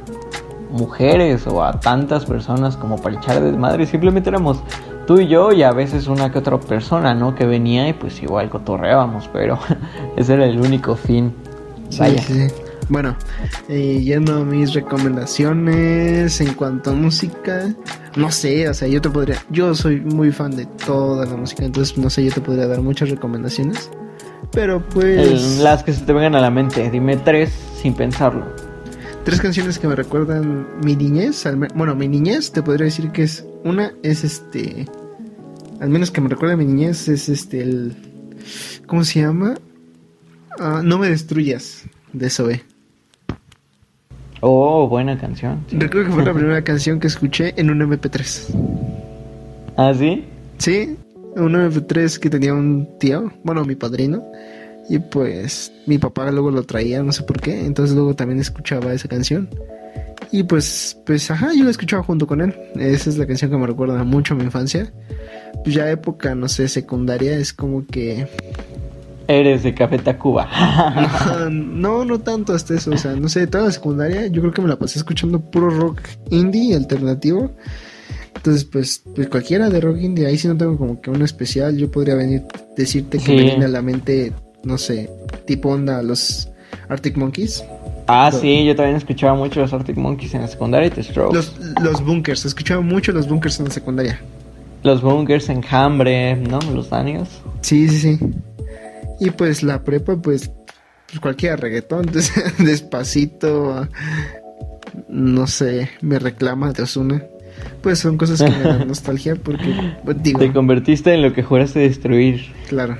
mujeres 0.70 1.46
o 1.46 1.62
a 1.62 1.78
tantas 1.78 2.24
personas 2.24 2.76
como 2.76 2.96
para 2.96 3.16
echar 3.16 3.42
desmadre, 3.42 3.86
simplemente 3.86 4.30
éramos 4.30 4.62
tú 5.06 5.18
y 5.18 5.26
yo 5.26 5.52
y 5.52 5.62
a 5.62 5.72
veces 5.72 6.06
una 6.06 6.30
que 6.30 6.38
otra 6.38 6.58
persona, 6.58 7.14
¿no? 7.14 7.34
Que 7.34 7.46
venía 7.46 7.88
y 7.88 7.92
pues 7.92 8.22
igual 8.22 8.48
cotorreábamos, 8.48 9.28
pero 9.32 9.58
ese 10.16 10.34
era 10.34 10.46
el 10.46 10.60
único 10.60 10.94
fin. 10.96 11.34
Vaya. 11.98 12.22
Sí, 12.22 12.48
Bueno, 12.88 13.16
eh, 13.68 14.00
yendo 14.02 14.36
a 14.36 14.44
mis 14.44 14.72
recomendaciones 14.72 16.40
en 16.40 16.54
cuanto 16.54 16.90
a 16.90 16.94
música, 16.94 17.74
no 18.16 18.32
sé, 18.32 18.68
o 18.68 18.74
sea, 18.74 18.88
yo 18.88 19.00
te 19.02 19.10
podría, 19.10 19.36
yo 19.50 19.74
soy 19.74 20.00
muy 20.00 20.32
fan 20.32 20.56
de 20.56 20.64
toda 20.64 21.26
la 21.26 21.36
música, 21.36 21.64
entonces 21.64 21.98
no 21.98 22.08
sé, 22.08 22.24
yo 22.24 22.32
te 22.32 22.40
podría 22.40 22.66
dar 22.66 22.80
muchas 22.80 23.10
recomendaciones. 23.10 23.90
Pero 24.52 24.82
pues... 24.88 25.58
las 25.58 25.84
que 25.84 25.92
se 25.92 26.04
te 26.04 26.12
vengan 26.12 26.34
a 26.34 26.40
la 26.40 26.50
mente, 26.50 26.90
dime 26.90 27.16
tres 27.18 27.50
sin 27.82 27.94
pensarlo. 27.94 28.46
Tres 29.24 29.40
canciones 29.42 29.78
que 29.78 29.86
me 29.86 29.94
recuerdan 29.94 30.66
mi 30.82 30.96
niñez. 30.96 31.44
Bueno, 31.74 31.94
mi 31.94 32.08
niñez 32.08 32.50
te 32.50 32.62
podría 32.62 32.86
decir 32.86 33.10
que 33.10 33.24
es... 33.24 33.44
Una 33.62 33.92
es 34.02 34.24
este... 34.24 34.86
Al 35.80 35.90
menos 35.90 36.10
que 36.10 36.22
me 36.22 36.30
recuerda 36.30 36.56
mi 36.56 36.64
niñez 36.64 37.08
es 37.08 37.28
este 37.28 37.60
el... 37.60 37.94
¿Cómo 38.86 39.04
se 39.04 39.20
llama? 39.20 39.56
Ah, 40.58 40.80
no 40.82 40.98
me 40.98 41.10
destruyas, 41.10 41.84
de 42.14 42.30
Zoe. 42.30 42.64
Oh, 44.40 44.88
buena 44.88 45.18
canción. 45.18 45.64
Recuerdo 45.70 46.08
que 46.08 46.14
fue 46.14 46.24
la 46.24 46.32
primera 46.32 46.62
canción 46.62 47.00
que 47.00 47.08
escuché 47.08 47.54
en 47.56 47.70
un 47.70 47.80
MP3. 47.80 48.54
¿Ah, 49.76 49.92
sí? 49.96 50.24
Sí, 50.58 50.96
un 51.36 51.54
MP3 51.54 52.18
que 52.18 52.30
tenía 52.30 52.54
un 52.54 52.98
tío, 52.98 53.32
bueno, 53.42 53.64
mi 53.64 53.74
padrino. 53.74 54.24
Y 54.88 54.98
pues 54.98 55.72
mi 55.86 55.98
papá 55.98 56.30
luego 56.30 56.50
lo 56.50 56.62
traía, 56.62 57.02
no 57.02 57.12
sé 57.12 57.22
por 57.22 57.40
qué. 57.40 57.66
Entonces 57.66 57.94
luego 57.94 58.14
también 58.14 58.40
escuchaba 58.40 58.92
esa 58.92 59.08
canción. 59.08 59.48
Y 60.30 60.42
pues, 60.42 60.98
pues, 61.06 61.30
ajá, 61.30 61.50
yo 61.56 61.64
la 61.64 61.70
escuchaba 61.70 62.02
junto 62.02 62.26
con 62.26 62.40
él. 62.40 62.54
Esa 62.76 63.10
es 63.10 63.18
la 63.18 63.26
canción 63.26 63.50
que 63.50 63.56
me 63.56 63.66
recuerda 63.66 64.02
mucho 64.04 64.34
a 64.34 64.36
mi 64.36 64.44
infancia. 64.44 64.92
Pues 65.62 65.74
ya 65.74 65.90
época, 65.90 66.34
no 66.34 66.48
sé, 66.48 66.68
secundaria, 66.68 67.36
es 67.36 67.52
como 67.52 67.86
que... 67.86 68.26
Eres 69.28 69.62
de 69.62 69.74
Café 69.74 69.98
Tacuba. 69.98 70.48
no, 71.50 72.04
no 72.06 72.18
tanto 72.20 72.54
hasta 72.54 72.74
eso. 72.74 72.92
O 72.92 72.96
sea, 72.96 73.14
no 73.14 73.28
sé, 73.28 73.46
toda 73.46 73.64
la 73.64 73.70
secundaria 73.70 74.26
yo 74.26 74.40
creo 74.40 74.54
que 74.54 74.62
me 74.62 74.68
la 74.68 74.78
pasé 74.78 74.98
escuchando 74.98 75.38
puro 75.38 75.68
rock 75.68 76.00
indie 76.30 76.74
alternativo. 76.74 77.50
Entonces, 78.34 78.64
pues, 78.64 79.02
pues 79.14 79.28
cualquiera 79.28 79.68
de 79.68 79.80
rock 79.80 79.98
indie, 80.00 80.26
ahí 80.26 80.38
sí 80.38 80.48
no 80.48 80.56
tengo 80.56 80.78
como 80.78 81.00
que 81.02 81.10
uno 81.10 81.26
especial. 81.26 81.76
Yo 81.76 81.90
podría 81.90 82.14
venir, 82.14 82.44
decirte 82.74 83.18
que 83.18 83.34
me 83.34 83.42
viene 83.42 83.66
a 83.66 83.68
la 83.68 83.82
mente, 83.82 84.32
no 84.64 84.78
sé, 84.78 85.10
tipo 85.44 85.68
onda 85.68 86.00
los 86.02 86.48
Arctic 86.88 87.18
Monkeys. 87.18 87.62
Ah, 88.06 88.30
sí, 88.32 88.64
yo 88.64 88.74
también 88.74 88.96
escuchaba 88.96 89.34
mucho 89.34 89.60
los 89.60 89.70
Arctic 89.74 89.96
Monkeys 89.98 90.32
en 90.32 90.40
la 90.40 90.48
secundaria 90.48 90.86
y 90.86 90.90
The 90.90 91.02
Strokes. 91.02 91.34
Los, 91.34 91.54
los 91.82 92.02
bunkers, 92.02 92.46
escuchaba 92.46 92.80
mucho 92.80 93.12
los 93.12 93.28
bunkers 93.28 93.58
en 93.58 93.66
la 93.66 93.72
secundaria. 93.72 94.20
Los 94.82 95.02
bunkers, 95.02 95.50
Enjambre, 95.50 96.36
¿no? 96.36 96.60
Los 96.72 96.88
Daniels. 96.88 97.28
Sí, 97.60 97.88
sí, 97.88 97.98
sí. 97.98 98.18
Y 99.20 99.30
pues 99.30 99.62
la 99.62 99.82
prepa, 99.82 100.16
pues, 100.16 100.50
pues 101.06 101.20
cualquier 101.20 101.60
reggaetón, 101.60 102.06
despacito, 102.58 103.88
no 105.08 105.46
sé, 105.46 105.90
me 106.00 106.18
reclama 106.18 106.72
de 106.72 106.82
Osuna 106.82 107.24
pues 107.82 107.98
son 107.98 108.16
cosas 108.16 108.42
que 108.42 108.50
me 108.50 108.62
dan 108.62 108.88
nostalgia 108.88 109.36
porque 109.36 109.74
pues, 110.04 110.22
digo, 110.22 110.38
te 110.38 110.52
convertiste 110.52 111.14
en 111.14 111.22
lo 111.22 111.32
que 111.32 111.42
juraste 111.42 111.80
destruir. 111.80 112.52
Claro. 112.68 112.98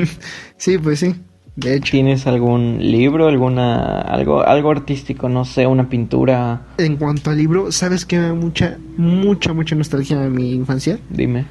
sí, 0.56 0.78
pues 0.78 1.00
sí. 1.00 1.14
De 1.54 1.76
hecho. 1.76 1.92
¿Tienes 1.92 2.26
algún 2.26 2.78
libro, 2.80 3.28
alguna 3.28 4.02
algo 4.02 4.42
algo 4.42 4.70
artístico, 4.70 5.28
no 5.30 5.46
sé, 5.46 5.66
una 5.66 5.88
pintura? 5.88 6.66
En 6.76 6.96
cuanto 6.96 7.30
al 7.30 7.38
libro, 7.38 7.72
¿sabes 7.72 8.04
que 8.04 8.18
me 8.18 8.24
da 8.24 8.34
mucha 8.34 8.76
mucha 8.98 9.54
mucha 9.54 9.74
nostalgia 9.74 10.22
a 10.22 10.28
mi 10.28 10.52
infancia? 10.52 10.98
Dime. 11.08 11.46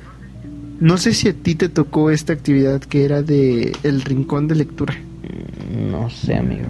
No 0.79 0.97
sé 0.97 1.13
si 1.13 1.29
a 1.29 1.33
ti 1.33 1.55
te 1.55 1.69
tocó 1.69 2.11
esta 2.11 2.33
actividad 2.33 2.81
que 2.81 3.05
era 3.05 3.21
de 3.21 3.71
el 3.83 4.01
rincón 4.01 4.47
de 4.47 4.55
lectura. 4.55 4.93
Mm, 4.93 5.91
no 5.91 6.09
sé, 6.09 6.35
amigo. 6.35 6.65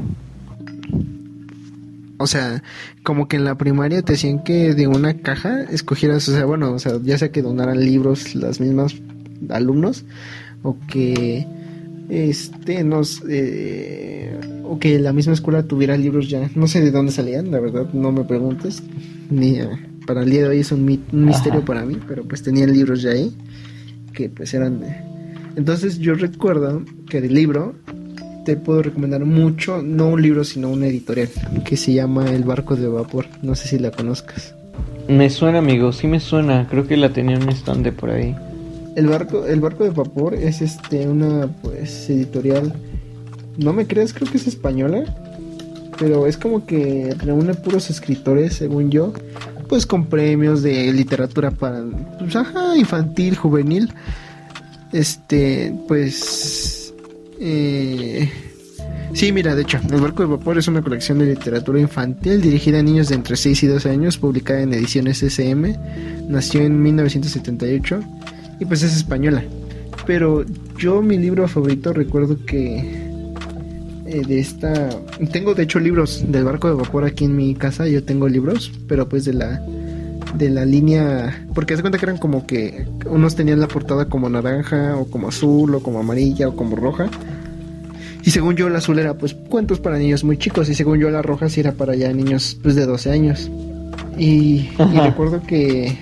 O 2.18 2.27
sea, 2.27 2.64
como 3.03 3.27
que 3.27 3.36
en 3.36 3.44
la 3.44 3.56
primaria 3.56 4.02
te 4.02 4.14
decían 4.14 4.44
que 4.44 4.73
de 4.73 4.88
una 4.88 5.15
caja 5.15 5.64
escogieras, 5.64 6.30
o 6.30 6.32
sea, 6.32 6.45
bueno, 6.45 6.72
o 6.72 6.80
sea, 6.80 6.94
ya 7.03 7.18
sea 7.18 7.32
que 7.32 7.41
donaran 7.41 7.80
libros 7.80 8.36
las 8.36 8.61
mismas 8.61 8.95
alumnos 9.49 10.06
o 10.64 10.77
que 10.88 11.45
este 12.10 12.84
nos 12.84 13.23
eh, 13.27 14.40
o 14.64 14.80
que 14.80 14.99
la 14.99 15.14
misma 15.14 15.34
escuela 15.34 15.64
tuviera 15.64 15.98
libros 15.98 16.30
ya 16.30 16.49
no 16.56 16.68
sé 16.68 16.82
de 16.82 16.91
dónde 16.91 17.11
salían 17.11 17.52
la 17.52 17.60
verdad 17.60 17.91
no 17.94 18.11
me 18.11 18.23
preguntes 18.23 18.84
ni 19.30 19.60
eh, 19.60 19.69
para 20.06 20.22
el 20.22 20.30
día 20.30 20.44
de 20.44 20.49
hoy 20.49 20.60
es 20.60 20.72
un, 20.72 20.86
misterio 21.11 21.65
para 21.65 21.84
mí 21.84 21.98
pero 22.07 22.23
pues 22.23 22.44
tenían 22.44 22.72
libros 22.72 23.02
ya 23.02 23.11
ahí 23.11 23.36
que 24.15 24.29
pues 24.29 24.53
eran 24.53 24.79
de... 24.79 24.95
entonces 25.55 25.99
yo 25.99 26.15
recuerdo 26.15 26.83
que 27.09 27.21
del 27.21 27.33
libro 27.33 27.75
te 28.45 28.55
puedo 28.55 28.83
recomendar 28.83 29.25
mucho, 29.25 29.81
no 29.81 30.09
un 30.09 30.21
libro, 30.21 30.43
sino 30.43 30.69
una 30.69 30.87
editorial, 30.87 31.29
que 31.65 31.75
se 31.75 31.93
llama 31.93 32.31
El 32.31 32.43
barco 32.43 32.75
de 32.75 32.87
vapor. 32.87 33.25
No 33.41 33.55
sé 33.55 33.67
si 33.67 33.79
la 33.79 33.89
conozcas. 33.89 34.53
Me 35.09 35.29
suena, 35.29 35.57
amigo, 35.59 35.91
sí 35.91 36.07
me 36.07 36.19
suena. 36.19 36.67
Creo 36.69 36.87
que 36.87 36.95
la 36.95 37.11
tenía 37.11 37.35
en 37.35 37.43
un 37.43 37.49
estante 37.49 37.91
por 37.91 38.11
ahí. 38.11 38.35
El 38.95 39.07
barco, 39.07 39.45
el 39.45 39.59
barco 39.59 39.83
de 39.83 39.89
vapor 39.89 40.35
es 40.35 40.61
este 40.61 41.07
una 41.07 41.47
pues 41.61 42.09
editorial. 42.09 42.71
No 43.57 43.73
me 43.73 43.87
creas, 43.87 44.13
creo 44.13 44.31
que 44.31 44.37
es 44.37 44.47
española. 44.47 45.03
Pero 45.97 46.27
es 46.27 46.37
como 46.37 46.65
que 46.65 47.15
reúne 47.17 47.55
puros 47.55 47.89
escritores, 47.89 48.53
según 48.53 48.91
yo. 48.91 49.13
Pues 49.67 49.85
con 49.85 50.05
premios 50.05 50.61
de 50.61 50.91
literatura 50.93 51.51
para 51.51 51.83
pues, 52.19 52.35
ajá, 52.35 52.77
infantil, 52.77 53.35
juvenil. 53.35 53.91
Este, 54.91 55.73
pues 55.87 56.93
eh, 57.39 58.29
sí, 59.13 59.31
mira, 59.31 59.55
de 59.55 59.63
hecho, 59.63 59.79
El 59.91 60.01
Barco 60.01 60.23
de 60.23 60.29
Vapor 60.29 60.57
es 60.57 60.67
una 60.67 60.81
colección 60.81 61.19
de 61.19 61.25
literatura 61.25 61.79
infantil 61.79 62.41
dirigida 62.41 62.79
a 62.79 62.83
niños 62.83 63.09
de 63.09 63.15
entre 63.15 63.35
6 63.35 63.63
y 63.63 63.67
12 63.67 63.89
años, 63.89 64.17
publicada 64.17 64.61
en 64.61 64.73
ediciones 64.73 65.21
SM. 65.21 65.77
Nació 66.29 66.61
en 66.61 66.81
1978 66.81 67.99
y 68.59 68.65
pues 68.65 68.83
es 68.83 68.95
española. 68.95 69.43
Pero 70.05 70.45
yo 70.77 71.01
mi 71.01 71.17
libro 71.17 71.47
favorito 71.47 71.91
recuerdo 71.91 72.37
que 72.45 73.05
eh, 74.06 74.22
de 74.26 74.40
esta... 74.40 74.90
Tengo 75.32 75.53
de 75.53 75.64
hecho 75.64 75.80
libros 75.80 76.23
del 76.27 76.44
barco 76.44 76.68
de 76.68 76.76
vapor 76.76 77.06
aquí 77.06 77.26
en 77.26 77.36
mi 77.36 77.56
casa, 77.56 77.88
yo 77.88 78.03
tengo 78.03 78.27
libros, 78.27 78.72
pero 78.88 79.07
pues 79.10 79.26
de 79.26 79.34
la 79.34 79.61
de 80.38 80.49
la 80.49 80.65
línea, 80.65 81.45
porque 81.53 81.76
se 81.76 81.82
cuenta 81.82 81.98
que 81.98 82.06
eran 82.06 82.18
como 82.18 82.45
que 82.45 82.86
unos 83.06 83.36
tenían 83.36 83.60
la 83.60 83.68
portada 83.68 84.06
como 84.10 84.30
naranja 84.30 84.98
o 84.98 85.06
como 85.06 85.30
azul 85.30 85.76
o 85.76 85.82
como 85.82 85.99
amarilla 85.99 86.49
o 86.49 86.56
como 86.56 86.76
roja. 86.76 87.10
Y 88.23 88.32
según 88.32 88.56
yo 88.56 88.69
la 88.69 88.80
azul 88.80 88.99
era 88.99 89.18
pues 89.18 89.34
cuentos 89.34 89.80
para 89.80 89.98
niños 89.98 90.23
muy 90.23 90.38
chicos 90.38 90.68
y 90.69 90.76
según 90.76 90.99
yo 90.99 91.10
la 91.10 91.22
roja 91.22 91.48
sí 91.48 91.60
era 91.60 91.73
para 91.73 91.95
ya 91.95 92.11
niños 92.11 92.57
pues 92.61 92.76
de 92.76 92.86
12 92.86 93.11
años. 93.11 93.52
Y, 94.18 94.69
recuerdo 94.77 95.41
que 95.45 95.98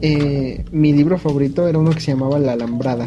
eh, 0.00 0.64
mi 0.70 0.92
libro 0.92 1.18
favorito 1.18 1.68
era 1.68 1.78
uno 1.78 1.90
que 1.90 2.00
se 2.00 2.12
llamaba 2.12 2.38
La 2.38 2.52
Alambrada. 2.52 3.06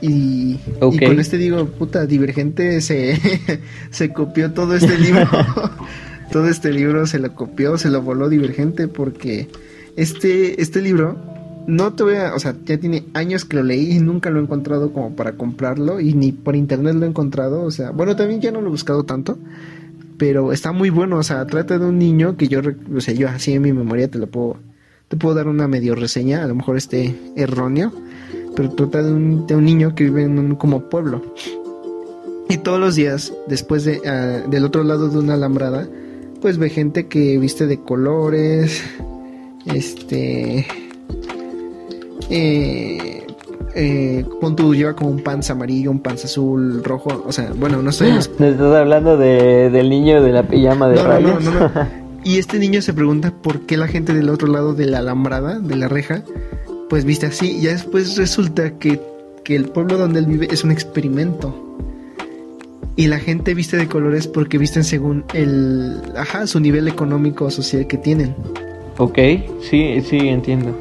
Y, 0.00 0.58
y, 0.92 0.98
con 0.98 1.18
este 1.18 1.38
digo, 1.38 1.66
puta, 1.66 2.06
Divergente 2.06 2.80
se, 2.80 3.18
se 3.90 4.12
copió 4.12 4.52
todo 4.52 4.74
este 4.74 4.98
libro. 4.98 5.28
todo 6.30 6.48
este 6.48 6.72
libro 6.72 7.06
se 7.06 7.18
lo 7.18 7.34
copió, 7.34 7.78
se 7.78 7.90
lo 7.90 8.02
voló 8.02 8.28
Divergente 8.28 8.88
porque 8.88 9.48
este, 9.96 10.60
este 10.60 10.82
libro 10.82 11.16
no 11.66 11.94
te 11.94 12.04
voy 12.04 12.14
a, 12.16 12.34
o 12.34 12.38
sea, 12.38 12.54
ya 12.64 12.78
tiene 12.78 13.04
años 13.14 13.44
que 13.44 13.56
lo 13.56 13.62
leí 13.62 13.96
y 13.96 13.98
nunca 13.98 14.30
lo 14.30 14.38
he 14.38 14.42
encontrado 14.42 14.92
como 14.92 15.16
para 15.16 15.32
comprarlo 15.32 16.00
y 16.00 16.14
ni 16.14 16.32
por 16.32 16.54
internet 16.54 16.94
lo 16.94 17.06
he 17.06 17.08
encontrado, 17.08 17.62
o 17.62 17.70
sea, 17.70 17.90
bueno, 17.90 18.14
también 18.16 18.40
ya 18.40 18.52
no 18.52 18.60
lo 18.60 18.68
he 18.68 18.70
buscado 18.70 19.04
tanto, 19.04 19.38
pero 20.16 20.52
está 20.52 20.72
muy 20.72 20.90
bueno, 20.90 21.18
o 21.18 21.22
sea, 21.22 21.44
trata 21.46 21.78
de 21.78 21.86
un 21.86 21.98
niño 21.98 22.36
que 22.36 22.48
yo, 22.48 22.60
o 22.94 23.00
sea, 23.00 23.14
yo 23.14 23.28
así 23.28 23.52
en 23.52 23.62
mi 23.62 23.72
memoria 23.72 24.08
te 24.08 24.18
lo 24.18 24.28
puedo, 24.28 24.58
te 25.08 25.16
puedo 25.16 25.34
dar 25.34 25.48
una 25.48 25.66
medio 25.66 25.94
reseña, 25.94 26.44
a 26.44 26.46
lo 26.46 26.54
mejor 26.54 26.76
esté 26.76 27.16
erróneo, 27.34 27.92
pero 28.56 28.70
trata 28.70 29.02
de 29.02 29.12
un, 29.12 29.46
de 29.46 29.54
un 29.54 29.64
niño 29.64 29.94
que 29.94 30.04
vive 30.04 30.24
en 30.24 30.38
un 30.38 30.56
como 30.56 30.80
pueblo. 30.80 31.22
Y 32.48 32.58
todos 32.58 32.80
los 32.80 32.94
días, 32.94 33.32
después 33.46 33.84
de, 33.84 33.98
uh, 33.98 34.50
del 34.50 34.64
otro 34.64 34.82
lado 34.82 35.08
de 35.08 35.18
una 35.18 35.34
alambrada, 35.34 35.86
pues 36.40 36.58
ve 36.58 36.70
gente 36.70 37.06
que 37.06 37.38
viste 37.38 37.66
de 37.66 37.80
colores, 37.80 38.82
este, 39.66 40.66
eh, 42.30 43.26
eh, 43.74 44.24
lleva 44.74 44.94
como 44.94 45.10
un 45.10 45.22
panza 45.22 45.52
amarillo, 45.52 45.90
un 45.90 46.00
panza 46.00 46.26
azul, 46.26 46.82
rojo, 46.82 47.24
o 47.26 47.32
sea, 47.32 47.52
bueno, 47.56 47.82
no 47.82 47.92
sé. 47.92 48.08
estás 48.18 48.60
hablando 48.60 49.16
de, 49.16 49.70
del 49.70 49.90
niño 49.90 50.22
de 50.22 50.32
la 50.32 50.44
pijama 50.44 50.88
de 50.88 50.96
no, 50.96 51.40
no, 51.40 51.40
no, 51.40 51.70
Y 52.24 52.38
este 52.38 52.58
niño 52.58 52.82
se 52.82 52.92
pregunta 52.92 53.32
por 53.42 53.60
qué 53.66 53.76
la 53.76 53.86
gente 53.86 54.12
del 54.12 54.30
otro 54.30 54.48
lado 54.48 54.74
de 54.74 54.86
la 54.86 54.98
alambrada, 54.98 55.60
de 55.60 55.76
la 55.76 55.88
reja, 55.88 56.22
pues 56.88 57.04
viste 57.04 57.26
así. 57.26 57.58
Y 57.58 57.62
ya 57.62 57.70
después 57.72 58.16
resulta 58.16 58.78
que, 58.78 59.00
que 59.44 59.56
el 59.56 59.66
pueblo 59.66 59.98
donde 59.98 60.20
él 60.20 60.26
vive 60.26 60.48
es 60.50 60.64
un 60.64 60.70
experimento. 60.70 61.62
Y 62.96 63.08
la 63.08 63.18
gente 63.18 63.52
viste 63.52 63.76
de 63.76 63.88
colores 63.88 64.26
porque 64.26 64.56
visten 64.56 64.82
según 64.82 65.24
el, 65.34 66.00
ajá, 66.16 66.46
su 66.46 66.60
nivel 66.60 66.88
económico 66.88 67.44
o 67.44 67.50
social 67.50 67.86
que 67.86 67.98
tienen. 67.98 68.34
Ok, 68.98 69.18
sí, 69.60 70.00
sí, 70.02 70.18
entiendo. 70.28 70.74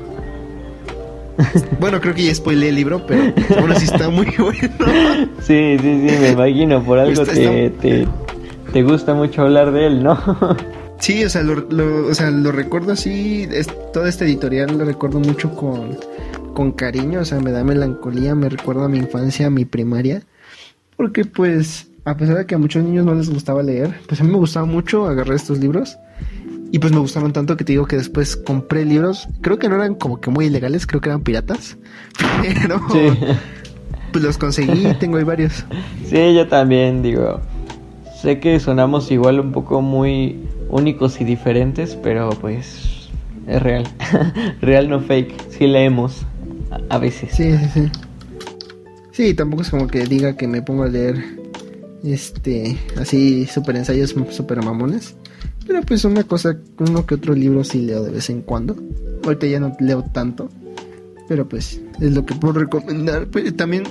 Bueno, 1.79 1.99
creo 1.99 2.13
que 2.13 2.23
ya 2.23 2.33
spoilé 2.33 2.69
el 2.69 2.75
libro, 2.75 3.05
pero 3.05 3.33
aún 3.59 3.71
así 3.71 3.85
está 3.85 4.09
muy 4.09 4.25
bueno. 4.37 4.69
Sí, 5.41 5.77
sí, 5.81 6.07
sí, 6.07 6.17
me 6.21 6.29
imagino, 6.31 6.81
por 6.83 6.97
algo 6.97 7.25
te, 7.25 7.69
te, 8.71 8.83
gusta 8.83 9.13
mucho 9.13 9.41
hablar 9.41 9.71
de 9.71 9.87
él, 9.87 10.03
¿no? 10.03 10.17
Sí, 10.99 11.23
o 11.23 11.29
sea, 11.29 11.43
lo, 11.43 12.07
o 12.07 12.13
sea, 12.13 12.31
lo 12.31 12.51
recuerdo 12.51 12.93
así, 12.93 13.47
es, 13.51 13.67
todo 13.93 14.07
este 14.07 14.25
editorial 14.25 14.77
lo 14.77 14.85
recuerdo 14.85 15.19
mucho 15.19 15.55
con, 15.55 15.97
con 16.53 16.71
cariño, 16.71 17.19
o 17.19 17.25
sea, 17.25 17.39
me 17.39 17.51
da 17.51 17.63
melancolía, 17.63 18.33
me 18.33 18.49
recuerda 18.49 18.85
a 18.85 18.89
mi 18.89 18.97
infancia, 18.97 19.47
a 19.47 19.49
mi 19.49 19.65
primaria, 19.65 20.23
porque 20.97 21.25
pues, 21.25 21.89
a 22.05 22.15
pesar 22.17 22.37
de 22.37 22.45
que 22.45 22.55
a 22.55 22.57
muchos 22.57 22.83
niños 22.83 23.05
no 23.05 23.13
les 23.13 23.29
gustaba 23.29 23.61
leer, 23.61 23.99
pues 24.07 24.21
a 24.21 24.23
mí 24.23 24.31
me 24.31 24.37
gustaba 24.37 24.65
mucho 24.65 25.05
agarrar 25.05 25.35
estos 25.35 25.59
libros 25.59 25.97
y 26.71 26.79
pues 26.79 26.91
me 26.91 26.99
gustaron 26.99 27.31
tanto 27.31 27.55
que 27.55 27.63
te 27.63 27.71
digo 27.71 27.85
que 27.85 27.95
después 27.95 28.35
compré 28.35 28.83
libros. 28.83 29.29
Creo 29.39 29.57
que 29.57 29.69
no 29.69 29.75
eran 29.75 29.95
como 29.95 30.19
que 30.19 30.29
muy 30.29 30.47
ilegales, 30.47 30.85
creo 30.85 30.99
que 30.99 31.07
eran 31.07 31.21
piratas. 31.21 31.77
Pero 32.61 32.81
pues 34.11 34.23
los 34.23 34.37
conseguí, 34.37 34.93
tengo 34.99 35.17
ahí 35.17 35.23
varios. 35.23 35.65
Sí, 36.05 36.33
yo 36.33 36.47
también 36.47 37.01
digo. 37.01 37.39
Sé 38.21 38.39
que 38.39 38.59
sonamos 38.59 39.09
igual 39.11 39.39
un 39.39 39.51
poco 39.51 39.81
muy 39.81 40.37
únicos 40.69 41.19
y 41.21 41.23
diferentes, 41.23 41.95
pero 41.95 42.29
pues 42.29 43.09
es 43.47 43.61
real. 43.61 43.87
real 44.61 44.89
no 44.89 44.99
fake. 44.99 45.33
Sí 45.49 45.67
leemos 45.67 46.25
a 46.89 46.97
veces. 46.97 47.31
Sí, 47.33 47.55
sí, 47.57 47.65
sí. 47.73 47.91
Sí, 49.11 49.33
tampoco 49.33 49.61
es 49.61 49.69
como 49.69 49.87
que 49.87 50.05
diga 50.05 50.35
que 50.35 50.47
me 50.47 50.61
pongo 50.61 50.83
a 50.83 50.89
leer 50.89 51.15
este 52.03 52.77
así 52.97 53.45
super 53.45 53.75
ensayos 53.75 54.13
super 54.31 54.63
mamones. 54.63 55.15
Pero 55.65 55.81
pues 55.81 56.05
una 56.05 56.23
cosa, 56.23 56.57
uno 56.79 57.05
que 57.05 57.15
otro 57.15 57.33
libro 57.33 57.63
sí 57.63 57.81
leo 57.81 58.03
de 58.03 58.11
vez 58.11 58.29
en 58.29 58.41
cuando. 58.41 58.75
Ahorita 59.23 59.47
ya 59.47 59.59
no 59.59 59.75
leo 59.79 60.03
tanto. 60.03 60.49
Pero 61.27 61.47
pues 61.47 61.81
es 61.99 62.13
lo 62.13 62.25
que 62.25 62.35
puedo 62.35 62.59
recomendar. 62.59 63.27
Pues, 63.27 63.55
también, 63.55 63.83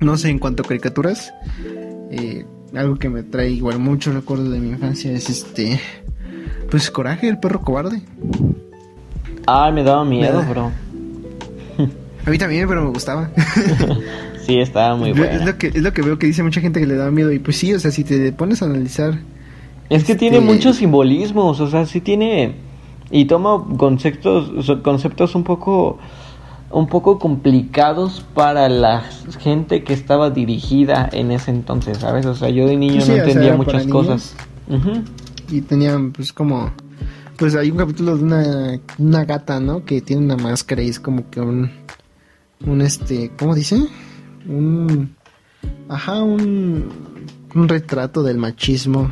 no 0.00 0.16
sé, 0.16 0.30
en 0.30 0.38
cuanto 0.38 0.62
a 0.62 0.66
caricaturas, 0.66 1.32
eh, 2.10 2.44
algo 2.74 2.96
que 2.96 3.08
me 3.08 3.22
trae 3.22 3.50
igual 3.50 3.78
muchos 3.78 4.14
recuerdos 4.14 4.50
de 4.50 4.60
mi 4.60 4.70
infancia 4.70 5.12
es 5.12 5.28
este... 5.28 5.80
Pues 6.70 6.90
Coraje, 6.90 7.28
el 7.28 7.38
perro 7.38 7.62
cobarde. 7.62 8.02
Ah, 9.46 9.70
me 9.72 9.82
daba 9.82 10.04
miedo, 10.04 10.44
bro. 10.48 10.70
A 12.24 12.30
mí 12.30 12.38
también, 12.38 12.68
pero 12.68 12.82
me 12.82 12.90
gustaba. 12.90 13.30
sí, 14.46 14.60
estaba 14.60 14.94
muy 14.94 15.10
bueno. 15.10 15.32
Es 15.32 15.44
lo, 15.44 15.58
que, 15.58 15.68
es 15.68 15.82
lo 15.82 15.92
que 15.92 16.02
veo 16.02 16.18
que 16.18 16.28
dice 16.28 16.44
mucha 16.44 16.60
gente 16.60 16.78
que 16.78 16.86
le 16.86 16.94
da 16.94 17.10
miedo. 17.10 17.32
Y 17.32 17.40
pues 17.40 17.56
sí, 17.56 17.74
o 17.74 17.80
sea, 17.80 17.90
si 17.90 18.04
te 18.04 18.30
pones 18.30 18.62
a 18.62 18.66
analizar 18.66 19.18
es 19.90 20.04
que 20.04 20.14
tiene 20.14 20.38
este, 20.38 20.52
muchos 20.52 20.76
simbolismos, 20.76 21.60
o 21.60 21.68
sea, 21.68 21.84
sí 21.84 22.00
tiene 22.00 22.54
y 23.10 23.24
toma 23.24 23.64
conceptos 23.76 24.70
conceptos 24.82 25.34
un 25.34 25.42
poco 25.42 25.98
un 26.70 26.86
poco 26.86 27.18
complicados 27.18 28.24
para 28.34 28.68
la 28.68 29.02
gente 29.40 29.82
que 29.82 29.92
estaba 29.92 30.30
dirigida 30.30 31.08
en 31.12 31.32
ese 31.32 31.50
entonces, 31.50 31.98
¿sabes? 31.98 32.26
O 32.26 32.34
sea, 32.34 32.48
yo 32.48 32.66
de 32.66 32.76
niño 32.76 33.04
no 33.06 33.14
entendía 33.14 33.56
muchas 33.56 33.86
cosas. 33.86 34.34
Y 35.50 35.62
tenían 35.62 36.12
pues 36.12 36.32
como 36.32 36.70
pues 37.36 37.56
hay 37.56 37.70
un 37.70 37.78
capítulo 37.78 38.16
de 38.16 38.22
una, 38.22 38.80
una 38.98 39.24
gata, 39.24 39.58
¿no? 39.58 39.84
Que 39.84 40.00
tiene 40.00 40.22
una 40.22 40.36
máscara 40.36 40.82
y 40.82 40.88
es 40.88 41.00
como 41.00 41.28
que 41.28 41.40
un 41.40 41.70
un 42.66 42.82
este, 42.82 43.32
¿cómo 43.38 43.54
dice? 43.54 43.82
Un 44.46 45.16
ajá, 45.88 46.22
un 46.22 46.88
un 47.54 47.68
retrato 47.68 48.22
del 48.22 48.38
machismo 48.38 49.10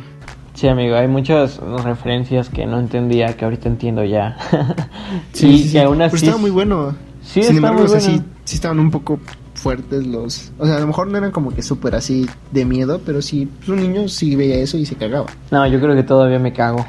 Sí, 0.59 0.67
amigo, 0.67 0.95
hay 0.97 1.07
muchas 1.07 1.57
referencias 1.85 2.49
que 2.49 2.65
no 2.65 2.79
entendía, 2.79 3.37
que 3.37 3.45
ahorita 3.45 3.69
entiendo 3.69 4.03
ya. 4.03 4.37
sí, 5.31 5.69
sí, 5.69 5.77
aún 5.77 6.01
así... 6.01 6.17
Pero 6.17 6.17
estaba 6.17 6.37
muy 6.37 6.49
bueno. 6.49 6.95
Sí, 7.31 7.43
Sin 7.43 7.57
embargo, 7.57 7.87
sí, 7.87 8.21
sí 8.43 8.55
estaban 8.55 8.79
un 8.79 8.89
poco 8.89 9.19
fuertes 9.53 10.07
los... 10.07 10.51
O 10.57 10.65
sea, 10.65 10.77
a 10.77 10.79
lo 10.79 10.87
mejor 10.87 11.07
no 11.07 11.17
eran 11.17 11.31
como 11.31 11.53
que 11.53 11.61
súper 11.61 11.93
así 11.95 12.27
de 12.51 12.65
miedo, 12.65 13.01
pero 13.05 13.21
sí, 13.21 13.47
pues 13.57 13.69
un 13.69 13.81
niño 13.81 14.07
sí 14.07 14.35
veía 14.35 14.55
eso 14.55 14.77
y 14.77 14.85
se 14.85 14.95
cagaba. 14.95 15.27
No, 15.51 15.67
yo 15.67 15.79
creo 15.79 15.95
que 15.95 16.03
todavía 16.03 16.39
me 16.39 16.53
cago. 16.53 16.85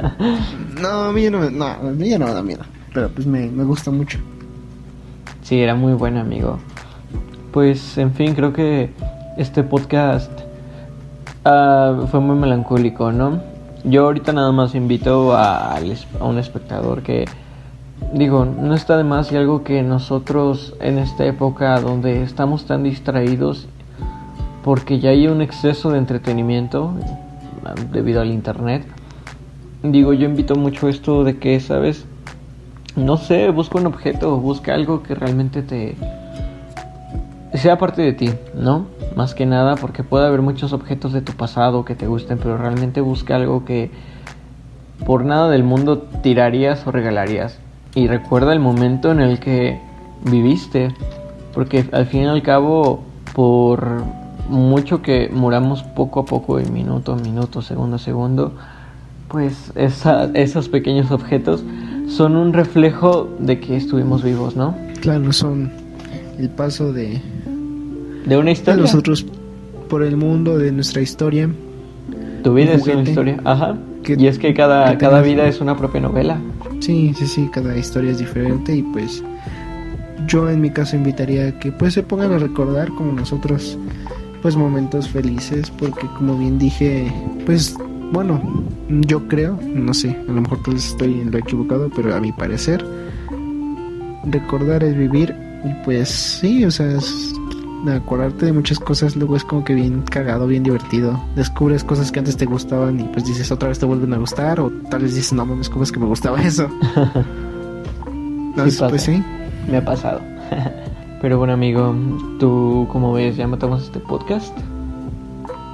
no, 0.80 0.88
a 0.88 1.12
mí 1.12 1.22
ya 1.22 1.30
no, 1.30 1.38
me, 1.38 1.50
no, 1.50 1.66
a 1.66 1.78
mí 1.78 2.08
ya 2.08 2.18
no 2.18 2.26
me 2.26 2.32
da 2.32 2.42
miedo, 2.42 2.62
pero 2.92 3.08
pues 3.10 3.26
me, 3.26 3.48
me 3.48 3.64
gusta 3.64 3.90
mucho. 3.90 4.18
Sí, 5.42 5.60
era 5.60 5.74
muy 5.74 5.92
bueno, 5.92 6.20
amigo. 6.20 6.58
Pues, 7.52 7.98
en 7.98 8.12
fin, 8.12 8.34
creo 8.34 8.52
que 8.52 8.90
este 9.36 9.62
podcast 9.62 10.30
Ah, 11.50 12.06
fue 12.10 12.20
muy 12.20 12.36
melancólico, 12.36 13.10
¿no? 13.10 13.40
Yo 13.84 14.04
ahorita 14.04 14.34
nada 14.34 14.52
más 14.52 14.74
invito 14.74 15.34
a, 15.34 15.76
a, 15.76 15.80
un 16.20 16.38
espectador 16.38 17.02
que, 17.02 17.24
digo, 18.12 18.44
no 18.44 18.74
está 18.74 18.96
de 18.96 19.04
más 19.04 19.30
y 19.32 19.36
algo 19.36 19.64
que 19.64 19.82
nosotros 19.82 20.74
en 20.80 20.98
esta 20.98 21.24
época 21.26 21.80
donde 21.80 22.22
estamos 22.22 22.64
tan 22.64 22.82
distraídos 22.82 23.68
porque 24.64 24.98
ya 24.98 25.10
hay 25.10 25.28
un 25.28 25.40
exceso 25.40 25.90
de 25.90 25.98
entretenimiento 25.98 26.92
debido 27.92 28.20
al 28.20 28.30
internet, 28.30 28.86
digo, 29.82 30.12
yo 30.12 30.26
invito 30.26 30.54
mucho 30.56 30.88
esto 30.88 31.24
de 31.24 31.38
que, 31.38 31.60
¿sabes? 31.60 32.06
No 32.96 33.16
sé, 33.16 33.50
busca 33.50 33.78
un 33.78 33.86
objeto, 33.86 34.36
busca 34.38 34.74
algo 34.74 35.02
que 35.02 35.14
realmente 35.14 35.62
te 35.62 35.96
sea 37.54 37.78
parte 37.78 38.02
de 38.02 38.12
ti, 38.12 38.30
¿no? 38.54 38.86
Más 39.16 39.34
que 39.34 39.46
nada 39.46 39.76
porque 39.76 40.04
puede 40.04 40.26
haber 40.26 40.42
muchos 40.42 40.72
objetos 40.72 41.12
de 41.12 41.22
tu 41.22 41.32
pasado 41.32 41.84
que 41.84 41.94
te 41.94 42.06
gusten, 42.06 42.38
pero 42.38 42.58
realmente 42.58 43.00
busca 43.00 43.36
algo 43.36 43.64
que 43.64 43.90
por 45.06 45.24
nada 45.24 45.48
del 45.48 45.64
mundo 45.64 46.06
tirarías 46.22 46.86
o 46.86 46.92
regalarías. 46.92 47.58
Y 47.98 48.06
recuerda 48.06 48.52
el 48.52 48.60
momento 48.60 49.10
en 49.10 49.18
el 49.18 49.40
que 49.40 49.80
viviste, 50.30 50.94
porque 51.52 51.84
al 51.90 52.06
fin 52.06 52.22
y 52.22 52.26
al 52.26 52.42
cabo, 52.44 53.02
por 53.34 54.04
mucho 54.48 55.02
que 55.02 55.28
muramos 55.32 55.82
poco 55.82 56.20
a 56.20 56.24
poco, 56.24 56.60
en 56.60 56.72
minuto 56.72 57.12
a 57.12 57.16
minuto, 57.16 57.60
segundo 57.60 57.96
a 57.96 57.98
segundo, 57.98 58.52
pues 59.26 59.72
esos 59.74 60.68
pequeños 60.68 61.10
objetos 61.10 61.64
son 62.06 62.36
un 62.36 62.52
reflejo 62.52 63.28
de 63.40 63.58
que 63.58 63.76
estuvimos 63.76 64.22
vivos, 64.22 64.54
¿no? 64.54 64.76
Claro, 65.00 65.32
son 65.32 65.72
el 66.38 66.50
paso 66.50 66.92
de 66.92 67.20
de 68.26 68.36
una 68.36 68.52
historia. 68.52 68.80
nosotros 68.80 69.26
por 69.88 70.04
el 70.04 70.16
mundo, 70.16 70.56
de 70.56 70.70
nuestra 70.70 71.02
historia. 71.02 71.50
Tu 72.44 72.54
vida 72.54 72.74
es 72.74 72.86
una 72.86 73.02
historia, 73.02 73.40
ajá. 73.42 73.76
y 74.06 74.28
es 74.28 74.38
que 74.38 74.54
cada, 74.54 74.96
cada 74.98 75.20
vida 75.20 75.48
es 75.48 75.60
una 75.60 75.76
propia 75.76 76.00
novela. 76.00 76.38
Sí, 76.80 77.12
sí, 77.16 77.26
sí, 77.26 77.50
cada 77.52 77.76
historia 77.76 78.12
es 78.12 78.18
diferente 78.18 78.74
y 78.74 78.82
pues 78.82 79.22
yo 80.26 80.48
en 80.48 80.60
mi 80.60 80.70
caso 80.70 80.96
invitaría 80.96 81.48
a 81.48 81.58
que 81.58 81.72
pues 81.72 81.94
se 81.94 82.02
pongan 82.02 82.32
a 82.32 82.38
recordar 82.38 82.88
como 82.90 83.12
nosotros 83.12 83.78
pues 84.42 84.56
momentos 84.56 85.08
felices 85.08 85.70
porque 85.70 86.06
como 86.16 86.38
bien 86.38 86.58
dije 86.58 87.12
pues 87.46 87.74
bueno 88.12 88.40
yo 88.88 89.26
creo 89.28 89.58
no 89.62 89.94
sé 89.94 90.16
a 90.28 90.32
lo 90.32 90.40
mejor 90.42 90.62
pues 90.62 90.88
estoy 90.88 91.20
en 91.20 91.30
lo 91.30 91.38
equivocado 91.38 91.90
pero 91.94 92.14
a 92.14 92.20
mi 92.20 92.32
parecer 92.32 92.84
recordar 94.30 94.84
es 94.84 94.96
vivir 94.96 95.34
y 95.64 95.84
pues 95.84 96.08
sí 96.08 96.64
o 96.64 96.70
sea 96.70 96.92
es 96.92 97.32
de 97.84 97.94
acordarte 97.94 98.46
de 98.46 98.52
muchas 98.52 98.78
cosas, 98.78 99.16
luego 99.16 99.36
es 99.36 99.44
como 99.44 99.64
que 99.64 99.74
bien 99.74 100.02
cagado, 100.02 100.46
bien 100.46 100.62
divertido. 100.62 101.20
Descubres 101.36 101.84
cosas 101.84 102.10
que 102.10 102.18
antes 102.18 102.36
te 102.36 102.46
gustaban 102.46 103.00
y 103.00 103.04
pues 103.04 103.24
dices 103.24 103.50
otra 103.52 103.68
vez 103.68 103.78
te 103.78 103.86
vuelven 103.86 104.12
a 104.14 104.18
gustar 104.18 104.60
o 104.60 104.70
tal 104.90 105.02
vez 105.02 105.14
dices 105.14 105.32
no 105.32 105.46
mames, 105.46 105.68
¿cómo 105.68 105.84
es 105.84 105.92
que 105.92 106.00
me 106.00 106.06
gustaba 106.06 106.42
eso? 106.42 106.68
sí 108.68 108.78
pues 108.88 109.02
sí. 109.02 109.22
Me 109.70 109.76
ha 109.78 109.84
pasado. 109.84 110.20
Pero 111.20 111.38
bueno 111.38 111.54
amigo, 111.54 111.94
¿tú 112.38 112.86
cómo 112.90 113.12
ves? 113.12 113.36
¿Ya 113.36 113.46
matamos 113.46 113.82
este 113.84 114.00
podcast? 114.00 114.56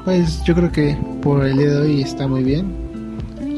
Pues 0.04 0.42
yo 0.44 0.54
creo 0.54 0.70
que 0.70 0.98
por 1.22 1.44
el 1.44 1.56
día 1.56 1.70
de 1.70 1.76
hoy 1.78 2.02
está 2.02 2.26
muy 2.26 2.42
bien. 2.42 2.84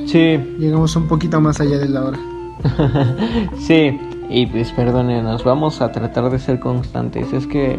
Sí. 0.06 0.39
Llegamos 0.59 0.94
un 0.94 1.09
poquito 1.09 1.40
más 1.40 1.60
allá 1.60 1.78
de 1.78 1.89
la 1.89 2.05
hora. 2.05 2.18
sí, 3.59 3.98
y 4.31 4.47
pues 4.47 4.73
perdónenos, 4.73 5.44
vamos 5.44 5.81
a 5.81 5.90
tratar 5.90 6.31
de 6.31 6.39
ser 6.39 6.60
constantes. 6.60 7.32
Es 7.32 7.47
que 7.47 7.78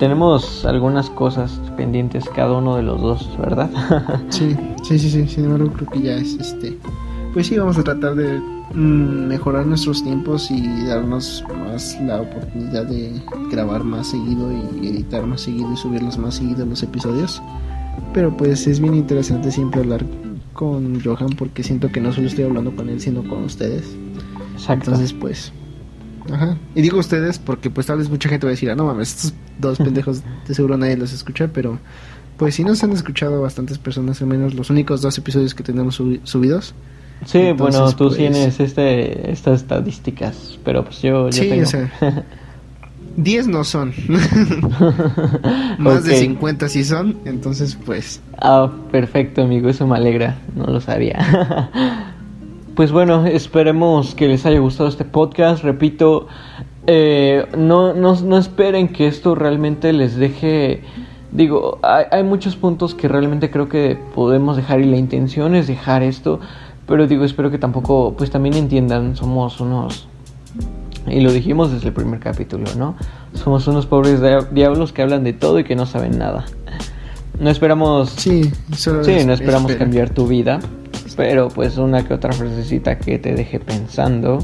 tenemos 0.00 0.64
algunas 0.64 1.10
cosas 1.10 1.60
pendientes 1.76 2.24
cada 2.34 2.56
uno 2.56 2.74
de 2.74 2.82
los 2.82 3.00
dos, 3.00 3.38
¿verdad? 3.38 3.70
sí, 4.30 4.56
sí, 4.82 4.98
sí, 4.98 5.10
sí, 5.10 5.28
sin 5.28 5.44
embargo 5.44 5.70
creo 5.72 5.90
que 5.90 6.00
ya 6.00 6.14
es 6.16 6.34
este. 6.40 6.76
Pues 7.34 7.46
sí, 7.46 7.58
vamos 7.58 7.76
a 7.76 7.84
tratar 7.84 8.14
de 8.14 8.40
mm, 8.74 9.28
mejorar 9.28 9.66
nuestros 9.66 10.02
tiempos 10.02 10.50
y 10.50 10.86
darnos 10.86 11.44
más 11.66 12.00
la 12.00 12.22
oportunidad 12.22 12.86
de 12.86 13.12
grabar 13.52 13.84
más 13.84 14.08
seguido 14.08 14.50
y 14.50 14.88
editar 14.88 15.26
más 15.26 15.42
seguido 15.42 15.70
y 15.70 15.76
subirlos 15.76 16.16
más 16.16 16.36
seguido 16.36 16.64
los 16.64 16.82
episodios. 16.82 17.42
Pero 18.14 18.34
pues 18.34 18.66
es 18.66 18.80
bien 18.80 18.94
interesante 18.94 19.52
siempre 19.52 19.82
hablar 19.82 20.04
con 20.54 20.98
Johan 21.04 21.30
porque 21.36 21.62
siento 21.62 21.92
que 21.92 22.00
no 22.00 22.10
solo 22.10 22.26
estoy 22.26 22.44
hablando 22.44 22.74
con 22.74 22.88
él, 22.88 23.00
sino 23.00 23.22
con 23.22 23.44
ustedes. 23.44 23.94
Exacto. 24.54 24.92
Entonces, 24.92 25.12
pues. 25.12 25.52
Ajá. 26.32 26.56
Y 26.74 26.82
digo 26.82 26.98
ustedes 26.98 27.38
porque, 27.38 27.70
pues, 27.70 27.86
tal 27.86 27.98
vez 27.98 28.08
mucha 28.08 28.28
gente 28.28 28.46
va 28.46 28.50
a 28.50 28.52
decir, 28.52 28.70
ah, 28.70 28.74
no 28.74 28.84
mames, 28.84 29.10
estos 29.10 29.34
dos 29.58 29.78
pendejos 29.78 30.22
de 30.46 30.54
seguro 30.54 30.76
nadie 30.76 30.96
los 30.96 31.12
escucha, 31.12 31.48
pero. 31.52 31.78
Pues 32.36 32.54
sí 32.54 32.64
nos 32.64 32.82
han 32.82 32.92
escuchado 32.92 33.42
bastantes 33.42 33.76
personas, 33.76 34.22
al 34.22 34.28
menos 34.28 34.54
los 34.54 34.70
únicos 34.70 35.02
dos 35.02 35.18
episodios 35.18 35.54
que 35.54 35.62
tenemos 35.62 35.96
subidos. 35.96 36.74
Sí, 37.26 37.52
bueno, 37.52 37.90
tú 37.92 38.06
pues, 38.06 38.16
tienes 38.16 38.60
este, 38.60 39.30
estas 39.30 39.60
estadísticas, 39.60 40.58
pero 40.64 40.84
pues 40.84 41.02
yo, 41.02 41.30
sí, 41.30 41.50
O 41.60 41.66
sea, 41.66 41.92
10 43.16 43.48
no 43.48 43.64
son. 43.64 43.92
Más 45.78 46.04
de 46.04 46.16
50 46.16 46.68
sí 46.68 46.84
son, 46.84 47.18
entonces 47.24 47.76
pues. 47.84 48.20
Ah, 48.38 48.70
perfecto, 48.90 49.42
amigo, 49.42 49.68
eso 49.68 49.86
me 49.86 49.96
alegra, 49.96 50.38
no 50.54 50.64
lo 50.64 50.80
sabía. 50.80 51.18
pues 52.80 52.92
bueno, 52.92 53.26
esperemos 53.26 54.14
que 54.14 54.26
les 54.26 54.46
haya 54.46 54.58
gustado 54.58 54.88
este 54.88 55.04
podcast. 55.04 55.62
Repito, 55.62 56.28
eh, 56.86 57.44
no, 57.58 57.92
no, 57.92 58.18
no 58.18 58.38
esperen 58.38 58.88
que 58.88 59.06
esto 59.06 59.34
realmente 59.34 59.92
les 59.92 60.16
deje. 60.16 60.80
Digo, 61.30 61.78
hay, 61.82 62.06
hay 62.10 62.22
muchos 62.22 62.56
puntos 62.56 62.94
que 62.94 63.06
realmente 63.06 63.50
creo 63.50 63.68
que 63.68 63.98
podemos 64.14 64.56
dejar 64.56 64.80
y 64.80 64.86
la 64.86 64.96
intención 64.96 65.54
es 65.54 65.66
dejar 65.66 66.02
esto. 66.02 66.40
Pero 66.86 67.06
digo, 67.06 67.26
espero 67.26 67.50
que 67.50 67.58
tampoco, 67.58 68.14
pues 68.16 68.30
también 68.30 68.54
entiendan, 68.54 69.14
somos 69.14 69.60
unos 69.60 70.08
y 71.06 71.20
lo 71.20 71.34
dijimos 71.34 71.70
desde 71.70 71.88
el 71.88 71.92
primer 71.92 72.18
capítulo, 72.18 72.64
¿no? 72.78 72.96
Somos 73.34 73.68
unos 73.68 73.84
pobres 73.84 74.22
diablos 74.52 74.94
que 74.94 75.02
hablan 75.02 75.22
de 75.22 75.34
todo 75.34 75.58
y 75.58 75.64
que 75.64 75.76
no 75.76 75.84
saben 75.84 76.18
nada. 76.18 76.46
No 77.38 77.50
esperamos. 77.50 78.08
Sí, 78.08 78.50
sí 78.72 78.90
no 79.26 79.34
esperamos 79.34 79.74
cambiar 79.74 80.08
tu 80.08 80.26
vida. 80.26 80.60
Pero 81.16 81.48
pues 81.48 81.76
una 81.76 82.06
que 82.06 82.14
otra 82.14 82.32
frasecita 82.32 82.98
que 82.98 83.18
te 83.18 83.34
deje 83.34 83.60
pensando. 83.60 84.38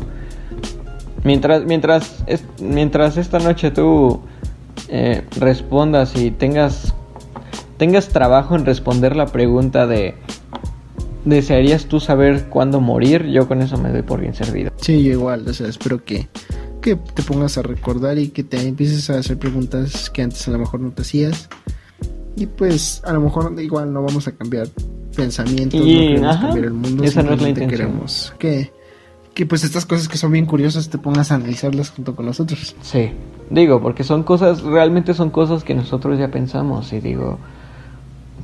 Mientras, 1.25 1.65
mientras, 1.65 2.25
mientras 2.61 3.17
esta 3.17 3.39
noche 3.39 3.71
tú 3.71 4.21
eh, 4.89 5.25
respondas 5.39 6.17
y 6.17 6.31
tengas, 6.31 6.95
tengas 7.79 8.09
trabajo 8.09 8.55
en 8.55 8.65
responder 8.65 9.17
la 9.17 9.27
pregunta 9.27 9.87
de 9.87 10.15
¿Desearías 11.27 11.87
tú 11.87 11.99
saber 11.99 12.45
cuándo 12.45 12.81
morir? 12.81 13.27
Yo 13.27 13.49
con 13.49 13.61
eso 13.61 13.77
me 13.77 13.91
doy 13.91 14.03
por 14.03 14.21
bien 14.21 14.33
servido. 14.33 14.71
Sí, 14.77 15.03
yo 15.03 15.11
igual, 15.11 15.45
o 15.49 15.53
sea, 15.53 15.67
espero 15.67 16.05
que, 16.05 16.29
que 16.81 16.95
te 16.95 17.23
pongas 17.25 17.59
a 17.59 17.63
recordar 17.63 18.17
y 18.17 18.29
que 18.29 18.45
te 18.45 18.61
empieces 18.61 19.11
a 19.11 19.19
hacer 19.19 19.37
preguntas 19.37 20.09
que 20.09 20.23
antes 20.23 20.47
a 20.47 20.53
lo 20.53 20.59
mejor 20.59 20.79
no 20.79 20.93
te 20.93 21.03
hacías. 21.03 21.49
Y 22.37 22.47
pues 22.47 23.03
a 23.05 23.13
lo 23.13 23.21
mejor 23.21 23.61
igual 23.61 23.93
no 23.93 24.05
vamos 24.05 24.29
a 24.29 24.33
cambiar 24.37 24.69
pensamientos, 25.17 25.81
no 25.81 25.87
queremos 25.87 26.37
cambiar 26.37 26.65
el 26.65 26.73
mundo, 26.73 27.05
esa 27.05 27.23
no 27.23 27.33
es 27.33 27.43
la 27.43 27.49
intención. 27.49 27.81
queremos 27.81 28.35
que, 28.39 28.73
que 29.35 29.47
pues 29.47 29.65
estas 29.65 29.85
cosas 29.87 30.09
que 30.09 30.19
son 30.19 30.33
bien 30.33 30.47
curiosas 30.47 30.89
te 30.89 30.99
pongas 30.99 31.33
a 31.33 31.37
analizarlas 31.37 31.91
junto 31.91 32.15
con 32.15 32.27
nosotros. 32.27 32.77
Sí, 32.83 33.11
digo, 33.51 33.81
porque 33.81 34.05
son 34.05 34.23
cosas, 34.23 34.63
realmente 34.63 35.15
son 35.15 35.31
cosas 35.31 35.65
que 35.65 35.75
nosotros 35.75 36.19
ya 36.19 36.31
pensamos 36.31 36.93
y 36.93 37.01
digo, 37.01 37.39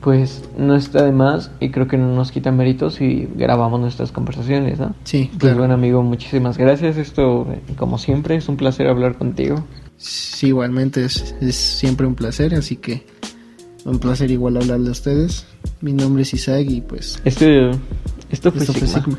pues 0.00 0.42
no 0.58 0.74
está 0.74 1.04
de 1.04 1.12
más 1.12 1.52
y 1.60 1.70
creo 1.70 1.86
que 1.86 1.96
no 1.96 2.14
nos 2.14 2.32
quita 2.32 2.50
méritos 2.50 2.94
si 2.94 3.28
grabamos 3.36 3.80
nuestras 3.80 4.10
conversaciones, 4.10 4.80
¿no? 4.80 4.94
Sí, 5.04 5.30
pues 5.38 5.56
bueno 5.56 5.74
amigo, 5.74 6.02
muchísimas 6.02 6.58
gracias. 6.58 6.96
Esto, 6.96 7.46
como 7.76 7.98
siempre, 7.98 8.36
es 8.36 8.48
un 8.48 8.56
placer 8.56 8.88
hablar 8.88 9.16
contigo. 9.16 9.64
Sí, 9.96 10.48
igualmente 10.48 11.04
es, 11.04 11.36
es 11.40 11.54
siempre 11.54 12.06
un 12.06 12.16
placer, 12.16 12.54
así 12.54 12.76
que 12.76 13.06
un 13.84 13.98
placer 13.98 14.30
igual 14.30 14.56
hablarle 14.56 14.88
a 14.88 14.92
ustedes. 14.92 15.46
Mi 15.80 15.92
nombre 15.92 16.22
es 16.22 16.34
Isaac 16.34 16.66
y 16.68 16.80
pues... 16.80 17.20
Este, 17.24 17.70
esto 18.30 18.52
fue, 18.52 18.62
esto 18.62 18.72
fue 18.72 18.88
Sigma. 18.88 19.18